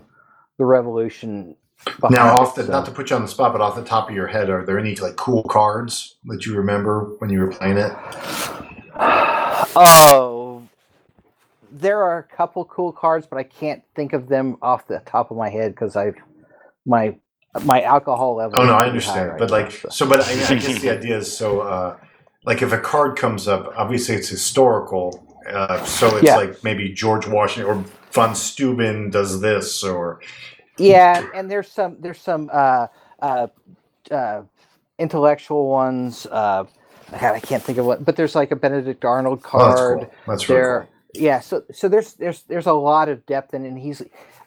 the 0.58 0.64
revolution. 0.64 1.56
Now, 1.86 1.92
behind 2.08 2.14
it, 2.14 2.20
off 2.20 2.54
the 2.54 2.64
so- 2.64 2.72
not 2.72 2.84
to 2.86 2.90
put 2.90 3.10
you 3.10 3.16
on 3.16 3.22
the 3.22 3.28
spot, 3.28 3.52
but 3.52 3.60
off 3.60 3.76
the 3.76 3.84
top 3.84 4.08
of 4.10 4.14
your 4.14 4.26
head, 4.26 4.50
are 4.50 4.64
there 4.64 4.78
any 4.78 4.94
like 4.96 5.16
cool 5.16 5.42
cards 5.44 6.16
that 6.24 6.44
you 6.44 6.54
remember 6.56 7.14
when 7.18 7.30
you 7.30 7.40
were 7.40 7.50
playing 7.52 7.78
it? 7.78 7.92
Oh, 9.76 10.62
there 11.70 12.02
are 12.02 12.18
a 12.18 12.22
couple 12.36 12.64
cool 12.64 12.92
cards, 12.92 13.26
but 13.26 13.38
I 13.38 13.42
can't 13.44 13.82
think 13.94 14.12
of 14.12 14.28
them 14.28 14.56
off 14.62 14.86
the 14.86 15.00
top 15.06 15.30
of 15.30 15.36
my 15.36 15.48
head 15.50 15.72
because 15.72 15.96
I've 15.96 16.16
my 16.86 17.16
my 17.64 17.82
alcohol 17.82 18.34
level. 18.36 18.58
Oh 18.58 18.64
no, 18.66 18.74
I 18.74 18.88
pretty 18.90 19.06
high 19.06 19.20
understand, 19.20 19.28
right 19.30 19.38
but 19.38 19.50
now, 19.50 19.56
like 19.56 19.72
so- 19.72 19.88
so, 19.90 20.08
but 20.08 20.20
I, 20.20 20.32
I 20.32 20.54
guess 20.58 20.80
the 20.80 20.90
idea 20.90 21.18
is 21.18 21.34
so. 21.36 21.60
Uh, 21.60 21.96
like 22.44 22.62
if 22.62 22.72
a 22.72 22.78
card 22.78 23.16
comes 23.16 23.46
up, 23.46 23.72
obviously 23.76 24.14
it's 24.14 24.28
historical, 24.28 25.26
uh, 25.50 25.84
so 25.84 26.16
it's 26.16 26.26
Yeah. 26.26 26.36
like 26.36 26.62
maybe 26.64 26.88
George 26.92 27.26
Washington 27.26 27.70
or 27.70 27.84
von 28.12 28.34
Steuben 28.34 29.10
does 29.10 29.40
this, 29.40 29.84
or 29.84 30.20
yeah, 30.78 31.26
and 31.34 31.50
there's 31.50 31.70
some 31.70 31.98
there's 32.00 32.20
some 32.20 32.50
uh, 32.52 32.88
uh, 33.20 33.48
uh, 34.10 34.42
intellectual 34.98 35.68
ones. 35.70 36.26
Uh, 36.30 36.64
God, 37.20 37.34
I 37.34 37.40
can't 37.40 37.62
think 37.62 37.78
of 37.78 37.86
what, 37.86 38.04
but 38.04 38.16
there's 38.16 38.34
like 38.34 38.52
a 38.52 38.56
Benedict 38.56 39.04
Arnold 39.04 39.42
oh, 39.54 39.64
that's 39.64 39.82
card. 39.82 40.00
cool. 40.00 40.14
That's 40.26 40.48
really 40.50 40.62
there 40.62 40.88
yeah 41.14 41.40
so 41.40 41.62
so 41.72 41.88
there's 41.88 42.14
there's 42.14 42.42
there's 42.44 42.66
a 42.66 42.72
lot 42.72 43.08
of 43.08 43.24
depth 43.26 43.54
in 43.54 43.64
it 43.64 43.68
and 43.68 43.78
he's 43.78 44.02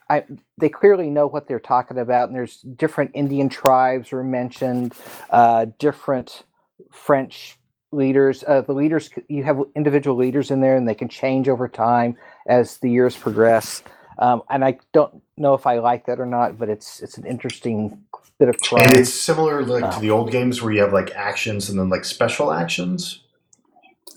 i 0.09 0.23
they 0.57 0.69
clearly 0.69 1.09
know 1.09 1.27
what 1.27 1.47
they're 1.47 1.59
talking 1.59 1.97
about 1.97 2.29
and 2.29 2.35
there's 2.35 2.61
different 2.61 3.11
indian 3.15 3.49
tribes 3.49 4.11
were 4.11 4.23
mentioned 4.23 4.93
uh 5.31 5.65
different 5.79 6.43
french 6.91 7.57
leaders 7.91 8.43
uh 8.47 8.61
the 8.61 8.73
leaders 8.73 9.09
you 9.29 9.43
have 9.43 9.59
individual 9.75 10.17
leaders 10.17 10.51
in 10.51 10.61
there 10.61 10.77
and 10.77 10.87
they 10.87 10.95
can 10.95 11.09
change 11.09 11.49
over 11.49 11.67
time 11.67 12.17
as 12.47 12.77
the 12.77 12.89
years 12.89 13.15
progress 13.17 13.83
um 14.21 14.43
and 14.51 14.65
i 14.65 14.77
don't 14.93 15.21
know 15.37 15.55
if 15.55 15.67
i 15.67 15.79
like 15.79 16.07
that 16.07 16.21
or 16.21 16.27
not 16.27 16.59
but 16.59 16.69
it's 16.69 17.01
it's 17.01 17.17
an 17.19 17.27
interesting 17.27 17.99
bit 18.39 18.49
of 18.49 18.61
cool. 18.61 18.79
And 18.79 18.91
it's 18.93 19.13
similar 19.13 19.63
like 19.65 19.83
Oh. 19.83 19.91
to 19.91 19.99
the 19.99 20.11
old 20.11 20.31
games 20.31 20.61
where 20.61 20.73
you 20.73 20.81
have 20.81 20.93
like 20.93 21.11
actions 21.15 21.69
and 21.69 21.79
then 21.79 21.89
like 21.89 22.05
special 22.05 22.53
actions. 22.53 23.23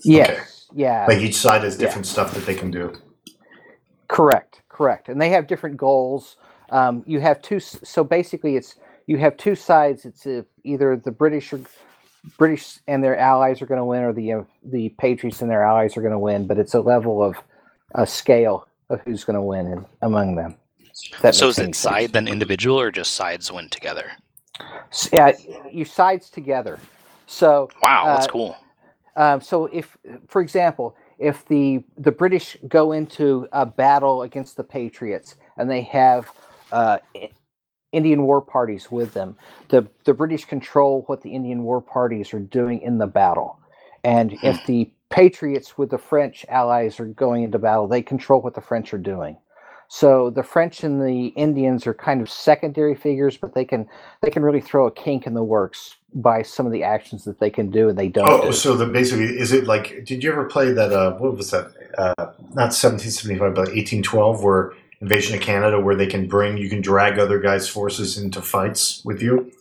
yes 0.03 0.67
yeah 0.73 1.07
Like 1.07 1.19
each 1.19 1.35
side 1.37 1.63
has 1.63 1.77
different 1.77 2.07
stuff 2.07 2.33
that 2.35 2.45
they 2.45 2.55
can 2.55 2.71
do. 2.71 2.93
Correct, 4.07 4.61
correct, 4.69 5.09
and 5.09 5.19
they 5.21 5.29
have 5.31 5.47
different 5.47 5.77
goals. 5.77 6.37
Um, 6.71 7.03
you 7.07 7.19
have 7.21 7.41
two, 7.41 7.59
so 7.59 8.03
basically, 8.03 8.55
it's 8.55 8.75
you 9.07 9.17
have 9.17 9.37
two 9.37 9.55
sides. 9.55 10.05
It's 10.05 10.27
uh 10.27 10.43
either 10.63 10.95
the 10.97 11.11
British 11.11 11.53
or 11.53 11.61
British 12.37 12.79
and 12.87 13.03
their 13.03 13.17
allies 13.17 13.61
are 13.61 13.67
going 13.67 13.79
to 13.79 13.85
win, 13.85 14.03
or 14.03 14.13
the 14.13 14.33
uh, 14.33 14.43
the 14.63 14.89
Patriots 14.99 15.41
and 15.41 15.49
their 15.51 15.63
allies 15.63 15.97
are 15.97 16.01
going 16.01 16.13
to 16.13 16.19
win. 16.19 16.47
But 16.47 16.59
it's 16.59 16.75
a 16.75 16.81
level 16.81 17.23
of 17.23 17.37
a 17.95 18.05
scale 18.07 18.67
of 18.89 19.01
who's 19.05 19.23
going 19.25 19.35
to 19.35 19.41
win 19.41 19.67
in, 19.67 19.85
among 20.01 20.35
them. 20.35 20.57
So 21.31 21.49
is 21.49 21.59
it 21.59 21.75
sense. 21.75 21.75
side 21.75 22.13
then 22.13 22.27
individual 22.27 22.79
or 22.79 22.91
just 22.91 23.13
sides 23.13 23.51
win 23.51 23.69
together? 23.69 24.11
Yeah, 25.13 25.33
you 25.71 25.85
sides 25.85 26.29
together. 26.29 26.79
So 27.27 27.73
Wow, 27.81 28.09
that's 28.09 28.27
Uh, 28.27 28.27
cool. 28.27 28.57
Um, 29.15 29.41
so 29.41 29.67
if, 29.67 29.97
for 30.27 30.41
example, 30.41 30.97
if 31.19 31.45
the 31.47 31.83
the 31.97 32.11
British 32.11 32.57
go 32.67 32.93
into 32.93 33.47
a 33.53 33.65
battle 33.65 34.23
against 34.23 34.57
the 34.57 34.63
Patriots 34.65 35.35
and 35.57 35.69
they 35.69 35.81
have 35.83 36.31
uh, 36.71 36.99
Indian 37.93 38.23
war 38.23 38.41
parties 38.41 38.91
with 38.91 39.13
them, 39.13 39.37
the 39.69 39.87
the 40.05 40.13
British 40.13 40.45
control 40.45 41.03
what 41.07 41.21
the 41.23 41.31
Indian 41.31 41.63
war 41.63 41.81
parties 41.81 42.33
are 42.33 42.39
doing 42.41 42.81
in 42.81 42.97
the 42.99 43.07
battle, 43.07 43.59
and 44.03 44.37
if 44.43 44.63
the 44.65 44.91
Patriots 45.09 45.77
with 45.77 45.91
the 45.91 45.97
French 45.97 46.45
allies 46.49 46.99
are 46.99 47.05
going 47.05 47.43
into 47.43 47.59
battle, 47.59 47.87
they 47.87 48.01
control 48.01 48.41
what 48.41 48.55
the 48.55 48.61
French 48.61 48.93
are 48.93 48.99
doing. 48.99 49.37
So 49.87 50.31
the 50.31 50.43
French 50.43 50.83
and 50.83 51.01
the 51.01 51.27
Indians 51.27 51.85
are 51.85 51.93
kind 51.93 52.21
of 52.21 52.29
secondary 52.29 52.95
figures, 52.95 53.37
but 53.37 53.53
they 53.53 53.65
can 53.65 53.87
they 54.21 54.31
can 54.31 54.43
really 54.43 54.61
throw 54.61 54.87
a 54.87 54.91
kink 54.91 55.27
in 55.27 55.35
the 55.35 55.43
works 55.43 55.97
by 56.15 56.41
some 56.41 56.65
of 56.65 56.71
the 56.71 56.83
actions 56.83 57.23
that 57.25 57.39
they 57.39 57.49
can 57.49 57.69
do 57.69 57.89
and 57.89 57.97
they 57.97 58.07
don't. 58.07 58.27
Oh, 58.27 58.45
do. 58.47 58.51
so 58.51 58.75
the 58.75 58.87
basically 58.87 59.25
is 59.25 59.51
it 59.51 59.65
like? 59.65 60.03
Did 60.05 60.23
you 60.23 60.31
ever 60.31 60.45
play 60.45 60.71
that? 60.71 60.91
Uh, 60.91 61.13
what 61.17 61.37
was 61.37 61.51
that? 61.51 61.71
Uh, 61.97 62.31
not 62.53 62.73
seventeen 62.73 63.11
seventy 63.11 63.37
five, 63.39 63.53
but 63.53 63.69
eighteen 63.69 64.01
twelve, 64.01 64.43
where 64.43 64.73
Invasion 65.01 65.35
of 65.35 65.41
Canada, 65.41 65.79
where 65.79 65.95
they 65.95 66.07
can 66.07 66.27
bring 66.27 66.57
you 66.57 66.69
can 66.69 66.81
drag 66.81 67.19
other 67.19 67.39
guys' 67.39 67.67
forces 67.67 68.17
into 68.17 68.41
fights 68.41 69.01
with 69.05 69.21
you. 69.21 69.51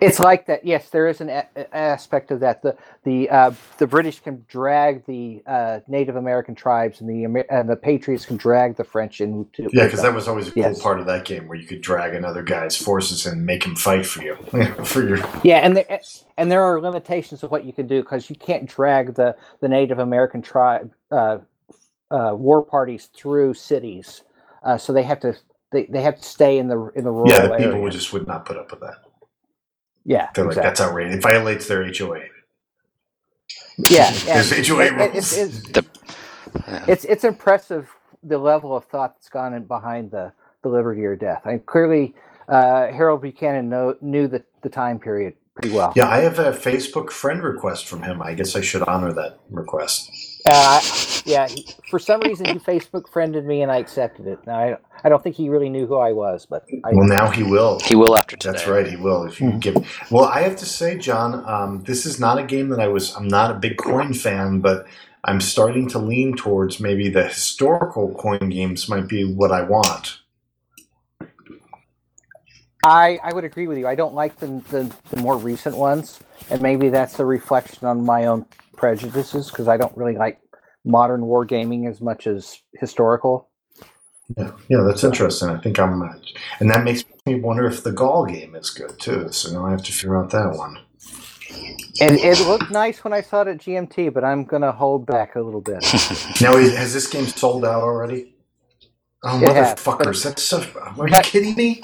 It's 0.00 0.20
like 0.20 0.46
that. 0.46 0.64
Yes, 0.64 0.90
there 0.90 1.08
is 1.08 1.20
an 1.20 1.28
a- 1.28 1.76
aspect 1.76 2.30
of 2.30 2.38
that. 2.40 2.62
The 2.62 2.76
the 3.02 3.28
uh, 3.30 3.52
the 3.78 3.86
British 3.86 4.20
can 4.20 4.44
drag 4.48 5.04
the 5.06 5.42
uh, 5.44 5.80
Native 5.88 6.14
American 6.14 6.54
tribes, 6.54 7.00
and 7.00 7.10
the 7.10 7.24
Amer- 7.24 7.46
and 7.50 7.68
the 7.68 7.74
Patriots 7.74 8.24
can 8.24 8.36
drag 8.36 8.76
the 8.76 8.84
French 8.84 9.20
into. 9.20 9.68
Yeah, 9.72 9.84
because 9.84 10.02
that 10.02 10.14
was 10.14 10.28
always 10.28 10.48
a 10.48 10.52
cool 10.52 10.62
Yes. 10.62 10.80
part 10.80 11.00
of 11.00 11.06
that 11.06 11.24
game 11.24 11.48
where 11.48 11.58
you 11.58 11.66
could 11.66 11.80
drag 11.80 12.14
another 12.14 12.42
guy's 12.42 12.76
forces 12.76 13.26
and 13.26 13.44
make 13.44 13.64
him 13.64 13.74
fight 13.74 14.06
for 14.06 14.22
you 14.22 14.36
for 14.84 15.02
your. 15.02 15.18
Yeah, 15.42 15.58
and 15.58 15.76
there 15.76 16.00
and 16.38 16.50
there 16.52 16.62
are 16.62 16.80
limitations 16.80 17.42
of 17.42 17.50
what 17.50 17.64
you 17.64 17.72
can 17.72 17.88
do 17.88 18.02
because 18.02 18.30
you 18.30 18.36
can't 18.36 18.66
drag 18.68 19.14
the 19.16 19.34
the 19.60 19.68
Native 19.68 19.98
American 19.98 20.42
tribe 20.42 20.92
uh, 21.10 21.38
uh, 22.12 22.34
war 22.36 22.62
parties 22.62 23.06
through 23.16 23.54
cities, 23.54 24.22
uh, 24.64 24.78
so 24.78 24.92
they 24.92 25.02
have 25.02 25.20
to 25.20 25.36
they, 25.72 25.86
they 25.86 26.02
have 26.02 26.16
to 26.16 26.22
stay 26.24 26.58
in 26.58 26.68
the 26.68 26.90
in 26.94 27.04
the 27.04 27.10
rural 27.10 27.28
Yeah, 27.30 27.42
the 27.42 27.56
people 27.56 27.72
area. 27.72 27.82
would 27.82 27.92
just 27.92 28.12
would 28.12 28.26
not 28.26 28.44
put 28.46 28.56
up 28.58 28.70
with 28.70 28.80
that. 28.80 28.96
yeah, 30.04 30.28
They're 30.34 30.44
like, 30.46 30.56
that's 30.56 30.80
outrageous. 30.80 31.16
It 31.16 31.22
violates 31.22 31.68
their 31.68 31.84
HOA. 31.86 32.20
yeah, 33.78 34.12
yeah. 34.26 34.42
There's 34.42 34.68
HOA 34.68 34.84
It- 34.84 34.92
it- 35.00 35.14
rules. 35.14 35.32
it's- 35.32 35.38
it's- 35.38 35.62
The, 35.72 35.86
yeah. 36.68 36.84
it's 36.88 37.04
it's 37.06 37.24
impressive 37.24 37.90
the 38.22 38.38
level 38.38 38.76
of 38.76 38.84
thought 38.86 39.14
that's 39.16 39.28
gone 39.30 39.54
in 39.54 39.64
behind 39.64 40.10
the 40.10 40.32
the 40.62 40.68
liberty 40.68 41.04
or 41.04 41.16
death. 41.16 41.42
I 41.46 41.58
clearly 41.58 42.14
uh, 42.48 42.88
Harold 42.92 43.22
Buchanan 43.22 43.68
know, 43.68 43.96
knew 44.00 44.28
the, 44.28 44.44
the 44.62 44.68
time 44.68 44.98
period 44.98 45.34
pretty 45.54 45.74
well. 45.74 45.92
Yeah, 45.96 46.08
I 46.08 46.18
have 46.20 46.38
a 46.38 46.52
Facebook 46.52 47.10
friend 47.10 47.42
request 47.42 47.86
from 47.86 48.02
him. 48.02 48.20
I 48.22 48.34
guess 48.34 48.54
I 48.56 48.60
should 48.60 48.82
honor 48.82 49.12
that 49.14 49.38
request. 49.50 50.10
Uh, 50.46 50.80
yeah. 51.24 51.48
He, 51.48 51.66
for 51.88 51.98
some 51.98 52.20
reason, 52.22 52.46
he 52.48 52.58
Facebook 52.58 53.08
friended 53.08 53.44
me, 53.46 53.62
and 53.62 53.70
I 53.72 53.76
accepted 53.78 54.26
it. 54.26 54.40
Now, 54.46 54.58
I 54.58 54.76
I 55.04 55.08
don't 55.08 55.22
think 55.22 55.36
he 55.36 55.48
really 55.48 55.68
knew 55.68 55.86
who 55.86 55.96
I 55.96 56.12
was, 56.12 56.46
but 56.46 56.64
I, 56.84 56.92
Well, 56.92 57.06
now 57.06 57.30
he 57.30 57.42
will. 57.42 57.80
he 57.80 57.94
will 57.96 58.16
after 58.16 58.36
today. 58.36 58.52
That's 58.52 58.66
right, 58.68 58.86
he 58.86 58.96
will. 58.96 59.24
If 59.24 59.40
you 59.40 59.50
Mhm. 59.50 59.60
give, 59.60 60.08
well, 60.10 60.24
I 60.26 60.42
have 60.42 60.56
to 60.56 60.66
say, 60.66 60.98
John, 60.98 61.44
um, 61.46 61.82
this 61.84 62.06
is 62.06 62.20
not 62.20 62.38
a 62.38 62.44
game 62.44 62.68
that 62.70 62.80
I 62.80 62.88
was. 62.88 63.14
I'm 63.16 63.28
not 63.28 63.50
a 63.50 63.54
big 63.54 63.78
coin 63.78 64.14
fan, 64.14 64.60
but 64.60 64.86
I'm 65.24 65.40
starting 65.40 65.88
to 65.90 65.98
lean 65.98 66.36
towards 66.36 66.80
maybe 66.80 67.08
the 67.08 67.24
historical 67.24 68.14
coin 68.14 68.48
games 68.50 68.88
might 68.88 69.08
be 69.08 69.24
what 69.24 69.52
I 69.52 69.62
want. 69.62 70.18
I 72.84 73.20
I 73.22 73.32
would 73.32 73.44
agree 73.44 73.66
with 73.68 73.78
you. 73.78 73.86
I 73.86 73.94
don't 73.94 74.14
like 74.14 74.38
the, 74.38 74.46
the 74.70 74.92
the 75.10 75.16
more 75.20 75.36
recent 75.36 75.76
ones, 75.76 76.20
and 76.50 76.60
maybe 76.62 76.88
that's 76.88 77.18
a 77.20 77.24
reflection 77.24 77.86
on 77.86 78.04
my 78.04 78.26
own 78.26 78.46
prejudices 78.82 79.48
because 79.48 79.68
I 79.68 79.76
don't 79.76 79.96
really 79.96 80.16
like 80.16 80.40
modern 80.84 81.20
wargaming 81.20 81.88
as 81.88 82.00
much 82.00 82.26
as 82.26 82.58
historical. 82.80 83.48
Yeah, 84.36 84.50
yeah, 84.68 84.82
that's 84.84 85.04
interesting. 85.04 85.50
I 85.50 85.58
think 85.60 85.78
I'm, 85.78 86.02
uh, 86.02 86.14
and 86.58 86.68
that 86.68 86.82
makes 86.82 87.04
me 87.24 87.36
wonder 87.36 87.64
if 87.66 87.84
the 87.84 87.92
Gaul 87.92 88.26
game 88.26 88.56
is 88.56 88.70
good 88.70 88.98
too. 88.98 89.30
So 89.30 89.52
now 89.52 89.66
I 89.66 89.70
have 89.70 89.84
to 89.84 89.92
figure 89.92 90.16
out 90.20 90.30
that 90.30 90.56
one. 90.56 90.78
And 92.00 92.18
it 92.18 92.40
looked 92.40 92.72
nice 92.72 93.04
when 93.04 93.12
I 93.12 93.20
saw 93.20 93.42
it 93.42 93.48
at 93.48 93.58
GMT, 93.58 94.12
but 94.12 94.24
I'm 94.24 94.44
gonna 94.44 94.72
hold 94.72 95.06
back 95.06 95.36
a 95.36 95.40
little 95.40 95.60
bit. 95.60 95.84
Now, 96.40 96.56
has 96.56 96.92
this 96.92 97.06
game 97.06 97.26
sold 97.28 97.64
out 97.64 97.82
already? 97.82 98.34
Oh, 99.22 99.40
It 99.40 99.54
has, 99.54 99.74
motherfuckers! 99.78 100.24
That's 100.24 100.42
so. 100.42 100.64
Are 100.98 101.08
you 101.08 101.20
kidding 101.22 101.54
me? 101.54 101.80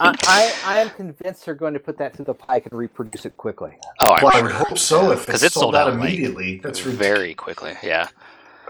I, 0.00 0.16
I 0.64 0.74
I 0.76 0.78
am 0.80 0.90
convinced 0.90 1.44
they're 1.46 1.54
going 1.54 1.74
to 1.74 1.80
put 1.80 1.98
that 1.98 2.14
through 2.16 2.26
the 2.26 2.34
pike 2.34 2.66
and 2.66 2.78
reproduce 2.78 3.24
it 3.26 3.36
quickly. 3.36 3.72
Oh, 4.00 4.14
I'm 4.14 4.22
Well, 4.24 4.32
I 4.32 4.36
sure. 4.38 4.42
would 4.44 4.52
hope 4.52 4.78
so. 4.78 5.10
If 5.12 5.26
because 5.26 5.42
it's 5.42 5.56
it 5.56 5.58
sold 5.58 5.74
out, 5.74 5.88
out 5.88 5.98
like, 5.98 6.08
immediately, 6.10 6.58
that's 6.62 6.84
ridiculous. 6.84 7.08
very 7.08 7.34
quickly. 7.34 7.74
Yeah. 7.82 8.08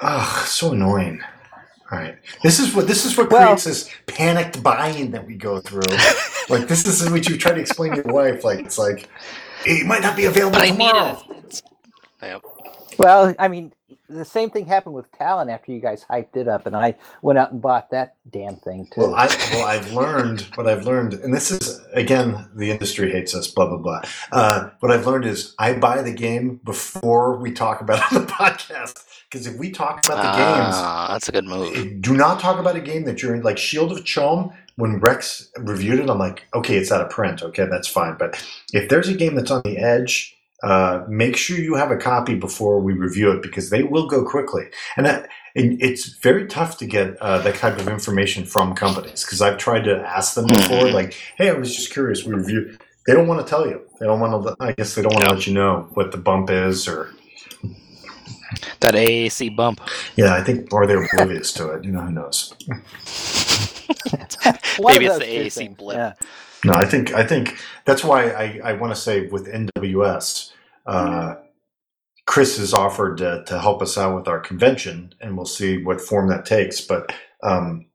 Ugh, 0.02 0.46
so 0.46 0.72
annoying. 0.72 1.20
All 1.92 1.98
right, 1.98 2.16
this 2.42 2.58
is 2.58 2.74
what 2.74 2.86
this 2.88 3.04
is 3.04 3.16
what 3.16 3.30
Well- 3.30 3.46
creates 3.46 3.64
this 3.64 3.90
panicked 4.06 4.62
buying 4.62 5.10
that 5.12 5.26
we 5.26 5.34
go 5.36 5.60
through. 5.60 5.82
like 6.48 6.66
this 6.66 6.86
is 6.86 7.08
what 7.10 7.28
you 7.28 7.36
try 7.36 7.52
to 7.52 7.60
explain 7.60 7.92
to 7.92 8.02
your 8.04 8.12
wife. 8.14 8.42
Like 8.42 8.60
it's 8.60 8.78
like 8.78 9.08
it 9.66 9.86
might 9.86 10.02
not 10.02 10.16
be 10.16 10.24
available 10.24 10.58
But 10.58 10.62
I 10.62 10.70
need 10.70 10.88
tomorrow. 10.88 11.22
it. 11.48 11.62
Yep. 12.22 12.42
Well, 12.98 13.34
I 13.38 13.48
mean, 13.48 13.72
the 14.14 14.24
same 14.24 14.50
thing 14.50 14.66
happened 14.66 14.94
with 14.94 15.10
Talon 15.12 15.48
after 15.50 15.72
you 15.72 15.80
guys 15.80 16.04
hyped 16.08 16.36
it 16.36 16.48
up, 16.48 16.66
and 16.66 16.76
I 16.76 16.94
went 17.22 17.38
out 17.38 17.52
and 17.52 17.60
bought 17.60 17.90
that 17.90 18.16
damn 18.30 18.56
thing 18.56 18.86
too. 18.92 19.00
Well, 19.02 19.14
I 19.14 19.26
well, 19.52 19.66
I've 19.66 19.92
learned 19.92 20.42
what 20.54 20.66
I've 20.68 20.86
learned, 20.86 21.14
and 21.14 21.34
this 21.34 21.50
is 21.50 21.80
again, 21.92 22.48
the 22.54 22.70
industry 22.70 23.10
hates 23.10 23.34
us. 23.34 23.48
Blah 23.48 23.66
blah 23.66 23.78
blah. 23.78 24.02
Uh, 24.32 24.70
what 24.80 24.92
I've 24.92 25.06
learned 25.06 25.24
is 25.26 25.54
I 25.58 25.74
buy 25.74 26.02
the 26.02 26.12
game 26.12 26.60
before 26.64 27.36
we 27.36 27.52
talk 27.52 27.80
about 27.80 27.98
it 27.98 28.12
on 28.16 28.26
the 28.26 28.32
podcast. 28.32 29.04
Because 29.30 29.46
if 29.48 29.56
we 29.58 29.70
talk 29.72 30.06
about 30.06 30.16
the 30.16 30.38
games, 30.38 30.74
Ah, 30.76 31.08
that's 31.12 31.28
a 31.28 31.32
good 31.32 31.44
move. 31.44 32.00
do 32.00 32.16
not 32.16 32.38
talk 32.38 32.60
about 32.60 32.76
a 32.76 32.80
game 32.80 33.04
that 33.04 33.20
you're 33.20 33.34
in. 33.34 33.42
Like 33.42 33.58
Shield 33.58 33.90
of 33.90 34.04
Cholm, 34.04 34.54
when 34.76 35.00
Rex 35.00 35.50
reviewed 35.58 35.98
it, 35.98 36.08
I'm 36.08 36.18
like, 36.18 36.44
okay, 36.54 36.76
it's 36.76 36.92
out 36.92 37.00
of 37.00 37.10
print. 37.10 37.42
Okay, 37.42 37.66
that's 37.68 37.88
fine. 37.88 38.16
But 38.16 38.40
if 38.72 38.88
there's 38.88 39.08
a 39.08 39.14
game 39.14 39.34
that's 39.34 39.50
on 39.50 39.62
the 39.64 39.76
edge, 39.78 40.36
uh, 40.62 41.04
make 41.08 41.36
sure 41.36 41.58
you 41.58 41.74
have 41.74 41.90
a 41.90 41.96
copy 41.96 42.34
before 42.34 42.80
we 42.80 42.92
review 42.94 43.30
it 43.32 43.42
because 43.42 43.70
they 43.70 43.82
will 43.82 44.06
go 44.06 44.24
quickly. 44.24 44.64
And, 44.96 45.04
that, 45.04 45.28
and 45.54 45.80
it's 45.82 46.16
very 46.22 46.46
tough 46.46 46.78
to 46.78 46.86
get 46.86 47.16
uh, 47.20 47.38
that 47.38 47.56
type 47.56 47.78
of 47.78 47.88
information 47.88 48.44
from 48.46 48.74
companies 48.74 49.24
because 49.24 49.42
I've 49.42 49.58
tried 49.58 49.84
to 49.84 49.98
ask 50.00 50.34
them 50.34 50.46
before, 50.46 50.84
Mhm. 50.84 50.92
like, 50.94 51.14
hey, 51.36 51.50
I 51.50 51.52
was 51.54 51.74
just 51.74 51.92
curious. 51.92 52.24
We 52.24 52.34
review. 52.34 52.76
They 53.06 53.12
don't 53.12 53.26
want 53.26 53.44
to 53.44 53.50
tell 53.50 53.66
you. 53.66 53.82
They 54.00 54.06
don't 54.06 54.20
want 54.20 54.44
to. 54.46 54.56
I 54.60 54.72
guess 54.72 54.94
they 54.94 55.02
don't 55.02 55.12
want 55.12 55.24
to 55.24 55.30
Yeah. 55.30 55.34
let 55.36 55.46
you 55.46 55.52
know 55.54 55.88
what 55.94 56.10
the 56.12 56.18
bump 56.18 56.48
is, 56.50 56.88
or 56.88 57.10
That 58.80 58.94
AAC 58.94 59.50
bump. 59.54 59.80
yeah, 60.16 60.32
I 60.34 60.42
think, 60.42 60.72
or 60.72 60.86
they're 60.86 61.02
oblivious 61.04 61.52
to 61.54 61.72
it. 61.72 61.84
You 61.84 61.92
know, 61.92 62.00
who 62.00 62.12
knows? 62.12 62.54
Maybe 64.80 65.06
it's 65.06 65.18
the 65.18 65.24
AAC 65.26 65.52
things, 65.52 65.76
blip. 65.76 65.96
Yeah. 65.96 66.12
No, 66.64 66.72
I 66.72 66.84
think 66.86 67.12
I 67.12 67.26
think 67.26 67.58
that's 67.84 68.02
why 68.04 68.30
I, 68.30 68.60
I 68.64 68.72
want 68.74 68.94
to 68.94 69.00
say 69.00 69.26
with 69.26 69.46
NWS, 69.46 70.52
uh, 70.86 71.34
Chris 72.26 72.56
has 72.58 72.72
offered 72.72 73.18
to, 73.18 73.44
to 73.46 73.58
help 73.58 73.82
us 73.82 73.98
out 73.98 74.14
with 74.16 74.28
our 74.28 74.40
convention, 74.40 75.14
and 75.20 75.36
we'll 75.36 75.46
see 75.46 75.82
what 75.82 76.00
form 76.00 76.28
that 76.28 76.46
takes. 76.46 76.80
But 76.80 77.12
um, 77.42 77.86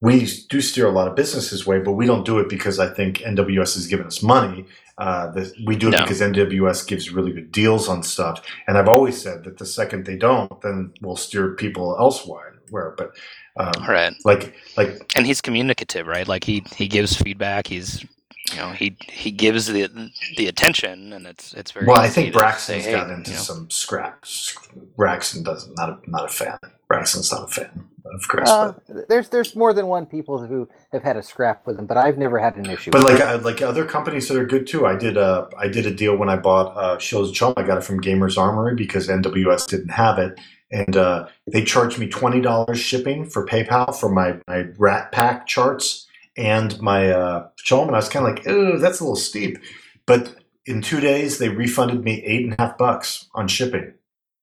we 0.00 0.26
do 0.48 0.60
steer 0.60 0.86
a 0.86 0.90
lot 0.92 1.08
of 1.08 1.14
business 1.14 1.50
his 1.50 1.66
way, 1.66 1.78
but 1.78 1.92
we 1.92 2.06
don't 2.06 2.24
do 2.24 2.38
it 2.38 2.48
because 2.48 2.78
I 2.78 2.88
think 2.92 3.18
NWS 3.18 3.74
has 3.74 3.86
given 3.86 4.06
us 4.06 4.22
money. 4.22 4.66
Uh, 4.98 5.30
the, 5.30 5.52
we 5.64 5.76
do 5.76 5.88
it 5.88 5.92
No. 5.92 6.02
because 6.02 6.20
NWS 6.20 6.86
gives 6.86 7.10
really 7.10 7.32
good 7.32 7.52
deals 7.52 7.88
on 7.88 8.02
stuff, 8.02 8.42
and 8.66 8.76
I've 8.76 8.88
always 8.88 9.20
said 9.20 9.44
that 9.44 9.58
the 9.58 9.66
second 9.66 10.04
they 10.04 10.16
don't, 10.16 10.60
then 10.62 10.92
we'll 11.00 11.16
steer 11.16 11.54
people 11.54 11.96
elsewhere. 11.98 12.56
Where, 12.70 12.94
but 12.96 13.16
um, 13.58 13.72
All 13.86 13.88
right. 13.88 14.14
like 14.24 14.54
like 14.76 15.10
and 15.16 15.26
he's 15.26 15.40
communicative, 15.40 16.06
right? 16.06 16.26
Like 16.28 16.44
he 16.44 16.64
he 16.76 16.88
gives 16.88 17.16
feedback. 17.16 17.66
He's 17.66 18.02
you 18.50 18.56
know 18.56 18.70
he 18.72 18.96
he 19.08 19.30
gives 19.30 19.66
the 19.66 19.88
the 20.36 20.46
attention, 20.48 21.12
and 21.12 21.26
it's 21.26 21.52
it's 21.54 21.72
very. 21.72 21.86
Well, 21.86 21.98
I 22.00 22.08
think 22.08 22.32
to 22.32 22.38
Braxton's 22.38 22.84
say, 22.84 22.92
got 22.92 23.08
hey, 23.08 23.14
into 23.14 23.30
you 23.32 23.36
know, 23.36 23.42
some 23.42 23.70
scraps. 23.70 24.56
Braxton 24.96 25.42
doesn't 25.42 25.76
not 25.76 25.90
a, 25.90 25.98
not 26.10 26.24
a 26.26 26.28
fan. 26.28 26.58
Braxton's 26.88 27.30
not 27.32 27.44
a 27.44 27.48
fan 27.48 27.88
of 28.14 28.22
Chris, 28.28 28.48
Uh, 28.48 28.72
but, 28.88 29.08
there's 29.08 29.28
there's 29.30 29.54
more 29.56 29.72
than 29.72 29.86
one 29.86 30.06
people 30.06 30.44
who 30.44 30.68
have 30.92 31.02
had 31.02 31.16
a 31.16 31.22
scrap 31.22 31.66
with 31.66 31.78
him, 31.78 31.86
but 31.86 31.96
I've 31.96 32.18
never 32.18 32.38
had 32.38 32.56
an 32.56 32.68
issue. 32.70 32.92
but 32.92 33.04
with 33.04 33.04
like 33.04 33.20
it. 33.20 33.20
uh, 33.20 33.38
like 33.38 33.62
other 33.62 33.84
companies 33.84 34.28
that 34.28 34.38
are 34.38 34.46
good 34.46 34.66
too. 34.66 34.86
I 34.86 34.96
did 34.96 35.16
a 35.16 35.48
I 35.58 35.68
did 35.68 35.86
a 35.86 35.94
deal 35.94 36.16
when 36.16 36.28
I 36.28 36.36
bought 36.36 36.76
uh, 36.76 36.98
Shields 36.98 37.30
of 37.30 37.36
Cholm. 37.36 37.54
I 37.56 37.62
got 37.66 37.78
it 37.78 37.84
from 37.84 38.00
Gamers 38.00 38.38
Armory 38.38 38.74
because 38.74 39.08
NWS 39.08 39.68
didn't 39.68 39.90
have 39.90 40.18
it, 40.18 40.38
and 40.70 40.96
uh, 40.96 41.26
they 41.46 41.64
charged 41.64 41.98
me 41.98 42.08
twenty 42.08 42.40
dollars 42.40 42.78
shipping 42.78 43.24
for 43.28 43.46
PayPal 43.46 43.94
for 43.94 44.08
my 44.08 44.38
my 44.46 44.66
Rat 44.78 45.12
Pack 45.12 45.46
charts 45.46 46.06
and 46.36 46.80
my 46.80 47.10
uh, 47.10 47.48
and 47.70 47.90
I 47.90 47.98
was 47.98 48.08
kind 48.08 48.26
of 48.26 48.34
like, 48.34 48.46
ooh, 48.46 48.78
that's 48.78 49.00
a 49.00 49.04
little 49.04 49.16
steep, 49.16 49.58
but 50.06 50.34
in 50.66 50.82
two 50.82 51.00
days 51.00 51.38
they 51.38 51.48
refunded 51.48 52.04
me 52.04 52.22
eight 52.24 52.44
and 52.44 52.54
a 52.58 52.62
half 52.62 52.78
bucks 52.78 53.28
on 53.34 53.48
shipping. 53.48 53.94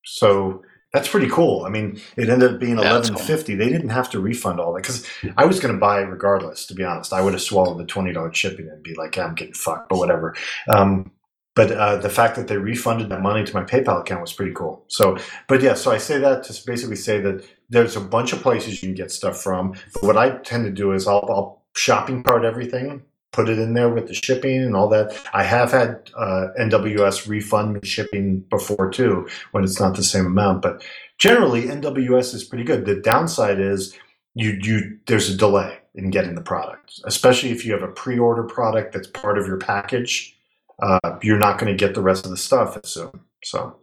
So 0.06 0.64
that's 0.94 1.08
pretty 1.08 1.28
cool. 1.28 1.66
I 1.66 1.70
mean, 1.70 2.00
it 2.16 2.30
ended 2.30 2.54
up 2.54 2.60
being 2.60 2.78
eleven 2.78 3.16
fifty. 3.18 3.56
They 3.56 3.70
didn't 3.70 3.90
have 3.90 4.10
to 4.12 4.20
refund 4.20 4.60
all 4.60 4.74
that 4.74 4.84
because 4.84 5.06
I 5.38 5.46
was 5.46 5.60
going 5.60 5.74
to 5.74 5.80
buy 5.80 6.00
regardless. 6.00 6.66
To 6.68 6.74
be 6.74 6.84
honest, 6.84 7.14
I 7.14 7.22
would 7.22 7.34
have 7.34 7.42
swallowed 7.42 7.78
the 7.78 7.86
twenty 7.86 8.14
dollars 8.14 8.38
shipping 8.38 8.70
and 8.70 8.82
be 8.84 8.96
like, 8.96 9.16
yeah, 9.16 9.26
I'm 9.26 9.36
getting 9.36 9.54
fucked, 9.54 9.90
but 9.90 9.98
whatever. 9.98 10.36
Um, 10.70 11.12
but 11.58 11.72
uh, 11.72 11.98
the 11.98 12.10
fact 12.10 12.36
that 12.36 12.48
they 12.48 12.58
refunded 12.58 13.10
that 13.10 13.24
money 13.24 13.44
to 13.44 13.54
my 13.56 13.64
PayPal 13.64 14.02
account 14.02 14.22
was 14.22 14.32
pretty 14.32 14.54
cool. 14.54 14.86
So, 14.90 15.18
but 15.48 15.60
yeah, 15.64 15.74
so 15.74 15.92
I 15.92 15.98
say 15.98 16.20
that 16.20 16.44
to 16.44 16.66
basically 16.68 16.96
say 16.96 17.20
that 17.22 17.44
there's 17.68 17.96
a 17.96 18.00
bunch 18.00 18.32
of 18.32 18.44
places 18.44 18.84
you 18.84 18.90
can 18.90 18.96
get 18.96 19.12
stuff 19.12 19.42
from. 19.42 19.74
But 19.96 20.04
what 20.04 20.18
I 20.18 20.38
tend 20.38 20.66
to 20.66 20.72
do 20.72 20.92
is 20.92 21.08
I'll, 21.08 21.28
I'll 21.28 21.64
shopping 21.76 22.22
cart 22.22 22.46
everything, 22.46 23.02
put 23.32 23.50
it 23.50 23.58
in 23.58 23.74
there 23.74 23.90
with 23.90 24.08
the 24.08 24.14
shipping 24.14 24.62
and 24.62 24.76
all 24.76 24.88
that. 24.90 25.20
I 25.34 25.42
have 25.42 25.72
had 25.72 26.12
uh, 26.16 26.50
NWS 26.60 27.28
refund 27.28 27.74
me 27.74 27.80
shipping 27.84 28.42
before 28.52 28.92
too 28.92 29.28
when 29.52 29.64
it's 29.64 29.80
not 29.80 29.96
the 29.96 30.04
same 30.04 30.28
amount, 30.28 30.62
but 30.62 30.84
generally 31.18 31.64
NWS 31.64 32.36
is 32.36 32.44
pretty 32.44 32.66
good. 32.66 32.86
The 32.86 33.02
downside 33.02 33.60
is 33.60 33.98
you 34.36 34.60
you 34.62 35.00
there's 35.08 35.28
a 35.28 35.36
delay 35.36 35.80
in 35.96 36.12
getting 36.12 36.36
the 36.36 36.42
product, 36.42 37.02
especially 37.06 37.50
if 37.50 37.66
you 37.66 37.74
have 37.74 37.82
a 37.82 37.88
pre-order 37.88 38.44
product 38.44 38.94
that's 38.94 39.08
part 39.08 39.40
of 39.40 39.48
your 39.48 39.58
package. 39.58 40.37
Uh, 40.82 41.18
you're 41.24 41.40
not 41.40 41.58
going 41.58 41.76
to 41.76 41.86
get 41.86 41.96
the 41.96 42.02
rest 42.02 42.26
of 42.26 42.32
the 42.32 42.38
stuff 42.38 42.78
as 42.84 42.92
soon. 42.92 43.12
So 43.44 43.78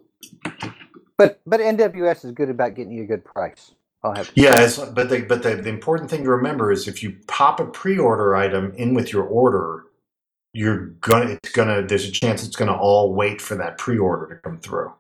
but 1.16 1.40
but 1.46 1.60
NWS 1.60 2.24
is 2.24 2.32
good 2.32 2.50
about 2.50 2.74
getting 2.74 2.92
you 2.92 3.04
a 3.04 3.06
good 3.06 3.24
price. 3.24 3.72
I'll 4.02 4.14
have 4.14 4.32
to 4.34 4.40
yeah, 4.40 4.60
it's, 4.60 4.78
but 4.78 5.08
the, 5.08 5.22
but 5.22 5.42
the, 5.42 5.56
the 5.56 5.68
important 5.70 6.10
thing 6.10 6.24
to 6.24 6.30
remember 6.30 6.70
is 6.70 6.88
if 6.88 7.02
you 7.02 7.16
pop 7.26 7.58
a 7.58 7.64
pre-order 7.64 8.36
item 8.36 8.72
in 8.76 8.92
with 8.92 9.12
your 9.12 9.24
order, 9.24 9.84
you're 10.52 10.88
gonna 11.00 11.38
it's 11.42 11.52
gonna 11.52 11.86
there's 11.86 12.06
a 12.06 12.10
chance 12.10 12.44
it's 12.44 12.56
gonna 12.56 12.76
all 12.76 13.14
wait 13.14 13.40
for 13.40 13.54
that 13.54 13.78
pre-order 13.78 14.34
to 14.34 14.40
come 14.42 14.58
through. 14.58 14.92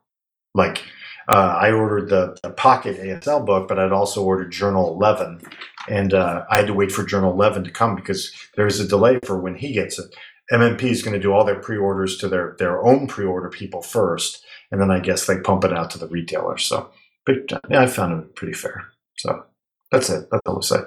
Like 0.54 0.84
uh, 1.28 1.58
I 1.60 1.72
ordered 1.72 2.08
the, 2.08 2.38
the 2.42 2.50
Pocket 2.50 2.98
ASL 2.98 3.44
book, 3.44 3.66
but 3.66 3.78
I'd 3.78 3.92
also 3.92 4.22
ordered 4.22 4.50
Journal 4.50 4.92
11, 4.92 5.40
and 5.88 6.12
uh, 6.12 6.44
I 6.50 6.58
had 6.58 6.66
to 6.66 6.74
wait 6.74 6.92
for 6.92 7.02
Journal 7.02 7.32
11 7.32 7.64
to 7.64 7.70
come 7.70 7.96
because 7.96 8.30
there's 8.54 8.78
a 8.78 8.86
delay 8.86 9.18
for 9.24 9.38
when 9.38 9.54
he 9.54 9.72
gets 9.72 9.98
it. 9.98 10.14
MMP 10.52 10.84
is 10.84 11.02
going 11.02 11.14
to 11.14 11.20
do 11.20 11.32
all 11.32 11.44
their 11.44 11.58
pre-orders 11.58 12.18
to 12.18 12.28
their 12.28 12.54
their 12.58 12.82
own 12.84 13.06
pre-order 13.06 13.48
people 13.48 13.82
first, 13.82 14.44
and 14.70 14.80
then 14.80 14.90
I 14.90 15.00
guess 15.00 15.26
they 15.26 15.40
pump 15.40 15.64
it 15.64 15.72
out 15.72 15.90
to 15.92 15.98
the 15.98 16.08
retailers. 16.08 16.64
So, 16.64 16.90
but 17.24 17.50
yeah, 17.70 17.82
I 17.82 17.86
found 17.86 18.20
it 18.20 18.36
pretty 18.36 18.52
fair. 18.52 18.86
So 19.16 19.44
that's 19.90 20.10
it. 20.10 20.28
That's 20.30 20.42
all 20.46 20.56
I'll 20.56 20.62
say. 20.62 20.80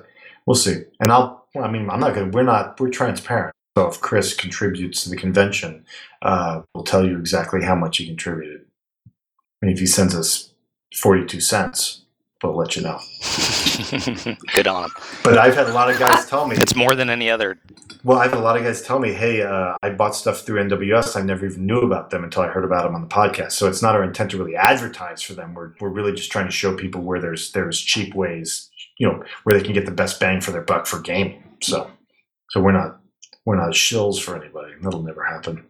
We'll 0.46 0.56
see. 0.56 0.84
And 1.00 1.12
I'll. 1.12 1.48
I 1.60 1.70
mean, 1.70 1.90
I'm 1.90 2.00
not 2.00 2.14
going. 2.14 2.32
to 2.32 2.36
We're 2.36 2.44
not. 2.44 2.80
We're 2.80 2.90
transparent. 2.90 3.54
So 3.78 3.88
if 3.88 4.02
Chris 4.02 4.34
contributes 4.34 5.04
to 5.04 5.10
the 5.10 5.16
convention, 5.16 5.86
uh, 6.24 6.62
we'll 6.74 6.84
tell 6.84 7.06
you 7.06 7.20
exactly 7.20 7.64
how 7.64 7.76
much 7.76 7.98
he 7.98 8.08
contributed. 8.08 8.66
I 9.08 9.66
mean, 9.66 9.74
if 9.74 9.80
he 9.80 9.86
sends 9.86 10.16
us 10.16 10.52
42 10.96 11.42
cents, 11.42 12.04
we'll 12.44 12.56
let 12.56 12.76
you 12.76 12.84
know. 12.84 13.00
good 14.56 14.68
on 14.68 14.86
him. 14.86 14.92
But 15.24 15.38
I've 15.38 15.56
had 15.56 15.68
a 15.68 15.74
lot 15.74 15.90
of 15.90 16.00
guys 16.00 16.26
tell 16.28 16.48
me, 16.48 16.56
It's 16.58 16.76
more 16.76 16.96
than 16.96 17.10
any 17.10 17.30
other. 17.30 17.60
well, 18.04 18.18
I've 18.20 18.32
had 18.32 18.40
a 18.40 18.44
lot 18.44 18.58
of 18.58 18.64
guys 18.64 18.82
tell 18.82 19.00
me, 19.00 19.14
hey, 19.14 19.42
uh, 19.42 19.76
I 19.82 19.90
bought 19.92 20.16
stuff 20.16 20.42
through 20.42 20.64
NWS. 20.64 21.16
I 21.16 21.22
never 21.22 21.46
even 21.46 21.66
knew 21.66 21.80
about 21.82 22.10
them 22.10 22.24
until 22.24 22.44
I 22.44 22.48
heard 22.48 22.64
about 22.66 22.84
them 22.84 22.96
on 22.96 23.02
the 23.02 23.08
podcast. 23.08 23.54
So 23.54 23.68
it's 23.68 23.82
not 23.82 23.96
our 23.96 24.04
intent 24.04 24.32
to 24.32 24.38
really 24.38 24.56
advertise 24.56 25.22
for 25.22 25.34
them. 25.34 25.54
We're, 25.54 25.72
we're 25.80 25.90
really 25.90 26.14
just 26.14 26.32
trying 26.32 26.46
to 26.46 26.52
show 26.52 26.76
people 26.76 27.02
where 27.02 27.20
there's 27.20 27.52
there's 27.52 27.80
cheap 27.80 28.14
ways, 28.16 28.70
you 28.98 29.08
know, 29.08 29.24
where 29.44 29.58
they 29.58 29.64
can 29.64 29.74
get 29.74 29.86
the 29.86 29.92
best 29.92 30.20
bang 30.20 30.42
for 30.42 30.52
their 30.52 30.62
buck 30.62 30.86
for 30.86 31.00
gaming. 31.00 31.44
So 31.62 31.90
so 32.52 32.62
we're 32.62 32.72
not 32.72 33.00
we're 33.46 33.58
not 33.58 33.74
shills 33.74 34.20
for 34.22 34.36
anybody. 34.42 34.74
That'll 34.82 35.04
never 35.04 35.24
happen 35.24 35.66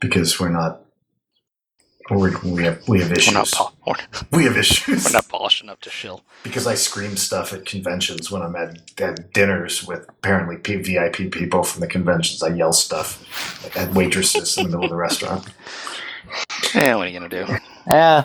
because 0.00 0.38
we're 0.40 0.48
not. 0.50 0.82
We're, 2.10 2.38
we 2.42 2.64
have 2.64 2.86
we 2.88 3.00
have 3.00 3.08
We're 3.10 3.16
issues. 3.18 3.34
not, 3.34 3.50
pol- 3.52 3.74
we're, 3.86 3.94
we 4.38 4.44
have 4.44 4.56
issues 4.56 5.04
we're 5.06 5.12
not 5.12 5.28
polished 5.28 5.62
enough 5.62 5.80
to 5.80 5.90
shill. 5.90 6.22
because 6.42 6.66
I 6.66 6.74
scream 6.74 7.16
stuff 7.16 7.52
at 7.52 7.66
conventions 7.66 8.30
when 8.30 8.40
I'm 8.42 8.56
at, 8.56 8.98
at 9.00 9.32
dinners 9.34 9.86
with 9.86 10.08
apparently 10.08 10.56
P- 10.56 10.76
VIP 10.76 11.30
people 11.30 11.62
from 11.64 11.80
the 11.80 11.86
conventions. 11.86 12.42
I 12.42 12.48
yell 12.54 12.72
stuff 12.72 13.76
at 13.76 13.92
waitresses 13.92 14.56
in 14.56 14.64
the 14.64 14.70
middle 14.70 14.84
of 14.84 14.90
the 14.90 14.96
restaurant. 14.96 15.46
Yeah, 16.74 16.96
what 16.96 17.06
are 17.06 17.10
you 17.10 17.18
gonna 17.18 17.28
do? 17.28 17.46
Yeah. 17.90 18.24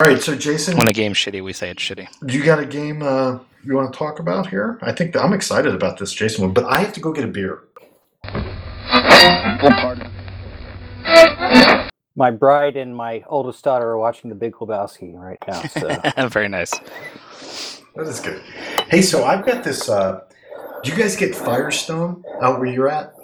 All 0.00 0.06
right, 0.06 0.20
so 0.20 0.34
Jason, 0.34 0.76
When 0.78 0.88
a 0.88 0.92
game's 0.92 1.18
shitty, 1.18 1.44
we 1.44 1.52
say 1.52 1.70
it's 1.70 1.82
shitty. 1.82 2.08
you 2.32 2.42
got 2.42 2.58
a 2.58 2.64
game 2.66 3.02
uh, 3.02 3.38
you 3.62 3.74
want 3.76 3.92
to 3.92 3.98
talk 3.98 4.18
about 4.18 4.46
here? 4.48 4.78
I 4.82 4.92
think 4.92 5.14
I'm 5.16 5.32
excited 5.34 5.74
about 5.74 5.98
this 5.98 6.12
Jason 6.12 6.42
one, 6.44 6.52
but 6.54 6.64
I 6.64 6.80
have 6.80 6.92
to 6.94 7.00
go 7.00 7.12
get 7.12 7.24
a 7.24 7.28
beer. 7.28 7.62
My 12.20 12.30
bride 12.30 12.76
and 12.76 12.94
my 12.94 13.24
oldest 13.28 13.64
daughter 13.64 13.88
are 13.88 13.98
watching 13.98 14.28
The 14.28 14.36
Big 14.36 14.52
Lebowski 14.52 15.14
right 15.14 15.38
now. 15.48 15.62
So 15.62 16.28
Very 16.28 16.48
nice. 16.48 16.70
That 17.96 18.06
is 18.06 18.20
good. 18.20 18.42
Hey, 18.90 19.00
so 19.00 19.24
I've 19.24 19.42
got 19.42 19.64
this. 19.64 19.88
Uh, 19.88 20.20
do 20.82 20.90
you 20.92 20.98
guys 20.98 21.16
get 21.16 21.34
Firestone 21.34 22.22
out 22.42 22.58
where 22.58 22.68
you're 22.68 22.90
at? 22.90 23.14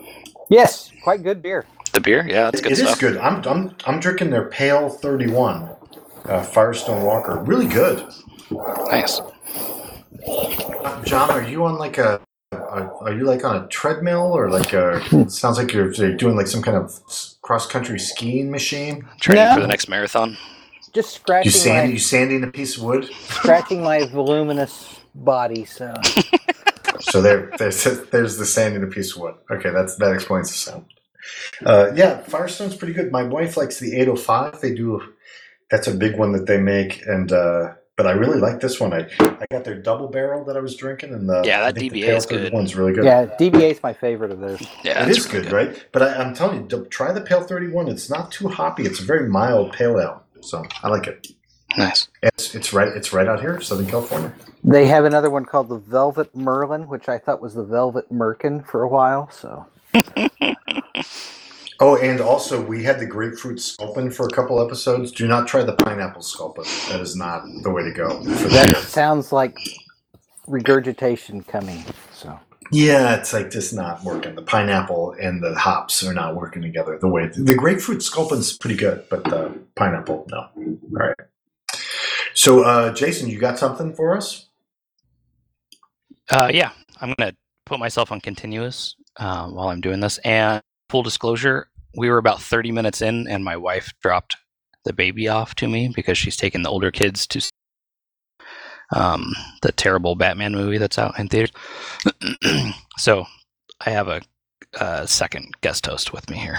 yes, 0.48 0.90
quite 1.04 1.22
good 1.22 1.42
beer. 1.42 1.66
The 1.92 2.00
beer, 2.00 2.26
yeah, 2.26 2.44
that's 2.44 2.62
good 2.62 2.72
It 2.72 2.78
is 2.78 2.88
stuff. 2.88 2.98
good. 2.98 3.18
I'm, 3.18 3.46
I'm, 3.46 3.76
I'm 3.84 4.00
drinking 4.00 4.30
their 4.30 4.48
Pale 4.48 4.88
31 4.88 5.76
uh, 6.24 6.42
Firestone 6.42 7.02
Walker. 7.04 7.42
Really 7.42 7.68
good. 7.68 8.02
Nice. 8.50 9.20
Uh, 10.26 11.02
John, 11.04 11.30
are 11.30 11.42
you 11.46 11.66
on 11.66 11.76
like 11.76 11.98
a, 11.98 12.14
a 12.14 12.25
are, 12.76 12.94
are 13.04 13.12
you 13.14 13.24
like 13.24 13.44
on 13.44 13.64
a 13.64 13.68
treadmill 13.68 14.32
or 14.32 14.50
like 14.50 14.72
a? 14.72 15.02
it 15.12 15.30
sounds 15.32 15.58
like 15.58 15.72
you're, 15.72 15.92
you're 15.94 16.16
doing 16.16 16.36
like 16.36 16.46
some 16.48 16.62
kind 16.62 16.76
of 16.76 17.00
cross 17.42 17.66
country 17.66 17.98
skiing 17.98 18.50
machine. 18.50 19.06
Training 19.20 19.54
for 19.54 19.60
the 19.60 19.68
next 19.68 19.88
marathon. 19.88 20.38
Just 20.94 21.20
You 21.42 21.50
scratching 21.50 21.50
sand 21.50 21.88
my 21.88 21.92
you 21.92 21.98
sanding 21.98 22.44
a 22.44 22.48
piece 22.48 22.76
of 22.76 22.84
wood. 22.84 23.10
scratching 23.28 23.82
my 23.82 24.06
voluminous 24.06 25.00
body. 25.14 25.64
So 25.64 25.94
So 27.00 27.22
there, 27.22 27.52
there's 27.58 27.84
there's 28.10 28.38
the 28.38 28.46
sand 28.46 28.76
in 28.76 28.84
a 28.84 28.88
piece 28.88 29.14
of 29.14 29.22
wood. 29.22 29.34
Okay, 29.50 29.70
that's 29.70 29.96
that 29.96 30.12
explains 30.12 30.50
the 30.50 30.56
sound. 30.56 30.86
Uh, 31.64 31.92
yeah, 31.94 32.18
Firestone's 32.22 32.76
pretty 32.76 32.94
good. 32.94 33.12
My 33.12 33.22
wife 33.24 33.56
likes 33.56 33.80
the 33.80 33.96
805. 33.96 34.60
They 34.60 34.74
do 34.74 35.02
that's 35.70 35.88
a 35.88 35.94
big 35.94 36.18
one 36.18 36.32
that 36.32 36.46
they 36.46 36.58
make, 36.58 37.02
and 37.06 37.32
uh, 37.32 37.74
but 37.96 38.06
I 38.06 38.12
really 38.12 38.38
like 38.38 38.60
this 38.60 38.78
one. 38.78 38.92
I 38.92 39.08
I 39.20 39.46
got 39.50 39.64
their 39.64 39.74
double 39.74 40.08
barrel 40.08 40.44
that 40.44 40.56
I 40.56 40.60
was 40.60 40.76
drinking, 40.76 41.12
and 41.14 41.28
the 41.28 41.42
Yeah, 41.44 41.60
that 41.60 41.74
think 41.74 41.92
the 41.92 42.02
DBA 42.02 42.16
is 42.16 42.26
good. 42.26 42.52
31's 42.52 42.76
really 42.76 42.92
good. 42.92 43.04
yeah, 43.04 43.26
DBA 43.38 43.70
is 43.72 43.82
my 43.82 43.92
favorite 43.92 44.30
of 44.30 44.40
those. 44.40 44.60
Yeah, 44.84 45.06
it's 45.06 45.32
really 45.32 45.44
good, 45.44 45.52
right? 45.52 45.86
But 45.92 46.02
I, 46.02 46.14
I'm 46.14 46.34
telling 46.34 46.70
you, 46.70 46.84
try 46.90 47.12
the 47.12 47.20
Pale 47.22 47.42
31. 47.44 47.88
It's 47.88 48.10
not 48.10 48.30
too 48.30 48.48
hoppy. 48.48 48.84
It's 48.84 49.00
a 49.00 49.04
very 49.04 49.28
mild 49.28 49.72
pale 49.72 49.98
ale, 49.98 50.22
so 50.42 50.62
I 50.82 50.88
like 50.88 51.06
it. 51.06 51.28
Nice. 51.76 52.08
It's 52.22 52.54
it's 52.54 52.72
right 52.72 52.88
it's 52.88 53.12
right 53.12 53.26
out 53.26 53.40
here, 53.40 53.60
Southern 53.60 53.86
California. 53.86 54.32
They 54.64 54.86
have 54.86 55.04
another 55.04 55.30
one 55.30 55.44
called 55.44 55.68
the 55.68 55.78
Velvet 55.78 56.34
Merlin, 56.34 56.88
which 56.88 57.08
I 57.08 57.18
thought 57.18 57.40
was 57.40 57.54
the 57.54 57.64
Velvet 57.64 58.12
Merkin 58.12 58.66
for 58.66 58.82
a 58.82 58.88
while. 58.88 59.30
So 59.30 59.66
Oh, 61.78 61.96
and 61.96 62.20
also 62.20 62.60
we 62.60 62.82
had 62.82 62.98
the 62.98 63.06
grapefruit 63.06 63.60
sculpin 63.60 64.10
for 64.10 64.26
a 64.26 64.30
couple 64.30 64.64
episodes. 64.64 65.12
Do 65.12 65.26
not 65.26 65.46
try 65.46 65.62
the 65.62 65.74
pineapple 65.74 66.22
sculpin. 66.22 66.64
That 66.88 67.00
is 67.00 67.16
not 67.16 67.44
the 67.62 67.70
way 67.70 67.82
to 67.82 67.92
go. 67.92 68.22
For 68.22 68.48
that 68.48 68.74
the, 68.74 68.80
sounds 68.80 69.30
like 69.30 69.58
regurgitation 70.46 71.42
coming. 71.42 71.84
So 72.12 72.38
yeah, 72.72 73.16
it's 73.16 73.32
like 73.32 73.50
just 73.50 73.74
not 73.74 74.02
working. 74.04 74.34
The 74.34 74.42
pineapple 74.42 75.14
and 75.20 75.42
the 75.42 75.54
hops 75.54 76.02
are 76.02 76.14
not 76.14 76.34
working 76.34 76.62
together 76.62 76.98
the 76.98 77.08
way 77.08 77.28
the 77.28 77.54
grapefruit 77.54 78.02
sculpin's 78.02 78.56
pretty 78.56 78.76
good, 78.76 79.04
but 79.10 79.24
the 79.24 79.58
pineapple 79.74 80.26
no. 80.30 80.48
All 80.56 80.78
right. 80.92 81.16
So, 82.34 82.64
uh, 82.64 82.92
Jason, 82.92 83.30
you 83.30 83.38
got 83.38 83.58
something 83.58 83.94
for 83.94 84.14
us? 84.14 84.48
Uh, 86.30 86.50
yeah, 86.52 86.70
I'm 87.00 87.14
gonna 87.16 87.32
put 87.64 87.78
myself 87.78 88.12
on 88.12 88.20
continuous 88.20 88.94
uh, 89.16 89.46
while 89.48 89.68
I'm 89.68 89.80
doing 89.80 90.00
this. 90.00 90.18
And 90.18 90.62
full 90.88 91.02
disclosure, 91.02 91.68
we 91.96 92.08
were 92.10 92.18
about 92.18 92.40
30 92.40 92.72
minutes 92.72 93.02
in, 93.02 93.26
and 93.28 93.44
my 93.44 93.56
wife 93.56 93.92
dropped 94.02 94.36
the 94.84 94.92
baby 94.92 95.28
off 95.28 95.54
to 95.56 95.68
me 95.68 95.90
because 95.94 96.16
she's 96.18 96.36
taking 96.36 96.62
the 96.62 96.70
older 96.70 96.90
kids 96.90 97.26
to 97.28 97.40
um, 98.94 99.32
the 99.62 99.72
terrible 99.72 100.14
Batman 100.14 100.52
movie 100.52 100.78
that's 100.78 100.98
out 100.98 101.18
in 101.18 101.28
theaters. 101.28 101.50
so 102.98 103.24
I 103.84 103.90
have 103.90 104.08
a, 104.08 104.22
a 104.80 105.06
second 105.08 105.54
guest 105.60 105.86
host 105.86 106.12
with 106.12 106.30
me 106.30 106.36
here. 106.36 106.58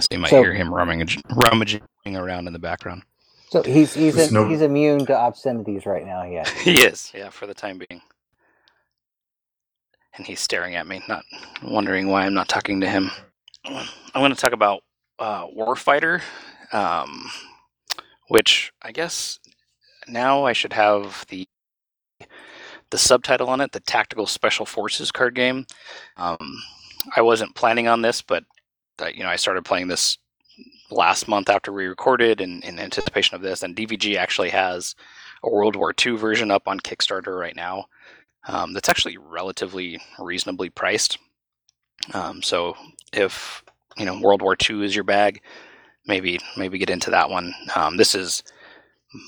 So 0.00 0.08
you 0.10 0.18
might 0.18 0.30
So- 0.30 0.42
hear 0.42 0.54
him 0.54 0.72
rummaging, 0.74 1.22
rummaging 1.30 1.82
around 2.06 2.46
in 2.48 2.52
the 2.52 2.58
background. 2.58 3.02
so 3.50 3.62
he's 3.62 3.94
he's 3.94 4.16
There's 4.16 4.32
no- 4.32 4.48
he's 4.48 4.62
immune 4.62 5.06
to 5.06 5.16
obscenities 5.16 5.86
right 5.86 6.04
now. 6.04 6.24
Yeah. 6.24 6.48
He 6.62 6.80
is, 6.82 7.12
yeah, 7.14 7.28
for 7.30 7.46
the 7.46 7.54
time 7.54 7.78
being. 7.88 8.00
And 10.16 10.26
he's 10.26 10.40
staring 10.40 10.74
at 10.74 10.88
me, 10.88 11.02
not 11.08 11.22
wondering 11.62 12.08
why 12.08 12.26
I'm 12.26 12.34
not 12.34 12.48
talking 12.48 12.80
to 12.80 12.88
him. 12.88 13.12
I'm 13.64 13.86
going 14.14 14.34
to 14.34 14.40
talk 14.40 14.52
about 14.52 14.82
uh, 15.18 15.46
Warfighter, 15.48 16.22
um, 16.72 17.30
which 18.28 18.72
I 18.82 18.92
guess 18.92 19.38
now 20.08 20.44
I 20.44 20.52
should 20.52 20.72
have 20.72 21.24
the 21.28 21.46
the 22.90 22.98
subtitle 22.98 23.48
on 23.48 23.60
it, 23.60 23.70
the 23.70 23.80
Tactical 23.80 24.26
Special 24.26 24.66
Forces 24.66 25.12
card 25.12 25.34
game. 25.34 25.64
Um, 26.16 26.62
I 27.14 27.22
wasn't 27.22 27.54
planning 27.54 27.86
on 27.86 28.02
this, 28.02 28.20
but 28.20 28.44
uh, 29.00 29.10
you 29.14 29.22
know 29.22 29.28
I 29.28 29.36
started 29.36 29.64
playing 29.64 29.88
this 29.88 30.18
last 30.90 31.28
month 31.28 31.48
after 31.48 31.72
we 31.72 31.86
recorded, 31.86 32.40
and 32.40 32.64
in 32.64 32.78
anticipation 32.78 33.36
of 33.36 33.42
this. 33.42 33.62
And 33.62 33.76
DVG 33.76 34.16
actually 34.16 34.50
has 34.50 34.94
a 35.42 35.50
World 35.50 35.76
War 35.76 35.94
II 36.04 36.16
version 36.16 36.50
up 36.50 36.66
on 36.66 36.80
Kickstarter 36.80 37.38
right 37.38 37.56
now. 37.56 37.86
Um, 38.48 38.72
that's 38.72 38.88
actually 38.88 39.18
relatively 39.18 40.00
reasonably 40.18 40.70
priced. 40.70 41.18
Um, 42.14 42.42
so 42.42 42.74
if 43.12 43.62
you 43.96 44.04
know 44.04 44.18
World 44.20 44.42
War 44.42 44.56
II 44.68 44.84
is 44.84 44.94
your 44.94 45.04
bag, 45.04 45.42
maybe 46.06 46.38
maybe 46.56 46.78
get 46.78 46.90
into 46.90 47.10
that 47.10 47.30
one. 47.30 47.54
Um, 47.74 47.96
this 47.96 48.14
is 48.14 48.42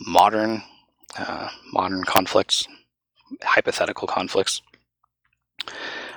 modern 0.07 0.63
uh, 1.19 1.49
modern 1.73 2.05
conflicts, 2.05 2.67
hypothetical 3.43 4.09
conflicts. 4.09 4.63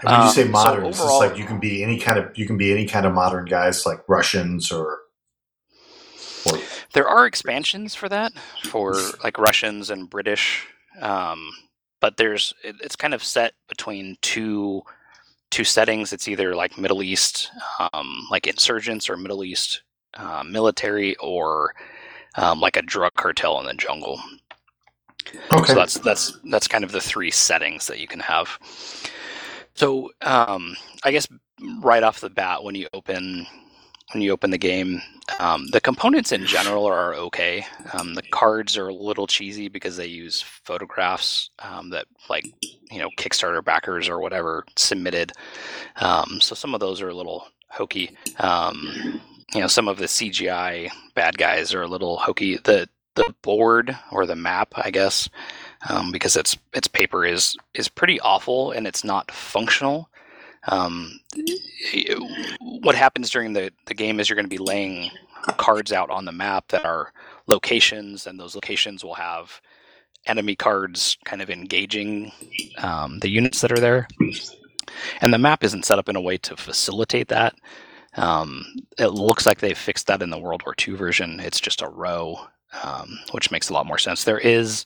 And 0.02 0.12
when 0.12 0.22
you 0.22 0.28
Um, 0.28 0.34
say 0.34 0.44
modern, 0.46 0.86
it's 0.86 0.98
just 0.98 1.02
overall- 1.10 1.20
like 1.30 1.38
you 1.38 1.46
can 1.46 1.60
be 1.60 1.84
any 1.84 1.98
kind 2.00 2.20
of 2.20 2.38
you 2.38 2.46
can 2.46 2.58
be 2.58 2.72
any 2.72 2.86
kind 2.86 3.06
of 3.06 3.14
modern 3.14 3.46
guys 3.46 3.86
like 3.86 4.00
Russians 4.08 4.72
or 4.72 5.00
or 6.46 6.60
There 6.94 7.08
are 7.08 7.26
expansions 7.26 7.96
for 7.96 8.08
that 8.10 8.32
for 8.64 8.94
like 9.24 9.38
Russians 9.38 9.90
and 9.90 10.10
British, 10.10 10.68
um, 11.02 11.50
but 12.00 12.18
there's 12.18 12.54
it, 12.64 12.76
it's 12.82 12.96
kind 12.96 13.14
of 13.14 13.24
set 13.24 13.54
between 13.68 14.18
two 14.22 14.84
two 15.56 15.64
settings. 15.64 16.12
It's 16.12 16.28
either 16.28 16.54
like 16.54 16.78
Middle 16.78 17.02
East, 17.02 17.50
um, 17.94 18.28
like 18.30 18.46
insurgents, 18.46 19.10
or 19.10 19.16
Middle 19.16 19.42
East 19.42 19.84
uh, 20.16 20.44
military, 20.46 21.16
or 21.16 21.74
um, 22.36 22.60
like 22.60 22.76
a 22.76 22.82
drug 22.82 23.14
cartel 23.14 23.62
in 23.62 23.66
the 23.66 23.74
jungle. 23.74 24.22
okay. 25.54 25.68
So 25.68 25.76
that's 25.76 25.94
that's 26.00 26.38
that's 26.52 26.68
kind 26.68 26.84
of 26.84 26.92
the 26.92 27.00
three 27.00 27.32
settings 27.32 27.88
that 27.88 28.00
you 28.00 28.08
can 28.08 28.20
have. 28.20 28.60
So 29.76 30.12
um, 30.24 30.76
I 31.06 31.12
guess 31.12 31.26
right 31.80 32.04
off 32.04 32.20
the 32.20 32.30
bat, 32.30 32.62
when 32.62 32.76
you 32.76 32.90
open 32.94 33.48
when 34.14 34.22
you 34.22 34.32
open 34.32 34.52
the 34.52 34.58
game, 34.58 35.02
um, 35.40 35.68
the 35.72 35.82
components 35.82 36.32
in 36.32 36.46
general 36.46 36.86
are 36.86 37.16
okay. 37.16 37.66
Um, 37.94 38.14
the 38.14 38.22
cards 38.22 38.78
are 38.78 38.88
a 38.88 38.94
little 38.94 39.28
cheesy 39.28 39.68
because 39.68 39.98
they 39.98 40.06
use 40.06 40.42
photographs 40.42 41.50
um, 41.60 41.90
that 41.90 42.06
like 42.30 42.46
you 42.92 43.00
know 43.00 43.10
Kickstarter 43.18 43.64
backers 43.64 44.08
or 44.08 44.20
whatever 44.20 44.66
submitted. 44.76 45.32
Um, 45.98 46.40
so 46.40 46.56
some 46.56 46.74
of 46.74 46.80
those 46.80 47.02
are 47.02 47.10
a 47.10 47.16
little 47.16 47.48
hokey. 47.70 48.16
Um, 48.40 49.22
you 49.54 49.62
know, 49.62 49.68
some 49.68 49.88
of 49.88 49.98
the 49.98 50.06
CGI 50.06 50.92
bad 51.16 51.38
guys 51.38 51.74
are 51.74 51.82
a 51.82 51.88
little 51.88 52.18
hokey. 52.18 52.58
The 52.58 52.88
the 53.16 53.34
board 53.42 53.98
or 54.12 54.26
the 54.26 54.36
map, 54.36 54.74
I 54.76 54.92
guess, 54.92 55.30
um, 55.90 56.12
because 56.12 56.36
its 56.36 56.58
its 56.74 56.88
paper 56.88 57.26
is 57.26 57.58
is 57.74 57.90
pretty 57.90 58.20
awful 58.20 58.72
and 58.72 58.86
it's 58.86 59.04
not 59.04 59.32
functional. 59.32 60.10
Um, 60.68 61.20
what 62.60 62.96
happens 62.96 63.30
during 63.30 63.54
the, 63.54 63.72
the 63.86 63.94
game 63.94 64.20
is 64.20 64.30
you're 64.30 64.36
going 64.36 64.50
to 64.50 64.50
be 64.50 64.58
laying 64.58 65.12
cards 65.58 65.92
out 65.92 66.10
on 66.10 66.26
the 66.26 66.32
map 66.32 66.68
that 66.70 66.86
are 66.86 67.14
locations, 67.48 68.28
and 68.28 68.40
those 68.40 68.56
locations 68.56 69.04
will 69.04 69.14
have 69.14 69.62
enemy 70.26 70.56
cards 70.56 71.18
kind 71.26 71.42
of 71.42 71.50
engaging 71.50 72.32
um, 72.80 73.20
the 73.20 73.30
units 73.30 73.62
that 73.62 73.72
are 73.72 73.80
there. 73.80 74.08
And 75.22 75.34
the 75.34 75.38
map 75.38 75.64
isn't 75.64 75.86
set 75.86 76.00
up 76.00 76.10
in 76.10 76.16
a 76.16 76.22
way 76.22 76.38
to 76.38 76.58
facilitate 76.58 77.28
that. 77.28 77.56
Um, 78.18 78.66
it 78.98 79.08
looks 79.08 79.46
like 79.46 79.60
they 79.60 79.74
fixed 79.74 80.08
that 80.08 80.22
in 80.22 80.30
the 80.30 80.40
World 80.40 80.64
War 80.66 80.74
II 80.88 80.96
version. 80.96 81.40
It's 81.40 81.60
just 81.60 81.82
a 81.82 81.90
row, 81.90 82.40
um, 82.84 83.20
which 83.32 83.52
makes 83.52 83.70
a 83.70 83.74
lot 83.74 83.86
more 83.86 83.98
sense. 83.98 84.24
There 84.24 84.40
is, 84.40 84.86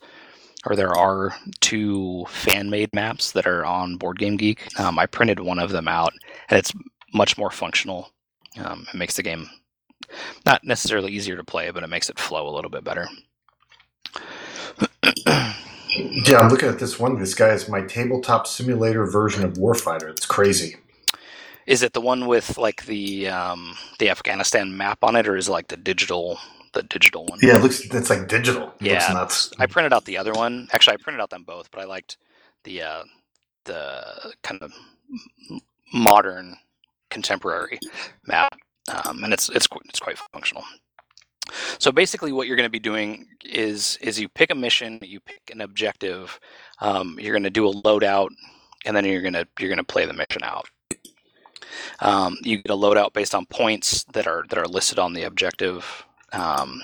or 0.65 0.75
there 0.75 0.95
are, 0.95 1.35
two 1.61 2.25
fan 2.29 2.69
made 2.69 2.93
maps 2.93 3.31
that 3.31 3.47
are 3.47 3.65
on 3.65 3.95
Board 3.95 4.19
Game 4.19 4.37
Geek. 4.37 4.67
Um, 4.79 4.99
I 4.99 5.05
printed 5.05 5.39
one 5.39 5.59
of 5.59 5.71
them 5.71 5.87
out, 5.87 6.13
and 6.49 6.57
it's 6.57 6.73
much 7.13 7.37
more 7.37 7.51
functional. 7.51 8.11
Um, 8.57 8.85
it 8.93 8.97
makes 8.97 9.15
the 9.15 9.23
game 9.23 9.49
not 10.45 10.63
necessarily 10.63 11.11
easier 11.11 11.37
to 11.37 11.43
play, 11.43 11.71
but 11.71 11.83
it 11.83 11.89
makes 11.89 12.09
it 12.09 12.19
flow 12.19 12.47
a 12.47 12.55
little 12.55 12.71
bit 12.71 12.83
better. 12.83 13.07
yeah, 15.25 16.39
I'm 16.39 16.49
looking 16.49 16.69
at 16.69 16.79
this 16.79 16.99
one. 16.99 17.19
This 17.19 17.33
guy 17.33 17.49
is 17.49 17.69
my 17.69 17.81
tabletop 17.81 18.47
simulator 18.47 19.05
version 19.05 19.43
of 19.43 19.53
Warfighter. 19.53 20.09
It's 20.09 20.25
crazy. 20.25 20.77
Is 21.65 21.83
it 21.83 21.93
the 21.93 22.01
one 22.01 22.25
with 22.25 22.57
like 22.57 22.85
the 22.85 23.27
um, 23.29 23.75
the 23.99 24.09
Afghanistan 24.09 24.75
map 24.75 25.03
on 25.03 25.15
it, 25.15 25.27
or 25.27 25.37
is 25.37 25.47
it 25.47 25.51
like 25.51 25.67
the 25.67 25.77
digital 25.77 26.39
the 26.73 26.83
digital 26.83 27.25
one? 27.25 27.39
Yeah, 27.41 27.57
it 27.57 27.61
looks 27.61 27.81
it's 27.81 28.09
like 28.09 28.27
digital. 28.27 28.73
It 28.79 28.87
Yeah, 28.87 29.13
nuts. 29.13 29.51
I 29.59 29.65
printed 29.65 29.93
out 29.93 30.05
the 30.05 30.17
other 30.17 30.33
one. 30.33 30.67
Actually, 30.71 30.95
I 30.95 30.97
printed 30.97 31.21
out 31.21 31.29
them 31.29 31.43
both, 31.43 31.71
but 31.71 31.81
I 31.81 31.85
liked 31.85 32.17
the 32.63 32.81
uh, 32.81 33.03
the 33.65 34.33
kind 34.43 34.61
of 34.61 34.73
modern, 35.93 36.57
contemporary 37.09 37.79
map, 38.25 38.55
um, 38.89 39.23
and 39.23 39.33
it's 39.33 39.49
it's 39.49 39.67
it's 39.87 39.99
quite 39.99 40.17
functional. 40.33 40.63
So 41.79 41.91
basically, 41.91 42.31
what 42.31 42.47
you're 42.47 42.55
going 42.55 42.67
to 42.67 42.71
be 42.71 42.79
doing 42.79 43.27
is 43.43 43.97
is 44.01 44.19
you 44.19 44.29
pick 44.29 44.51
a 44.51 44.55
mission, 44.55 44.99
you 45.01 45.19
pick 45.19 45.41
an 45.51 45.61
objective, 45.61 46.39
um, 46.79 47.17
you're 47.19 47.33
going 47.33 47.43
to 47.43 47.49
do 47.49 47.67
a 47.67 47.73
loadout, 47.73 48.29
and 48.85 48.95
then 48.95 49.05
you're 49.05 49.21
going 49.21 49.33
to 49.33 49.47
you're 49.59 49.69
going 49.69 49.77
to 49.77 49.83
play 49.83 50.05
the 50.05 50.13
mission 50.13 50.43
out. 50.43 50.67
Um, 51.99 52.37
you 52.43 52.57
get 52.57 52.71
a 52.71 52.77
loadout 52.77 53.13
based 53.13 53.35
on 53.35 53.45
points 53.45 54.03
that 54.13 54.27
are 54.27 54.45
that 54.49 54.57
are 54.57 54.67
listed 54.67 54.99
on 54.99 55.13
the 55.13 55.23
objective. 55.23 56.05
Um, 56.31 56.81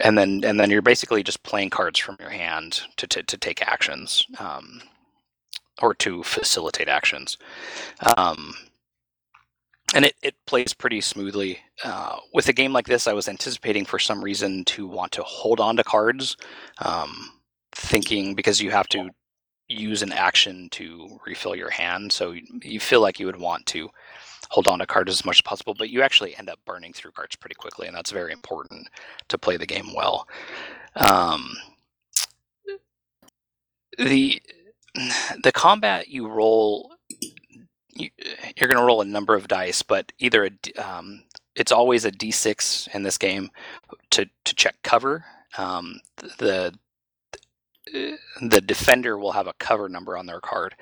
and 0.00 0.16
then 0.16 0.42
and 0.44 0.58
then 0.58 0.70
you're 0.70 0.82
basically 0.82 1.22
just 1.22 1.42
playing 1.42 1.70
cards 1.70 1.98
from 1.98 2.16
your 2.20 2.30
hand 2.30 2.82
to 2.96 3.06
to, 3.06 3.22
to 3.22 3.36
take 3.36 3.62
actions. 3.66 4.26
Um, 4.38 4.80
or 5.82 5.94
to 5.94 6.22
facilitate 6.22 6.88
actions. 6.88 7.38
Um, 8.16 8.54
and 9.94 10.04
it, 10.04 10.14
it 10.22 10.34
plays 10.46 10.72
pretty 10.72 11.00
smoothly. 11.00 11.58
Uh, 11.82 12.16
with 12.32 12.48
a 12.48 12.52
game 12.52 12.72
like 12.72 12.86
this, 12.86 13.06
I 13.06 13.12
was 13.12 13.28
anticipating 13.28 13.84
for 13.84 13.98
some 13.98 14.22
reason 14.22 14.64
to 14.66 14.86
want 14.86 15.12
to 15.12 15.22
hold 15.22 15.58
on 15.58 15.76
to 15.76 15.84
cards, 15.84 16.36
um, 16.78 17.32
thinking 17.72 18.34
because 18.34 18.60
you 18.60 18.70
have 18.70 18.88
to 18.88 19.10
use 19.68 20.02
an 20.02 20.12
action 20.12 20.68
to 20.72 21.18
refill 21.26 21.56
your 21.56 21.70
hand, 21.70 22.12
so 22.12 22.32
you, 22.32 22.42
you 22.62 22.80
feel 22.80 23.00
like 23.00 23.18
you 23.18 23.26
would 23.26 23.40
want 23.40 23.66
to 23.66 23.88
hold 24.50 24.68
on 24.68 24.80
to 24.80 24.86
cards 24.86 25.10
as 25.10 25.24
much 25.24 25.38
as 25.38 25.42
possible, 25.42 25.74
but 25.74 25.90
you 25.90 26.02
actually 26.02 26.36
end 26.36 26.50
up 26.50 26.58
burning 26.66 26.92
through 26.92 27.12
cards 27.12 27.36
pretty 27.36 27.54
quickly, 27.54 27.86
and 27.86 27.96
that's 27.96 28.10
very 28.10 28.32
important 28.32 28.88
to 29.28 29.38
play 29.38 29.56
the 29.56 29.66
game 29.66 29.94
well. 29.94 30.26
Um, 30.96 31.56
the 33.96 34.42
the 35.42 35.52
combat 35.52 36.08
you 36.08 36.28
roll 36.28 36.92
you, 37.94 38.10
are 38.60 38.68
going 38.68 38.78
to 38.78 38.84
roll 38.84 39.00
a 39.00 39.06
number 39.06 39.34
of 39.34 39.48
dice, 39.48 39.82
but 39.82 40.12
either 40.18 40.46
a, 40.46 40.50
um, 40.82 41.24
it's 41.54 41.72
always 41.72 42.04
a 42.04 42.12
d6 42.12 42.88
in 42.94 43.02
this 43.02 43.18
game 43.18 43.50
to 44.10 44.26
to 44.44 44.54
check 44.54 44.76
cover. 44.82 45.24
Um, 45.58 46.00
the 46.38 46.74
the 48.40 48.60
defender 48.60 49.18
will 49.18 49.32
have 49.32 49.46
a 49.46 49.52
cover 49.54 49.88
number 49.88 50.16
on 50.16 50.26
their 50.26 50.40
card, 50.40 50.74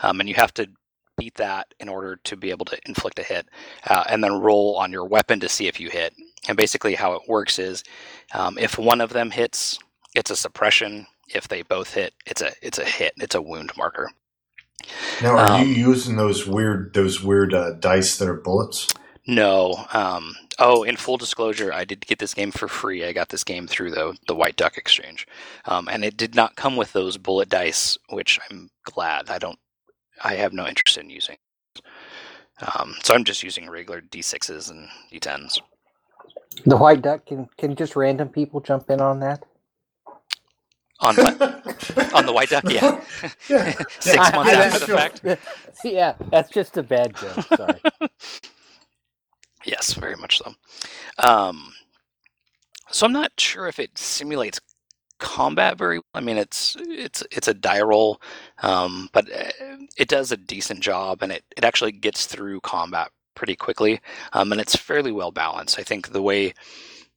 um, 0.00 0.20
and 0.20 0.28
you 0.28 0.34
have 0.34 0.54
to 0.54 0.68
beat 1.16 1.34
that 1.34 1.72
in 1.80 1.88
order 1.88 2.16
to 2.24 2.36
be 2.36 2.50
able 2.50 2.64
to 2.66 2.78
inflict 2.86 3.18
a 3.18 3.22
hit, 3.22 3.48
uh, 3.88 4.04
and 4.08 4.22
then 4.22 4.40
roll 4.40 4.76
on 4.76 4.92
your 4.92 5.06
weapon 5.06 5.40
to 5.40 5.48
see 5.48 5.66
if 5.66 5.80
you 5.80 5.90
hit. 5.90 6.14
And 6.48 6.56
basically, 6.56 6.94
how 6.94 7.14
it 7.14 7.22
works 7.28 7.58
is, 7.58 7.84
um, 8.32 8.58
if 8.58 8.78
one 8.78 9.00
of 9.00 9.12
them 9.12 9.30
hits, 9.30 9.78
it's 10.14 10.30
a 10.30 10.36
suppression. 10.36 11.06
If 11.34 11.48
they 11.48 11.62
both 11.62 11.94
hit, 11.94 12.14
it's 12.26 12.42
a 12.42 12.52
it's 12.62 12.78
a 12.78 12.84
hit. 12.84 13.14
It's 13.16 13.34
a 13.34 13.42
wound 13.42 13.72
marker. 13.76 14.10
Now, 15.22 15.36
are 15.36 15.60
um, 15.60 15.62
you 15.62 15.74
using 15.74 16.16
those 16.16 16.46
weird 16.46 16.92
those 16.94 17.22
weird 17.22 17.54
uh, 17.54 17.72
dice 17.72 18.18
that 18.18 18.28
are 18.28 18.34
bullets? 18.34 18.88
No. 19.26 19.86
Um, 19.92 20.34
oh, 20.58 20.82
in 20.82 20.96
full 20.96 21.16
disclosure, 21.16 21.72
I 21.72 21.84
did 21.84 22.06
get 22.06 22.18
this 22.18 22.34
game 22.34 22.50
for 22.50 22.68
free. 22.68 23.04
I 23.04 23.12
got 23.12 23.30
this 23.30 23.44
game 23.44 23.66
through 23.66 23.92
the 23.92 24.16
the 24.26 24.34
White 24.34 24.56
Duck 24.56 24.76
Exchange, 24.76 25.26
um, 25.64 25.88
and 25.88 26.04
it 26.04 26.16
did 26.16 26.34
not 26.34 26.56
come 26.56 26.76
with 26.76 26.92
those 26.92 27.16
bullet 27.16 27.48
dice, 27.48 27.96
which 28.10 28.38
I'm 28.50 28.70
glad. 28.84 29.30
I 29.30 29.38
don't. 29.38 29.58
I 30.22 30.34
have 30.34 30.52
no 30.52 30.66
interest 30.66 30.98
in 30.98 31.10
using. 31.10 31.36
Um, 32.76 32.94
so 33.02 33.14
I'm 33.14 33.24
just 33.24 33.42
using 33.42 33.68
regular 33.68 34.00
d6s 34.00 34.70
and 34.70 34.88
d10s. 35.12 35.58
The 36.66 36.76
White 36.76 37.02
Duck 37.02 37.26
can 37.26 37.48
can 37.58 37.74
just 37.74 37.96
random 37.96 38.28
people 38.28 38.60
jump 38.60 38.90
in 38.90 39.00
on 39.00 39.20
that? 39.20 39.44
On 41.00 41.16
what? 41.16 42.14
on 42.14 42.26
the 42.26 42.32
white 42.32 42.50
duck? 42.50 42.64
Yeah. 42.70 43.04
yeah. 43.48 43.72
Six 43.98 44.16
yeah, 44.16 44.30
months 44.34 44.52
I, 44.52 44.64
after 44.64 44.78
the 44.78 44.86
fact. 44.86 45.24
Yeah, 45.84 46.14
that's 46.30 46.50
just 46.50 46.76
a 46.76 46.82
bad 46.82 47.16
joke. 47.16 47.44
Sorry. 47.56 47.80
yes, 49.64 49.94
very 49.94 50.16
much 50.16 50.38
so. 50.38 50.54
Um, 51.18 51.72
so 52.90 53.06
I'm 53.06 53.12
not 53.12 53.32
sure 53.38 53.66
if 53.66 53.80
it 53.80 53.98
simulates 53.98 54.60
combat 55.18 55.78
very 55.78 55.98
well. 55.98 56.04
I 56.14 56.20
mean, 56.20 56.36
it's 56.36 56.76
it's 56.80 57.22
it's 57.30 57.48
a 57.48 57.54
die 57.54 57.82
roll, 57.82 58.20
um, 58.62 59.08
but 59.12 59.30
uh, 59.30 59.50
it 59.96 60.08
does 60.08 60.32
a 60.32 60.36
decent 60.36 60.80
job, 60.80 61.22
and 61.22 61.32
it, 61.32 61.44
it 61.56 61.64
actually 61.64 61.92
gets 61.92 62.26
through 62.26 62.60
combat 62.60 63.10
pretty 63.34 63.56
quickly, 63.56 64.00
um, 64.32 64.52
and 64.52 64.60
it's 64.60 64.76
fairly 64.76 65.12
well 65.12 65.32
balanced. 65.32 65.78
I 65.78 65.82
think 65.82 66.12
the 66.12 66.22
way 66.22 66.54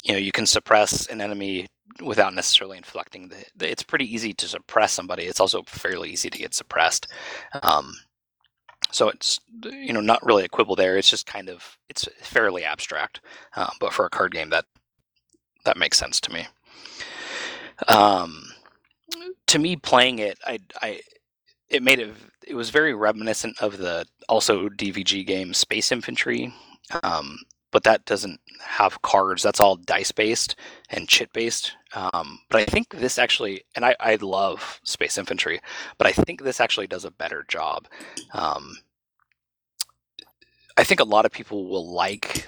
you 0.04 0.14
know 0.14 0.20
you 0.20 0.32
can 0.32 0.46
suppress 0.46 1.08
an 1.08 1.22
enemy 1.22 1.68
without 2.04 2.34
necessarily 2.34 2.78
inflecting 2.78 3.30
the, 3.30 3.70
it's 3.70 3.84
pretty 3.84 4.12
easy 4.14 4.34
to 4.34 4.48
suppress 4.48 4.92
somebody 4.92 5.24
it's 5.24 5.40
also 5.40 5.64
fairly 5.64 6.10
easy 6.10 6.30
to 6.30 6.38
get 6.38 6.54
suppressed 6.54 7.08
um, 7.64 7.94
so 8.92 9.10
it's 9.10 9.40
you 9.64 9.94
know 9.94 10.02
not 10.02 10.24
really 10.26 10.46
a 10.46 10.50
quibble 10.50 10.76
there 10.76 10.98
it's 10.98 11.10
just 11.10 11.26
kind 11.26 11.50
of 11.50 11.78
it's 11.90 12.08
fairly 12.22 12.64
abstract 12.64 13.22
um, 13.56 13.72
but 13.80 13.94
for 13.94 14.06
a 14.06 14.10
card 14.10 14.32
game 14.32 14.50
that 14.50 14.66
that 15.66 15.78
makes 15.78 15.98
sense 15.98 16.20
to 16.22 16.32
me 16.32 16.46
um, 17.88 18.44
to 19.48 19.60
me 19.60 19.76
playing 19.76 20.20
it 20.20 20.38
i 20.46 20.60
i 20.82 21.00
it 21.70 21.84
made 21.84 22.00
it 22.00 22.14
it 22.48 22.56
was 22.56 22.70
very 22.70 22.94
reminiscent 22.94 23.58
of 23.62 23.78
the 23.78 24.06
also 24.30 24.70
dvg 24.70 25.26
game 25.26 25.54
space 25.54 25.92
infantry 25.92 26.54
um, 27.04 27.40
but 27.72 27.84
that 27.84 28.06
doesn't 28.06 28.40
have 28.62 29.02
cards. 29.02 29.44
That's 29.44 29.60
all 29.60 29.76
dice 29.76 30.12
based 30.12 30.56
and 30.90 31.08
chit 31.08 31.32
based. 31.34 31.74
Um, 31.94 32.40
but 32.50 32.62
I 32.62 32.66
think 32.66 32.90
this 32.90 33.18
actually, 33.20 33.64
and 33.76 33.86
I, 33.86 33.96
I 34.00 34.16
love 34.16 34.80
Space 34.84 35.18
Infantry, 35.18 35.60
but 35.98 36.08
I 36.08 36.12
think 36.12 36.42
this 36.44 36.60
actually 36.60 36.88
does 36.88 37.06
a 37.06 37.12
better 37.12 37.46
job. 37.48 37.88
Um, 38.34 38.78
I 40.78 40.84
think 40.84 41.00
a 41.00 41.06
lot 41.06 41.26
of 41.26 41.32
people 41.32 41.68
will 41.68 41.92
like 41.94 42.48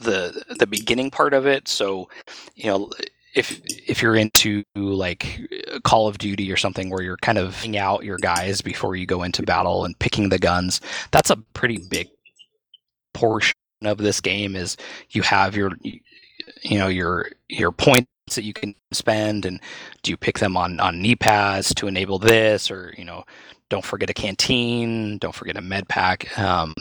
the 0.00 0.44
the 0.58 0.66
beginning 0.66 1.10
part 1.10 1.34
of 1.34 1.46
it. 1.46 1.68
So, 1.68 2.08
you 2.54 2.66
know, 2.66 2.90
if 3.34 3.60
if 3.66 4.00
you're 4.00 4.16
into 4.16 4.62
like 4.74 5.40
Call 5.82 6.06
of 6.06 6.18
Duty 6.18 6.50
or 6.52 6.56
something 6.56 6.90
where 6.90 7.02
you're 7.02 7.16
kind 7.18 7.38
of 7.38 7.64
out 7.74 8.04
your 8.04 8.18
guys 8.18 8.60
before 8.60 8.96
you 8.96 9.06
go 9.06 9.22
into 9.22 9.42
battle 9.42 9.84
and 9.84 9.98
picking 9.98 10.28
the 10.28 10.38
guns, 10.38 10.80
that's 11.10 11.30
a 11.30 11.36
pretty 11.36 11.78
big 11.90 12.08
portion 13.12 13.54
of 13.82 13.98
this 13.98 14.20
game 14.20 14.56
is 14.56 14.76
you 15.10 15.22
have 15.22 15.56
your 15.56 15.72
you 16.62 16.78
know 16.78 16.88
your 16.88 17.28
your 17.48 17.72
points 17.72 18.08
that 18.34 18.44
you 18.44 18.52
can 18.52 18.74
spend 18.92 19.44
and 19.44 19.60
do 20.02 20.10
you 20.10 20.16
pick 20.16 20.38
them 20.38 20.56
on 20.56 20.80
on 20.80 21.02
knee 21.02 21.16
pads 21.16 21.74
to 21.74 21.86
enable 21.86 22.18
this 22.18 22.70
or 22.70 22.94
you 22.96 23.04
know 23.04 23.24
don't 23.68 23.84
forget 23.84 24.10
a 24.10 24.14
canteen 24.14 25.18
don't 25.18 25.34
forget 25.34 25.56
a 25.56 25.60
med 25.60 25.88
pack. 25.88 26.36
Um, 26.38 26.74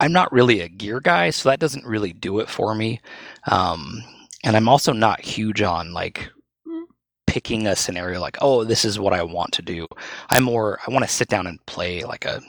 i'm 0.00 0.12
not 0.12 0.32
really 0.32 0.60
a 0.60 0.68
gear 0.68 1.00
guy 1.00 1.30
so 1.30 1.48
that 1.48 1.60
doesn't 1.60 1.84
really 1.84 2.12
do 2.12 2.38
it 2.38 2.48
for 2.48 2.74
me. 2.74 3.00
Um, 3.46 4.02
and 4.44 4.56
i'm 4.56 4.68
also 4.68 4.92
not 4.92 5.20
huge 5.20 5.62
on 5.62 5.92
like 5.92 6.30
picking 7.26 7.66
a 7.66 7.76
scenario 7.76 8.20
like 8.20 8.38
oh 8.40 8.64
this 8.64 8.84
is 8.84 8.98
what 8.98 9.12
i 9.12 9.22
want 9.22 9.52
to 9.52 9.62
do 9.62 9.86
i'm 10.30 10.44
more 10.44 10.78
i 10.86 10.90
want 10.90 11.04
to 11.04 11.12
sit 11.12 11.28
down 11.28 11.46
and 11.46 11.64
play 11.66 12.02
like 12.04 12.24
a 12.24 12.40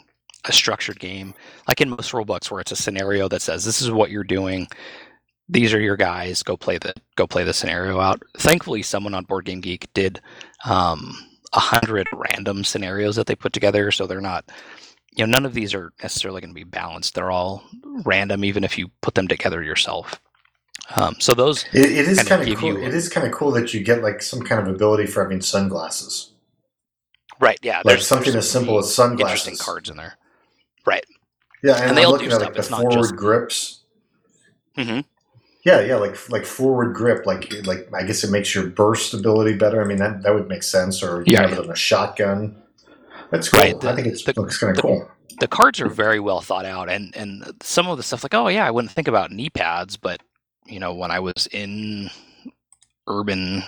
a 0.46 0.54
structured 0.54 1.00
game, 1.00 1.34
like 1.68 1.82
in 1.82 1.90
most 1.90 2.12
rulebooks, 2.12 2.50
where 2.50 2.62
it's 2.62 2.72
a 2.72 2.76
scenario 2.76 3.28
that 3.30 3.42
says 3.42 3.66
this 3.66 3.82
is 3.82 3.92
what 3.92 4.10
you're 4.10 4.24
doing. 4.24 4.68
These 5.50 5.74
are 5.74 5.80
your 5.80 5.98
guys. 5.98 6.44
Go 6.44 6.56
play 6.56 6.78
the 6.78 6.94
go 7.16 7.28
play 7.28 7.44
the 7.44 7.54
scenario 7.54 8.00
out. 8.00 8.22
Thankfully, 8.38 8.82
someone 8.84 9.14
on 9.14 9.26
Board 9.26 9.46
Game 9.46 9.62
Geek 9.62 9.92
did 9.94 10.22
um, 10.66 11.16
a 11.54 11.60
hundred 11.60 12.08
random 12.14 12.64
scenarios 12.64 13.16
that 13.16 13.26
they 13.28 13.36
put 13.36 13.54
together, 13.54 13.92
so 13.92 14.08
they're 14.08 14.22
not. 14.22 14.46
You 15.16 15.26
know, 15.26 15.32
none 15.32 15.46
of 15.46 15.54
these 15.54 15.74
are 15.74 15.92
necessarily 16.02 16.40
going 16.40 16.52
to 16.52 16.56
be 16.56 16.64
balanced. 16.64 17.16
They're 17.16 17.32
all 17.32 17.64
random, 18.06 18.46
even 18.46 18.64
if 18.64 18.78
you 18.78 18.90
put 19.02 19.16
them 19.16 19.28
together 19.28 19.64
yourself. 19.64 20.22
Um, 20.96 21.16
so 21.20 21.34
those 21.34 21.66
it, 21.74 21.92
it 21.92 22.08
is 22.08 22.24
kind 22.24 22.48
of 22.48 22.58
cool. 22.58 22.80
You, 22.80 22.84
it 22.84 22.94
is 22.94 23.10
kind 23.10 23.28
of 23.28 23.34
cool 23.34 23.52
that 23.52 23.74
you 23.74 23.84
get 23.84 24.02
like 24.02 24.22
some 24.22 24.42
kind 24.42 24.62
of 24.62 24.74
ability 24.74 25.06
for 25.06 25.24
having 25.24 25.42
sunglasses. 25.42 26.32
Right. 27.40 27.60
Yeah. 27.62 27.82
Like 27.86 28.00
something 28.00 28.36
as 28.36 28.50
simple 28.50 28.78
as 28.80 28.94
sunglasses. 28.94 29.48
Interesting 29.48 29.58
cards 29.58 29.90
in 29.90 29.98
there. 29.98 30.18
Right. 30.86 31.06
Yeah, 31.64 31.76
and, 31.76 31.90
and 31.90 31.98
they 31.98 32.02
I'm 32.02 32.08
all 32.08 32.14
looking 32.14 32.30
do 32.30 32.36
at 32.36 32.42
like 32.42 32.54
the 32.54 32.64
forward 32.64 32.94
just... 32.94 33.16
grips. 33.16 33.82
Mm-hmm. 34.78 35.02
Yeah, 35.66 35.82
yeah, 35.82 35.96
like 35.96 36.30
like 36.30 36.46
forward 36.46 36.96
grip, 36.96 37.26
like 37.26 37.54
like 37.66 37.90
I 37.94 38.04
guess 38.04 38.24
it 38.24 38.32
makes 38.32 38.56
your 38.56 38.68
burst 38.68 39.14
ability 39.14 39.56
better. 39.56 39.82
I 39.82 39.86
mean 39.86 39.98
that 39.98 40.24
that 40.24 40.34
would 40.34 40.48
make 40.48 40.64
sense. 40.64 41.04
Or 41.04 41.22
you 41.28 41.34
yeah, 41.34 41.42
have 41.42 41.52
it 41.52 41.60
on 41.60 41.70
a 41.70 41.76
shotgun. 41.76 42.62
That's 43.30 43.50
cool. 43.50 43.60
Right. 43.60 43.80
The, 43.80 43.90
I 43.90 43.96
think 43.96 44.08
it 44.08 44.38
looks 44.38 44.58
kind 44.58 44.76
of 44.76 44.82
cool. 44.82 45.12
The 45.40 45.48
cards 45.48 45.80
are 45.82 45.90
very 45.90 46.20
well 46.20 46.42
thought 46.42 46.66
out, 46.66 46.90
and 46.90 47.16
and 47.16 47.44
some 47.62 47.88
of 47.88 47.98
the 47.98 48.04
stuff 48.04 48.24
like 48.24 48.34
oh 48.34 48.48
yeah, 48.48 48.66
I 48.66 48.72
wouldn't 48.72 48.94
think 48.94 49.10
about 49.10 49.32
knee 49.32 49.50
pads, 49.50 49.98
but 49.98 50.22
you 50.70 50.80
know 50.80 50.94
when 50.94 51.12
I 51.12 51.20
was 51.20 51.48
in 51.52 52.10
urban 53.08 53.64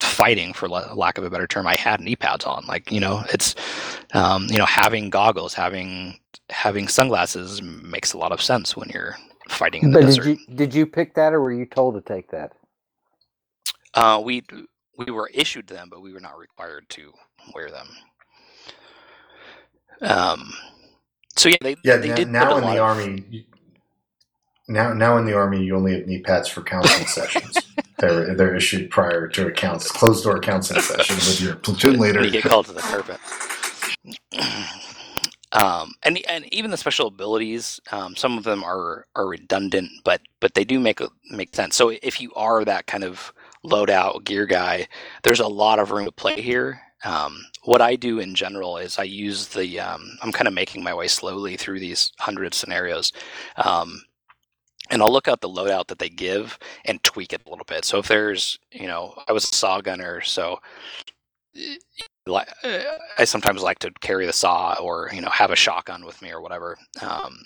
fighting 0.00 0.52
for 0.52 0.68
lack 0.68 1.18
of 1.18 1.24
a 1.24 1.30
better 1.30 1.46
term 1.46 1.66
i 1.66 1.74
had 1.74 2.00
knee 2.00 2.14
pads 2.14 2.44
on 2.44 2.64
like 2.66 2.90
you 2.92 3.00
know 3.00 3.24
it's 3.32 3.54
um, 4.12 4.46
you 4.48 4.58
know 4.58 4.66
having 4.66 5.10
goggles 5.10 5.54
having 5.54 6.16
having 6.50 6.86
sunglasses 6.86 7.60
makes 7.62 8.12
a 8.12 8.18
lot 8.18 8.30
of 8.30 8.40
sense 8.40 8.76
when 8.76 8.88
you're 8.90 9.16
fighting 9.48 9.82
in 9.82 9.90
the 9.90 10.00
but 10.00 10.06
desert. 10.06 10.24
did 10.24 10.38
you 10.38 10.56
did 10.56 10.74
you 10.74 10.86
pick 10.86 11.14
that 11.14 11.32
or 11.32 11.40
were 11.40 11.52
you 11.52 11.66
told 11.66 11.94
to 11.94 12.00
take 12.00 12.30
that 12.30 12.52
uh, 13.94 14.20
we 14.24 14.42
we 14.98 15.10
were 15.10 15.30
issued 15.32 15.66
them 15.66 15.88
but 15.90 16.00
we 16.00 16.12
were 16.12 16.20
not 16.20 16.38
required 16.38 16.88
to 16.88 17.12
wear 17.54 17.70
them 17.70 17.88
um, 20.02 20.52
so 21.36 21.48
yeah 21.48 21.56
they, 21.60 21.76
yeah 21.82 21.96
they 21.96 22.24
now, 22.24 22.50
now 22.50 22.56
in 22.56 22.64
the 22.64 22.72
of, 22.72 22.78
army 22.78 23.46
now 24.68 24.92
now 24.92 25.16
in 25.16 25.24
the 25.24 25.34
army 25.34 25.62
you 25.62 25.76
only 25.76 25.94
have 25.94 26.06
knee 26.06 26.20
pads 26.20 26.48
for 26.48 26.62
counseling 26.62 27.06
sessions 27.06 27.58
they're 27.98 28.34
they're 28.34 28.56
issued 28.56 28.90
prior 28.90 29.28
to 29.28 29.46
accounts 29.46 29.90
closed 29.90 30.24
door 30.24 30.40
counseling 30.40 30.80
session 30.80 31.16
with 31.16 31.40
your 31.40 31.54
platoon 31.64 31.98
leader. 31.98 32.24
you 32.24 32.30
get 32.30 32.44
called 32.44 32.66
to 32.66 32.72
the 32.72 32.80
carpet. 32.80 33.20
Um, 35.54 35.92
and 36.02 36.20
and 36.28 36.52
even 36.52 36.72
the 36.72 36.76
special 36.76 37.06
abilities, 37.06 37.80
um, 37.92 38.16
some 38.16 38.36
of 38.36 38.42
them 38.44 38.64
are 38.64 39.06
are 39.14 39.26
redundant, 39.28 39.88
but 40.04 40.20
but 40.40 40.54
they 40.54 40.64
do 40.64 40.80
make 40.80 41.00
make 41.30 41.54
sense. 41.54 41.76
So 41.76 41.90
if 42.02 42.20
you 42.20 42.32
are 42.34 42.64
that 42.64 42.88
kind 42.88 43.04
of 43.04 43.32
loadout 43.64 44.24
gear 44.24 44.46
guy, 44.46 44.88
there's 45.22 45.40
a 45.40 45.46
lot 45.46 45.78
of 45.78 45.92
room 45.92 46.06
to 46.06 46.12
play 46.12 46.40
here. 46.40 46.80
Um, 47.04 47.44
what 47.62 47.80
I 47.80 47.94
do 47.94 48.18
in 48.18 48.34
general 48.34 48.78
is 48.78 48.98
I 48.98 49.04
use 49.04 49.48
the 49.48 49.78
um, 49.78 50.18
I'm 50.22 50.32
kind 50.32 50.48
of 50.48 50.54
making 50.54 50.82
my 50.82 50.92
way 50.92 51.06
slowly 51.06 51.56
through 51.56 51.78
these 51.78 52.10
hundred 52.18 52.52
scenarios. 52.52 53.12
And 54.90 55.00
I'll 55.02 55.12
look 55.12 55.28
out 55.28 55.40
the 55.40 55.48
loadout 55.48 55.86
that 55.88 55.98
they 55.98 56.10
give 56.10 56.58
and 56.84 57.02
tweak 57.02 57.32
it 57.32 57.42
a 57.46 57.50
little 57.50 57.64
bit. 57.64 57.84
So 57.84 57.98
if 57.98 58.08
there's, 58.08 58.58
you 58.70 58.86
know, 58.86 59.14
I 59.26 59.32
was 59.32 59.44
a 59.44 59.54
saw 59.54 59.80
gunner, 59.80 60.20
so 60.20 60.60
uh, 62.26 62.44
I 63.18 63.24
sometimes 63.24 63.62
like 63.62 63.78
to 63.80 63.90
carry 64.00 64.26
the 64.26 64.32
saw 64.32 64.74
or 64.80 65.10
you 65.12 65.20
know 65.20 65.30
have 65.30 65.50
a 65.50 65.56
shotgun 65.56 66.04
with 66.04 66.20
me 66.22 66.30
or 66.30 66.40
whatever. 66.40 66.76
Um, 67.02 67.42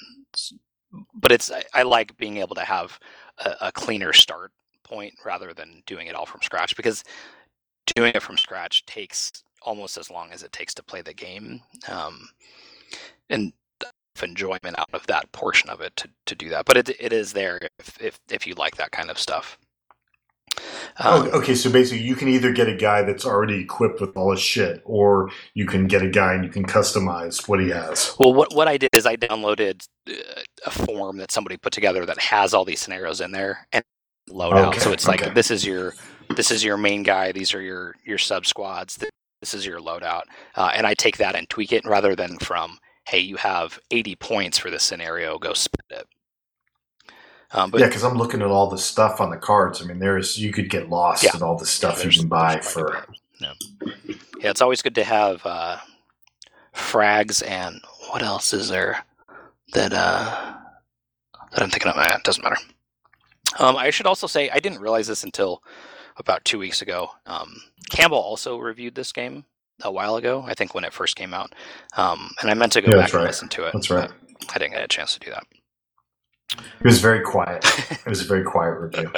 but 1.14 1.32
it's 1.32 1.50
I 1.74 1.82
like 1.82 2.16
being 2.16 2.38
able 2.38 2.54
to 2.54 2.64
have 2.64 2.98
a, 3.38 3.54
a, 3.62 3.72
cleaner 3.72 4.12
start 4.12 4.52
point 4.84 5.14
rather 5.24 5.52
than 5.52 5.82
doing 5.86 6.06
it 6.06 6.14
all 6.14 6.24
from 6.26 6.40
scratch 6.42 6.76
because 6.76 7.04
doing 7.94 8.12
it 8.14 8.22
from 8.22 8.38
scratch 8.38 8.86
takes 8.86 9.42
almost 9.62 9.98
as 9.98 10.10
long 10.10 10.30
as 10.32 10.42
it 10.42 10.52
takes 10.52 10.72
to 10.74 10.82
play 10.82 11.02
the 11.02 11.12
game. 11.12 11.60
Um, 11.88 12.28
and 13.28 13.52
enjoyment 14.22 14.78
out 14.78 14.90
of 14.92 15.06
that 15.06 15.30
portion 15.32 15.70
of 15.70 15.80
it 15.80 15.96
to, 15.96 16.08
to 16.26 16.34
do 16.34 16.48
that. 16.50 16.64
But 16.64 16.76
it, 16.76 16.88
it 17.00 17.12
is 17.12 17.32
there 17.32 17.58
if, 17.78 18.00
if, 18.00 18.20
if 18.30 18.46
you 18.46 18.54
like 18.54 18.76
that 18.76 18.92
kind 18.92 19.10
of 19.10 19.18
stuff. 19.18 19.58
Oh, 21.00 21.22
um, 21.22 21.30
oh, 21.32 21.38
okay, 21.38 21.54
so 21.54 21.70
basically, 21.70 22.02
you 22.04 22.16
can 22.16 22.28
either 22.28 22.52
get 22.52 22.68
a 22.68 22.74
guy 22.74 23.02
that's 23.02 23.24
already 23.24 23.60
equipped 23.60 24.00
with 24.00 24.16
all 24.16 24.32
his 24.32 24.40
shit, 24.40 24.82
or 24.84 25.30
you 25.54 25.66
can 25.66 25.86
get 25.86 26.02
a 26.02 26.08
guy 26.08 26.34
and 26.34 26.44
you 26.44 26.50
can 26.50 26.64
customize 26.64 27.48
what 27.48 27.60
he 27.60 27.70
has. 27.70 28.14
Well, 28.18 28.34
what 28.34 28.54
what 28.54 28.66
I 28.66 28.76
did 28.76 28.90
is 28.92 29.06
I 29.06 29.16
downloaded 29.16 29.86
uh, 30.08 30.14
a 30.66 30.70
form 30.70 31.18
that 31.18 31.30
somebody 31.30 31.56
put 31.56 31.72
together 31.72 32.04
that 32.06 32.18
has 32.18 32.54
all 32.54 32.64
these 32.64 32.80
scenarios 32.80 33.20
in 33.20 33.30
there 33.30 33.68
and 33.72 33.84
load 34.28 34.54
okay, 34.54 34.60
out. 34.60 34.74
So 34.76 34.92
it's 34.92 35.08
okay. 35.08 35.26
like 35.26 35.34
this 35.34 35.50
is 35.50 35.64
your 35.64 35.94
this 36.34 36.50
is 36.50 36.64
your 36.64 36.76
main 36.76 37.02
guy. 37.02 37.32
These 37.32 37.54
are 37.54 37.62
your 37.62 37.94
your 38.04 38.18
sub 38.18 38.46
squads. 38.46 38.98
This 39.40 39.54
is 39.54 39.64
your 39.64 39.80
loadout, 39.80 40.22
uh, 40.56 40.72
and 40.74 40.86
I 40.86 40.94
take 40.94 41.18
that 41.18 41.36
and 41.36 41.48
tweak 41.48 41.72
it 41.72 41.84
rather 41.86 42.16
than 42.16 42.38
from 42.38 42.78
hey, 43.08 43.20
you 43.20 43.36
have 43.36 43.80
80 43.90 44.16
points 44.16 44.58
for 44.58 44.70
this 44.70 44.84
scenario. 44.84 45.38
Go 45.38 45.54
spend 45.54 45.90
it. 45.90 46.06
Um, 47.52 47.70
but, 47.70 47.80
yeah, 47.80 47.86
because 47.86 48.04
I'm 48.04 48.18
looking 48.18 48.42
at 48.42 48.48
all 48.48 48.68
the 48.68 48.76
stuff 48.76 49.20
on 49.22 49.30
the 49.30 49.38
cards. 49.38 49.80
I 49.82 49.86
mean, 49.86 49.98
there's 49.98 50.38
you 50.38 50.52
could 50.52 50.68
get 50.68 50.90
lost 50.90 51.24
yeah, 51.24 51.34
in 51.34 51.42
all 51.42 51.56
the 51.56 51.64
stuff 51.64 52.00
yeah, 52.00 52.10
you 52.10 52.18
can 52.18 52.28
buy 52.28 52.60
for. 52.60 53.06
Yeah. 53.40 53.54
yeah, 54.40 54.50
it's 54.50 54.60
always 54.60 54.82
good 54.82 54.94
to 54.96 55.04
have 55.04 55.40
uh, 55.46 55.78
frags 56.74 57.42
and 57.48 57.80
what 58.10 58.22
else 58.22 58.52
is 58.52 58.68
there 58.68 59.02
that 59.72 59.94
uh, 59.94 60.54
that 61.52 61.62
I'm 61.62 61.70
thinking 61.70 61.90
of? 61.90 61.96
It 61.96 62.24
doesn't 62.24 62.42
matter. 62.42 62.58
Um, 63.58 63.76
I 63.76 63.88
should 63.88 64.06
also 64.06 64.26
say 64.26 64.50
I 64.50 64.58
didn't 64.58 64.80
realize 64.80 65.06
this 65.06 65.24
until 65.24 65.62
about 66.18 66.44
two 66.44 66.58
weeks 66.58 66.82
ago. 66.82 67.10
Um, 67.24 67.56
Campbell 67.88 68.18
also 68.18 68.58
reviewed 68.58 68.94
this 68.94 69.12
game 69.12 69.46
a 69.82 69.90
while 69.90 70.16
ago. 70.16 70.44
I 70.46 70.54
think 70.54 70.74
when 70.74 70.84
it 70.84 70.92
first 70.92 71.16
came 71.16 71.34
out, 71.34 71.54
um, 71.96 72.30
and 72.40 72.50
I 72.50 72.54
meant 72.54 72.72
to 72.72 72.80
go 72.80 72.92
back 72.92 73.12
right. 73.12 73.20
and 73.20 73.24
listen 73.24 73.48
to 73.50 73.64
it. 73.64 73.72
That's 73.72 73.90
right. 73.90 74.10
I 74.54 74.58
didn't 74.58 74.72
get 74.72 74.84
a 74.84 74.88
chance 74.88 75.14
to 75.14 75.20
do 75.20 75.30
that. 75.30 75.44
It 76.80 76.84
was 76.84 77.00
very 77.00 77.20
quiet. 77.20 77.64
it 77.90 78.06
was 78.06 78.22
a 78.22 78.24
very 78.24 78.44
quiet 78.44 78.78
review. 78.78 79.12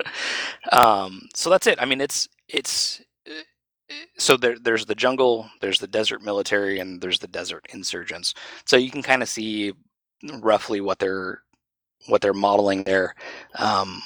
um, 0.72 1.28
so 1.34 1.50
that's 1.50 1.66
it. 1.66 1.78
I 1.80 1.84
mean, 1.84 2.00
it's 2.00 2.28
it's 2.48 3.02
so 4.16 4.36
there, 4.36 4.58
there's 4.58 4.86
the 4.86 4.94
jungle, 4.94 5.48
there's 5.60 5.78
the 5.78 5.86
desert 5.86 6.22
military, 6.22 6.80
and 6.80 7.00
there's 7.00 7.18
the 7.18 7.28
desert 7.28 7.66
insurgents. 7.72 8.34
So 8.64 8.76
you 8.76 8.90
can 8.90 9.02
kind 9.02 9.22
of 9.22 9.28
see 9.28 9.72
roughly 10.40 10.80
what 10.80 10.98
they're 10.98 11.42
what 12.06 12.20
they're 12.20 12.34
modeling 12.34 12.84
there. 12.84 13.14
Um, 13.56 14.02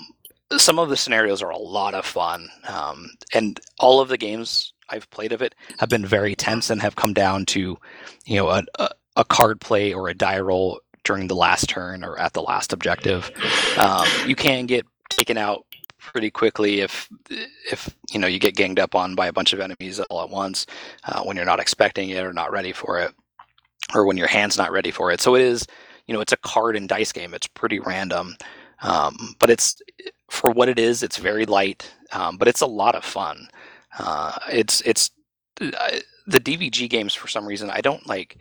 some 0.56 0.78
of 0.78 0.88
the 0.88 0.96
scenarios 0.96 1.42
are 1.42 1.50
a 1.50 1.58
lot 1.58 1.94
of 1.94 2.06
fun, 2.06 2.48
um, 2.68 3.10
and 3.34 3.60
all 3.78 4.00
of 4.00 4.08
the 4.08 4.18
games 4.18 4.72
I've 4.90 5.10
played 5.10 5.32
of 5.32 5.42
it 5.42 5.54
have 5.78 5.88
been 5.88 6.06
very 6.06 6.34
tense 6.34 6.70
and 6.70 6.80
have 6.82 6.96
come 6.96 7.12
down 7.14 7.46
to, 7.46 7.78
you 8.26 8.36
know, 8.36 8.48
a, 8.48 8.62
a, 8.78 8.90
a 9.16 9.24
card 9.24 9.60
play 9.60 9.92
or 9.92 10.08
a 10.08 10.14
die 10.14 10.40
roll 10.40 10.80
during 11.04 11.28
the 11.28 11.34
last 11.36 11.68
turn 11.68 12.04
or 12.04 12.18
at 12.18 12.32
the 12.34 12.42
last 12.42 12.72
objective. 12.72 13.30
Um, 13.78 14.06
you 14.26 14.36
can 14.36 14.66
get 14.66 14.86
taken 15.10 15.38
out 15.38 15.64
pretty 15.98 16.30
quickly 16.30 16.80
if 16.80 17.08
if 17.70 17.94
you 18.10 18.18
know 18.18 18.26
you 18.26 18.38
get 18.38 18.56
ganged 18.56 18.78
up 18.78 18.94
on 18.94 19.14
by 19.14 19.26
a 19.26 19.32
bunch 19.32 19.52
of 19.52 19.60
enemies 19.60 20.00
all 20.00 20.22
at 20.22 20.30
once 20.30 20.64
uh, 21.04 21.22
when 21.22 21.36
you're 21.36 21.44
not 21.44 21.60
expecting 21.60 22.10
it 22.10 22.24
or 22.24 22.32
not 22.32 22.52
ready 22.52 22.72
for 22.72 22.98
it 23.00 23.12
or 23.94 24.06
when 24.06 24.16
your 24.16 24.28
hand's 24.28 24.56
not 24.56 24.72
ready 24.72 24.90
for 24.90 25.10
it. 25.12 25.20
So 25.20 25.34
it 25.34 25.42
is 25.42 25.66
you 26.06 26.14
know 26.14 26.20
it's 26.20 26.32
a 26.32 26.38
card 26.38 26.76
and 26.76 26.88
dice 26.88 27.12
game. 27.12 27.34
It's 27.34 27.46
pretty 27.46 27.80
random 27.80 28.36
um, 28.82 29.34
but 29.38 29.50
it's 29.50 29.80
for 30.30 30.50
what 30.50 30.68
it 30.68 30.78
is 30.78 31.02
it's 31.02 31.16
very 31.16 31.46
light 31.46 31.92
um, 32.12 32.36
but 32.36 32.48
it's 32.48 32.60
a 32.60 32.66
lot 32.66 32.94
of 32.94 33.04
fun 33.04 33.48
uh, 33.98 34.38
it's 34.50 34.80
it's 34.82 35.10
uh, 35.60 35.98
the 36.26 36.40
dvg 36.40 36.88
games 36.90 37.14
for 37.14 37.28
some 37.28 37.46
reason 37.46 37.70
i 37.70 37.80
don't 37.80 38.06
like 38.06 38.38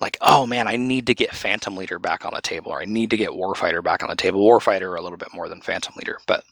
like, 0.00 0.16
oh 0.20 0.46
man, 0.46 0.66
I 0.66 0.76
need 0.76 1.06
to 1.06 1.14
get 1.14 1.34
Phantom 1.34 1.76
Leader 1.76 1.98
back 1.98 2.24
on 2.24 2.32
the 2.34 2.40
table, 2.40 2.72
or 2.72 2.80
I 2.80 2.86
need 2.86 3.10
to 3.10 3.16
get 3.16 3.30
Warfighter 3.30 3.84
back 3.84 4.02
on 4.02 4.08
the 4.08 4.16
table. 4.16 4.40
Warfighter 4.40 4.98
a 4.98 5.02
little 5.02 5.18
bit 5.18 5.32
more 5.34 5.48
than 5.48 5.60
Phantom 5.60 5.94
Leader, 5.96 6.18
but 6.26 6.44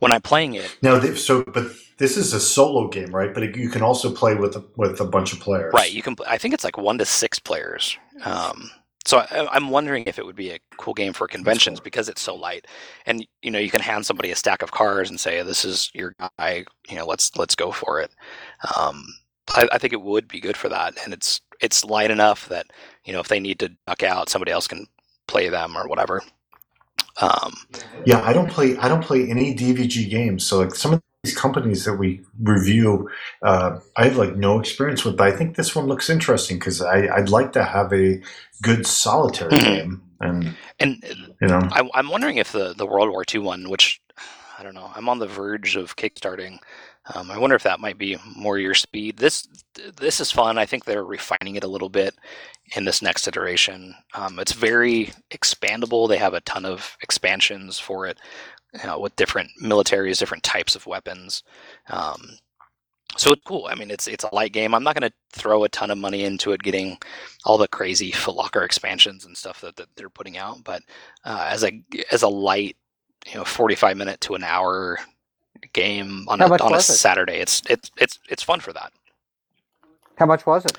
when 0.00 0.12
I'm 0.12 0.22
playing 0.22 0.54
it, 0.54 0.76
now 0.82 1.00
so 1.14 1.44
but 1.44 1.66
this 1.98 2.16
is 2.16 2.32
a 2.32 2.40
solo 2.40 2.88
game, 2.88 3.14
right? 3.14 3.32
But 3.32 3.56
you 3.56 3.68
can 3.68 3.82
also 3.82 4.12
play 4.12 4.34
with 4.34 4.56
a, 4.56 4.64
with 4.76 5.00
a 5.00 5.04
bunch 5.04 5.32
of 5.32 5.40
players, 5.40 5.72
right? 5.72 5.92
You 5.92 6.02
can. 6.02 6.16
I 6.26 6.38
think 6.38 6.54
it's 6.54 6.64
like 6.64 6.76
one 6.76 6.98
to 6.98 7.04
six 7.04 7.38
players. 7.38 7.96
Um, 8.24 8.70
so 9.04 9.18
I, 9.18 9.56
am 9.56 9.70
wondering 9.70 10.04
if 10.06 10.18
it 10.18 10.24
would 10.24 10.36
be 10.36 10.50
a 10.50 10.58
cool 10.78 10.94
game 10.94 11.12
for 11.12 11.26
conventions 11.26 11.80
because 11.80 12.08
it's 12.08 12.22
so 12.22 12.34
light, 12.34 12.66
and 13.06 13.26
you 13.42 13.50
know 13.50 13.58
you 13.58 13.70
can 13.70 13.80
hand 13.80 14.06
somebody 14.06 14.30
a 14.30 14.36
stack 14.36 14.62
of 14.62 14.72
cards 14.72 15.10
and 15.10 15.20
say, 15.20 15.42
"This 15.42 15.64
is 15.64 15.90
your 15.94 16.14
guy." 16.38 16.64
You 16.88 16.96
know, 16.96 17.06
let's 17.06 17.36
let's 17.36 17.54
go 17.54 17.70
for 17.70 18.00
it. 18.00 18.10
Um, 18.76 19.04
I, 19.54 19.68
I, 19.72 19.78
think 19.78 19.92
it 19.92 20.00
would 20.00 20.26
be 20.26 20.40
good 20.40 20.56
for 20.56 20.68
that, 20.70 20.94
and 21.04 21.12
it's 21.12 21.40
it's 21.60 21.84
light 21.84 22.10
enough 22.10 22.48
that 22.48 22.66
you 23.04 23.12
know 23.12 23.20
if 23.20 23.28
they 23.28 23.40
need 23.40 23.58
to 23.60 23.76
duck 23.86 24.02
out, 24.02 24.30
somebody 24.30 24.52
else 24.52 24.66
can 24.66 24.86
play 25.26 25.48
them 25.48 25.76
or 25.76 25.86
whatever. 25.86 26.22
Um, 27.20 27.54
yeah, 28.06 28.22
I 28.22 28.32
don't 28.32 28.50
play 28.50 28.76
I 28.78 28.88
don't 28.88 29.04
play 29.04 29.28
any 29.28 29.54
DVG 29.54 30.08
games, 30.10 30.46
so 30.46 30.60
like 30.60 30.74
some 30.74 30.94
of 30.94 31.02
these 31.24 31.36
companies 31.36 31.84
that 31.84 31.94
we 31.94 32.22
review, 32.42 33.10
uh, 33.42 33.78
I 33.96 34.04
have 34.04 34.16
like 34.16 34.36
no 34.36 34.60
experience 34.60 35.04
with. 35.04 35.16
But 35.16 35.32
I 35.32 35.36
think 35.36 35.56
this 35.56 35.74
one 35.74 35.86
looks 35.86 36.10
interesting 36.10 36.58
because 36.58 36.82
I'd 36.82 37.30
like 37.30 37.52
to 37.52 37.64
have 37.64 37.92
a 37.92 38.20
good 38.62 38.86
solitary 38.86 39.52
mm-hmm. 39.52 39.74
game, 39.74 40.02
and 40.20 40.56
and 40.78 41.04
you 41.40 41.48
know, 41.48 41.60
I, 41.72 41.88
I'm 41.94 42.10
wondering 42.10 42.36
if 42.36 42.52
the 42.52 42.74
the 42.74 42.86
World 42.86 43.10
War 43.10 43.24
II 43.32 43.40
one, 43.40 43.70
which 43.70 44.00
I 44.58 44.62
don't 44.62 44.74
know, 44.74 44.90
I'm 44.94 45.08
on 45.08 45.18
the 45.18 45.26
verge 45.26 45.76
of 45.76 45.96
kickstarting. 45.96 46.58
Um, 47.14 47.30
I 47.30 47.38
wonder 47.38 47.54
if 47.54 47.64
that 47.64 47.80
might 47.80 47.98
be 47.98 48.16
more 48.34 48.58
your 48.58 48.74
speed. 48.74 49.18
This 49.18 49.46
this 49.96 50.20
is 50.20 50.30
fun. 50.30 50.56
I 50.56 50.64
think 50.64 50.84
they're 50.84 51.04
refining 51.04 51.56
it 51.56 51.64
a 51.64 51.68
little 51.68 51.90
bit 51.90 52.14
in 52.74 52.84
this 52.84 53.02
next 53.02 53.28
iteration. 53.28 53.94
Um, 54.14 54.38
it's 54.38 54.52
very 54.52 55.12
expandable. 55.30 56.08
They 56.08 56.16
have 56.16 56.32
a 56.32 56.40
ton 56.40 56.64
of 56.64 56.96
expansions 57.02 57.78
for 57.78 58.06
it 58.06 58.18
you 58.74 58.86
know, 58.86 58.98
with 58.98 59.16
different 59.16 59.50
militaries, 59.62 60.18
different 60.18 60.42
types 60.42 60.74
of 60.74 60.86
weapons. 60.86 61.42
Um, 61.88 62.38
so 63.16 63.32
it's 63.32 63.42
cool. 63.44 63.68
I 63.70 63.74
mean, 63.74 63.90
it's 63.90 64.08
it's 64.08 64.24
a 64.24 64.34
light 64.34 64.52
game. 64.52 64.74
I'm 64.74 64.82
not 64.82 64.98
going 64.98 65.08
to 65.08 65.16
throw 65.32 65.64
a 65.64 65.68
ton 65.68 65.90
of 65.90 65.98
money 65.98 66.24
into 66.24 66.52
it, 66.52 66.62
getting 66.62 66.98
all 67.44 67.58
the 67.58 67.68
crazy 67.68 68.10
Footlocker 68.12 68.64
expansions 68.64 69.24
and 69.24 69.36
stuff 69.36 69.60
that, 69.60 69.76
that 69.76 69.88
they're 69.96 70.10
putting 70.10 70.36
out. 70.36 70.64
But 70.64 70.82
uh, 71.24 71.46
as 71.48 71.64
a 71.64 71.82
as 72.10 72.22
a 72.22 72.28
light, 72.28 72.76
you 73.26 73.36
know, 73.36 73.44
45 73.44 73.96
minute 73.96 74.20
to 74.22 74.34
an 74.34 74.44
hour 74.44 74.98
game 75.72 76.26
on 76.28 76.40
How 76.40 76.46
a, 76.46 76.58
on 76.58 76.74
a 76.74 76.80
Saturday. 76.80 77.36
It's 77.36 77.62
it's 77.68 77.90
it's 77.98 78.18
it's 78.28 78.42
fun 78.42 78.60
for 78.60 78.72
that. 78.72 78.92
How 80.16 80.26
much 80.26 80.46
was 80.46 80.64
it? 80.64 80.76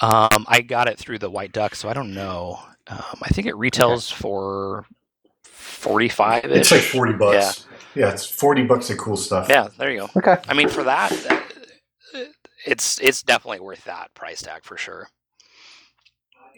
Um, 0.00 0.44
I 0.48 0.60
got 0.60 0.88
it 0.88 0.98
through 0.98 1.18
the 1.18 1.30
White 1.30 1.52
Duck, 1.52 1.74
so 1.74 1.88
I 1.88 1.94
don't 1.94 2.12
know. 2.14 2.58
Um, 2.88 3.18
I 3.22 3.28
think 3.28 3.46
it 3.46 3.56
retails 3.56 4.12
okay. 4.12 4.20
for 4.20 4.86
forty 5.66 6.08
five. 6.08 6.44
It's 6.44 6.70
like 6.70 6.80
forty 6.80 7.12
bucks. 7.12 7.66
Yeah. 7.94 8.06
yeah, 8.06 8.12
it's 8.12 8.24
forty 8.24 8.64
bucks 8.64 8.90
of 8.90 8.98
cool 8.98 9.16
stuff. 9.16 9.48
Yeah, 9.48 9.68
there 9.78 9.90
you 9.90 10.00
go. 10.00 10.08
Okay. 10.16 10.36
I 10.48 10.54
mean, 10.54 10.68
for 10.68 10.84
that, 10.84 11.12
uh, 11.30 12.20
it's 12.66 13.00
it's 13.00 13.22
definitely 13.22 13.60
worth 13.60 13.84
that 13.84 14.14
price 14.14 14.42
tag 14.42 14.64
for 14.64 14.76
sure. 14.76 15.08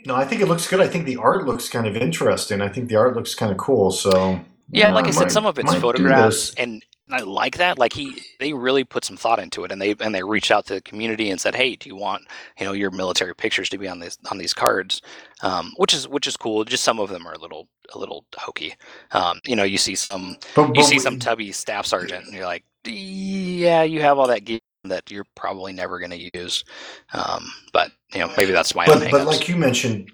No, 0.06 0.14
I 0.14 0.24
think 0.24 0.40
it 0.40 0.46
looks 0.46 0.68
good. 0.68 0.80
I 0.80 0.86
think 0.86 1.06
the 1.06 1.16
art 1.16 1.46
looks 1.46 1.68
kind 1.68 1.86
of 1.86 1.96
interesting. 1.96 2.60
I 2.60 2.68
think 2.68 2.88
the 2.88 2.96
art 2.96 3.16
looks 3.16 3.34
kind 3.34 3.50
of 3.50 3.58
cool. 3.58 3.90
So 3.90 4.40
yeah, 4.70 4.92
like 4.92 5.06
I, 5.06 5.08
I 5.08 5.10
said, 5.10 5.22
might, 5.24 5.32
some 5.32 5.46
of 5.46 5.58
it's 5.58 5.74
photographs, 5.74 6.54
and 6.54 6.84
I 7.10 7.20
like 7.20 7.58
that. 7.58 7.78
Like 7.78 7.92
he, 7.92 8.22
they 8.38 8.52
really 8.52 8.84
put 8.84 9.04
some 9.04 9.16
thought 9.16 9.38
into 9.38 9.64
it, 9.64 9.72
and 9.72 9.80
they 9.80 9.94
and 10.00 10.14
they 10.14 10.22
reached 10.22 10.50
out 10.50 10.66
to 10.66 10.74
the 10.74 10.80
community 10.82 11.30
and 11.30 11.40
said, 11.40 11.54
"Hey, 11.54 11.76
do 11.76 11.88
you 11.88 11.96
want 11.96 12.24
you 12.58 12.66
know 12.66 12.72
your 12.72 12.90
military 12.90 13.34
pictures 13.34 13.68
to 13.70 13.78
be 13.78 13.88
on 13.88 14.00
this 14.00 14.18
on 14.30 14.38
these 14.38 14.54
cards?" 14.54 15.02
Um, 15.42 15.72
which 15.76 15.94
is 15.94 16.08
which 16.08 16.26
is 16.26 16.36
cool. 16.36 16.64
Just 16.64 16.84
some 16.84 17.00
of 17.00 17.10
them 17.10 17.26
are 17.26 17.34
a 17.34 17.38
little 17.38 17.68
a 17.94 17.98
little 17.98 18.24
hokey. 18.36 18.74
Um, 19.12 19.40
you 19.46 19.56
know, 19.56 19.64
you 19.64 19.78
see 19.78 19.94
some 19.94 20.36
but, 20.54 20.68
but 20.68 20.76
you 20.76 20.82
see 20.82 20.98
some 20.98 21.18
tubby 21.18 21.52
staff 21.52 21.86
sergeant, 21.86 22.26
and 22.26 22.34
you're 22.34 22.46
like, 22.46 22.64
"Yeah, 22.84 23.82
you 23.84 24.00
have 24.02 24.18
all 24.18 24.28
that 24.28 24.44
gear 24.44 24.60
that 24.84 25.10
you're 25.10 25.26
probably 25.34 25.72
never 25.72 25.98
going 25.98 26.12
to 26.12 26.38
use." 26.38 26.64
Um, 27.12 27.50
but 27.72 27.92
you 28.12 28.20
know, 28.20 28.32
maybe 28.36 28.52
that's 28.52 28.74
my 28.74 28.86
but. 28.86 29.10
But 29.10 29.26
like 29.26 29.48
you 29.48 29.56
mentioned, 29.56 30.10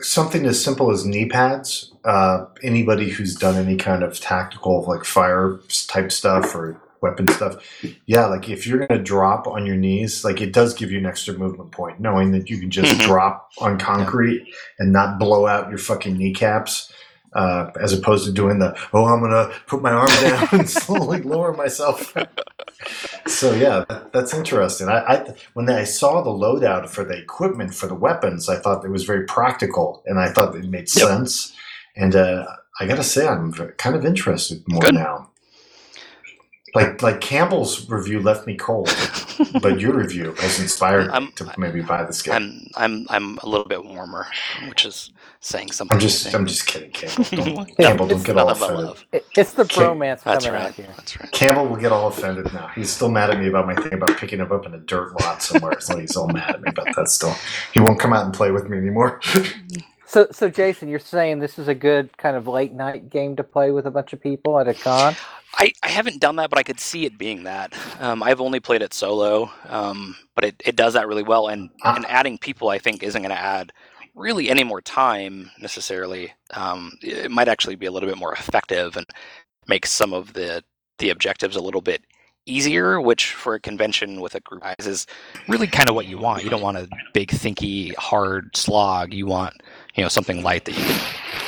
something 0.00 0.46
as 0.46 0.62
simple 0.62 0.90
as 0.90 1.04
knee 1.04 1.26
pads. 1.26 1.92
Uh, 2.04 2.46
anybody 2.62 3.10
who's 3.10 3.34
done 3.34 3.56
any 3.56 3.76
kind 3.76 4.02
of 4.02 4.18
tactical 4.20 4.84
like 4.88 5.04
fire 5.04 5.58
type 5.88 6.10
stuff 6.10 6.54
or 6.54 6.80
weapon 7.02 7.26
stuff. 7.28 7.54
Yeah, 8.06 8.26
like 8.26 8.48
if 8.50 8.66
you're 8.66 8.86
gonna 8.86 9.02
drop 9.02 9.46
on 9.46 9.64
your 9.66 9.76
knees, 9.76 10.24
like 10.24 10.40
it 10.40 10.52
does 10.52 10.74
give 10.74 10.90
you 10.90 10.98
an 10.98 11.06
extra 11.06 11.32
movement 11.34 11.72
point, 11.72 11.98
knowing 12.00 12.32
that 12.32 12.50
you 12.50 12.58
can 12.58 12.70
just 12.70 12.92
Mhm. 13.00 13.06
drop 13.06 13.50
on 13.58 13.78
concrete 13.78 14.46
and 14.78 14.92
not 14.92 15.18
blow 15.18 15.46
out 15.46 15.68
your 15.70 15.78
fucking 15.78 16.16
kneecaps. 16.18 16.89
Uh, 17.32 17.70
as 17.80 17.92
opposed 17.92 18.24
to 18.26 18.32
doing 18.32 18.58
the 18.58 18.76
oh 18.92 19.04
I'm 19.06 19.20
gonna 19.20 19.52
put 19.68 19.82
my 19.82 19.92
arm 19.92 20.08
down 20.20 20.48
and 20.52 20.68
slowly 20.84 21.22
lower 21.22 21.52
myself. 21.52 22.12
so 23.26 23.52
yeah, 23.54 23.84
that, 23.88 24.12
that's 24.12 24.34
interesting. 24.34 24.88
I, 24.88 24.98
I 24.98 25.34
when 25.54 25.70
I 25.70 25.84
saw 25.84 26.22
the 26.22 26.30
loadout 26.30 26.88
for 26.88 27.04
the 27.04 27.16
equipment 27.16 27.74
for 27.74 27.86
the 27.86 27.94
weapons, 27.94 28.48
I 28.48 28.56
thought 28.58 28.84
it 28.84 28.90
was 28.90 29.04
very 29.04 29.26
practical, 29.26 30.02
and 30.06 30.18
I 30.18 30.30
thought 30.30 30.56
it 30.56 30.64
made 30.68 30.88
Yep. 30.94 31.06
sense. 31.08 31.54
And 31.96 32.16
uh, 32.16 32.46
I 32.80 32.86
gotta 32.86 33.04
say, 33.04 33.26
I'm 33.28 33.52
kind 33.52 33.94
of 33.96 34.04
interested 34.04 34.62
more 34.68 34.82
Good. 34.82 34.94
now. 34.94 35.29
Like 36.74 37.02
like 37.02 37.20
Campbell's 37.20 37.88
review 37.90 38.20
left 38.20 38.46
me 38.46 38.56
cold, 38.56 38.88
but 39.60 39.80
your 39.80 39.92
review 39.94 40.34
has 40.38 40.60
inspired 40.60 41.06
me 41.08 41.12
I'm- 41.12 41.32
to 41.36 41.52
maybe 41.58 41.80
buy 41.82 42.04
this 42.04 42.22
game. 42.22 42.34
I'm 42.34 42.70
I'm 42.76 43.06
I'm 43.10 43.38
a 43.38 43.48
little 43.48 43.66
bit 43.66 43.84
warmer, 43.84 44.26
which 44.68 44.84
is 44.86 45.10
saying 45.40 45.72
something. 45.72 45.94
I'm 45.96 46.00
just 46.00 46.22
think. 46.22 46.34
I'm 46.36 46.46
just 46.46 46.66
kidding, 46.66 46.90
Campbell. 46.92 47.24
Don't, 47.54 47.76
Campbell, 47.76 48.06
don't 48.06 48.24
get 48.24 48.38
all 48.38 48.50
offended. 48.50 48.78
love. 48.84 49.04
It, 49.10 49.26
it's 49.36 49.52
the 49.54 49.62
Okay, 49.62 49.80
bromance 49.80 50.22
That's 50.22 50.44
coming 50.44 50.60
right. 50.60 50.68
out 50.68 50.74
here. 50.74 50.88
That's 50.96 51.18
right. 51.20 51.32
Campbell 51.32 51.66
will 51.66 51.76
get 51.76 51.90
all 51.90 52.06
offended 52.08 52.52
now. 52.52 52.68
He's 52.68 52.90
still 52.90 53.10
mad 53.10 53.30
at 53.30 53.40
me 53.40 53.48
about 53.48 53.66
my 53.66 53.74
thing 53.74 53.94
about 53.94 54.16
picking 54.16 54.38
him 54.38 54.52
up 54.52 54.64
in 54.66 54.74
a 54.74 54.78
dirt 54.78 55.18
lot 55.20 55.42
somewhere. 55.42 55.80
so 55.80 55.98
he's 55.98 56.16
all 56.16 56.28
mad 56.28 56.50
at 56.50 56.60
me 56.62 56.68
about 56.70 56.94
that 56.94 57.08
still. 57.08 57.34
He 57.74 57.80
won't 57.80 57.98
come 57.98 58.12
out 58.12 58.26
and 58.26 58.32
play 58.34 58.52
with 58.52 58.68
me 58.68 58.78
anymore. 58.78 59.20
So, 60.10 60.26
so 60.32 60.50
Jason, 60.50 60.88
you're 60.88 60.98
saying 60.98 61.38
this 61.38 61.58
is 61.58 61.68
a 61.68 61.74
good 61.76 62.16
kind 62.18 62.36
of 62.36 62.48
late 62.48 62.72
night 62.74 63.10
game 63.10 63.36
to 63.36 63.44
play 63.44 63.70
with 63.70 63.86
a 63.86 63.92
bunch 63.92 64.12
of 64.12 64.20
people 64.20 64.58
at 64.58 64.68
a 64.68 64.74
con? 64.74 65.16
I, 65.54 65.72
I 65.84 65.88
haven't 65.90 66.20
done 66.20 66.36
that, 66.36 66.50
but 66.50 66.58
I 66.58 66.64
could 66.64 66.80
see 66.80 67.06
it 67.06 67.18
being 67.18 67.44
that. 67.44 67.74
Um, 68.00 68.22
I've 68.22 68.40
only 68.40 68.60
played 68.60 68.82
it 68.82 68.94
solo, 68.94 69.50
um, 69.68 70.16
but 70.34 70.44
it, 70.44 70.62
it 70.66 70.76
does 70.76 70.94
that 70.94 71.08
really 71.08 71.22
well. 71.22 71.48
And, 71.48 71.70
Ah. 71.84 71.94
and 71.96 72.06
adding 72.06 72.38
people, 72.38 72.70
I 72.70 72.78
think, 72.78 73.04
isn't 73.04 73.22
going 73.22 73.34
to 73.34 73.40
add 73.40 73.72
really 74.16 74.50
any 74.50 74.64
more 74.64 74.80
time 74.82 75.50
necessarily. 75.60 76.32
Um, 76.54 76.92
it 77.02 77.30
might 77.30 77.48
actually 77.48 77.76
be 77.76 77.86
a 77.86 77.92
little 77.92 78.08
bit 78.08 78.18
more 78.18 78.32
effective 78.34 78.96
and 78.96 79.06
make 79.68 79.86
some 79.86 80.12
of 80.12 80.32
the 80.34 80.64
the 80.98 81.10
objectives 81.10 81.56
a 81.56 81.62
little 81.62 81.80
bit 81.82 82.04
easier, 82.46 83.00
which 83.00 83.32
for 83.32 83.54
a 83.54 83.60
convention 83.60 84.20
with 84.20 84.34
a 84.34 84.40
group 84.40 84.62
is 84.78 85.06
really 85.48 85.66
kind 85.66 85.88
of 85.88 85.94
what 85.94 86.06
you 86.06 86.18
want. 86.18 86.44
You 86.44 86.50
don't 86.50 86.62
want 86.62 86.78
a 86.78 86.88
big, 87.14 87.30
thinky, 87.30 87.94
hard 87.96 88.56
slog. 88.56 89.14
You 89.14 89.26
want 89.26 89.54
you 89.94 90.02
know 90.02 90.08
something 90.08 90.42
light 90.42 90.64
that 90.66 90.78
you 90.78 90.84
can 90.84 91.00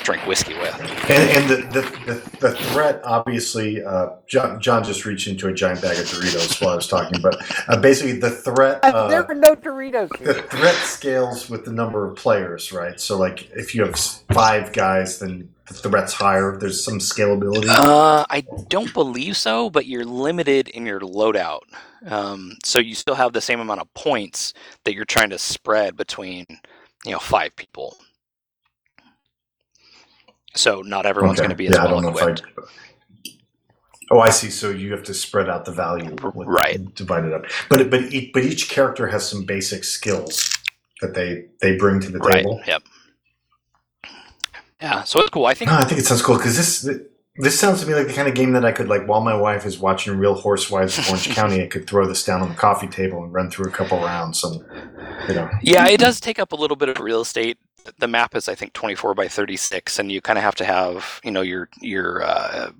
drink 0.02 0.26
whiskey 0.26 0.54
with. 0.54 0.80
And, 1.10 1.30
and 1.30 1.50
the, 1.50 1.56
the, 1.80 2.12
the, 2.12 2.38
the 2.38 2.54
threat, 2.56 3.00
obviously, 3.04 3.82
uh, 3.84 4.10
John, 4.26 4.60
John 4.60 4.82
just 4.82 5.04
reached 5.04 5.28
into 5.28 5.48
a 5.48 5.52
giant 5.52 5.80
bag 5.80 5.98
of 5.98 6.06
Doritos 6.06 6.60
while 6.60 6.72
I 6.72 6.76
was 6.76 6.88
talking, 6.88 7.20
but 7.22 7.36
uh, 7.68 7.80
basically 7.80 8.18
the 8.18 8.30
threat. 8.30 8.80
Uh, 8.82 9.08
there 9.08 9.24
are 9.24 9.34
no 9.34 9.54
Doritos 9.54 10.08
the 10.18 10.34
threat 10.34 10.74
scales 10.76 11.48
with 11.48 11.64
the 11.64 11.72
number 11.72 12.08
of 12.08 12.16
players, 12.16 12.72
right? 12.72 12.98
So, 13.00 13.18
like, 13.18 13.50
if 13.52 13.74
you 13.74 13.84
have 13.84 13.98
five 14.32 14.72
guys, 14.72 15.18
then 15.18 15.48
the 15.66 15.74
threat's 15.74 16.12
higher. 16.12 16.56
There's 16.58 16.84
some 16.84 16.98
scalability. 16.98 17.68
Uh, 17.68 18.24
I 18.28 18.44
don't 18.68 18.92
believe 18.92 19.36
so, 19.36 19.70
but 19.70 19.86
you're 19.86 20.04
limited 20.04 20.68
in 20.68 20.86
your 20.86 21.00
loadout. 21.00 21.60
Um, 22.06 22.56
so 22.64 22.78
you 22.78 22.94
still 22.94 23.14
have 23.14 23.32
the 23.32 23.40
same 23.40 23.60
amount 23.60 23.80
of 23.80 23.92
points 23.94 24.52
that 24.84 24.94
you're 24.94 25.04
trying 25.04 25.30
to 25.30 25.38
spread 25.38 25.96
between, 25.96 26.46
you 27.04 27.12
know, 27.12 27.18
five 27.18 27.54
people. 27.56 27.96
So 30.54 30.82
not 30.82 31.06
everyone's 31.06 31.38
Okay. 31.38 31.46
going 31.46 31.50
to 31.50 31.56
be 31.56 31.66
as 31.68 31.76
yeah, 31.76 31.84
well 31.86 32.06
equipped. 32.08 32.42
Oh, 34.10 34.20
I 34.20 34.30
see. 34.30 34.50
So 34.50 34.70
you 34.70 34.92
have 34.92 35.02
to 35.04 35.14
spread 35.14 35.48
out 35.48 35.64
the 35.64 35.72
value, 35.72 36.14
Right. 36.34 36.94
Divide 36.94 37.24
it 37.24 37.32
up, 37.32 37.44
but 37.70 37.90
but 37.90 38.02
each, 38.12 38.32
but 38.32 38.44
each 38.44 38.68
character 38.68 39.06
has 39.06 39.26
some 39.28 39.44
basic 39.44 39.84
skills 39.84 40.50
that 41.00 41.14
they 41.14 41.46
they 41.60 41.76
bring 41.76 42.00
to 42.00 42.10
the 42.10 42.18
Right. 42.18 42.42
table. 42.42 42.60
Yep. 42.66 42.82
Yeah. 44.80 45.02
So 45.04 45.20
it's 45.20 45.30
cool. 45.30 45.46
I 45.46 45.54
think. 45.54 45.70
No, 45.70 45.78
I 45.78 45.84
think 45.84 46.00
it 46.00 46.06
sounds 46.06 46.22
cool 46.22 46.36
because 46.36 46.56
this 46.56 46.88
this 47.36 47.58
sounds 47.58 47.80
to 47.80 47.86
me 47.86 47.94
like 47.94 48.06
the 48.08 48.12
kind 48.12 48.28
of 48.28 48.34
game 48.34 48.52
that 48.52 48.64
I 48.64 48.72
could 48.72 48.88
like 48.88 49.06
while 49.06 49.22
my 49.22 49.34
wife 49.34 49.64
is 49.64 49.78
watching 49.78 50.18
Real 50.18 50.40
Housewives 50.40 50.98
of 50.98 51.08
Orange 51.08 51.30
County, 51.34 51.62
I 51.62 51.66
could 51.68 51.86
throw 51.88 52.06
this 52.06 52.24
down 52.24 52.42
on 52.42 52.50
the 52.50 52.54
coffee 52.54 52.88
table 52.88 53.22
and 53.24 53.32
run 53.32 53.50
through 53.50 53.68
a 53.68 53.72
couple 53.72 53.98
rounds 54.00 54.44
and 54.44 54.60
you 55.28 55.34
know. 55.34 55.48
Yeah, 55.62 55.86
it 55.88 55.98
does 56.00 56.20
take 56.20 56.38
up 56.38 56.52
a 56.52 56.56
little 56.56 56.76
bit 56.76 56.88
of 56.90 57.00
real 57.00 57.22
estate. 57.22 57.56
The 57.98 58.08
map 58.08 58.34
is, 58.34 58.48
I 58.48 58.54
think, 58.54 58.72
24 58.72 59.14
by 59.14 59.28
36, 59.28 59.98
and 59.98 60.10
you 60.10 60.20
kind 60.20 60.38
of 60.38 60.44
have 60.44 60.54
to 60.56 60.64
have, 60.64 61.20
you 61.24 61.30
know, 61.30 61.42
your 61.42 61.68
your 61.80 62.22
uh, 62.22 62.70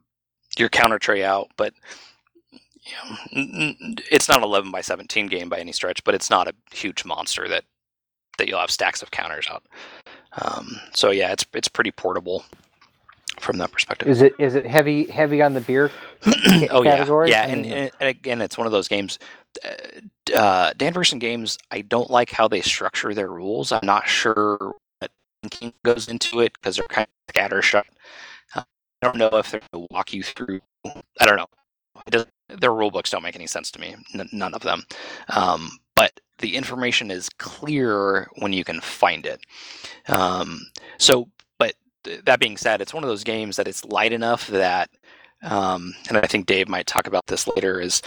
your 0.59 0.69
counter 0.69 0.99
tray 0.99 1.25
out. 1.25 1.51
But 1.57 1.75
you 2.85 2.93
know, 2.93 3.75
it's 4.11 4.29
not 4.29 4.39
an 4.39 4.45
11 4.45 4.71
by 4.71 4.81
17 4.81 5.27
game 5.27 5.49
by 5.49 5.59
any 5.59 5.73
stretch, 5.73 6.03
but 6.05 6.15
it's 6.15 6.31
not 6.31 6.49
a 6.49 6.55
huge 6.73 7.05
monster 7.05 7.49
that 7.49 7.65
that 8.39 8.49
you'll 8.49 8.61
have 8.61 8.71
stacks 8.71 9.03
of 9.03 9.11
counters 9.11 9.47
out. 9.51 9.65
Um, 10.41 10.81
so 10.95 11.11
yeah, 11.11 11.33
it's 11.33 11.45
it's 11.53 11.69
pretty 11.69 11.91
portable 11.91 12.45
from 13.39 13.59
that 13.59 13.73
perspective. 13.73 14.09
Is 14.09 14.23
it 14.23 14.35
is 14.39 14.55
it 14.55 14.67
heavy 14.67 15.07
heavy 15.07 15.43
on 15.43 15.55
the 15.55 15.61
beer? 15.61 15.91
oh 16.71 16.83
yeah, 16.83 16.97
category? 16.97 17.31
yeah, 17.31 17.43
I 17.43 17.47
and, 17.47 17.67
and, 17.67 17.91
and 18.01 18.09
again, 18.09 18.41
it's 18.41 18.57
one 18.57 18.67
of 18.67 18.73
those 18.73 18.89
games. 18.89 19.19
Uh, 19.65 20.35
uh, 20.35 20.73
Dan 20.77 20.95
Verssen 20.95 21.19
games, 21.19 21.59
I 21.71 21.83
don't 21.83 22.11
like 22.11 22.31
how 22.31 22.49
they 22.49 22.63
structure 22.63 23.13
their 23.13 23.29
rules. 23.29 23.71
I'm 23.71 23.85
not 23.85 24.09
sure 24.09 24.75
thinking 25.43 25.73
goes 25.85 26.09
into 26.09 26.41
it 26.41 26.53
because 26.55 26.77
they're 26.77 26.87
kind 26.89 27.09
of 27.29 27.35
scattershot. 27.35 27.85
Uh, 28.55 28.63
I 29.03 29.07
don't 29.07 29.17
know 29.19 29.31
if 29.39 29.51
they're 29.51 29.61
going 29.73 29.87
to 29.87 29.95
walk 29.95 30.13
you 30.13 30.23
through. 30.23 30.61
I 30.87 31.27
don't 31.27 31.37
know. 31.37 32.25
Their 32.49 32.73
rule 32.75 32.91
books 32.91 33.11
don't 33.11 33.23
make 33.23 33.37
any 33.37 33.47
sense 33.47 33.71
to 33.73 33.81
me. 33.81 33.97
N- 34.15 34.29
none 34.33 34.55
of 34.55 34.63
them. 34.63 34.85
Um, 35.29 35.71
but 35.97 36.21
the 36.39 36.57
information 36.57 37.11
is 37.11 37.29
clear 37.39 38.29
when 38.37 38.53
you 38.53 38.65
can 38.65 38.81
find 38.81 39.27
it. 39.27 39.41
Um, 40.09 40.63
so, 40.99 41.29
but 41.59 41.75
th- 42.05 42.25
that 42.25 42.41
being 42.41 42.57
said, 42.57 42.81
it's 42.81 42.95
one 42.95 43.05
of 43.05 43.09
those 43.09 43.25
games 43.25 43.57
that 43.57 43.69
it's 43.69 43.85
light 43.85 44.13
enough 44.13 44.49
that 44.49 44.91
um, 45.43 45.95
and 46.09 46.17
I 46.17 46.27
think 46.27 46.47
Dave 46.47 46.69
might 46.69 46.87
talk 46.87 47.07
about 47.07 47.27
this 47.27 47.47
later, 47.49 47.81
is 47.81 48.03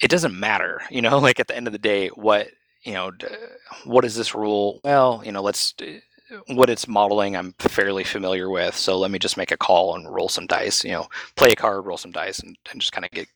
it 0.00 0.10
doesn't 0.10 0.38
matter, 0.38 0.82
you 0.90 1.02
know, 1.02 1.18
like 1.20 1.40
at 1.40 1.48
the 1.48 1.56
end 1.56 1.66
of 1.66 1.72
the 1.72 1.78
day, 1.78 2.08
what, 2.08 2.48
you 2.82 2.94
know, 2.94 3.12
what 3.84 4.04
is 4.04 4.16
this 4.16 4.34
rule? 4.34 4.80
Well, 4.84 5.22
you 5.24 5.32
know, 5.32 5.42
let's, 5.42 5.74
what 6.48 6.70
it's 6.70 6.88
modeling, 6.88 7.36
I'm 7.36 7.54
fairly 7.58 8.04
familiar 8.04 8.50
with. 8.50 8.76
So 8.76 8.98
let 8.98 9.10
me 9.10 9.18
just 9.18 9.36
make 9.36 9.52
a 9.52 9.56
call 9.56 9.94
and 9.94 10.12
roll 10.12 10.28
some 10.28 10.46
dice, 10.46 10.84
you 10.84 10.92
know, 10.92 11.06
play 11.36 11.50
a 11.50 11.56
card, 11.56 11.86
roll 11.86 11.98
some 11.98 12.12
dice, 12.12 12.38
and, 12.38 12.56
and 12.70 12.80
just 12.80 12.92
kind 12.92 13.04
of 13.04 13.10
get, 13.10 13.28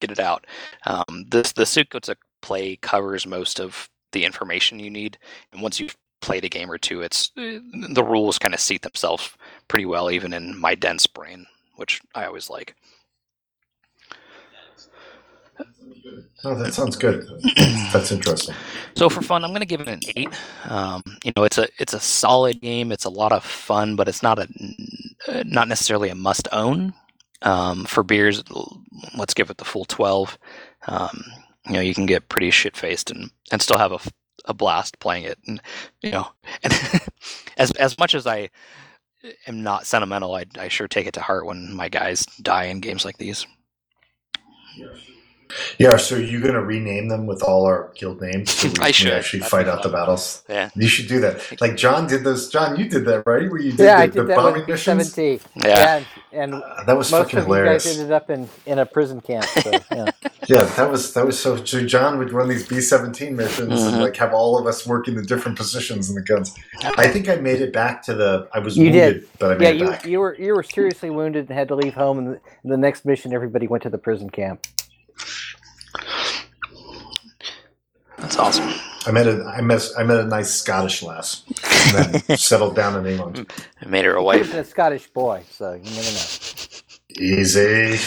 get 0.00 0.10
it 0.10 0.20
out. 0.20 0.46
Um, 0.86 1.26
this, 1.30 1.52
the 1.52 1.66
sequence 1.66 2.08
of 2.08 2.16
play 2.42 2.76
covers 2.76 3.26
most 3.26 3.60
of 3.60 3.88
the 4.12 4.24
information 4.24 4.78
you 4.78 4.90
need. 4.90 5.18
And 5.52 5.62
once 5.62 5.80
you've 5.80 5.96
played 6.20 6.44
a 6.44 6.48
game 6.48 6.70
or 6.70 6.78
two, 6.78 7.02
it's, 7.02 7.30
the 7.34 8.04
rules 8.06 8.38
kind 8.38 8.54
of 8.54 8.60
seat 8.60 8.82
themselves 8.82 9.30
pretty 9.68 9.86
well, 9.86 10.10
even 10.10 10.32
in 10.32 10.58
my 10.58 10.74
dense 10.74 11.06
brain 11.06 11.46
which 11.76 12.00
I 12.14 12.24
always 12.26 12.50
like. 12.50 12.74
Oh, 16.44 16.54
that 16.56 16.74
sounds 16.74 16.96
good. 16.96 17.26
That's 17.92 18.12
interesting. 18.12 18.54
So 18.96 19.08
for 19.08 19.22
fun, 19.22 19.44
I'm 19.44 19.50
going 19.50 19.60
to 19.60 19.66
give 19.66 19.80
it 19.80 19.88
an 19.88 20.00
eight. 20.16 20.28
Um, 20.68 21.02
you 21.24 21.32
know, 21.36 21.44
it's 21.44 21.58
a 21.58 21.68
it's 21.78 21.94
a 21.94 22.00
solid 22.00 22.60
game. 22.60 22.92
It's 22.92 23.06
a 23.06 23.10
lot 23.10 23.32
of 23.32 23.44
fun, 23.44 23.96
but 23.96 24.08
it's 24.08 24.22
not 24.22 24.38
a 24.38 24.48
not 25.44 25.68
necessarily 25.68 26.10
a 26.10 26.14
must 26.14 26.48
own. 26.52 26.92
Um, 27.42 27.84
for 27.84 28.02
beers, 28.02 28.42
let's 29.16 29.34
give 29.34 29.50
it 29.50 29.56
the 29.58 29.64
full 29.64 29.84
twelve. 29.86 30.38
Um, 30.86 31.24
you 31.66 31.74
know, 31.74 31.80
you 31.80 31.94
can 31.94 32.06
get 32.06 32.28
pretty 32.28 32.50
shit 32.50 32.76
faced 32.76 33.10
and 33.10 33.30
and 33.50 33.62
still 33.62 33.78
have 33.78 33.92
a, 33.92 33.98
a 34.44 34.54
blast 34.54 34.98
playing 34.98 35.24
it. 35.24 35.38
And 35.46 35.60
you 36.02 36.10
know, 36.10 36.28
and 36.62 36.74
as 37.56 37.70
as 37.72 37.98
much 37.98 38.14
as 38.14 38.26
I 38.26 38.50
am 39.46 39.62
not 39.62 39.86
sentimental, 39.86 40.34
I 40.34 40.44
I 40.58 40.68
sure 40.68 40.88
take 40.88 41.06
it 41.06 41.14
to 41.14 41.20
heart 41.20 41.46
when 41.46 41.74
my 41.74 41.88
guys 41.88 42.26
die 42.42 42.64
in 42.64 42.80
games 42.80 43.04
like 43.06 43.16
these. 43.16 43.46
Yeah, 44.76 44.88
so 45.96 46.16
you're 46.16 46.40
going 46.40 46.54
to 46.54 46.62
rename 46.64 47.08
them 47.08 47.26
with 47.26 47.42
all 47.42 47.66
our 47.66 47.92
guild 47.94 48.20
names 48.20 48.50
so 48.50 48.68
we 48.68 48.74
I 48.80 48.84
can 48.86 48.92
should. 48.92 49.12
actually 49.12 49.40
That'd 49.40 49.50
fight 49.50 49.68
out 49.68 49.82
the 49.82 49.88
battles. 49.88 50.42
Yeah, 50.48 50.70
You 50.74 50.88
should 50.88 51.08
do 51.08 51.20
that. 51.20 51.60
Like 51.60 51.76
John 51.76 52.06
did 52.06 52.24
those. 52.24 52.48
John, 52.48 52.78
you 52.78 52.88
did 52.88 53.04
that, 53.06 53.24
right? 53.26 53.50
Where 53.50 53.60
you 53.60 53.72
did 53.72 53.80
yeah, 53.84 53.96
the, 53.98 54.02
I 54.02 54.06
the 54.06 54.12
did 54.20 54.26
that 54.28 54.36
bombing 54.36 54.60
with 54.60 54.68
missions. 54.68 55.12
seventeen. 55.12 55.40
yeah. 55.56 55.66
Yeah, 55.66 55.96
and, 56.32 56.54
and 56.54 56.62
Uh, 56.62 56.84
that 56.84 56.96
was 56.96 57.10
most 57.10 57.24
fucking 57.24 57.38
of 57.40 57.46
you 57.48 57.52
hilarious. 57.54 57.84
guys 57.84 57.98
ended 57.98 58.12
up 58.12 58.30
in 58.30 58.48
in 58.66 58.78
a 58.78 58.86
prison 58.86 59.20
camp. 59.20 59.44
So, 59.46 59.70
yeah. 59.92 60.10
Yeah, 60.48 60.64
that 60.64 60.90
was 60.90 61.14
that 61.14 61.24
was 61.26 61.38
so. 61.38 61.64
So 61.64 61.84
John 61.86 62.18
would 62.18 62.32
run 62.32 62.48
these 62.48 62.66
B 62.68 62.80
seventeen 62.80 63.36
missions 63.36 63.82
and 63.82 63.96
Mhm. 63.96 64.00
like 64.00 64.16
have 64.16 64.34
all 64.34 64.58
of 64.58 64.66
us 64.66 64.86
working 64.86 65.14
in 65.14 65.20
the 65.22 65.26
different 65.26 65.56
positions 65.56 66.08
in 66.10 66.16
the 66.16 66.22
guns. 66.22 66.54
I 66.98 67.08
think 67.08 67.28
I 67.28 67.36
made 67.36 67.60
it 67.62 67.72
back 67.72 68.02
to 68.04 68.14
the. 68.14 68.48
I 68.52 68.58
was 68.58 68.76
You 68.76 68.90
wounded, 68.90 69.20
did. 69.20 69.28
but 69.38 69.52
I 69.52 69.64
yeah, 69.64 69.72
made 69.72 69.82
it 69.82 70.04
you 70.04 70.10
you 70.12 70.20
were 70.20 70.34
you 70.38 70.54
were 70.54 70.62
seriously 70.62 71.10
wounded 71.10 71.48
and 71.48 71.58
had 71.58 71.68
to 71.68 71.74
leave 71.76 71.94
home. 71.94 72.18
And 72.18 72.26
the, 72.34 72.40
the 72.64 72.76
next 72.76 73.04
mission, 73.06 73.32
everybody 73.32 73.66
went 73.66 73.82
to 73.84 73.90
the 73.90 73.98
prison 73.98 74.28
camp. 74.30 74.66
That's 78.24 78.38
awesome. 78.38 78.72
I 79.04 79.10
met 79.10 79.26
a 79.26 79.44
I 79.44 79.60
met 79.60 79.86
I 79.98 80.02
met 80.02 80.16
a 80.18 80.24
nice 80.24 80.48
Scottish 80.48 81.02
lass, 81.02 81.44
and 81.94 82.22
then 82.24 82.38
settled 82.38 82.74
down 82.74 82.96
in 82.96 83.12
England. 83.12 83.52
I 83.82 83.86
made 83.86 84.06
her 84.06 84.14
a 84.14 84.22
wife. 84.22 84.48
was 84.48 84.54
a 84.54 84.64
Scottish 84.64 85.08
boy, 85.08 85.42
so 85.50 85.74
you 85.74 85.90
never 85.94 86.10
know. 86.10 86.24
Easy. 87.20 87.98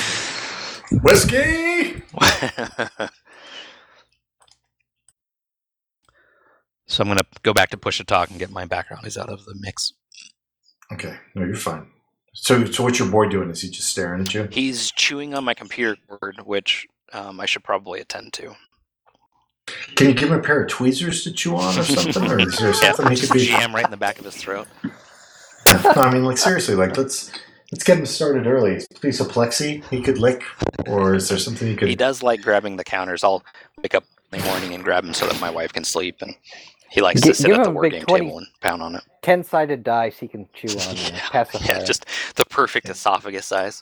Whiskey. 1.04 2.02
so 6.88 7.04
I'm 7.04 7.10
gonna 7.10 7.22
go 7.44 7.54
back 7.54 7.70
to 7.70 7.78
push 7.78 8.00
to 8.00 8.04
talk 8.04 8.32
and 8.32 8.40
get 8.40 8.50
my 8.50 8.66
background 8.66 9.06
is 9.06 9.20
out 9.20 9.30
of 9.30 9.46
the 9.46 9.54
mix. 9.60 9.94
Okay, 10.92 11.16
no, 11.36 11.46
you're 11.46 11.54
fine. 11.54 11.92
So, 12.34 12.66
so 12.66 12.82
what's 12.82 12.98
your 12.98 13.12
boy 13.12 13.28
doing? 13.30 13.52
Is 13.52 13.62
he 13.62 13.70
just 13.70 13.90
staring 13.90 14.22
at 14.22 14.34
you? 14.34 14.48
He's 14.50 14.90
chewing 14.94 15.36
on 15.36 15.44
my 15.44 15.54
computer 15.54 15.96
cord, 16.08 16.42
which 16.44 16.88
um, 17.14 17.40
I 17.40 17.46
should 17.46 17.64
probably 17.64 18.00
attend 18.00 18.34
to. 18.34 18.56
Can 19.96 20.08
you 20.08 20.14
give 20.14 20.30
him 20.32 20.40
a 20.40 20.42
pair 20.42 20.62
of 20.64 20.70
tweezers 20.70 21.24
to 21.24 21.32
chew 21.32 21.56
on 21.58 21.78
or 21.78 21.84
something? 21.84 22.32
or 22.32 22.40
is 22.40 22.58
there 22.58 22.70
Yeah, 22.82 22.94
something 22.94 23.16
he 23.16 23.20
could 23.22 23.34
be? 23.34 23.46
jam 23.46 23.74
right 23.76 23.84
in 23.86 23.92
the 23.92 23.98
back 23.98 24.20
of 24.20 24.26
his 24.26 24.36
throat. 24.36 24.68
No, 24.86 24.94
I 25.96 26.12
mean, 26.14 26.24
like 26.24 26.38
seriously, 26.38 26.76
like 26.76 26.96
let's 26.98 27.32
let's 27.72 27.84
get 27.84 27.98
him 27.98 28.06
started 28.06 28.48
early. 28.48 28.82
Piece 29.02 29.20
of 29.20 29.28
plexi 29.28 29.84
he 29.90 30.02
could 30.02 30.18
lick, 30.18 30.44
or 30.88 31.16
is 31.16 31.28
there 31.28 31.38
something 31.38 31.68
he 31.68 31.76
could? 31.76 31.90
He 31.90 31.96
does 31.96 32.24
like 32.24 32.42
grabbing 32.42 32.78
the 32.78 32.84
counters. 32.86 33.24
I'll 33.24 33.44
wake 33.84 33.94
up 33.94 34.06
in 34.32 34.40
the 34.40 34.46
morning 34.46 34.74
and 34.74 34.84
grab 34.84 35.04
him 35.04 35.14
so 35.14 35.28
that 35.28 35.40
my 35.42 35.50
wife 35.50 35.74
can 35.74 35.84
sleep, 35.84 36.22
and 36.22 36.34
he 36.90 37.02
likes 37.02 37.20
Gi- 37.22 37.30
to 37.30 37.34
sit 37.36 37.48
give 37.48 37.58
at 37.58 37.64
the 37.64 37.70
him 37.70 37.72
a 37.72 37.74
war 37.74 37.82
big 37.84 37.92
game 37.94 38.06
20 38.06 38.26
table 38.26 38.38
and 38.38 38.48
pound 38.62 38.82
on 38.82 38.96
it. 38.96 39.04
Ten 39.22 39.44
sided 39.44 39.84
dice 39.84 40.18
he 40.18 40.28
can 40.30 40.48
chew 40.54 40.70
on. 40.80 40.96
Yeah, 40.96 41.10
Yeah, 41.16 41.30
pacify 41.32 41.66
yeah, 41.80 41.84
just 41.84 42.06
the 42.36 42.46
perfect 42.46 42.88
esophagus 42.88 43.46
size. 43.46 43.82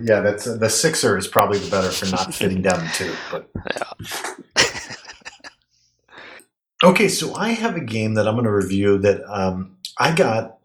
Yeah, 0.00 0.20
that's 0.20 0.44
the 0.44 0.68
sixer 0.70 1.16
is 1.16 1.26
probably 1.26 1.58
the 1.58 1.70
better 1.70 1.90
for 1.90 2.06
not 2.06 2.34
fitting 2.40 2.62
down 2.62 2.80
the 2.80 2.90
tube. 2.94 3.16
But 3.30 3.50
Yeah. 3.70 4.64
okay, 6.90 7.08
so 7.08 7.34
I 7.34 7.50
have 7.50 7.76
a 7.76 7.80
game 7.80 8.14
that 8.14 8.26
I'm 8.26 8.34
going 8.34 8.44
to 8.44 8.52
review 8.52 8.98
that 8.98 9.22
um, 9.28 9.76
I 9.98 10.14
got. 10.14 10.56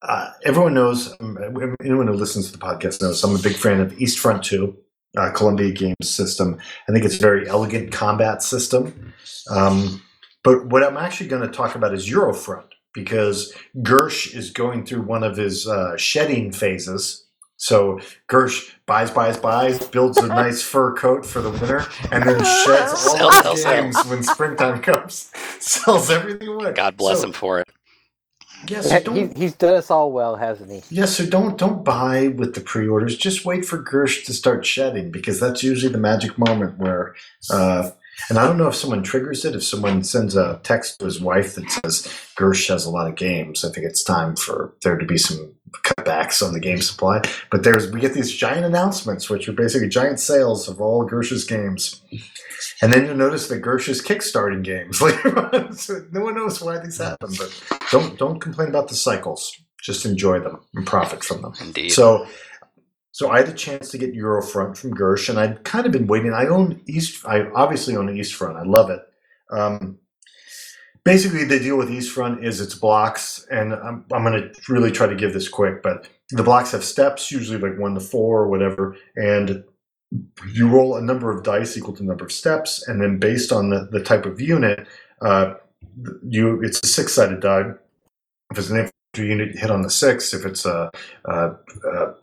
Uh, 0.00 0.30
everyone 0.44 0.74
knows, 0.74 1.12
um, 1.18 1.36
anyone 1.82 2.06
who 2.06 2.12
listens 2.12 2.46
to 2.46 2.52
the 2.52 2.64
podcast 2.64 3.02
knows, 3.02 3.24
I'm 3.24 3.34
a 3.34 3.38
big 3.40 3.56
fan 3.56 3.80
of 3.80 4.00
East 4.00 4.20
Front 4.20 4.44
2, 4.44 4.76
uh, 5.16 5.30
Columbia 5.32 5.72
Games 5.72 6.08
system. 6.08 6.56
I 6.88 6.92
think 6.92 7.04
it's 7.04 7.16
a 7.16 7.20
very 7.20 7.48
elegant 7.48 7.90
combat 7.90 8.40
system. 8.40 9.12
Um, 9.50 10.00
but 10.44 10.66
what 10.66 10.84
I'm 10.84 10.96
actually 10.96 11.28
going 11.28 11.42
to 11.42 11.48
talk 11.48 11.74
about 11.74 11.92
is 11.94 12.08
Eurofront 12.08 12.68
because 12.94 13.52
Gersh 13.78 14.34
is 14.34 14.50
going 14.50 14.86
through 14.86 15.02
one 15.02 15.24
of 15.24 15.36
his 15.36 15.66
uh, 15.66 15.96
shedding 15.96 16.52
phases. 16.52 17.26
So 17.58 18.00
Gersh 18.28 18.72
buys, 18.86 19.10
buys, 19.12 19.38
buys, 19.38 19.86
builds 19.88 20.18
a 20.18 20.28
nice 20.28 20.62
fur 20.62 20.94
coat 20.94 21.26
for 21.26 21.42
the 21.42 21.50
winter, 21.50 21.86
and 22.12 22.24
then 22.24 22.38
sheds 22.44 22.94
all 23.08 23.18
Sell, 23.18 23.30
his 23.30 23.42
sell, 23.42 23.56
sell. 23.56 23.82
games 23.84 23.96
when 24.06 24.24
springtime 24.24 24.82
comes. 24.82 25.32
Sells 25.60 26.10
everything 26.10 26.48
away. 26.48 26.72
God 26.74 26.96
bless 26.96 27.20
So, 27.20 27.28
him 27.28 27.34
for 27.34 27.60
it. 27.60 27.68
Yes, 28.68 28.88
Yeah, 28.90 29.00
don't 29.00 29.16
he, 29.16 29.40
he's 29.40 29.54
done 29.56 29.74
us 29.74 29.90
all 29.90 30.12
well, 30.12 30.36
hasn't 30.36 30.70
he? 30.72 30.82
Yes, 30.90 31.16
so 31.16 31.26
don't 31.26 31.58
don't 31.58 31.84
buy 31.84 32.28
with 32.28 32.54
the 32.54 32.62
pre-orders. 32.62 33.16
Just 33.16 33.44
wait 33.44 33.64
for 33.66 33.82
Gersh 33.82 34.24
to 34.26 34.32
start 34.34 34.66
shedding 34.66 35.10
because 35.12 35.40
that's 35.40 35.62
usually 35.62 35.92
the 35.92 35.98
magic 35.98 36.38
moment 36.38 36.78
where. 36.78 37.14
Uh, 37.50 37.90
and 38.30 38.38
I 38.38 38.46
don't 38.46 38.58
know 38.58 38.68
if 38.68 38.76
someone 38.76 39.04
triggers 39.04 39.44
it. 39.44 39.54
If 39.54 39.64
someone 39.64 40.04
sends 40.04 40.36
a 40.36 40.60
text 40.64 41.00
to 41.00 41.06
his 41.06 41.20
wife 41.20 41.54
that 41.56 41.70
says 41.70 42.02
Gersh 42.36 42.68
has 42.68 42.86
a 42.86 42.90
lot 42.90 43.08
of 43.08 43.16
games, 43.16 43.64
I 43.64 43.70
think 43.70 43.86
it's 43.86 44.02
time 44.04 44.36
for 44.36 44.74
there 44.82 44.98
to 44.98 45.06
be 45.06 45.18
some 45.18 45.54
cutbacks 45.82 46.46
on 46.46 46.52
the 46.52 46.60
game 46.60 46.80
supply. 46.80 47.22
But 47.50 47.62
there's 47.62 47.90
we 47.90 48.00
get 48.00 48.14
these 48.14 48.32
giant 48.32 48.64
announcements, 48.64 49.28
which 49.28 49.48
are 49.48 49.52
basically 49.52 49.88
giant 49.88 50.20
sales 50.20 50.68
of 50.68 50.80
all 50.80 51.04
Gersh's 51.04 51.44
games. 51.44 52.02
And 52.82 52.92
then 52.92 53.06
you'll 53.06 53.16
notice 53.16 53.48
that 53.48 53.62
Gersh's 53.62 54.02
kickstarting 54.02 54.62
games 54.62 55.00
later 55.02 55.38
on. 55.38 55.72
So 55.72 56.04
no 56.12 56.20
one 56.20 56.34
knows 56.34 56.60
why 56.60 56.78
these 56.78 56.98
happen, 56.98 57.30
but 57.38 57.62
don't 57.90 58.18
don't 58.18 58.40
complain 58.40 58.68
about 58.68 58.88
the 58.88 58.94
cycles. 58.94 59.52
Just 59.82 60.04
enjoy 60.04 60.40
them 60.40 60.60
and 60.74 60.86
profit 60.86 61.22
from 61.22 61.42
them. 61.42 61.54
Indeed. 61.60 61.90
So, 61.90 62.26
so 63.12 63.30
I 63.30 63.38
had 63.38 63.48
a 63.48 63.54
chance 63.54 63.90
to 63.90 63.98
get 63.98 64.12
Eurofront 64.12 64.76
from 64.76 64.92
Gersh, 64.92 65.28
and 65.28 65.38
I'd 65.38 65.64
kind 65.64 65.86
of 65.86 65.92
been 65.92 66.08
waiting. 66.08 66.32
I 66.32 66.46
own 66.46 66.80
East. 66.86 67.24
I 67.26 67.48
obviously 67.54 67.96
own 67.96 68.14
East 68.16 68.34
Front. 68.34 68.56
I 68.56 68.64
love 68.64 68.90
it. 68.90 69.00
Um, 69.50 69.98
basically, 71.04 71.44
the 71.44 71.58
deal 71.58 71.76
with 71.76 71.90
East 71.90 72.12
Front 72.12 72.44
is 72.44 72.60
it's 72.60 72.74
blocks, 72.74 73.46
and 73.50 73.74
I'm, 73.74 74.04
I'm 74.12 74.24
going 74.24 74.34
to 74.34 74.72
really 74.72 74.90
try 74.90 75.06
to 75.06 75.14
give 75.14 75.32
this 75.32 75.48
quick, 75.48 75.82
but 75.82 76.08
the 76.30 76.42
blocks 76.42 76.72
have 76.72 76.84
steps, 76.84 77.30
usually 77.30 77.58
like 77.58 77.78
one 77.78 77.94
to 77.94 78.00
four 78.00 78.42
or 78.42 78.48
whatever, 78.48 78.96
and 79.16 79.64
you 80.52 80.68
roll 80.68 80.96
a 80.96 81.02
number 81.02 81.30
of 81.30 81.42
dice 81.42 81.76
equal 81.76 81.94
to 81.94 82.02
the 82.02 82.08
number 82.08 82.24
of 82.24 82.32
steps, 82.32 82.86
and 82.88 83.00
then 83.00 83.18
based 83.18 83.52
on 83.52 83.70
the, 83.70 83.88
the 83.90 84.02
type 84.02 84.26
of 84.26 84.40
unit, 84.40 84.86
uh, 85.22 85.54
you 86.22 86.62
it's 86.62 86.80
a 86.82 86.86
six 86.86 87.14
sided 87.14 87.40
die. 87.40 87.72
If 88.50 88.58
it's 88.58 88.70
an 88.70 88.90
unit, 89.24 89.56
hit 89.56 89.70
on 89.70 89.82
the 89.82 89.90
six. 89.90 90.32
If 90.32 90.44
it's 90.44 90.64
a, 90.64 90.90
a, 91.24 91.50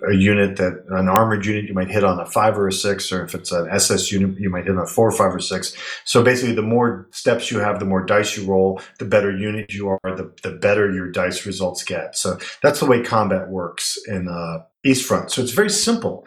a, 0.10 0.16
unit 0.16 0.58
that 0.58 0.84
an 0.90 1.08
armored 1.08 1.46
unit, 1.46 1.66
you 1.66 1.74
might 1.74 1.90
hit 1.90 2.04
on 2.04 2.20
a 2.20 2.26
five 2.26 2.58
or 2.58 2.68
a 2.68 2.72
six. 2.72 3.12
Or 3.12 3.24
if 3.24 3.36
it's 3.36 3.52
an 3.52 3.68
SS 3.70 4.12
unit, 4.12 4.40
you 4.40 4.50
might 4.50 4.66
hit 4.66 4.76
on 4.76 4.84
a 4.84 4.88
four, 4.88 5.12
five, 5.12 5.34
or 5.34 5.40
six. 5.40 5.76
So 6.06 6.24
basically, 6.24 6.56
the 6.56 6.62
more 6.62 7.08
steps 7.12 7.52
you 7.52 7.60
have, 7.60 7.80
the 7.80 7.86
more 7.86 8.06
dice 8.06 8.38
you 8.38 8.46
roll, 8.46 8.82
the 9.00 9.06
better 9.06 9.36
unit 9.36 9.74
you 9.74 9.90
are, 9.90 10.00
the, 10.04 10.34
the 10.44 10.52
better 10.52 10.92
your 10.92 11.12
dice 11.12 11.46
results 11.46 11.84
get. 11.84 12.18
So 12.18 12.38
that's 12.62 12.80
the 12.80 12.86
way 12.86 13.02
combat 13.02 13.50
works 13.50 13.98
in 14.08 14.28
uh, 14.28 14.64
East 14.84 15.06
Front. 15.06 15.32
So 15.32 15.42
it's 15.42 15.52
very 15.52 15.70
simple, 15.70 16.26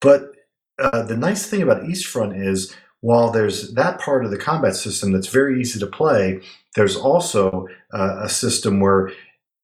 but 0.00 0.32
uh, 0.78 1.02
the 1.02 1.16
nice 1.16 1.46
thing 1.46 1.62
about 1.62 1.88
East 1.88 2.06
Front 2.06 2.36
is 2.36 2.74
while 3.00 3.30
there's 3.30 3.72
that 3.74 4.00
part 4.00 4.24
of 4.24 4.30
the 4.30 4.38
combat 4.38 4.74
system 4.74 5.12
that's 5.12 5.28
very 5.28 5.60
easy 5.60 5.78
to 5.78 5.86
play, 5.86 6.40
there's 6.74 6.96
also 6.96 7.68
uh, 7.92 8.20
a 8.22 8.28
system 8.28 8.80
where 8.80 9.10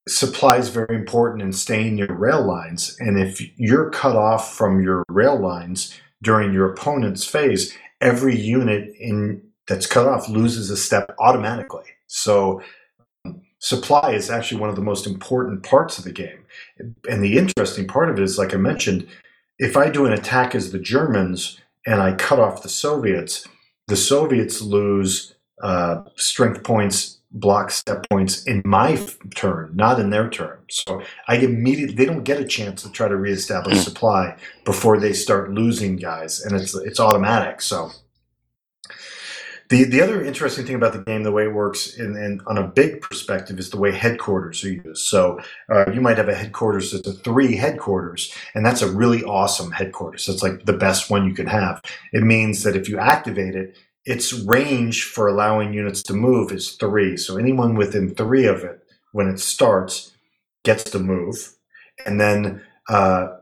supply 0.09 0.57
is 0.57 0.69
very 0.69 0.95
important 0.95 1.43
in 1.43 1.53
staying 1.53 1.99
your 1.99 2.15
rail 2.15 2.45
lines. 2.45 2.97
And 2.99 3.19
if 3.19 3.41
you're 3.59 3.91
cut 3.91 4.17
off 4.17 4.55
from 4.55 4.83
your 4.83 5.05
rail 5.09 5.39
lines 5.39 5.99
during 6.23 6.53
your 6.53 6.73
opponent's 6.73 7.25
phase, 7.25 7.77
every 8.01 8.37
unit 8.37 8.93
in 8.99 9.43
that's 9.69 9.87
cut 9.87 10.07
off 10.07 10.29
loses 10.29 10.71
a 10.71 10.77
step 10.77 11.15
automatically. 11.21 11.85
So 12.09 12.63
um, 13.25 13.43
supply 13.61 14.13
is 14.13 14.29
actually 14.29 14.61
one 14.61 14.71
of 14.71 14.77
the 14.77 14.83
most 14.83 15.07
important 15.07 15.63
parts 15.63 15.99
of 15.99 16.05
the 16.05 16.13
game. 16.13 16.45
And 17.09 17.23
the 17.23 17.39
interesting 17.39 17.87
part 17.87 18.11
of 18.11 18.19
it 18.19 18.23
is, 18.23 18.39
like 18.39 18.55
I 18.55 18.57
mentioned, 18.57 19.07
if 19.59 19.77
I 19.77 19.89
do 19.89 20.05
an 20.05 20.13
attack 20.13 20.55
as 20.55 20.73
the 20.73 20.81
Germans 20.81 21.61
and 21.87 22.01
I 22.01 22.15
cut 22.15 22.41
off 22.41 22.63
the 22.63 22.69
Soviets, 22.69 23.47
the 23.87 23.97
Soviets 23.97 24.61
lose 24.61 25.35
uh, 25.63 26.03
strength 26.17 26.65
points, 26.65 27.19
block 27.33 27.71
step 27.71 28.07
points 28.11 28.45
in 28.45 28.63
my 28.65 28.99
turn, 29.35 29.71
not 29.75 29.99
in 29.99 30.11
their 30.11 30.29
turn. 30.29 30.59
So 30.71 31.03
I 31.29 31.37
immediately 31.37 31.95
they 31.95 32.05
don't 32.05 32.25
get 32.25 32.41
a 32.41 32.47
chance 32.47 32.83
to 32.83 32.93
try 32.93 33.09
to 33.09 33.17
reestablish 33.17 33.81
supply 33.81 34.37
before 34.65 34.99
they 34.99 35.13
start 35.13 35.53
losing 35.53 35.97
guys, 35.97 36.41
and 36.41 36.55
it's 36.55 36.75
it's 36.75 37.01
automatic. 37.01 37.61
So. 37.61 37.91
The, 39.69 39.85
the 39.85 40.03
other 40.03 40.23
interesting 40.23 40.67
thing 40.67 40.75
about 40.75 40.93
the 40.93 40.99
game, 40.99 41.23
the 41.23 41.33
way 41.33 41.45
it 41.45 41.55
works 41.55 41.97
in, 41.97 42.15
in 42.15 42.43
on 42.47 42.59
a 42.59 42.69
big 42.69 43.01
perspective, 43.01 43.59
is 43.59 43.71
the 43.71 43.79
way 43.79 43.91
headquarters 43.91 44.63
are 44.65 44.71
used. 44.71 45.07
So 45.07 45.41
uh, 45.73 45.91
you 45.91 46.03
might 46.03 46.19
have 46.19 46.29
a 46.29 46.35
headquarters 46.35 46.93
that's 46.93 47.09
a 47.09 47.15
three 47.15 47.57
headquarters, 47.57 48.35
and 48.55 48.67
that's 48.67 48.83
a 48.83 48.93
really 48.93 49.25
awesome 49.25 49.71
headquarters. 49.71 50.27
That's 50.27 50.43
like 50.43 50.67
the 50.67 50.75
best 50.75 51.09
one 51.09 51.27
you 51.27 51.33
could 51.33 51.49
have. 51.49 51.81
It 52.13 52.23
means 52.23 52.65
that 52.65 52.77
if 52.77 52.87
you 52.87 52.99
activate 52.99 53.55
it, 53.55 53.79
its 54.05 54.33
range 54.33 55.05
for 55.05 55.29
allowing 55.29 55.73
units 55.73 56.03
to 56.05 56.15
move 56.15 56.53
is 56.53 56.73
three. 56.73 57.17
So 57.17 57.37
anyone 57.37 57.75
within 57.75 58.15
three 58.15 58.47
of 58.47 58.65
it, 58.65 58.83
when 59.13 59.29
it 59.29 59.39
starts, 59.39 60.13
gets 60.65 60.85
to 60.85 60.99
move. 60.99 61.55
And 62.05 62.21
then, 62.21 62.63
uh, 62.89 63.37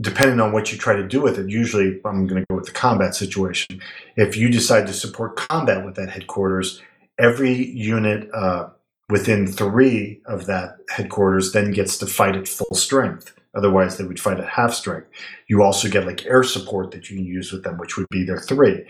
depending 0.00 0.40
on 0.40 0.52
what 0.52 0.70
you 0.70 0.78
try 0.78 0.94
to 0.94 1.06
do 1.06 1.20
with 1.20 1.38
it, 1.38 1.48
usually 1.48 2.00
I'm 2.04 2.26
going 2.26 2.42
to 2.42 2.46
go 2.48 2.56
with 2.56 2.66
the 2.66 2.72
combat 2.72 3.14
situation. 3.14 3.80
If 4.16 4.36
you 4.36 4.50
decide 4.50 4.86
to 4.86 4.92
support 4.92 5.36
combat 5.36 5.84
with 5.84 5.96
that 5.96 6.10
headquarters, 6.10 6.82
every 7.18 7.52
unit 7.52 8.28
uh, 8.32 8.68
within 9.08 9.46
three 9.46 10.20
of 10.26 10.46
that 10.46 10.76
headquarters 10.90 11.52
then 11.52 11.72
gets 11.72 11.96
to 11.98 12.06
fight 12.06 12.36
at 12.36 12.48
full 12.48 12.74
strength. 12.74 13.32
Otherwise, 13.54 13.96
they 13.96 14.04
would 14.04 14.20
fight 14.20 14.38
at 14.38 14.48
half 14.48 14.74
strength. 14.74 15.08
You 15.48 15.62
also 15.62 15.88
get 15.88 16.06
like 16.06 16.26
air 16.26 16.42
support 16.42 16.90
that 16.90 17.08
you 17.08 17.16
can 17.16 17.24
use 17.24 17.50
with 17.50 17.64
them, 17.64 17.78
which 17.78 17.96
would 17.96 18.08
be 18.10 18.22
their 18.22 18.38
three. 18.38 18.84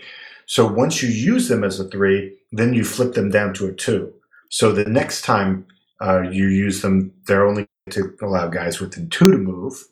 So 0.47 0.65
once 0.65 1.03
you 1.03 1.09
use 1.09 1.47
them 1.47 1.63
as 1.63 1.79
a 1.79 1.87
three, 1.89 2.37
then 2.51 2.73
you 2.73 2.83
flip 2.83 3.13
them 3.13 3.29
down 3.29 3.53
to 3.55 3.67
a 3.67 3.73
two. 3.73 4.13
So 4.49 4.71
the 4.71 4.85
next 4.85 5.23
time 5.23 5.65
uh, 6.01 6.21
you 6.21 6.47
use 6.47 6.81
them, 6.81 7.13
they're 7.27 7.45
only 7.45 7.67
to 7.91 8.15
allow 8.21 8.47
guys 8.47 8.79
within 8.79 9.09
two 9.09 9.31
to 9.31 9.37
move 9.37 9.83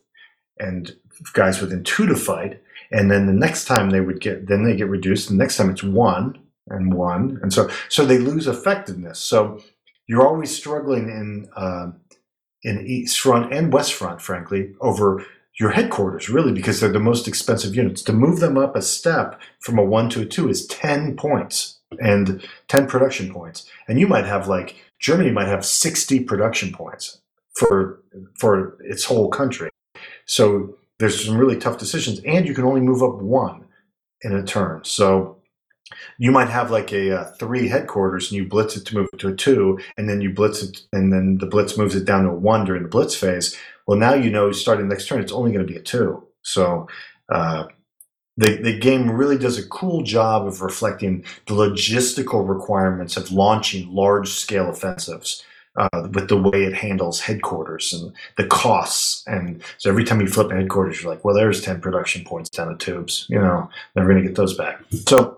and 0.59 0.95
guys 1.33 1.61
within 1.61 1.83
two 1.83 2.05
to 2.07 2.15
fight. 2.15 2.61
And 2.91 3.11
then 3.11 3.27
the 3.27 3.33
next 3.33 3.65
time 3.65 3.89
they 3.89 4.01
would 4.01 4.21
get, 4.21 4.47
then 4.47 4.63
they 4.63 4.75
get 4.75 4.89
reduced. 4.89 5.29
The 5.29 5.35
next 5.35 5.57
time 5.57 5.69
it's 5.69 5.83
one 5.83 6.39
and 6.67 6.93
one, 6.93 7.39
and 7.41 7.53
so 7.53 7.69
so 7.89 8.05
they 8.05 8.17
lose 8.17 8.47
effectiveness. 8.47 9.19
So 9.19 9.61
you're 10.07 10.25
always 10.25 10.55
struggling 10.55 11.09
in 11.09 11.49
uh, 11.55 11.91
in 12.63 12.85
East 12.85 13.19
Front 13.19 13.53
and 13.53 13.73
West 13.73 13.93
Front, 13.93 14.21
frankly, 14.21 14.73
over 14.81 15.25
your 15.59 15.71
headquarters, 15.71 16.29
really, 16.29 16.51
because 16.51 16.79
they're 16.79 16.91
the 16.91 16.99
most 16.99 17.27
expensive 17.27 17.75
units. 17.75 18.01
To 18.03 18.13
move 18.13 18.39
them 18.39 18.57
up 18.57 18.75
a 18.75 18.81
step 18.81 19.39
from 19.59 19.77
a 19.77 19.83
one 19.83 20.09
to 20.09 20.21
a 20.21 20.25
two 20.25 20.49
is 20.49 20.67
10 20.67 21.15
points 21.15 21.79
and 21.99 22.45
10 22.67 22.87
production 22.87 23.33
points. 23.33 23.69
And 23.87 23.99
you 23.99 24.07
might 24.07 24.25
have 24.25 24.47
like, 24.47 24.75
Germany 24.99 25.31
might 25.31 25.47
have 25.47 25.65
60 25.65 26.21
production 26.21 26.73
points 26.73 27.21
for, 27.57 28.01
for 28.37 28.77
its 28.81 29.05
whole 29.05 29.29
country. 29.29 29.69
So 30.25 30.77
there's 30.99 31.25
some 31.25 31.37
really 31.37 31.57
tough 31.57 31.77
decisions, 31.77 32.19
and 32.25 32.47
you 32.47 32.53
can 32.53 32.65
only 32.65 32.81
move 32.81 33.03
up 33.03 33.21
one 33.21 33.65
in 34.21 34.33
a 34.33 34.43
turn. 34.43 34.83
So 34.83 35.37
you 36.17 36.31
might 36.31 36.49
have 36.49 36.71
like 36.71 36.91
a, 36.91 37.11
uh 37.11 37.31
three 37.39 37.67
headquarters, 37.67 38.31
and 38.31 38.37
you 38.37 38.47
blitz 38.47 38.75
it 38.75 38.85
to 38.87 38.95
move 38.95 39.07
it 39.13 39.19
to 39.19 39.27
a 39.29 39.35
two, 39.35 39.79
and 39.97 40.09
then 40.09 40.21
you 40.21 40.33
blitz 40.33 40.63
it, 40.63 40.81
and 40.91 41.13
then 41.13 41.37
the 41.39 41.45
blitz 41.45 41.77
moves 41.77 41.95
it 41.95 42.05
down 42.05 42.23
to 42.23 42.29
a 42.29 42.33
one 42.33 42.65
during 42.65 42.83
the 42.83 42.89
blitz 42.89 43.15
phase. 43.15 43.55
Well, 43.87 43.99
now 43.99 44.13
you 44.13 44.29
know 44.29 44.51
starting 44.51 44.87
next 44.87 45.07
turn, 45.07 45.21
it's 45.21 45.31
only 45.31 45.51
going 45.51 45.65
to 45.65 45.71
be 45.71 45.79
a 45.79 45.83
two. 45.83 46.27
So 46.41 46.87
uh, 47.29 47.65
the 48.37 48.57
the 48.57 48.77
game 48.77 49.09
really 49.09 49.37
does 49.37 49.57
a 49.57 49.67
cool 49.67 50.03
job 50.03 50.45
of 50.47 50.61
reflecting 50.61 51.23
the 51.47 51.53
logistical 51.53 52.47
requirements 52.47 53.17
of 53.17 53.31
launching 53.31 53.93
large 53.93 54.29
scale 54.29 54.69
offensives. 54.69 55.43
Uh, 55.77 56.07
with 56.13 56.29
the 56.29 56.37
way 56.37 56.63
it 56.63 56.73
handles 56.73 57.19
headquarters 57.19 57.91
and 57.91 58.13
the 58.37 58.47
costs, 58.47 59.21
and 59.27 59.61
so 59.77 59.89
every 59.89 60.05
time 60.05 60.21
you 60.21 60.27
flip 60.27 60.49
headquarters, 60.49 61.03
you're 61.03 61.11
like, 61.11 61.25
"Well, 61.25 61.35
there's 61.35 61.59
ten 61.59 61.81
production 61.81 62.23
points 62.23 62.49
down 62.49 62.71
the 62.71 62.77
tubes. 62.77 63.25
You 63.27 63.39
know, 63.39 63.69
never 63.93 64.07
going 64.07 64.21
to 64.21 64.25
get 64.25 64.37
those 64.37 64.55
back." 64.55 64.81
So, 65.05 65.37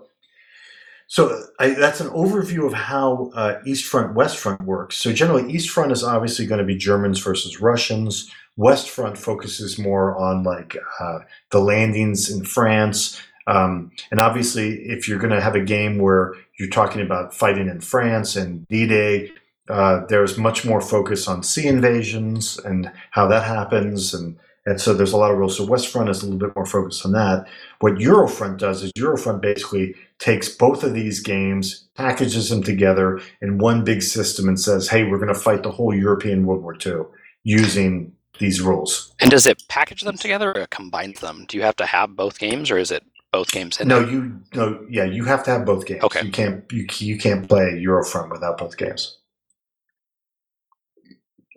so 1.08 1.42
I, 1.58 1.70
that's 1.70 2.00
an 2.00 2.10
overview 2.10 2.66
of 2.66 2.74
how 2.74 3.32
uh, 3.34 3.60
East 3.66 3.86
Front 3.86 4.14
West 4.14 4.36
Front 4.36 4.62
works. 4.62 4.96
So 4.96 5.12
generally, 5.12 5.50
East 5.50 5.70
Front 5.70 5.90
is 5.90 6.04
obviously 6.04 6.46
going 6.46 6.60
to 6.60 6.64
be 6.64 6.76
Germans 6.76 7.18
versus 7.18 7.60
Russians. 7.60 8.30
West 8.56 8.90
Front 8.90 9.16
focuses 9.16 9.78
more 9.78 10.16
on 10.16 10.42
like 10.42 10.76
uh, 11.00 11.20
the 11.50 11.60
landings 11.60 12.30
in 12.30 12.44
France. 12.44 13.20
Um, 13.46 13.90
and 14.10 14.20
obviously, 14.20 14.74
if 14.82 15.08
you're 15.08 15.18
going 15.18 15.32
to 15.32 15.40
have 15.40 15.54
a 15.54 15.64
game 15.64 15.98
where 15.98 16.34
you're 16.58 16.68
talking 16.68 17.00
about 17.00 17.32
fighting 17.32 17.68
in 17.68 17.80
France 17.80 18.36
and 18.36 18.68
D-Day, 18.68 19.32
uh, 19.70 20.04
there's 20.08 20.36
much 20.36 20.66
more 20.66 20.82
focus 20.82 21.26
on 21.26 21.42
sea 21.42 21.66
invasions 21.66 22.58
and 22.58 22.90
how 23.12 23.26
that 23.28 23.44
happens, 23.44 24.12
and 24.12 24.38
and 24.68 24.78
so 24.78 24.92
there's 24.92 25.14
a 25.14 25.16
lot 25.16 25.30
of 25.30 25.38
rules. 25.38 25.56
So 25.56 25.64
West 25.64 25.88
Front 25.88 26.10
is 26.10 26.22
a 26.22 26.26
little 26.26 26.38
bit 26.38 26.54
more 26.54 26.66
focused 26.66 27.06
on 27.06 27.12
that. 27.12 27.46
What 27.80 27.94
Eurofront 27.94 28.58
does 28.58 28.82
is 28.82 28.92
Eurofront 28.92 29.40
basically 29.40 29.94
takes 30.18 30.48
both 30.50 30.84
of 30.84 30.92
these 30.92 31.20
games, 31.20 31.88
packages 31.94 32.50
them 32.50 32.62
together 32.62 33.18
in 33.40 33.56
one 33.56 33.82
big 33.82 34.02
system, 34.02 34.46
and 34.46 34.60
says, 34.60 34.88
"Hey, 34.88 35.04
we're 35.04 35.16
going 35.18 35.32
to 35.32 35.40
fight 35.40 35.62
the 35.62 35.70
whole 35.70 35.94
European 35.94 36.44
World 36.44 36.62
War 36.62 36.76
II 36.84 37.04
using 37.44 38.12
these 38.38 38.60
rules." 38.60 39.14
And 39.20 39.30
does 39.30 39.46
it 39.46 39.62
package 39.68 40.02
them 40.02 40.18
together 40.18 40.52
or 40.54 40.66
combine 40.66 41.14
them? 41.20 41.46
Do 41.48 41.56
you 41.56 41.62
have 41.62 41.76
to 41.76 41.86
have 41.86 42.14
both 42.14 42.38
games, 42.38 42.70
or 42.70 42.76
is 42.78 42.90
it 42.90 43.04
both 43.32 43.50
games 43.52 43.80
in 43.80 43.88
No, 43.88 44.00
there? 44.00 44.10
you 44.10 44.40
no, 44.54 44.84
yeah, 44.90 45.04
you 45.04 45.24
have 45.24 45.44
to 45.44 45.50
have 45.50 45.64
both 45.64 45.86
games. 45.86 46.02
Okay. 46.04 46.24
you 46.26 46.30
can't 46.32 46.64
you 46.72 46.86
you 46.98 47.18
can't 47.18 47.48
play 47.48 47.82
Eurofront 47.84 48.30
without 48.30 48.58
both 48.58 48.76
games. 48.76 49.17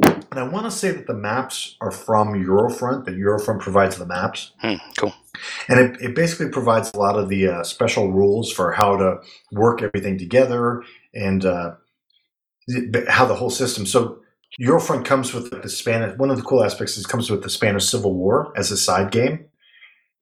And 0.03 0.39
I 0.39 0.43
want 0.43 0.65
to 0.65 0.71
say 0.71 0.91
that 0.91 1.07
the 1.07 1.13
maps 1.13 1.75
are 1.81 1.91
from 1.91 2.33
Eurofront. 2.33 3.05
That 3.05 3.15
Eurofront 3.15 3.59
provides 3.59 3.97
the 3.97 4.05
maps. 4.05 4.53
Hmm, 4.59 4.75
cool. 4.97 5.13
And 5.67 5.79
it, 5.79 6.01
it 6.01 6.15
basically 6.15 6.49
provides 6.49 6.91
a 6.93 6.99
lot 6.99 7.17
of 7.17 7.29
the 7.29 7.47
uh, 7.47 7.63
special 7.63 8.11
rules 8.11 8.51
for 8.51 8.71
how 8.71 8.97
to 8.97 9.17
work 9.51 9.81
everything 9.81 10.17
together 10.17 10.83
and 11.13 11.45
uh, 11.45 11.71
how 13.07 13.25
the 13.25 13.35
whole 13.35 13.49
system. 13.49 13.85
So 13.85 14.19
Eurofront 14.59 15.05
comes 15.05 15.33
with 15.33 15.61
the 15.61 15.69
Spanish. 15.69 16.17
One 16.17 16.29
of 16.29 16.37
the 16.37 16.43
cool 16.43 16.63
aspects 16.63 16.97
is 16.97 17.05
it 17.05 17.09
comes 17.09 17.29
with 17.29 17.43
the 17.43 17.49
Spanish 17.49 17.85
Civil 17.85 18.13
War 18.13 18.53
as 18.57 18.71
a 18.71 18.77
side 18.77 19.11
game, 19.11 19.45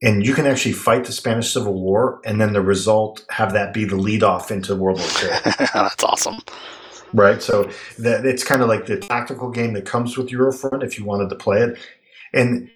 and 0.02 0.26
you 0.26 0.34
can 0.34 0.46
actually 0.46 0.74
fight 0.74 1.06
the 1.06 1.12
Spanish 1.12 1.52
Civil 1.52 1.74
War, 1.74 2.22
and 2.26 2.40
then 2.40 2.54
the 2.54 2.62
result 2.62 3.26
have 3.30 3.54
that 3.54 3.74
be 3.74 3.86
the 3.86 3.96
lead 3.96 4.24
off 4.24 4.52
into 4.52 4.76
World 4.76 5.00
War 5.00 5.08
II. 5.24 5.30
That's 5.74 6.04
awesome. 6.04 6.38
Right? 7.14 7.42
So 7.42 7.70
that 7.98 8.26
it's 8.26 8.44
kind 8.44 8.62
of 8.62 8.68
like 8.68 8.86
the 8.86 8.98
tactical 8.98 9.50
game 9.50 9.74
that 9.74 9.86
comes 9.86 10.18
with 10.18 10.30
Eurofront 10.30 10.84
if 10.84 10.98
you 10.98 11.06
wanted 11.06 11.30
to 11.30 11.36
play 11.36 11.62
it, 11.62 11.78
and 12.34 12.70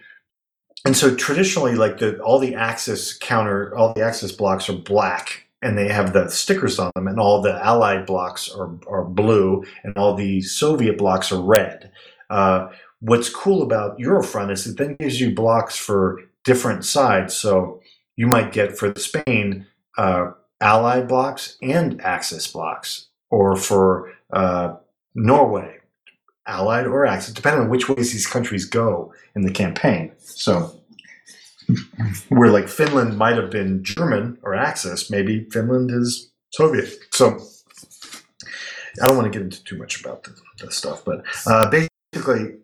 and 0.86 0.98
so 0.98 1.16
traditionally, 1.16 1.76
like 1.76 2.00
the 2.00 2.20
all 2.22 2.40
the 2.40 2.56
Axis 2.56 3.18
counter, 3.18 3.76
all 3.76 3.94
the 3.94 4.04
Axis 4.04 4.32
blocks 4.32 4.70
are 4.70 4.74
black, 4.74 5.46
and 5.62 5.78
they 5.78 5.88
have 5.88 6.14
the 6.14 6.30
stickers 6.30 6.80
on 6.80 6.92
them, 6.96 7.08
and 7.08 7.20
all 7.20 7.42
the 7.42 7.64
Allied 7.64 8.06
blocks 8.06 8.52
are 8.52 8.72
are 8.88 9.04
blue, 9.04 9.64
and 9.84 9.98
all 9.98 10.14
the 10.16 10.42
Soviet 10.42 10.98
blocks 10.98 11.32
are 11.32 11.42
red. 11.42 11.92
Uh, 12.30 12.68
what's 13.00 13.30
cool 13.30 13.62
about 13.62 13.98
Eurofront 13.98 14.52
is 14.52 14.66
it 14.66 14.78
then 14.78 14.96
gives 15.00 15.20
you 15.22 15.34
blocks 15.34 15.78
for 15.78 16.22
different 16.44 16.86
sides. 16.86 17.36
So 17.36 17.82
you 18.16 18.28
might 18.28 18.52
get 18.52 18.78
for 18.78 18.94
Spain 18.98 19.68
uh, 19.98 20.32
Allied 20.62 21.08
blocks 21.08 21.58
and 21.62 22.02
Axis 22.02 22.48
blocks, 22.48 23.08
or 23.34 23.56
for 23.56 24.14
uh, 24.32 24.76
Norway, 25.16 25.80
Allied 26.46 26.86
or 26.86 27.08
Axis, 27.08 27.34
depending 27.34 27.64
on 27.64 27.70
which 27.70 27.90
ways 27.90 28.12
these 28.12 28.28
countries 28.28 28.66
go 28.66 29.12
in 29.36 29.42
the 29.42 29.52
campaign. 29.52 30.12
So, 30.20 30.80
where 32.30 32.52
like 32.52 32.68
Finland 32.68 33.18
might 33.18 33.36
have 33.38 33.50
been 33.50 33.84
German 33.84 34.38
or 34.44 34.54
Axis, 34.54 35.10
maybe 35.10 35.48
Finland 35.50 35.90
is 35.90 36.32
Soviet. 36.52 36.94
So, 37.10 37.40
I 39.02 39.08
don't 39.08 39.18
want 39.18 39.34
to 39.34 39.36
get 39.36 39.42
into 39.42 39.64
too 39.64 39.80
much 39.80 40.00
about 40.00 40.24
this, 40.26 40.40
this 40.62 40.76
stuff, 40.76 41.04
but 41.04 41.24
uh, 41.48 41.72
basically, 41.72 42.58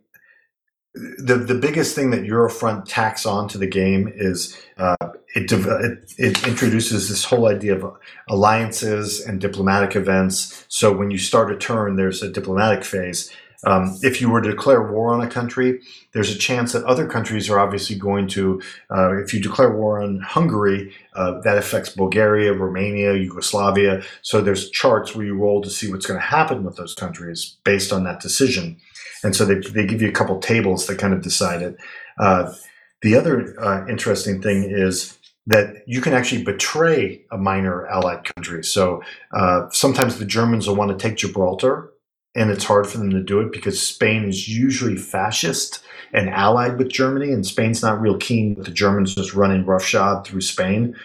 the 0.93 1.35
the 1.35 1.55
biggest 1.55 1.95
thing 1.95 2.11
that 2.11 2.21
Eurofront 2.21 2.83
tacks 2.87 3.25
on 3.25 3.47
to 3.47 3.57
the 3.57 3.67
game 3.67 4.11
is 4.13 4.55
uh, 4.77 4.95
it, 5.35 5.51
it 5.51 6.13
it 6.17 6.47
introduces 6.47 7.09
this 7.09 7.23
whole 7.23 7.47
idea 7.47 7.75
of 7.75 7.97
alliances 8.27 9.21
and 9.21 9.39
diplomatic 9.39 9.95
events. 9.95 10.65
So 10.67 10.91
when 10.95 11.11
you 11.11 11.17
start 11.17 11.51
a 11.51 11.57
turn, 11.57 11.95
there's 11.95 12.23
a 12.23 12.31
diplomatic 12.31 12.83
phase. 12.83 13.31
Um, 13.65 13.97
if 14.01 14.21
you 14.21 14.29
were 14.29 14.41
to 14.41 14.51
declare 14.51 14.89
war 14.89 15.13
on 15.13 15.21
a 15.21 15.29
country, 15.29 15.81
there's 16.13 16.33
a 16.33 16.37
chance 16.37 16.71
that 16.71 16.85
other 16.85 17.05
countries 17.05 17.49
are 17.49 17.59
obviously 17.59 17.97
going 17.97 18.27
to. 18.29 18.61
Uh, 18.89 19.17
if 19.17 19.33
you 19.33 19.41
declare 19.41 19.75
war 19.75 20.01
on 20.01 20.21
Hungary, 20.21 20.93
uh, 21.13 21.41
that 21.41 21.57
affects 21.57 21.89
Bulgaria, 21.89 22.53
Romania, 22.53 23.15
Yugoslavia. 23.15 24.01
So 24.21 24.39
there's 24.39 24.69
charts 24.69 25.13
where 25.13 25.25
you 25.25 25.35
roll 25.35 25.61
to 25.61 25.69
see 25.69 25.91
what's 25.91 26.05
going 26.05 26.19
to 26.19 26.25
happen 26.25 26.63
with 26.63 26.77
those 26.77 26.95
countries 26.95 27.57
based 27.65 27.91
on 27.91 28.05
that 28.05 28.21
decision. 28.21 28.77
And 29.23 29.35
so 29.35 29.43
they, 29.43 29.55
they 29.55 29.85
give 29.85 30.01
you 30.01 30.07
a 30.07 30.13
couple 30.13 30.39
tables 30.39 30.87
that 30.87 30.97
kind 30.97 31.13
of 31.13 31.21
decide 31.21 31.61
it. 31.61 31.75
Uh, 32.17 32.53
the 33.01 33.15
other 33.15 33.59
uh, 33.61 33.85
interesting 33.87 34.41
thing 34.41 34.63
is 34.63 35.17
that 35.49 35.83
you 35.87 35.99
can 35.99 36.13
actually 36.13 36.43
betray 36.43 37.25
a 37.31 37.37
minor 37.37 37.87
allied 37.87 38.23
country. 38.35 38.63
So 38.63 39.01
uh, 39.35 39.67
sometimes 39.71 40.19
the 40.19 40.25
Germans 40.25 40.67
will 40.67 40.75
want 40.75 40.91
to 40.91 40.97
take 40.97 41.17
Gibraltar, 41.17 41.91
and 42.35 42.51
it's 42.51 42.65
hard 42.65 42.85
for 42.85 42.99
them 42.99 43.09
to 43.09 43.23
do 43.23 43.39
it 43.39 43.51
because 43.51 43.81
Spain 43.81 44.25
is 44.25 44.47
usually 44.47 44.95
fascist 44.95 45.83
and 46.13 46.29
allied 46.29 46.77
with 46.77 46.91
Germany, 46.91 47.31
and 47.31 47.43
Spain's 47.43 47.81
not 47.81 47.99
real 47.99 48.15
keen 48.17 48.53
with 48.53 48.67
the 48.67 48.71
Germans 48.71 49.15
just 49.15 49.33
running 49.33 49.65
roughshod 49.65 50.25
through 50.25 50.41
Spain. 50.41 50.95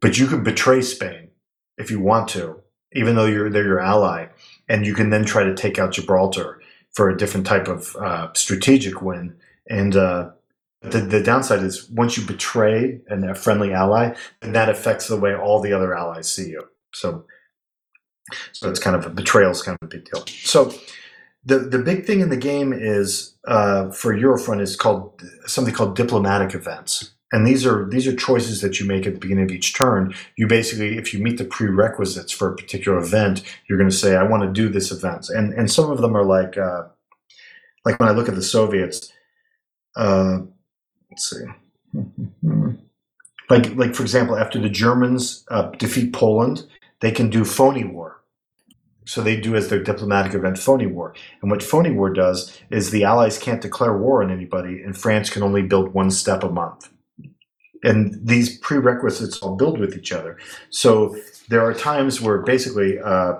But 0.00 0.18
you 0.18 0.26
can 0.26 0.42
betray 0.42 0.82
Spain 0.82 1.28
if 1.78 1.88
you 1.88 2.00
want 2.00 2.26
to, 2.30 2.60
even 2.94 3.14
though 3.14 3.26
you're 3.26 3.48
they're 3.48 3.64
your 3.64 3.80
ally, 3.80 4.26
and 4.68 4.84
you 4.84 4.94
can 4.94 5.10
then 5.10 5.24
try 5.24 5.44
to 5.44 5.54
take 5.54 5.78
out 5.78 5.92
Gibraltar 5.92 6.60
for 6.94 7.08
a 7.08 7.16
different 7.16 7.46
type 7.46 7.68
of 7.68 7.94
uh, 7.94 8.32
strategic 8.32 9.00
win. 9.02 9.36
And 9.70 9.94
uh, 9.94 10.30
the, 10.84 11.00
the 11.00 11.22
downside 11.22 11.62
is 11.62 11.88
once 11.90 12.16
you 12.16 12.24
betray 12.24 13.00
an, 13.08 13.28
a 13.28 13.34
friendly 13.34 13.72
ally, 13.72 14.14
then 14.40 14.52
that 14.52 14.68
affects 14.68 15.08
the 15.08 15.16
way 15.16 15.34
all 15.34 15.60
the 15.60 15.72
other 15.72 15.96
allies 15.96 16.30
see 16.30 16.50
you. 16.50 16.64
So, 16.92 17.24
so 18.52 18.70
it's 18.70 18.80
kind 18.80 18.96
of 18.96 19.06
a 19.06 19.10
betrayal 19.10 19.50
is 19.50 19.62
kind 19.62 19.78
of 19.80 19.86
a 19.86 19.90
big 19.90 20.04
deal. 20.04 20.24
So, 20.26 20.72
the 21.44 21.58
the 21.58 21.78
big 21.78 22.06
thing 22.06 22.20
in 22.20 22.30
the 22.30 22.36
game 22.36 22.72
is 22.72 23.36
uh, 23.46 23.90
for 23.90 24.14
Eurofront 24.14 24.60
is 24.60 24.76
called 24.76 25.22
something 25.46 25.74
called 25.74 25.94
diplomatic 25.96 26.54
events. 26.54 27.10
And 27.32 27.46
these 27.46 27.66
are 27.66 27.88
these 27.88 28.06
are 28.06 28.14
choices 28.14 28.60
that 28.60 28.78
you 28.78 28.86
make 28.86 29.06
at 29.06 29.14
the 29.14 29.20
beginning 29.20 29.44
of 29.44 29.50
each 29.50 29.74
turn. 29.74 30.14
You 30.36 30.46
basically, 30.46 30.96
if 30.96 31.12
you 31.12 31.20
meet 31.20 31.36
the 31.36 31.44
prerequisites 31.44 32.30
for 32.32 32.52
a 32.52 32.56
particular 32.56 32.98
event, 32.98 33.42
you're 33.68 33.78
going 33.78 33.90
to 33.90 33.96
say, 33.96 34.16
"I 34.16 34.22
want 34.22 34.44
to 34.44 34.52
do 34.52 34.68
this 34.68 34.92
event." 34.92 35.28
And 35.30 35.52
and 35.52 35.70
some 35.70 35.90
of 35.90 36.00
them 36.00 36.16
are 36.16 36.24
like, 36.24 36.56
uh, 36.56 36.84
like 37.84 37.98
when 37.98 38.08
I 38.08 38.12
look 38.12 38.28
at 38.28 38.36
the 38.36 38.42
Soviets, 38.42 39.12
uh, 39.96 40.42
let's 41.14 41.30
see, 41.30 41.44
like 43.50 43.74
like 43.76 43.94
for 43.94 44.02
example, 44.02 44.36
after 44.36 44.60
the 44.60 44.68
Germans 44.68 45.44
uh, 45.48 45.70
defeat 45.78 46.12
Poland, 46.12 46.66
they 47.00 47.12
can 47.12 47.30
do 47.30 47.44
phony 47.44 47.84
war. 47.84 48.20
So 49.06 49.20
they 49.20 49.38
do 49.38 49.54
as 49.54 49.68
their 49.68 49.82
diplomatic 49.82 50.32
event 50.32 50.56
phony 50.58 50.86
war. 50.86 51.14
And 51.42 51.50
what 51.50 51.62
phony 51.62 51.90
war 51.90 52.10
does 52.10 52.58
is 52.70 52.90
the 52.90 53.04
Allies 53.04 53.38
can't 53.38 53.60
declare 53.60 53.98
war 53.98 54.22
on 54.22 54.30
anybody, 54.30 54.82
and 54.82 54.96
France 54.96 55.28
can 55.28 55.42
only 55.42 55.60
build 55.60 55.92
one 55.92 56.10
step 56.10 56.42
a 56.42 56.48
month 56.48 56.88
and 57.84 58.18
these 58.26 58.58
prerequisites 58.58 59.38
all 59.38 59.56
build 59.56 59.78
with 59.78 59.96
each 59.96 60.10
other. 60.10 60.38
So 60.70 61.16
there 61.48 61.60
are 61.60 61.74
times 61.74 62.20
where 62.20 62.38
basically 62.38 62.98
uh, 62.98 63.34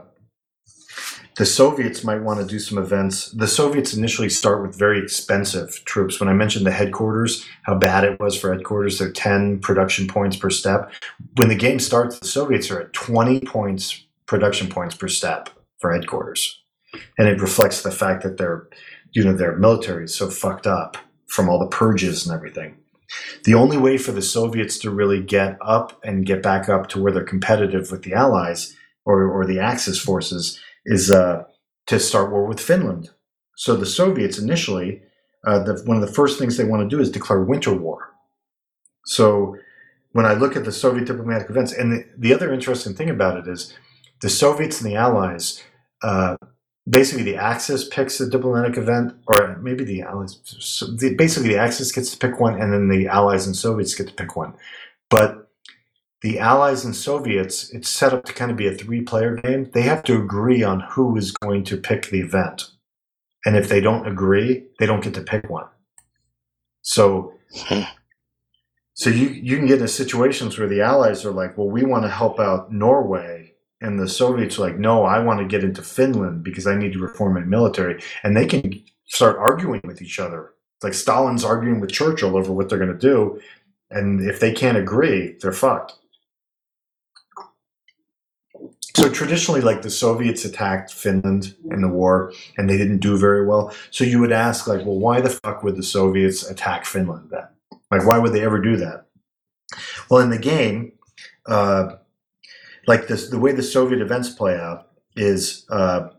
the 1.37 1.47
Soviets 1.47 2.05
might 2.05 2.23
want 2.23 2.41
to 2.41 2.47
do 2.47 2.59
some 2.61 2.79
events. 2.79 3.31
The 3.33 3.49
Soviets 3.49 3.93
initially 3.93 4.29
start 4.29 4.63
with 4.63 4.79
very 4.79 5.01
expensive 5.01 5.83
troops. 5.85 6.21
When 6.21 6.29
I 6.29 6.33
mentioned 6.33 6.65
the 6.65 6.71
headquarters, 6.71 7.45
how 7.63 7.75
bad 7.75 8.05
it 8.05 8.21
was 8.21 8.39
for 8.39 8.53
headquarters, 8.53 8.99
they're 8.99 9.11
10 9.11 9.59
production 9.59 10.07
points 10.07 10.37
per 10.37 10.51
step. 10.51 10.93
When 11.37 11.49
the 11.49 11.57
game 11.57 11.81
starts, 11.81 12.21
the 12.21 12.27
Soviets 12.27 12.71
are 12.71 12.81
at 12.81 12.93
20 12.93 13.41
points 13.41 14.05
production 14.27 14.69
points 14.69 14.95
per 14.95 15.09
step 15.09 15.51
for 15.79 15.93
headquarters. 15.93 16.63
And 17.19 17.29
it 17.29 17.41
reflects 17.41 17.83
the 17.83 17.91
fact 17.91 18.23
that 18.23 18.39
their, 18.39 18.69
you 19.13 19.25
know, 19.25 19.37
their 19.37 19.57
military 19.57 20.05
is 20.05 20.15
so 20.15 20.31
fucked 20.31 20.67
up 20.67 20.97
from 21.27 21.49
all 21.49 21.59
the 21.59 21.67
purges 21.67 22.27
and 22.27 22.35
everything. 22.35 22.77
The 23.45 23.55
only 23.55 23.77
way 23.77 23.99
for 23.99 24.13
the 24.13 24.23
Soviets 24.23 24.79
to 24.79 24.91
really 24.91 25.21
get 25.21 25.59
up 25.61 26.01
and 26.05 26.27
get 26.27 26.43
back 26.43 26.69
up 26.69 26.89
to 26.91 27.03
where 27.03 27.13
they're 27.13 27.25
competitive 27.25 27.91
with 27.91 28.03
the 28.03 28.15
Allies 28.15 28.77
or, 29.05 29.25
or 29.25 29.45
the 29.45 29.59
Axis 29.59 30.01
forces 30.01 30.61
is 30.87 31.11
uh, 31.11 31.45
to 31.87 31.99
start 31.99 32.31
war 32.31 32.47
with 32.47 32.61
Finland. 32.61 33.11
So 33.57 33.77
the 33.77 33.87
Soviets 33.87 34.39
initially, 34.39 35.03
uh, 35.47 35.63
the, 35.63 35.83
one 35.85 35.97
of 35.97 36.07
the 36.07 36.13
first 36.13 36.39
things 36.39 36.57
they 36.57 36.65
want 36.65 36.89
to 36.89 36.97
do 36.97 37.01
is 37.01 37.11
declare 37.11 37.41
winter 37.41 37.73
war. 37.73 38.11
So 39.07 39.57
when 40.13 40.27
I 40.27 40.35
look 40.35 40.57
at 40.57 40.65
the 40.65 40.73
Soviet 40.73 41.07
diplomatic 41.07 41.51
events, 41.51 41.73
and 41.73 41.93
the, 41.93 42.05
the 42.17 42.35
other 42.35 42.53
interesting 42.53 42.95
thing 42.95 43.11
about 43.11 43.37
it 43.37 43.49
is 43.49 43.75
the 44.21 44.31
Soviets 44.31 44.81
and 44.81 44.91
the 44.91 44.97
Allies, 44.97 45.63
uh, 46.03 46.37
basically 46.89 47.25
the 47.25 47.37
Axis 47.37 47.89
picks 47.89 48.19
the 48.19 48.29
diplomatic 48.29 48.77
event, 48.77 49.15
or 49.27 49.59
maybe 49.63 49.85
the 49.85 50.03
Allies, 50.03 50.41
so 50.45 50.87
the, 50.87 51.15
basically 51.15 51.51
the 51.51 51.59
Axis 51.59 51.93
gets 51.93 52.11
to 52.13 52.19
pick 52.19 52.41
one, 52.41 52.61
and 52.61 52.73
then 52.73 52.89
the 52.89 53.09
Allies 53.09 53.47
and 53.47 53.57
Soviets 53.57 53.95
get 53.95 54.09
to 54.09 54.15
pick 54.15 54.37
one. 54.37 54.55
But 55.11 55.44
the 56.25 56.39
Allies 56.39 56.87
and 56.87 56.97
Soviets, 56.97 57.69
it's 57.75 57.91
set 57.91 58.15
up 58.15 58.25
to 58.25 58.33
kind 58.33 58.51
of 58.51 58.57
be 58.57 58.67
a 58.67 58.73
three 58.73 59.03
player 59.03 59.37
game. 59.37 59.71
They 59.75 59.83
have 59.83 60.03
to 60.05 60.17
agree 60.17 60.63
on 60.63 60.81
who 60.81 61.19
is 61.19 61.33
going 61.33 61.65
to 61.65 61.77
pick 61.77 62.07
the 62.07 62.21
event. 62.21 62.71
And 63.45 63.57
if 63.57 63.69
they 63.69 63.83
don't 63.83 64.09
agree, 64.09 64.65
they 64.79 64.87
don't 64.87 65.05
get 65.05 65.13
to 65.15 65.21
pick 65.21 65.51
one. 65.51 65.67
So 66.81 67.35
so 68.95 69.11
you 69.11 69.29
you 69.29 69.59
can 69.59 69.67
get 69.67 69.81
into 69.81 69.89
situations 69.89 70.59
where 70.59 70.67
the 70.67 70.81
allies 70.81 71.27
are 71.27 71.31
like, 71.31 71.59
well, 71.59 71.69
we 71.69 71.85
want 71.85 72.05
to 72.05 72.11
help 72.11 72.41
out 72.41 72.73
Norway, 72.73 73.53
and 73.83 74.01
the 74.01 74.09
Soviets 74.09 74.59
are 74.59 74.63
like, 74.63 74.79
no, 74.79 75.05
I 75.05 75.19
want 75.19 75.41
to 75.41 75.47
get 75.47 75.63
into 75.63 75.83
Finland 75.83 76.43
because 76.43 76.67
I 76.67 76.75
need 76.75 76.95
to 76.95 77.01
reform 77.01 77.35
my 77.35 77.41
military, 77.41 78.03
and 78.23 78.35
they 78.35 78.47
can 78.47 78.83
start 79.09 79.37
arguing 79.37 79.83
with 79.85 80.01
each 80.01 80.19
other. 80.19 80.55
It's 80.77 80.85
like 80.85 80.95
Stalin's 80.95 81.45
arguing 81.45 81.81
with 81.81 81.93
Churchill 81.93 82.35
over 82.35 82.51
what 82.51 82.71
they're 82.71 82.79
going 82.79 82.99
to 82.99 82.99
do, 82.99 83.43
and 83.91 84.27
if 84.27 84.41
they 84.41 84.53
can't 84.53 84.79
agree, 84.79 85.37
they're 85.43 85.53
fucked. 85.53 85.99
So 88.97 89.09
traditionally, 89.09 89.61
like 89.61 89.83
the 89.83 89.91
Soviets 89.91 90.45
attacked 90.45 90.93
Finland 90.93 91.57
in 91.71 91.81
the 91.81 91.89
war, 91.89 92.33
and 92.57 92.71
they 92.71 92.79
didn't 92.79 92.99
do 92.99 93.19
very 93.19 93.45
well. 93.45 93.75
So 93.91 94.05
you 94.05 94.21
would 94.21 94.31
ask, 94.31 94.69
like, 94.69 94.87
well, 94.87 94.99
why 94.99 95.21
the 95.21 95.31
fuck 95.31 95.65
would 95.65 95.77
the 95.77 95.83
Soviets 95.83 96.49
attack 96.49 96.87
Finland 96.87 97.31
then? 97.31 97.49
Like, 97.91 98.07
why 98.07 98.19
would 98.19 98.33
they 98.33 98.45
ever 98.45 98.61
do 98.61 98.77
that? 98.77 99.07
Well, 100.09 100.21
in 100.21 100.31
the 100.31 100.39
game, 100.39 100.93
uh, 101.47 101.97
like 102.87 103.09
this, 103.09 103.31
the 103.31 103.39
way 103.39 103.53
the 103.53 103.63
Soviet 103.63 104.01
events 104.01 104.31
play 104.31 104.57
out 104.57 104.89
is 105.17 105.67
uh, 105.71 106.11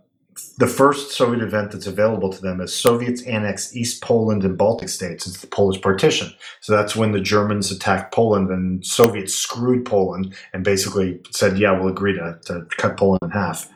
the 0.57 0.67
first 0.67 1.11
Soviet 1.11 1.41
event 1.41 1.71
that's 1.71 1.87
available 1.87 2.31
to 2.31 2.41
them 2.41 2.59
is 2.59 2.75
Soviets 2.75 3.21
annex 3.23 3.75
East 3.75 4.01
Poland 4.01 4.43
and 4.43 4.57
Baltic 4.57 4.89
states. 4.89 5.25
It's 5.27 5.41
the 5.41 5.47
Polish 5.47 5.81
partition. 5.81 6.33
So 6.61 6.73
that's 6.73 6.95
when 6.95 7.11
the 7.13 7.21
Germans 7.21 7.71
attacked 7.71 8.13
Poland 8.13 8.49
and 8.49 8.85
Soviets 8.85 9.33
screwed 9.33 9.85
Poland 9.85 10.35
and 10.53 10.63
basically 10.63 11.21
said, 11.31 11.57
"Yeah, 11.57 11.79
we'll 11.79 11.89
agree 11.89 12.13
to, 12.13 12.39
to 12.45 12.65
cut 12.77 12.97
Poland 12.97 13.21
in 13.23 13.31
half." 13.31 13.69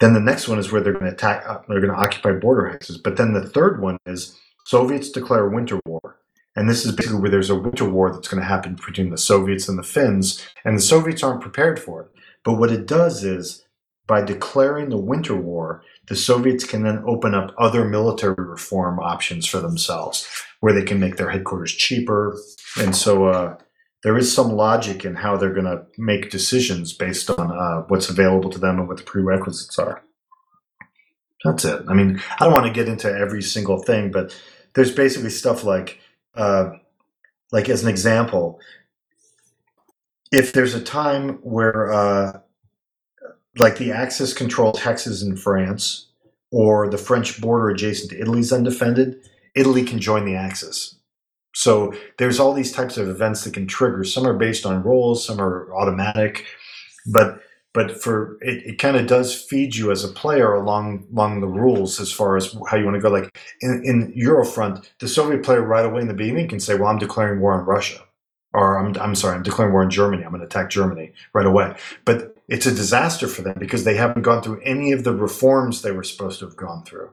Then 0.00 0.14
the 0.14 0.20
next 0.20 0.48
one 0.48 0.58
is 0.58 0.70
where 0.70 0.80
they're 0.80 0.92
going 0.92 1.06
to 1.06 1.12
attack. 1.12 1.44
Uh, 1.48 1.60
they're 1.68 1.80
going 1.80 1.92
to 1.92 1.98
occupy 1.98 2.32
border 2.32 2.62
hexes. 2.62 3.02
But 3.02 3.16
then 3.16 3.32
the 3.32 3.48
third 3.48 3.80
one 3.80 3.96
is 4.06 4.38
Soviets 4.64 5.10
declare 5.10 5.48
winter 5.48 5.80
war. 5.86 6.18
And 6.56 6.70
this 6.70 6.86
is 6.86 6.94
basically 6.94 7.20
where 7.20 7.30
there's 7.30 7.50
a 7.50 7.58
winter 7.58 7.88
war 7.88 8.12
that's 8.12 8.28
going 8.28 8.40
to 8.40 8.48
happen 8.48 8.76
between 8.76 9.10
the 9.10 9.18
Soviets 9.18 9.68
and 9.68 9.76
the 9.76 9.82
Finns, 9.82 10.46
and 10.64 10.78
the 10.78 10.82
Soviets 10.82 11.22
aren't 11.22 11.40
prepared 11.40 11.80
for 11.80 12.02
it. 12.02 12.08
But 12.44 12.54
what 12.54 12.70
it 12.70 12.86
does 12.86 13.24
is, 13.24 13.63
by 14.06 14.22
declaring 14.22 14.90
the 14.90 14.98
winter 14.98 15.34
war, 15.34 15.82
the 16.08 16.16
Soviets 16.16 16.64
can 16.64 16.82
then 16.82 17.02
open 17.06 17.34
up 17.34 17.54
other 17.58 17.84
military 17.84 18.34
reform 18.36 18.98
options 18.98 19.46
for 19.46 19.60
themselves, 19.60 20.28
where 20.60 20.74
they 20.74 20.82
can 20.82 21.00
make 21.00 21.16
their 21.16 21.30
headquarters 21.30 21.72
cheaper. 21.72 22.36
And 22.78 22.94
so 22.94 23.26
uh, 23.26 23.56
there 24.02 24.18
is 24.18 24.34
some 24.34 24.52
logic 24.52 25.04
in 25.04 25.14
how 25.14 25.36
they're 25.36 25.54
going 25.54 25.64
to 25.64 25.86
make 25.96 26.30
decisions 26.30 26.92
based 26.92 27.30
on 27.30 27.50
uh, 27.50 27.82
what's 27.88 28.10
available 28.10 28.50
to 28.50 28.58
them 28.58 28.78
and 28.78 28.88
what 28.88 28.98
the 28.98 29.02
prerequisites 29.02 29.78
are. 29.78 30.02
That's 31.44 31.64
it. 31.64 31.82
I 31.88 31.94
mean, 31.94 32.20
I 32.38 32.44
don't 32.44 32.52
want 32.52 32.66
to 32.66 32.72
get 32.72 32.88
into 32.88 33.10
every 33.10 33.42
single 33.42 33.82
thing, 33.82 34.10
but 34.10 34.38
there's 34.74 34.92
basically 34.92 35.30
stuff 35.30 35.64
like 35.64 36.00
uh, 36.34 36.70
like 37.52 37.68
as 37.68 37.82
an 37.82 37.88
example, 37.88 38.58
if 40.32 40.52
there's 40.52 40.74
a 40.74 40.80
time 40.80 41.38
where 41.42 41.92
uh, 41.92 42.40
like 43.58 43.78
the 43.78 43.92
Axis 43.92 44.32
controls 44.32 44.80
hexes 44.80 45.22
in 45.24 45.36
France 45.36 46.08
or 46.50 46.88
the 46.88 46.98
French 46.98 47.40
border 47.40 47.70
adjacent 47.70 48.10
to 48.10 48.20
Italy 48.20 48.40
is 48.40 48.52
undefended, 48.52 49.20
Italy 49.54 49.84
can 49.84 49.98
join 49.98 50.24
the 50.24 50.36
Axis. 50.36 50.96
So 51.54 51.94
there's 52.18 52.40
all 52.40 52.52
these 52.52 52.72
types 52.72 52.96
of 52.96 53.08
events 53.08 53.44
that 53.44 53.54
can 53.54 53.66
trigger. 53.66 54.04
Some 54.04 54.26
are 54.26 54.34
based 54.34 54.66
on 54.66 54.82
rolls, 54.82 55.24
some 55.24 55.40
are 55.40 55.72
automatic, 55.74 56.44
but 57.06 57.40
but 57.72 58.00
for 58.00 58.38
it, 58.40 58.64
it 58.64 58.78
kind 58.78 58.96
of 58.96 59.06
does 59.06 59.34
feed 59.34 59.74
you 59.74 59.90
as 59.90 60.04
a 60.04 60.08
player 60.08 60.54
along 60.54 61.06
along 61.12 61.40
the 61.40 61.48
rules 61.48 62.00
as 62.00 62.12
far 62.12 62.36
as 62.36 62.56
how 62.68 62.76
you 62.76 62.84
want 62.84 62.96
to 62.96 63.00
go. 63.00 63.08
Like 63.08 63.36
in, 63.60 63.82
in 63.84 64.12
Eurofront, 64.14 64.88
the 65.00 65.08
Soviet 65.08 65.42
player 65.42 65.62
right 65.62 65.84
away 65.84 66.00
in 66.00 66.08
the 66.08 66.14
beginning 66.14 66.48
can 66.48 66.60
say, 66.60 66.76
"Well, 66.76 66.88
I'm 66.88 66.98
declaring 66.98 67.40
war 67.40 67.52
on 67.52 67.64
Russia," 67.64 68.00
or 68.52 68.78
"I'm 68.78 68.96
I'm 69.00 69.14
sorry, 69.14 69.36
I'm 69.36 69.42
declaring 69.42 69.72
war 69.72 69.82
on 69.82 69.90
Germany. 69.90 70.24
I'm 70.24 70.30
going 70.30 70.40
to 70.40 70.46
attack 70.46 70.70
Germany 70.70 71.12
right 71.32 71.46
away." 71.46 71.74
But 72.04 72.33
it's 72.48 72.66
a 72.66 72.74
disaster 72.74 73.26
for 73.26 73.42
them 73.42 73.56
because 73.58 73.84
they 73.84 73.96
haven't 73.96 74.22
gone 74.22 74.42
through 74.42 74.60
any 74.62 74.92
of 74.92 75.04
the 75.04 75.14
reforms 75.14 75.82
they 75.82 75.92
were 75.92 76.04
supposed 76.04 76.40
to 76.40 76.46
have 76.46 76.56
gone 76.56 76.84
through. 76.84 77.10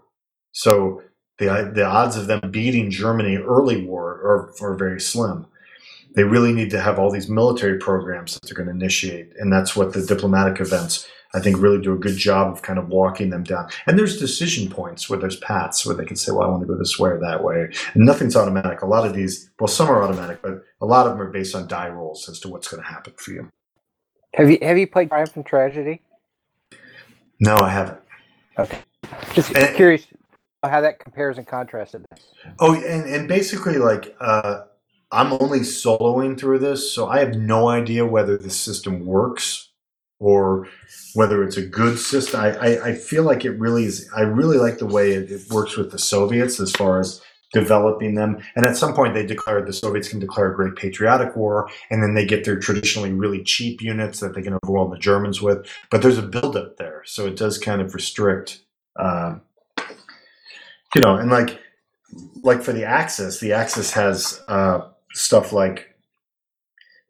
So 0.51 1.01
the 1.37 1.71
the 1.73 1.85
odds 1.85 2.17
of 2.17 2.27
them 2.27 2.51
beating 2.51 2.91
Germany 2.91 3.37
early 3.37 3.85
war 3.85 4.11
are, 4.11 4.53
are 4.61 4.75
very 4.75 4.99
slim 4.99 5.47
they 6.15 6.23
really 6.23 6.53
need 6.53 6.69
to 6.71 6.81
have 6.81 6.99
all 6.99 7.11
these 7.11 7.29
military 7.29 7.77
programs 7.77 8.33
that 8.33 8.41
they're 8.43 8.55
going 8.55 8.67
to 8.67 8.83
initiate. 8.83 9.31
And 9.37 9.51
that's 9.51 9.75
what 9.75 9.93
the 9.93 10.05
diplomatic 10.05 10.59
events, 10.59 11.07
I 11.33 11.39
think, 11.39 11.59
really 11.59 11.81
do 11.81 11.93
a 11.93 11.97
good 11.97 12.17
job 12.17 12.51
of 12.51 12.61
kind 12.61 12.77
of 12.77 12.89
walking 12.89 13.29
them 13.29 13.43
down. 13.43 13.69
And 13.87 13.97
there's 13.97 14.19
decision 14.19 14.69
points 14.69 15.09
where 15.09 15.19
there's 15.19 15.37
paths 15.37 15.85
where 15.85 15.95
they 15.95 16.05
can 16.05 16.17
say, 16.17 16.31
well, 16.31 16.43
I 16.43 16.51
want 16.51 16.61
to 16.61 16.67
go 16.67 16.77
this 16.77 16.99
way 16.99 17.11
or 17.11 17.19
that 17.19 17.43
way. 17.43 17.69
And 17.93 18.05
nothing's 18.05 18.35
automatic. 18.35 18.81
A 18.81 18.87
lot 18.87 19.07
of 19.07 19.13
these, 19.13 19.49
well, 19.59 19.67
some 19.67 19.89
are 19.89 20.03
automatic, 20.03 20.41
but 20.41 20.63
a 20.81 20.85
lot 20.85 21.07
of 21.07 21.13
them 21.13 21.21
are 21.21 21.31
based 21.31 21.55
on 21.55 21.67
die 21.67 21.89
rolls 21.89 22.27
as 22.27 22.39
to 22.41 22.49
what's 22.49 22.67
going 22.67 22.83
to 22.83 22.89
happen 22.89 23.13
for 23.15 23.31
you. 23.31 23.49
Have 24.35 24.49
you 24.49 24.57
have 24.61 24.77
you 24.77 24.87
played 24.87 25.09
Triumph 25.09 25.35
and 25.35 25.45
Tragedy? 25.45 26.01
No, 27.39 27.55
I 27.57 27.69
haven't. 27.69 27.99
Okay. 28.57 28.79
Just 29.33 29.55
And- 29.55 29.75
curious 29.75 30.07
how 30.63 30.81
that 30.81 30.99
compares 30.99 31.37
and 31.37 31.47
contrasts 31.47 31.93
to 31.93 31.99
this. 32.11 32.27
Oh, 32.59 32.75
and, 32.75 33.09
and 33.09 33.27
basically, 33.27 33.77
like, 33.77 34.15
uh, 34.19 34.61
I'm 35.11 35.33
only 35.33 35.61
soloing 35.61 36.39
through 36.39 36.59
this, 36.59 36.93
so 36.93 37.07
I 37.07 37.19
have 37.19 37.35
no 37.35 37.67
idea 37.67 38.05
whether 38.05 38.37
the 38.37 38.51
system 38.51 39.05
works 39.05 39.69
or 40.19 40.67
whether 41.15 41.43
it's 41.43 41.57
a 41.57 41.65
good 41.65 41.97
system. 41.97 42.39
I, 42.39 42.51
I, 42.51 42.85
I 42.89 42.93
feel 42.93 43.23
like 43.23 43.43
it 43.43 43.57
really 43.59 43.85
is. 43.85 44.07
I 44.15 44.21
really 44.21 44.57
like 44.57 44.77
the 44.77 44.85
way 44.85 45.13
it, 45.13 45.31
it 45.31 45.49
works 45.49 45.75
with 45.75 45.91
the 45.91 45.97
Soviets 45.99 46.59
as 46.59 46.71
far 46.71 46.99
as 46.99 47.21
developing 47.53 48.15
them. 48.15 48.41
And 48.56 48.65
at 48.65 48.78
some 48.78 48.94
point, 48.94 49.14
they 49.14 49.26
declared 49.26 49.68
the 49.68 49.73
Soviets 49.73 50.10
can 50.10 50.19
declare 50.19 50.52
a 50.52 50.56
great 50.56 50.76
patriotic 50.76 51.36
war, 51.36 51.69
and 51.90 52.02
then 52.02 52.14
they 52.14 52.26
get 52.26 52.45
their 52.45 52.60
traditionally 52.60 53.11
really 53.11 53.44
cheap 53.44 53.82
units 53.82 54.19
that 54.19 54.34
they 54.34 54.41
can 54.41 54.57
overwhelm 54.64 54.91
the 54.91 54.98
Germans 54.98 55.41
with. 55.41 55.68
But 55.90 56.02
there's 56.02 56.18
a 56.18 56.23
buildup 56.23 56.78
there, 56.78 57.03
so 57.06 57.26
it 57.26 57.36
does 57.36 57.57
kind 57.57 57.82
of 57.82 57.94
restrict. 57.94 58.61
Um, 58.98 59.41
you 60.95 61.02
know, 61.02 61.15
and 61.15 61.30
like 61.30 61.60
like 62.44 62.61
for 62.61 62.73
the 62.73 62.86
Axis, 62.86 63.40
the 63.40 63.53
Axis 63.53 63.91
has 63.91 64.41
uh, 64.48 64.82
stuff 65.14 65.53
like 65.53 65.95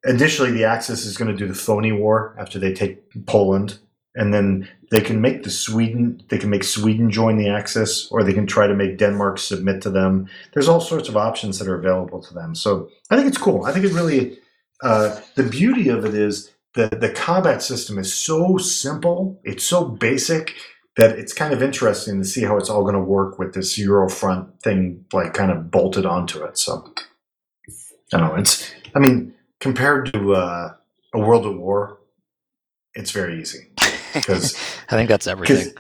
initially 0.06 0.52
the 0.52 0.66
Axis 0.66 1.06
is 1.06 1.18
going 1.18 1.32
to 1.32 1.38
do 1.38 1.48
the 1.48 1.58
phony 1.58 1.92
war 1.92 2.36
after 2.40 2.60
they 2.60 2.74
take 2.74 3.02
Poland, 3.26 3.80
and 4.16 4.34
then 4.34 4.68
they 4.90 5.02
can 5.02 5.22
make 5.22 5.44
the 5.44 5.50
Sweden 5.50 6.22
they 6.30 6.38
can 6.38 6.50
make 6.50 6.64
Sweden 6.64 7.10
join 7.10 7.38
the 7.38 7.50
Axis, 7.50 8.08
or 8.12 8.24
they 8.24 8.34
can 8.34 8.48
try 8.48 8.68
to 8.68 8.76
make 8.76 8.98
Denmark 8.98 9.38
submit 9.38 9.82
to 9.84 9.90
them. 9.90 10.28
There's 10.54 10.68
all 10.68 10.82
sorts 10.82 11.08
of 11.08 11.18
options 11.18 11.60
that 11.60 11.68
are 11.68 11.80
available 11.80 12.22
to 12.22 12.34
them. 12.34 12.56
So 12.56 12.90
I 13.10 13.16
think 13.16 13.28
it's 13.28 13.38
cool. 13.38 13.66
I 13.66 13.72
think 13.72 13.86
it 13.86 13.94
really 13.94 14.38
uh, 14.84 15.20
the 15.36 15.44
beauty 15.44 15.90
of 15.90 16.06
it 16.06 16.14
is 16.14 16.52
that 16.76 17.02
the 17.02 17.10
combat 17.10 17.62
system 17.62 17.98
is 17.98 18.14
so 18.14 18.58
simple. 18.58 19.40
It's 19.44 19.64
so 19.64 19.86
basic 19.86 20.56
that 20.98 21.18
it's 21.18 21.34
kind 21.34 21.54
of 21.54 21.62
interesting 21.62 22.20
to 22.20 22.26
see 22.26 22.44
how 22.44 22.58
it's 22.58 22.70
all 22.70 22.82
going 22.82 22.96
to 22.96 23.00
work 23.00 23.40
with 23.40 23.54
this 23.54 23.80
Eurofront 23.80 24.62
thing, 24.62 25.06
like 25.14 25.34
kind 25.34 25.52
of 25.52 25.72
bolted 25.72 26.06
onto 26.06 26.44
it. 26.44 26.58
So 26.58 26.94
I 28.14 28.18
don't 28.18 28.28
know. 28.28 28.36
It's, 28.36 28.74
I 28.94 29.00
mean, 29.00 29.34
compared 29.60 30.12
to 30.14 30.36
uh, 30.36 30.74
a 31.14 31.20
World 31.20 31.46
of 31.46 31.58
War, 31.58 32.00
it's 32.94 33.12
very 33.12 33.40
easy 33.40 33.72
because 34.14 34.56
I 34.90 34.96
think 34.96 35.10
that's 35.10 35.28
everything. 35.28 35.74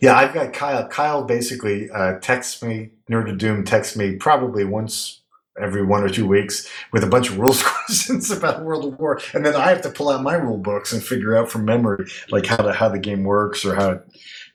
yeah, 0.00 0.16
I've 0.16 0.34
got 0.34 0.52
Kyle. 0.52 0.86
Kyle 0.88 1.24
basically 1.24 1.90
uh, 1.90 2.18
texts 2.20 2.62
me, 2.62 2.90
Nerd 3.10 3.30
of 3.30 3.38
Doom 3.38 3.64
texts 3.64 3.96
me 3.96 4.16
probably 4.16 4.64
once 4.64 5.22
every 5.60 5.82
one 5.84 6.02
or 6.02 6.08
two 6.10 6.26
weeks 6.26 6.68
with 6.92 7.02
a 7.02 7.06
bunch 7.06 7.30
of 7.30 7.38
rules 7.38 7.62
questions 7.64 8.30
about 8.30 8.62
World 8.62 8.92
of 8.92 8.98
War, 9.00 9.20
and 9.34 9.44
then 9.44 9.54
I 9.56 9.68
have 9.68 9.80
to 9.82 9.90
pull 9.90 10.10
out 10.10 10.22
my 10.22 10.34
rule 10.34 10.58
books 10.58 10.92
and 10.92 11.02
figure 11.02 11.34
out 11.36 11.50
from 11.50 11.64
memory 11.64 12.06
like 12.30 12.46
how 12.46 12.56
to 12.58 12.72
how 12.72 12.88
the 12.88 12.98
game 12.98 13.24
works 13.24 13.64
or 13.64 13.74
how. 13.74 14.00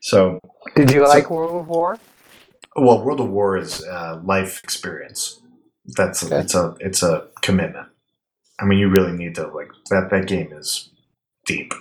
So, 0.01 0.39
Did 0.75 0.91
you 0.91 1.03
So- 1.05 1.09
like 1.11 1.29
World 1.29 1.61
of 1.61 1.67
War? 1.67 1.99
well, 2.75 3.03
World 3.03 3.19
of 3.19 3.29
War 3.29 3.57
is 3.57 3.83
uh, 3.85 4.19
life 4.23 4.61
experience. 4.63 5.39
That's 5.97 6.23
Okay. 6.23 6.39
it's 6.39 6.53
a 6.55 6.75
it's 6.79 7.01
a 7.03 7.27
commitment. 7.41 7.87
I 8.59 8.65
mean, 8.65 8.77
you 8.77 8.89
really 8.89 9.11
need 9.13 9.33
to 9.35 9.47
like 9.47 9.69
that. 9.89 10.09
That 10.11 10.27
game 10.27 10.53
is 10.53 10.91
deep. 11.47 11.73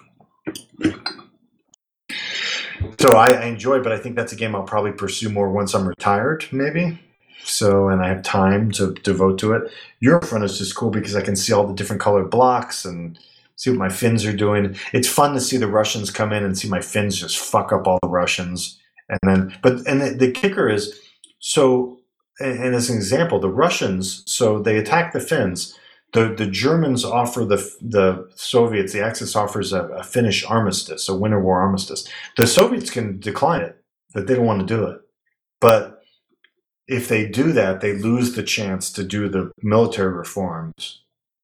So 2.99 3.17
I, 3.17 3.31
I 3.31 3.45
enjoy, 3.47 3.83
but 3.83 3.93
I 3.93 3.99
think 3.99 4.17
that's 4.17 4.33
a 4.33 4.37
game 4.37 4.55
I'll 4.55 4.63
probably 4.63 4.93
pursue 4.93 5.29
more 5.31 5.51
once 5.51 5.75
I'm 5.75 5.89
retired, 5.89 6.47
maybe. 6.53 6.99
So 7.45 7.89
and 7.89 8.03
I 8.03 8.09
have 8.09 8.23
time 8.23 8.71
to 8.73 8.95
devote 8.95 9.39
to 9.41 9.53
it. 9.55 9.73
Eurofront 10.05 10.45
is 10.45 10.59
just 10.59 10.77
cool 10.77 10.91
because 10.91 11.17
I 11.17 11.23
can 11.23 11.37
see 11.37 11.53
all 11.53 11.67
the 11.67 11.75
different 11.75 12.03
colored 12.03 12.31
blocks 12.31 12.85
and 12.85 13.19
see 13.57 13.71
what 13.71 13.79
my 13.79 13.89
Finns 13.89 14.25
are 14.27 14.37
doing. 14.37 14.77
It's 14.93 15.09
fun 15.09 15.35
to 15.35 15.41
see 15.41 15.57
the 15.57 15.67
Russians 15.67 16.11
come 16.11 16.33
in 16.33 16.45
and 16.45 16.57
see 16.57 16.69
my 16.69 16.81
Finns 16.81 17.19
just 17.19 17.39
fuck 17.39 17.73
up 17.73 17.87
all 17.87 17.99
the 18.03 18.09
Russians. 18.09 18.79
And 19.09 19.19
then, 19.23 19.59
but 19.63 19.87
and 19.87 20.01
the, 20.01 20.11
the 20.11 20.31
kicker 20.31 20.69
is 20.69 20.99
so. 21.39 21.99
And 22.39 22.75
as 22.75 22.89
an 22.89 22.97
example, 22.97 23.39
the 23.39 23.51
Russians, 23.51 24.23
so 24.27 24.63
they 24.63 24.79
attack 24.79 25.13
the 25.13 25.21
Finns. 25.21 25.77
The 26.13 26.35
the 26.35 26.47
Germans 26.47 27.05
offer 27.05 27.45
the 27.45 27.57
the 27.81 28.29
Soviets, 28.35 28.93
the 28.93 29.05
Axis 29.05 29.37
offers 29.37 29.73
a, 29.73 29.85
a 29.89 30.03
Finnish 30.03 30.45
armistice, 30.45 31.09
a 31.09 31.17
winter 31.17 31.41
war 31.41 31.61
armistice. 31.61 32.09
The 32.37 32.47
Soviets 32.47 32.91
can 32.91 33.21
decline 33.21 33.63
it, 33.63 33.83
that 34.15 34.27
they 34.27 34.35
don't 34.35 34.47
want 34.47 34.61
to 34.61 34.75
do 34.75 34.85
it. 34.87 35.01
But 35.61 36.03
if 36.89 37.09
they 37.09 37.29
do 37.29 37.53
that, 37.53 37.81
they 37.81 37.93
lose 37.93 38.35
the 38.35 38.43
chance 38.43 38.93
to 38.93 39.05
do 39.05 39.29
the 39.29 39.53
military 39.63 40.13
reforms 40.13 41.03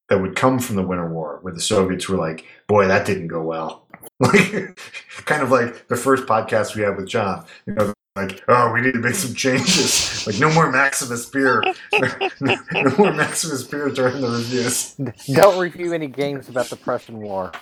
that 0.09 0.21
would 0.21 0.37
come 0.37 0.59
from 0.59 0.77
the 0.77 0.87
Winter 0.87 1.09
War, 1.09 1.39
where 1.43 1.55
the 1.55 1.61
Soviets 1.61 2.09
were 2.09 2.17
like, 2.17 2.45
"Boy, 2.67 2.87
that 2.89 3.07
didn't 3.07 3.29
go 3.29 3.43
well." 3.43 3.83
Like, 4.19 4.81
kind 5.27 5.43
of 5.43 5.51
like 5.51 5.89
the 5.89 5.97
first 5.97 6.25
podcast 6.25 6.75
we 6.75 6.81
had 6.81 6.97
with 6.97 7.07
John. 7.07 7.45
You 7.67 7.75
know, 7.75 7.93
like, 8.17 8.43
"Oh, 8.49 8.73
we 8.73 8.81
need 8.81 8.95
to 8.95 9.01
make 9.01 9.15
some 9.15 9.35
changes. 9.35 10.27
Like, 10.27 10.39
no 10.39 10.53
more 10.53 10.71
Maximus 10.71 11.27
beer. 11.27 11.63
no, 11.93 12.09
no 12.73 12.97
more 12.99 13.13
Maximus 13.13 13.63
beer 13.65 13.89
during 13.91 14.21
the 14.21 14.29
reviews." 14.29 14.95
Don't 15.33 15.59
review 15.59 15.93
any 15.93 16.09
games 16.09 16.49
about 16.49 16.67
the 16.67 16.77
Prussian 16.77 17.21
War. 17.21 17.53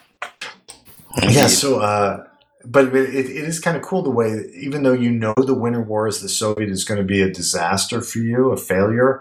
Yeah. 1.23 1.49
So, 1.49 1.81
uh, 1.81 2.25
but 2.65 2.95
it, 2.95 3.15
it 3.15 3.45
is 3.45 3.61
kind 3.61 3.77
of 3.77 3.83
cool 3.83 4.03
the 4.03 4.11
way, 4.11 4.51
even 4.57 4.83
though 4.83 4.93
you 4.93 5.11
know 5.11 5.35
the 5.37 5.55
Winter 5.55 5.83
War 5.83 6.07
as 6.07 6.21
the 6.21 6.29
Soviet 6.29 6.71
is 6.71 6.85
going 6.85 6.99
to 6.99 7.05
be 7.05 7.21
a 7.21 7.31
disaster 7.31 8.01
for 8.01 8.19
you, 8.19 8.51
a 8.51 8.57
failure, 8.57 9.21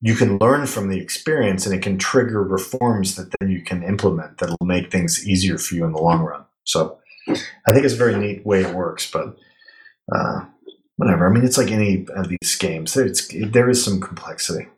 you 0.00 0.14
can 0.14 0.38
learn 0.38 0.66
from 0.66 0.88
the 0.88 1.00
experience, 1.00 1.66
and 1.66 1.74
it 1.74 1.82
can 1.82 1.98
trigger 1.98 2.42
reforms 2.42 3.16
that 3.16 3.34
then 3.38 3.50
you 3.50 3.62
can 3.62 3.82
implement 3.82 4.38
that'll 4.38 4.56
make 4.62 4.90
things 4.90 5.28
easier 5.28 5.58
for 5.58 5.74
you 5.74 5.84
in 5.84 5.92
the 5.92 6.00
long 6.00 6.20
run. 6.20 6.44
So, 6.64 6.98
I 7.28 7.72
think 7.72 7.84
it's 7.84 7.94
a 7.94 7.98
very 7.98 8.16
neat 8.16 8.46
way 8.46 8.62
it 8.62 8.74
works. 8.74 9.10
But 9.10 9.36
uh, 10.12 10.44
whatever. 10.98 11.26
I 11.26 11.32
mean, 11.32 11.44
it's 11.44 11.56
like 11.56 11.70
any 11.70 12.06
of 12.14 12.28
these 12.28 12.56
games. 12.56 12.96
It's, 12.96 13.28
there 13.32 13.70
is 13.70 13.82
some 13.82 14.00
complexity, 14.00 14.68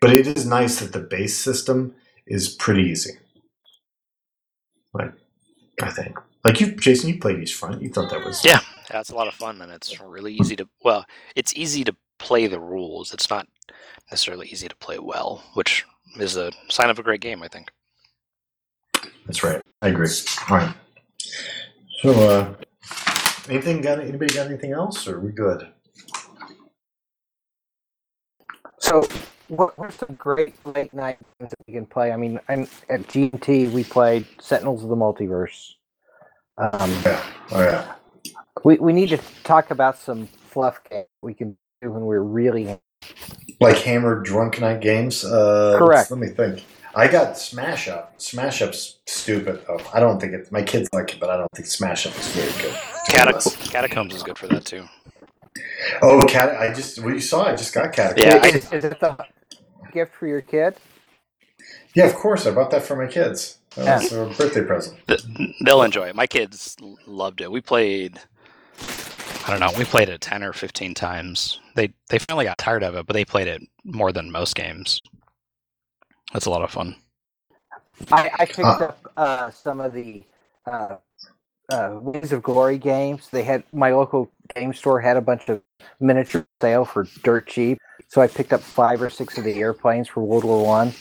but 0.00 0.12
it 0.12 0.26
is 0.26 0.46
nice 0.46 0.78
that 0.80 0.92
the 0.92 1.00
base 1.00 1.36
system 1.36 1.94
is 2.26 2.48
pretty 2.48 2.82
easy. 2.82 3.14
Like, 4.94 5.12
I 5.82 5.90
think. 5.90 6.16
Like 6.44 6.60
you, 6.60 6.74
Jason, 6.76 7.08
you 7.08 7.18
played 7.18 7.40
East 7.40 7.54
Front. 7.54 7.82
You 7.82 7.88
thought 7.88 8.10
that 8.10 8.24
was 8.24 8.44
Yeah. 8.44 8.60
Yeah, 8.90 9.00
it's 9.00 9.10
a 9.10 9.14
lot 9.14 9.28
of 9.28 9.34
fun, 9.34 9.62
and 9.62 9.72
it's 9.72 9.98
really 10.00 10.34
easy 10.34 10.54
to. 10.56 10.68
Well, 10.84 11.06
it's 11.34 11.54
easy 11.56 11.82
to 11.84 11.96
play 12.18 12.46
the 12.46 12.60
rules. 12.60 13.14
It's 13.14 13.30
not 13.30 13.46
necessarily 14.10 14.48
easy 14.48 14.68
to 14.68 14.76
play 14.76 14.98
well, 14.98 15.42
which 15.54 15.86
is 16.18 16.36
a 16.36 16.52
sign 16.68 16.90
of 16.90 16.98
a 16.98 17.02
great 17.02 17.22
game, 17.22 17.42
I 17.42 17.48
think. 17.48 17.70
That's 19.24 19.42
right. 19.42 19.62
I 19.80 19.88
agree. 19.88 20.08
All 20.50 20.56
right. 20.58 20.74
So, 22.02 22.10
uh, 22.10 22.54
anything 23.48 23.80
got 23.80 24.00
anybody 24.00 24.34
got 24.34 24.46
anything 24.46 24.72
else, 24.72 25.06
or 25.06 25.16
are 25.16 25.20
we 25.20 25.32
good? 25.32 25.68
So, 28.78 29.06
what 29.48 29.78
what's 29.78 29.96
some 29.96 30.14
great 30.16 30.54
late 30.66 30.92
night 30.92 31.18
games 31.38 31.50
that 31.50 31.58
we 31.66 31.74
can 31.74 31.86
play? 31.86 32.12
I 32.12 32.16
mean, 32.16 32.40
and 32.48 32.68
at 32.88 33.02
GT 33.02 33.70
we 33.72 33.84
played 33.84 34.26
Sentinels 34.40 34.82
of 34.82 34.88
the 34.88 34.96
Multiverse. 34.96 35.74
Um, 36.58 36.90
Yeah. 37.04 37.22
Oh 37.52 37.62
yeah. 37.62 37.94
we 38.64 38.76
we 38.78 38.92
need 38.92 39.08
to 39.10 39.18
talk 39.44 39.70
about 39.70 39.98
some 39.98 40.26
fluff 40.26 40.80
games 40.90 41.06
we 41.22 41.34
can 41.34 41.56
do 41.80 41.90
when 41.92 42.02
we're 42.02 42.20
really. 42.20 42.78
Like 43.60 43.78
hammered 43.78 44.24
drunk 44.24 44.60
night 44.60 44.80
games. 44.80 45.24
Uh, 45.24 45.76
Correct. 45.78 46.10
Let 46.10 46.20
me 46.20 46.28
think. 46.28 46.64
I 46.94 47.08
got 47.08 47.38
Smash 47.38 47.88
Up. 47.88 48.14
Smash 48.18 48.60
Up's 48.60 48.98
stupid 49.06 49.62
though. 49.66 49.80
I 49.94 50.00
don't 50.00 50.20
think 50.20 50.34
it. 50.34 50.52
My 50.52 50.62
kids 50.62 50.88
like 50.92 51.14
it, 51.14 51.20
but 51.20 51.30
I 51.30 51.36
don't 51.36 51.48
think 51.54 51.66
Smash 51.66 52.06
Up 52.06 52.16
is 52.18 52.28
very 52.28 52.62
good. 52.62 52.78
Catac- 53.08 53.70
Catacombs 53.70 54.14
is 54.14 54.22
good 54.22 54.38
for 54.38 54.48
that 54.48 54.64
too. 54.64 54.84
Oh, 56.02 56.20
cat! 56.28 56.56
I 56.60 56.72
just 56.72 56.98
well, 57.00 57.12
you 57.14 57.20
saw. 57.20 57.44
I 57.46 57.56
just 57.56 57.74
got 57.74 57.92
Catacombs. 57.92 58.24
Yeah, 58.26 58.40
I- 58.42 58.48
is, 58.56 58.72
is 58.72 58.84
it 58.84 59.00
the 59.00 59.16
gift 59.92 60.14
for 60.14 60.26
your 60.26 60.40
kid? 60.40 60.76
Yeah, 61.94 62.06
of 62.06 62.14
course. 62.14 62.46
I 62.46 62.50
bought 62.52 62.70
that 62.70 62.82
for 62.82 62.96
my 62.96 63.06
kids. 63.10 63.58
That 63.76 63.84
Yeah. 63.84 63.96
was 63.96 64.12
a 64.12 64.24
birthday 64.44 64.64
present. 64.64 64.98
Th- 65.08 65.22
They'll 65.64 65.82
enjoy 65.82 66.08
it. 66.08 66.14
My 66.16 66.26
kids 66.26 66.76
l- 66.82 66.96
loved 67.06 67.40
it. 67.40 67.50
We 67.50 67.60
played. 67.60 68.18
I 69.46 69.50
don't 69.50 69.60
know. 69.60 69.70
We 69.78 69.84
played 69.84 70.08
it 70.08 70.20
ten 70.20 70.42
or 70.42 70.52
fifteen 70.52 70.94
times. 70.94 71.60
They 71.74 71.92
they 72.08 72.18
finally 72.18 72.44
got 72.44 72.58
tired 72.58 72.82
of 72.82 72.94
it, 72.94 73.06
but 73.06 73.14
they 73.14 73.24
played 73.24 73.48
it 73.48 73.62
more 73.84 74.12
than 74.12 74.30
most 74.30 74.54
games. 74.54 75.00
That's 76.32 76.46
a 76.46 76.50
lot 76.50 76.62
of 76.62 76.70
fun. 76.70 76.96
I, 78.10 78.30
I 78.38 78.44
picked 78.46 78.60
Uh. 78.60 78.78
up 78.88 79.12
uh, 79.16 79.50
some 79.50 79.80
of 79.80 79.92
the 79.92 80.22
uh, 80.66 80.96
uh, 81.72 81.98
Wings 82.02 82.32
of 82.32 82.42
Glory 82.44 82.78
games. 82.78 83.28
They 83.32 83.44
had 83.44 83.64
my 83.74 83.92
local 83.92 84.32
game 84.54 84.74
store 84.74 85.00
had 85.00 85.18
a 85.18 85.22
bunch 85.22 85.48
of 85.50 85.62
miniature 86.00 86.46
sale 86.62 86.86
for 86.86 87.08
dirt 87.24 87.48
cheap, 87.48 87.80
so 88.08 88.22
I 88.22 88.28
picked 88.28 88.52
up 88.54 88.62
five 88.62 89.02
or 89.02 89.10
six 89.10 89.38
of 89.38 89.44
the 89.44 89.54
airplanes 89.60 90.08
for 90.08 90.22
World 90.22 90.44
War 90.44 90.64
One. 90.66 90.94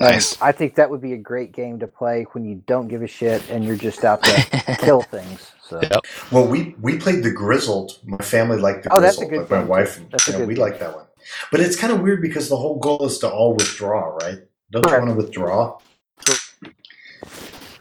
And 0.00 0.08
Nice. 0.14 0.38
I 0.40 0.52
think 0.52 0.76
that 0.76 0.90
would 0.90 1.02
be 1.02 1.14
a 1.14 1.18
great 1.18 1.52
game 1.52 1.80
to 1.80 1.88
play 1.88 2.24
when 2.32 2.44
you 2.44 2.62
don't 2.66 2.88
give 2.88 3.02
a 3.02 3.08
shit 3.08 3.48
and 3.50 3.64
you're 3.64 3.76
just 3.76 4.04
out 4.04 4.24
to 4.24 4.76
kill 4.80 5.02
things. 5.02 5.52
So 5.60 5.80
Yep. 5.82 6.06
Well, 6.32 6.46
we 6.48 6.74
we 6.80 6.98
played 6.98 7.24
the 7.24 7.30
Grizzled. 7.32 7.98
My 8.04 8.18
family 8.18 8.58
liked 8.58 8.84
the 8.84 8.94
Oh, 8.94 9.00
that's 9.00 9.20
a 9.20 9.26
good 9.26 9.40
like 9.40 9.50
my 9.50 9.64
wife, 9.64 9.96
too. 9.96 10.06
That's 10.10 10.28
a 10.28 10.32
yeah, 10.32 10.38
good 10.38 10.48
we 10.48 10.56
like 10.56 10.78
that 10.80 10.94
one. 10.94 11.06
But 11.52 11.60
it's 11.60 11.76
kind 11.76 11.92
of 11.92 12.00
weird 12.00 12.22
because 12.22 12.48
the 12.48 12.56
whole 12.56 12.78
goal 12.78 13.04
is 13.06 13.18
to 13.20 13.30
all 13.30 13.54
withdraw, 13.54 14.16
right? 14.22 14.38
Don't 14.72 14.84
Correct. 14.84 15.02
you 15.02 15.08
want 15.08 15.18
to 15.20 15.24
withdraw? 15.24 15.78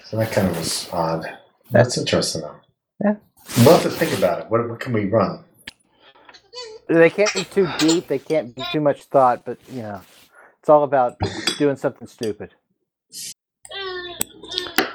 So 0.06 0.18
that 0.18 0.32
kind 0.32 0.48
of 0.50 0.58
was 0.58 0.90
odd. 0.92 1.26
That's 1.72 1.98
interesting 1.98 2.42
though. 2.42 2.56
Yeah. 3.04 3.16
We'll 3.60 3.74
have 3.74 3.84
to 3.84 3.90
think 3.90 4.18
about 4.18 4.42
it. 4.42 4.50
What, 4.52 4.68
what 4.70 4.80
can 4.80 4.94
we 4.94 5.06
run? 5.06 5.44
they 6.88 7.10
can't 7.10 7.34
be 7.34 7.44
too 7.44 7.68
deep. 7.80 8.08
They 8.08 8.20
can't 8.20 8.56
be 8.56 8.64
too 8.72 8.82
much 8.82 9.04
thought. 9.06 9.46
But 9.46 9.58
you 9.72 9.82
know, 9.82 10.02
it's 10.60 10.70
all 10.70 10.84
about 10.84 11.18
doing 11.58 11.76
something 11.76 12.08
stupid. 12.08 12.54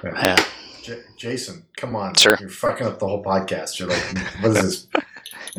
Yeah. 0.04 0.36
J- 0.82 1.02
Jason, 1.18 1.64
come 1.76 1.96
on. 1.96 2.14
Sure. 2.14 2.36
You're 2.40 2.48
fucking 2.48 2.86
up 2.86 2.98
the 2.98 3.06
whole 3.08 3.24
podcast. 3.24 3.78
You're 3.78 3.88
like, 3.88 4.18
what 4.42 4.56
is 4.56 4.62
this? 4.62 4.88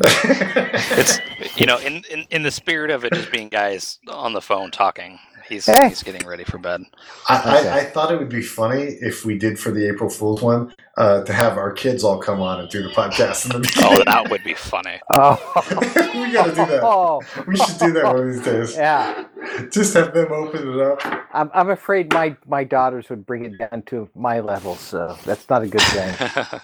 It's 0.00 1.18
you 1.56 1.66
know, 1.66 1.78
in, 1.78 2.04
in 2.10 2.26
in 2.30 2.42
the 2.44 2.50
spirit 2.50 2.90
of 2.90 3.04
it 3.04 3.12
just 3.12 3.32
being 3.32 3.48
guys 3.48 3.98
on 4.08 4.32
the 4.32 4.40
phone 4.40 4.70
talking, 4.70 5.18
he's 5.48 5.66
Hey. 5.66 5.88
he's 5.88 6.02
getting 6.02 6.26
ready 6.26 6.44
for 6.44 6.58
bed. 6.58 6.82
I, 7.28 7.38
Okay. 7.58 7.68
I, 7.68 7.78
I 7.80 7.84
thought 7.84 8.12
it 8.12 8.18
would 8.18 8.28
be 8.28 8.42
funny 8.42 8.82
if 9.00 9.24
we 9.24 9.38
did 9.38 9.58
for 9.58 9.70
the 9.70 9.88
April 9.88 10.08
Fool's 10.10 10.42
one 10.42 10.74
uh, 10.96 11.22
to 11.24 11.32
have 11.32 11.56
our 11.58 11.72
kids 11.72 12.04
all 12.04 12.18
come 12.18 12.40
on 12.40 12.60
and 12.60 12.68
do 12.68 12.82
the 12.82 12.90
podcast 12.90 13.52
in 13.54 13.62
the. 13.62 13.68
Oh, 13.82 14.02
that 14.04 14.30
would 14.30 14.44
be 14.44 14.54
funny. 14.54 15.00
Oh, 15.14 15.36
we 16.14 16.32
got 16.32 16.44
to 16.46 16.50
do 16.50 16.56
that. 16.66 16.80
Oh, 16.82 17.22
We 17.46 17.56
should 17.56 17.78
do 17.78 17.92
that 17.92 18.04
one 18.04 18.28
of 18.28 18.34
these 18.34 18.44
days. 18.44 18.76
yeah. 18.76 19.24
Just 19.72 19.94
have 19.94 20.12
them 20.14 20.30
open 20.32 20.74
it 20.74 20.80
up. 20.80 21.00
I'm, 21.32 21.50
I'm 21.54 21.70
afraid 21.70 22.12
my, 22.12 22.36
my 22.46 22.64
daughters 22.64 23.08
would 23.10 23.24
bring 23.26 23.44
it 23.44 23.58
down 23.58 23.82
to 23.86 24.08
my 24.14 24.40
level, 24.40 24.76
so 24.76 25.16
that's 25.24 25.48
not 25.48 25.62
a 25.62 25.68
good 25.68 25.80
thing. 25.80 26.60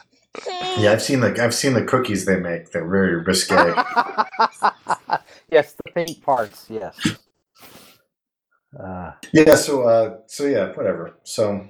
Yeah, 0.79 0.91
I've 0.93 1.03
seen 1.03 1.21
the 1.21 1.41
I've 1.43 1.55
seen 1.55 1.75
the 1.75 1.85
cookies 1.85 2.25
they 2.25 2.41
make. 2.41 2.73
They're 2.73 2.89
very 2.89 3.23
risque. 3.23 3.55
yes, 5.51 5.73
the 5.75 5.91
pink 5.95 6.23
parts, 6.23 6.67
yes. 6.69 6.99
Uh, 8.79 9.13
yeah. 9.33 9.55
So 9.55 9.83
uh, 9.83 10.19
so 10.27 10.47
yeah, 10.47 10.73
whatever. 10.73 11.19
So 11.25 11.67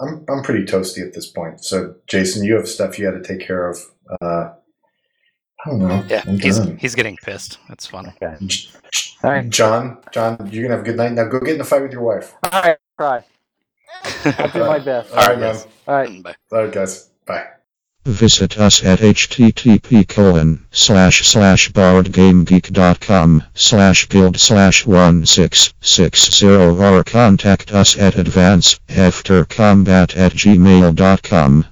I'm 0.00 0.24
I'm 0.28 0.42
pretty 0.42 0.64
toasty 0.64 1.06
at 1.06 1.14
this 1.14 1.26
point. 1.26 1.64
So 1.64 1.94
Jason, 2.06 2.44
you 2.44 2.56
have 2.56 2.68
stuff 2.68 2.98
you 2.98 3.10
got 3.10 3.16
to 3.16 3.22
take 3.22 3.46
care 3.46 3.68
of. 3.68 3.78
Uh, 4.20 4.50
I 5.64 5.70
don't 5.70 5.78
know. 5.80 6.04
yeah, 6.08 6.22
I'm 6.26 6.38
he's 6.38 6.58
done. 6.58 6.76
he's 6.76 6.94
getting 6.94 7.16
pissed. 7.16 7.58
That's 7.68 7.86
fun. 7.86 8.06
okay. 8.08 8.36
All 9.22 9.30
right. 9.30 9.48
John, 9.48 9.98
John, 10.12 10.48
you're 10.52 10.62
gonna 10.64 10.76
have 10.76 10.84
a 10.84 10.88
good 10.88 10.96
night. 10.96 11.12
Now 11.12 11.24
go 11.24 11.40
get 11.40 11.54
in 11.54 11.60
a 11.60 11.64
fight 11.64 11.82
with 11.82 11.92
your 11.92 12.02
wife. 12.02 12.34
All 12.42 12.50
right, 12.62 12.76
try. 12.98 13.24
I'll 14.24 14.48
do 14.48 14.60
my 14.60 14.78
best. 14.78 15.10
All 15.12 15.16
right, 15.28 15.38
man. 15.38 15.54
yes. 15.54 15.66
All 15.88 15.94
right. 15.94 16.22
Bye. 16.22 16.34
All 16.52 16.64
right, 16.64 16.72
guys. 16.72 17.10
Bye. 17.26 17.46
Visit 18.06 18.56
us 18.56 18.84
at 18.84 19.00
http 19.00 20.06
colon 20.06 20.64
slash 20.70 21.26
slash 21.26 21.72
boardgamegeek.com 21.72 23.42
slash 23.52 24.08
guild 24.08 24.38
slash 24.38 24.86
1660 24.86 26.46
or 26.46 27.02
contact 27.02 27.72
us 27.72 27.98
at 27.98 28.16
advance 28.16 28.78
after 28.88 29.44
combat 29.44 30.16
at 30.16 30.30
gmail.com. 30.34 31.64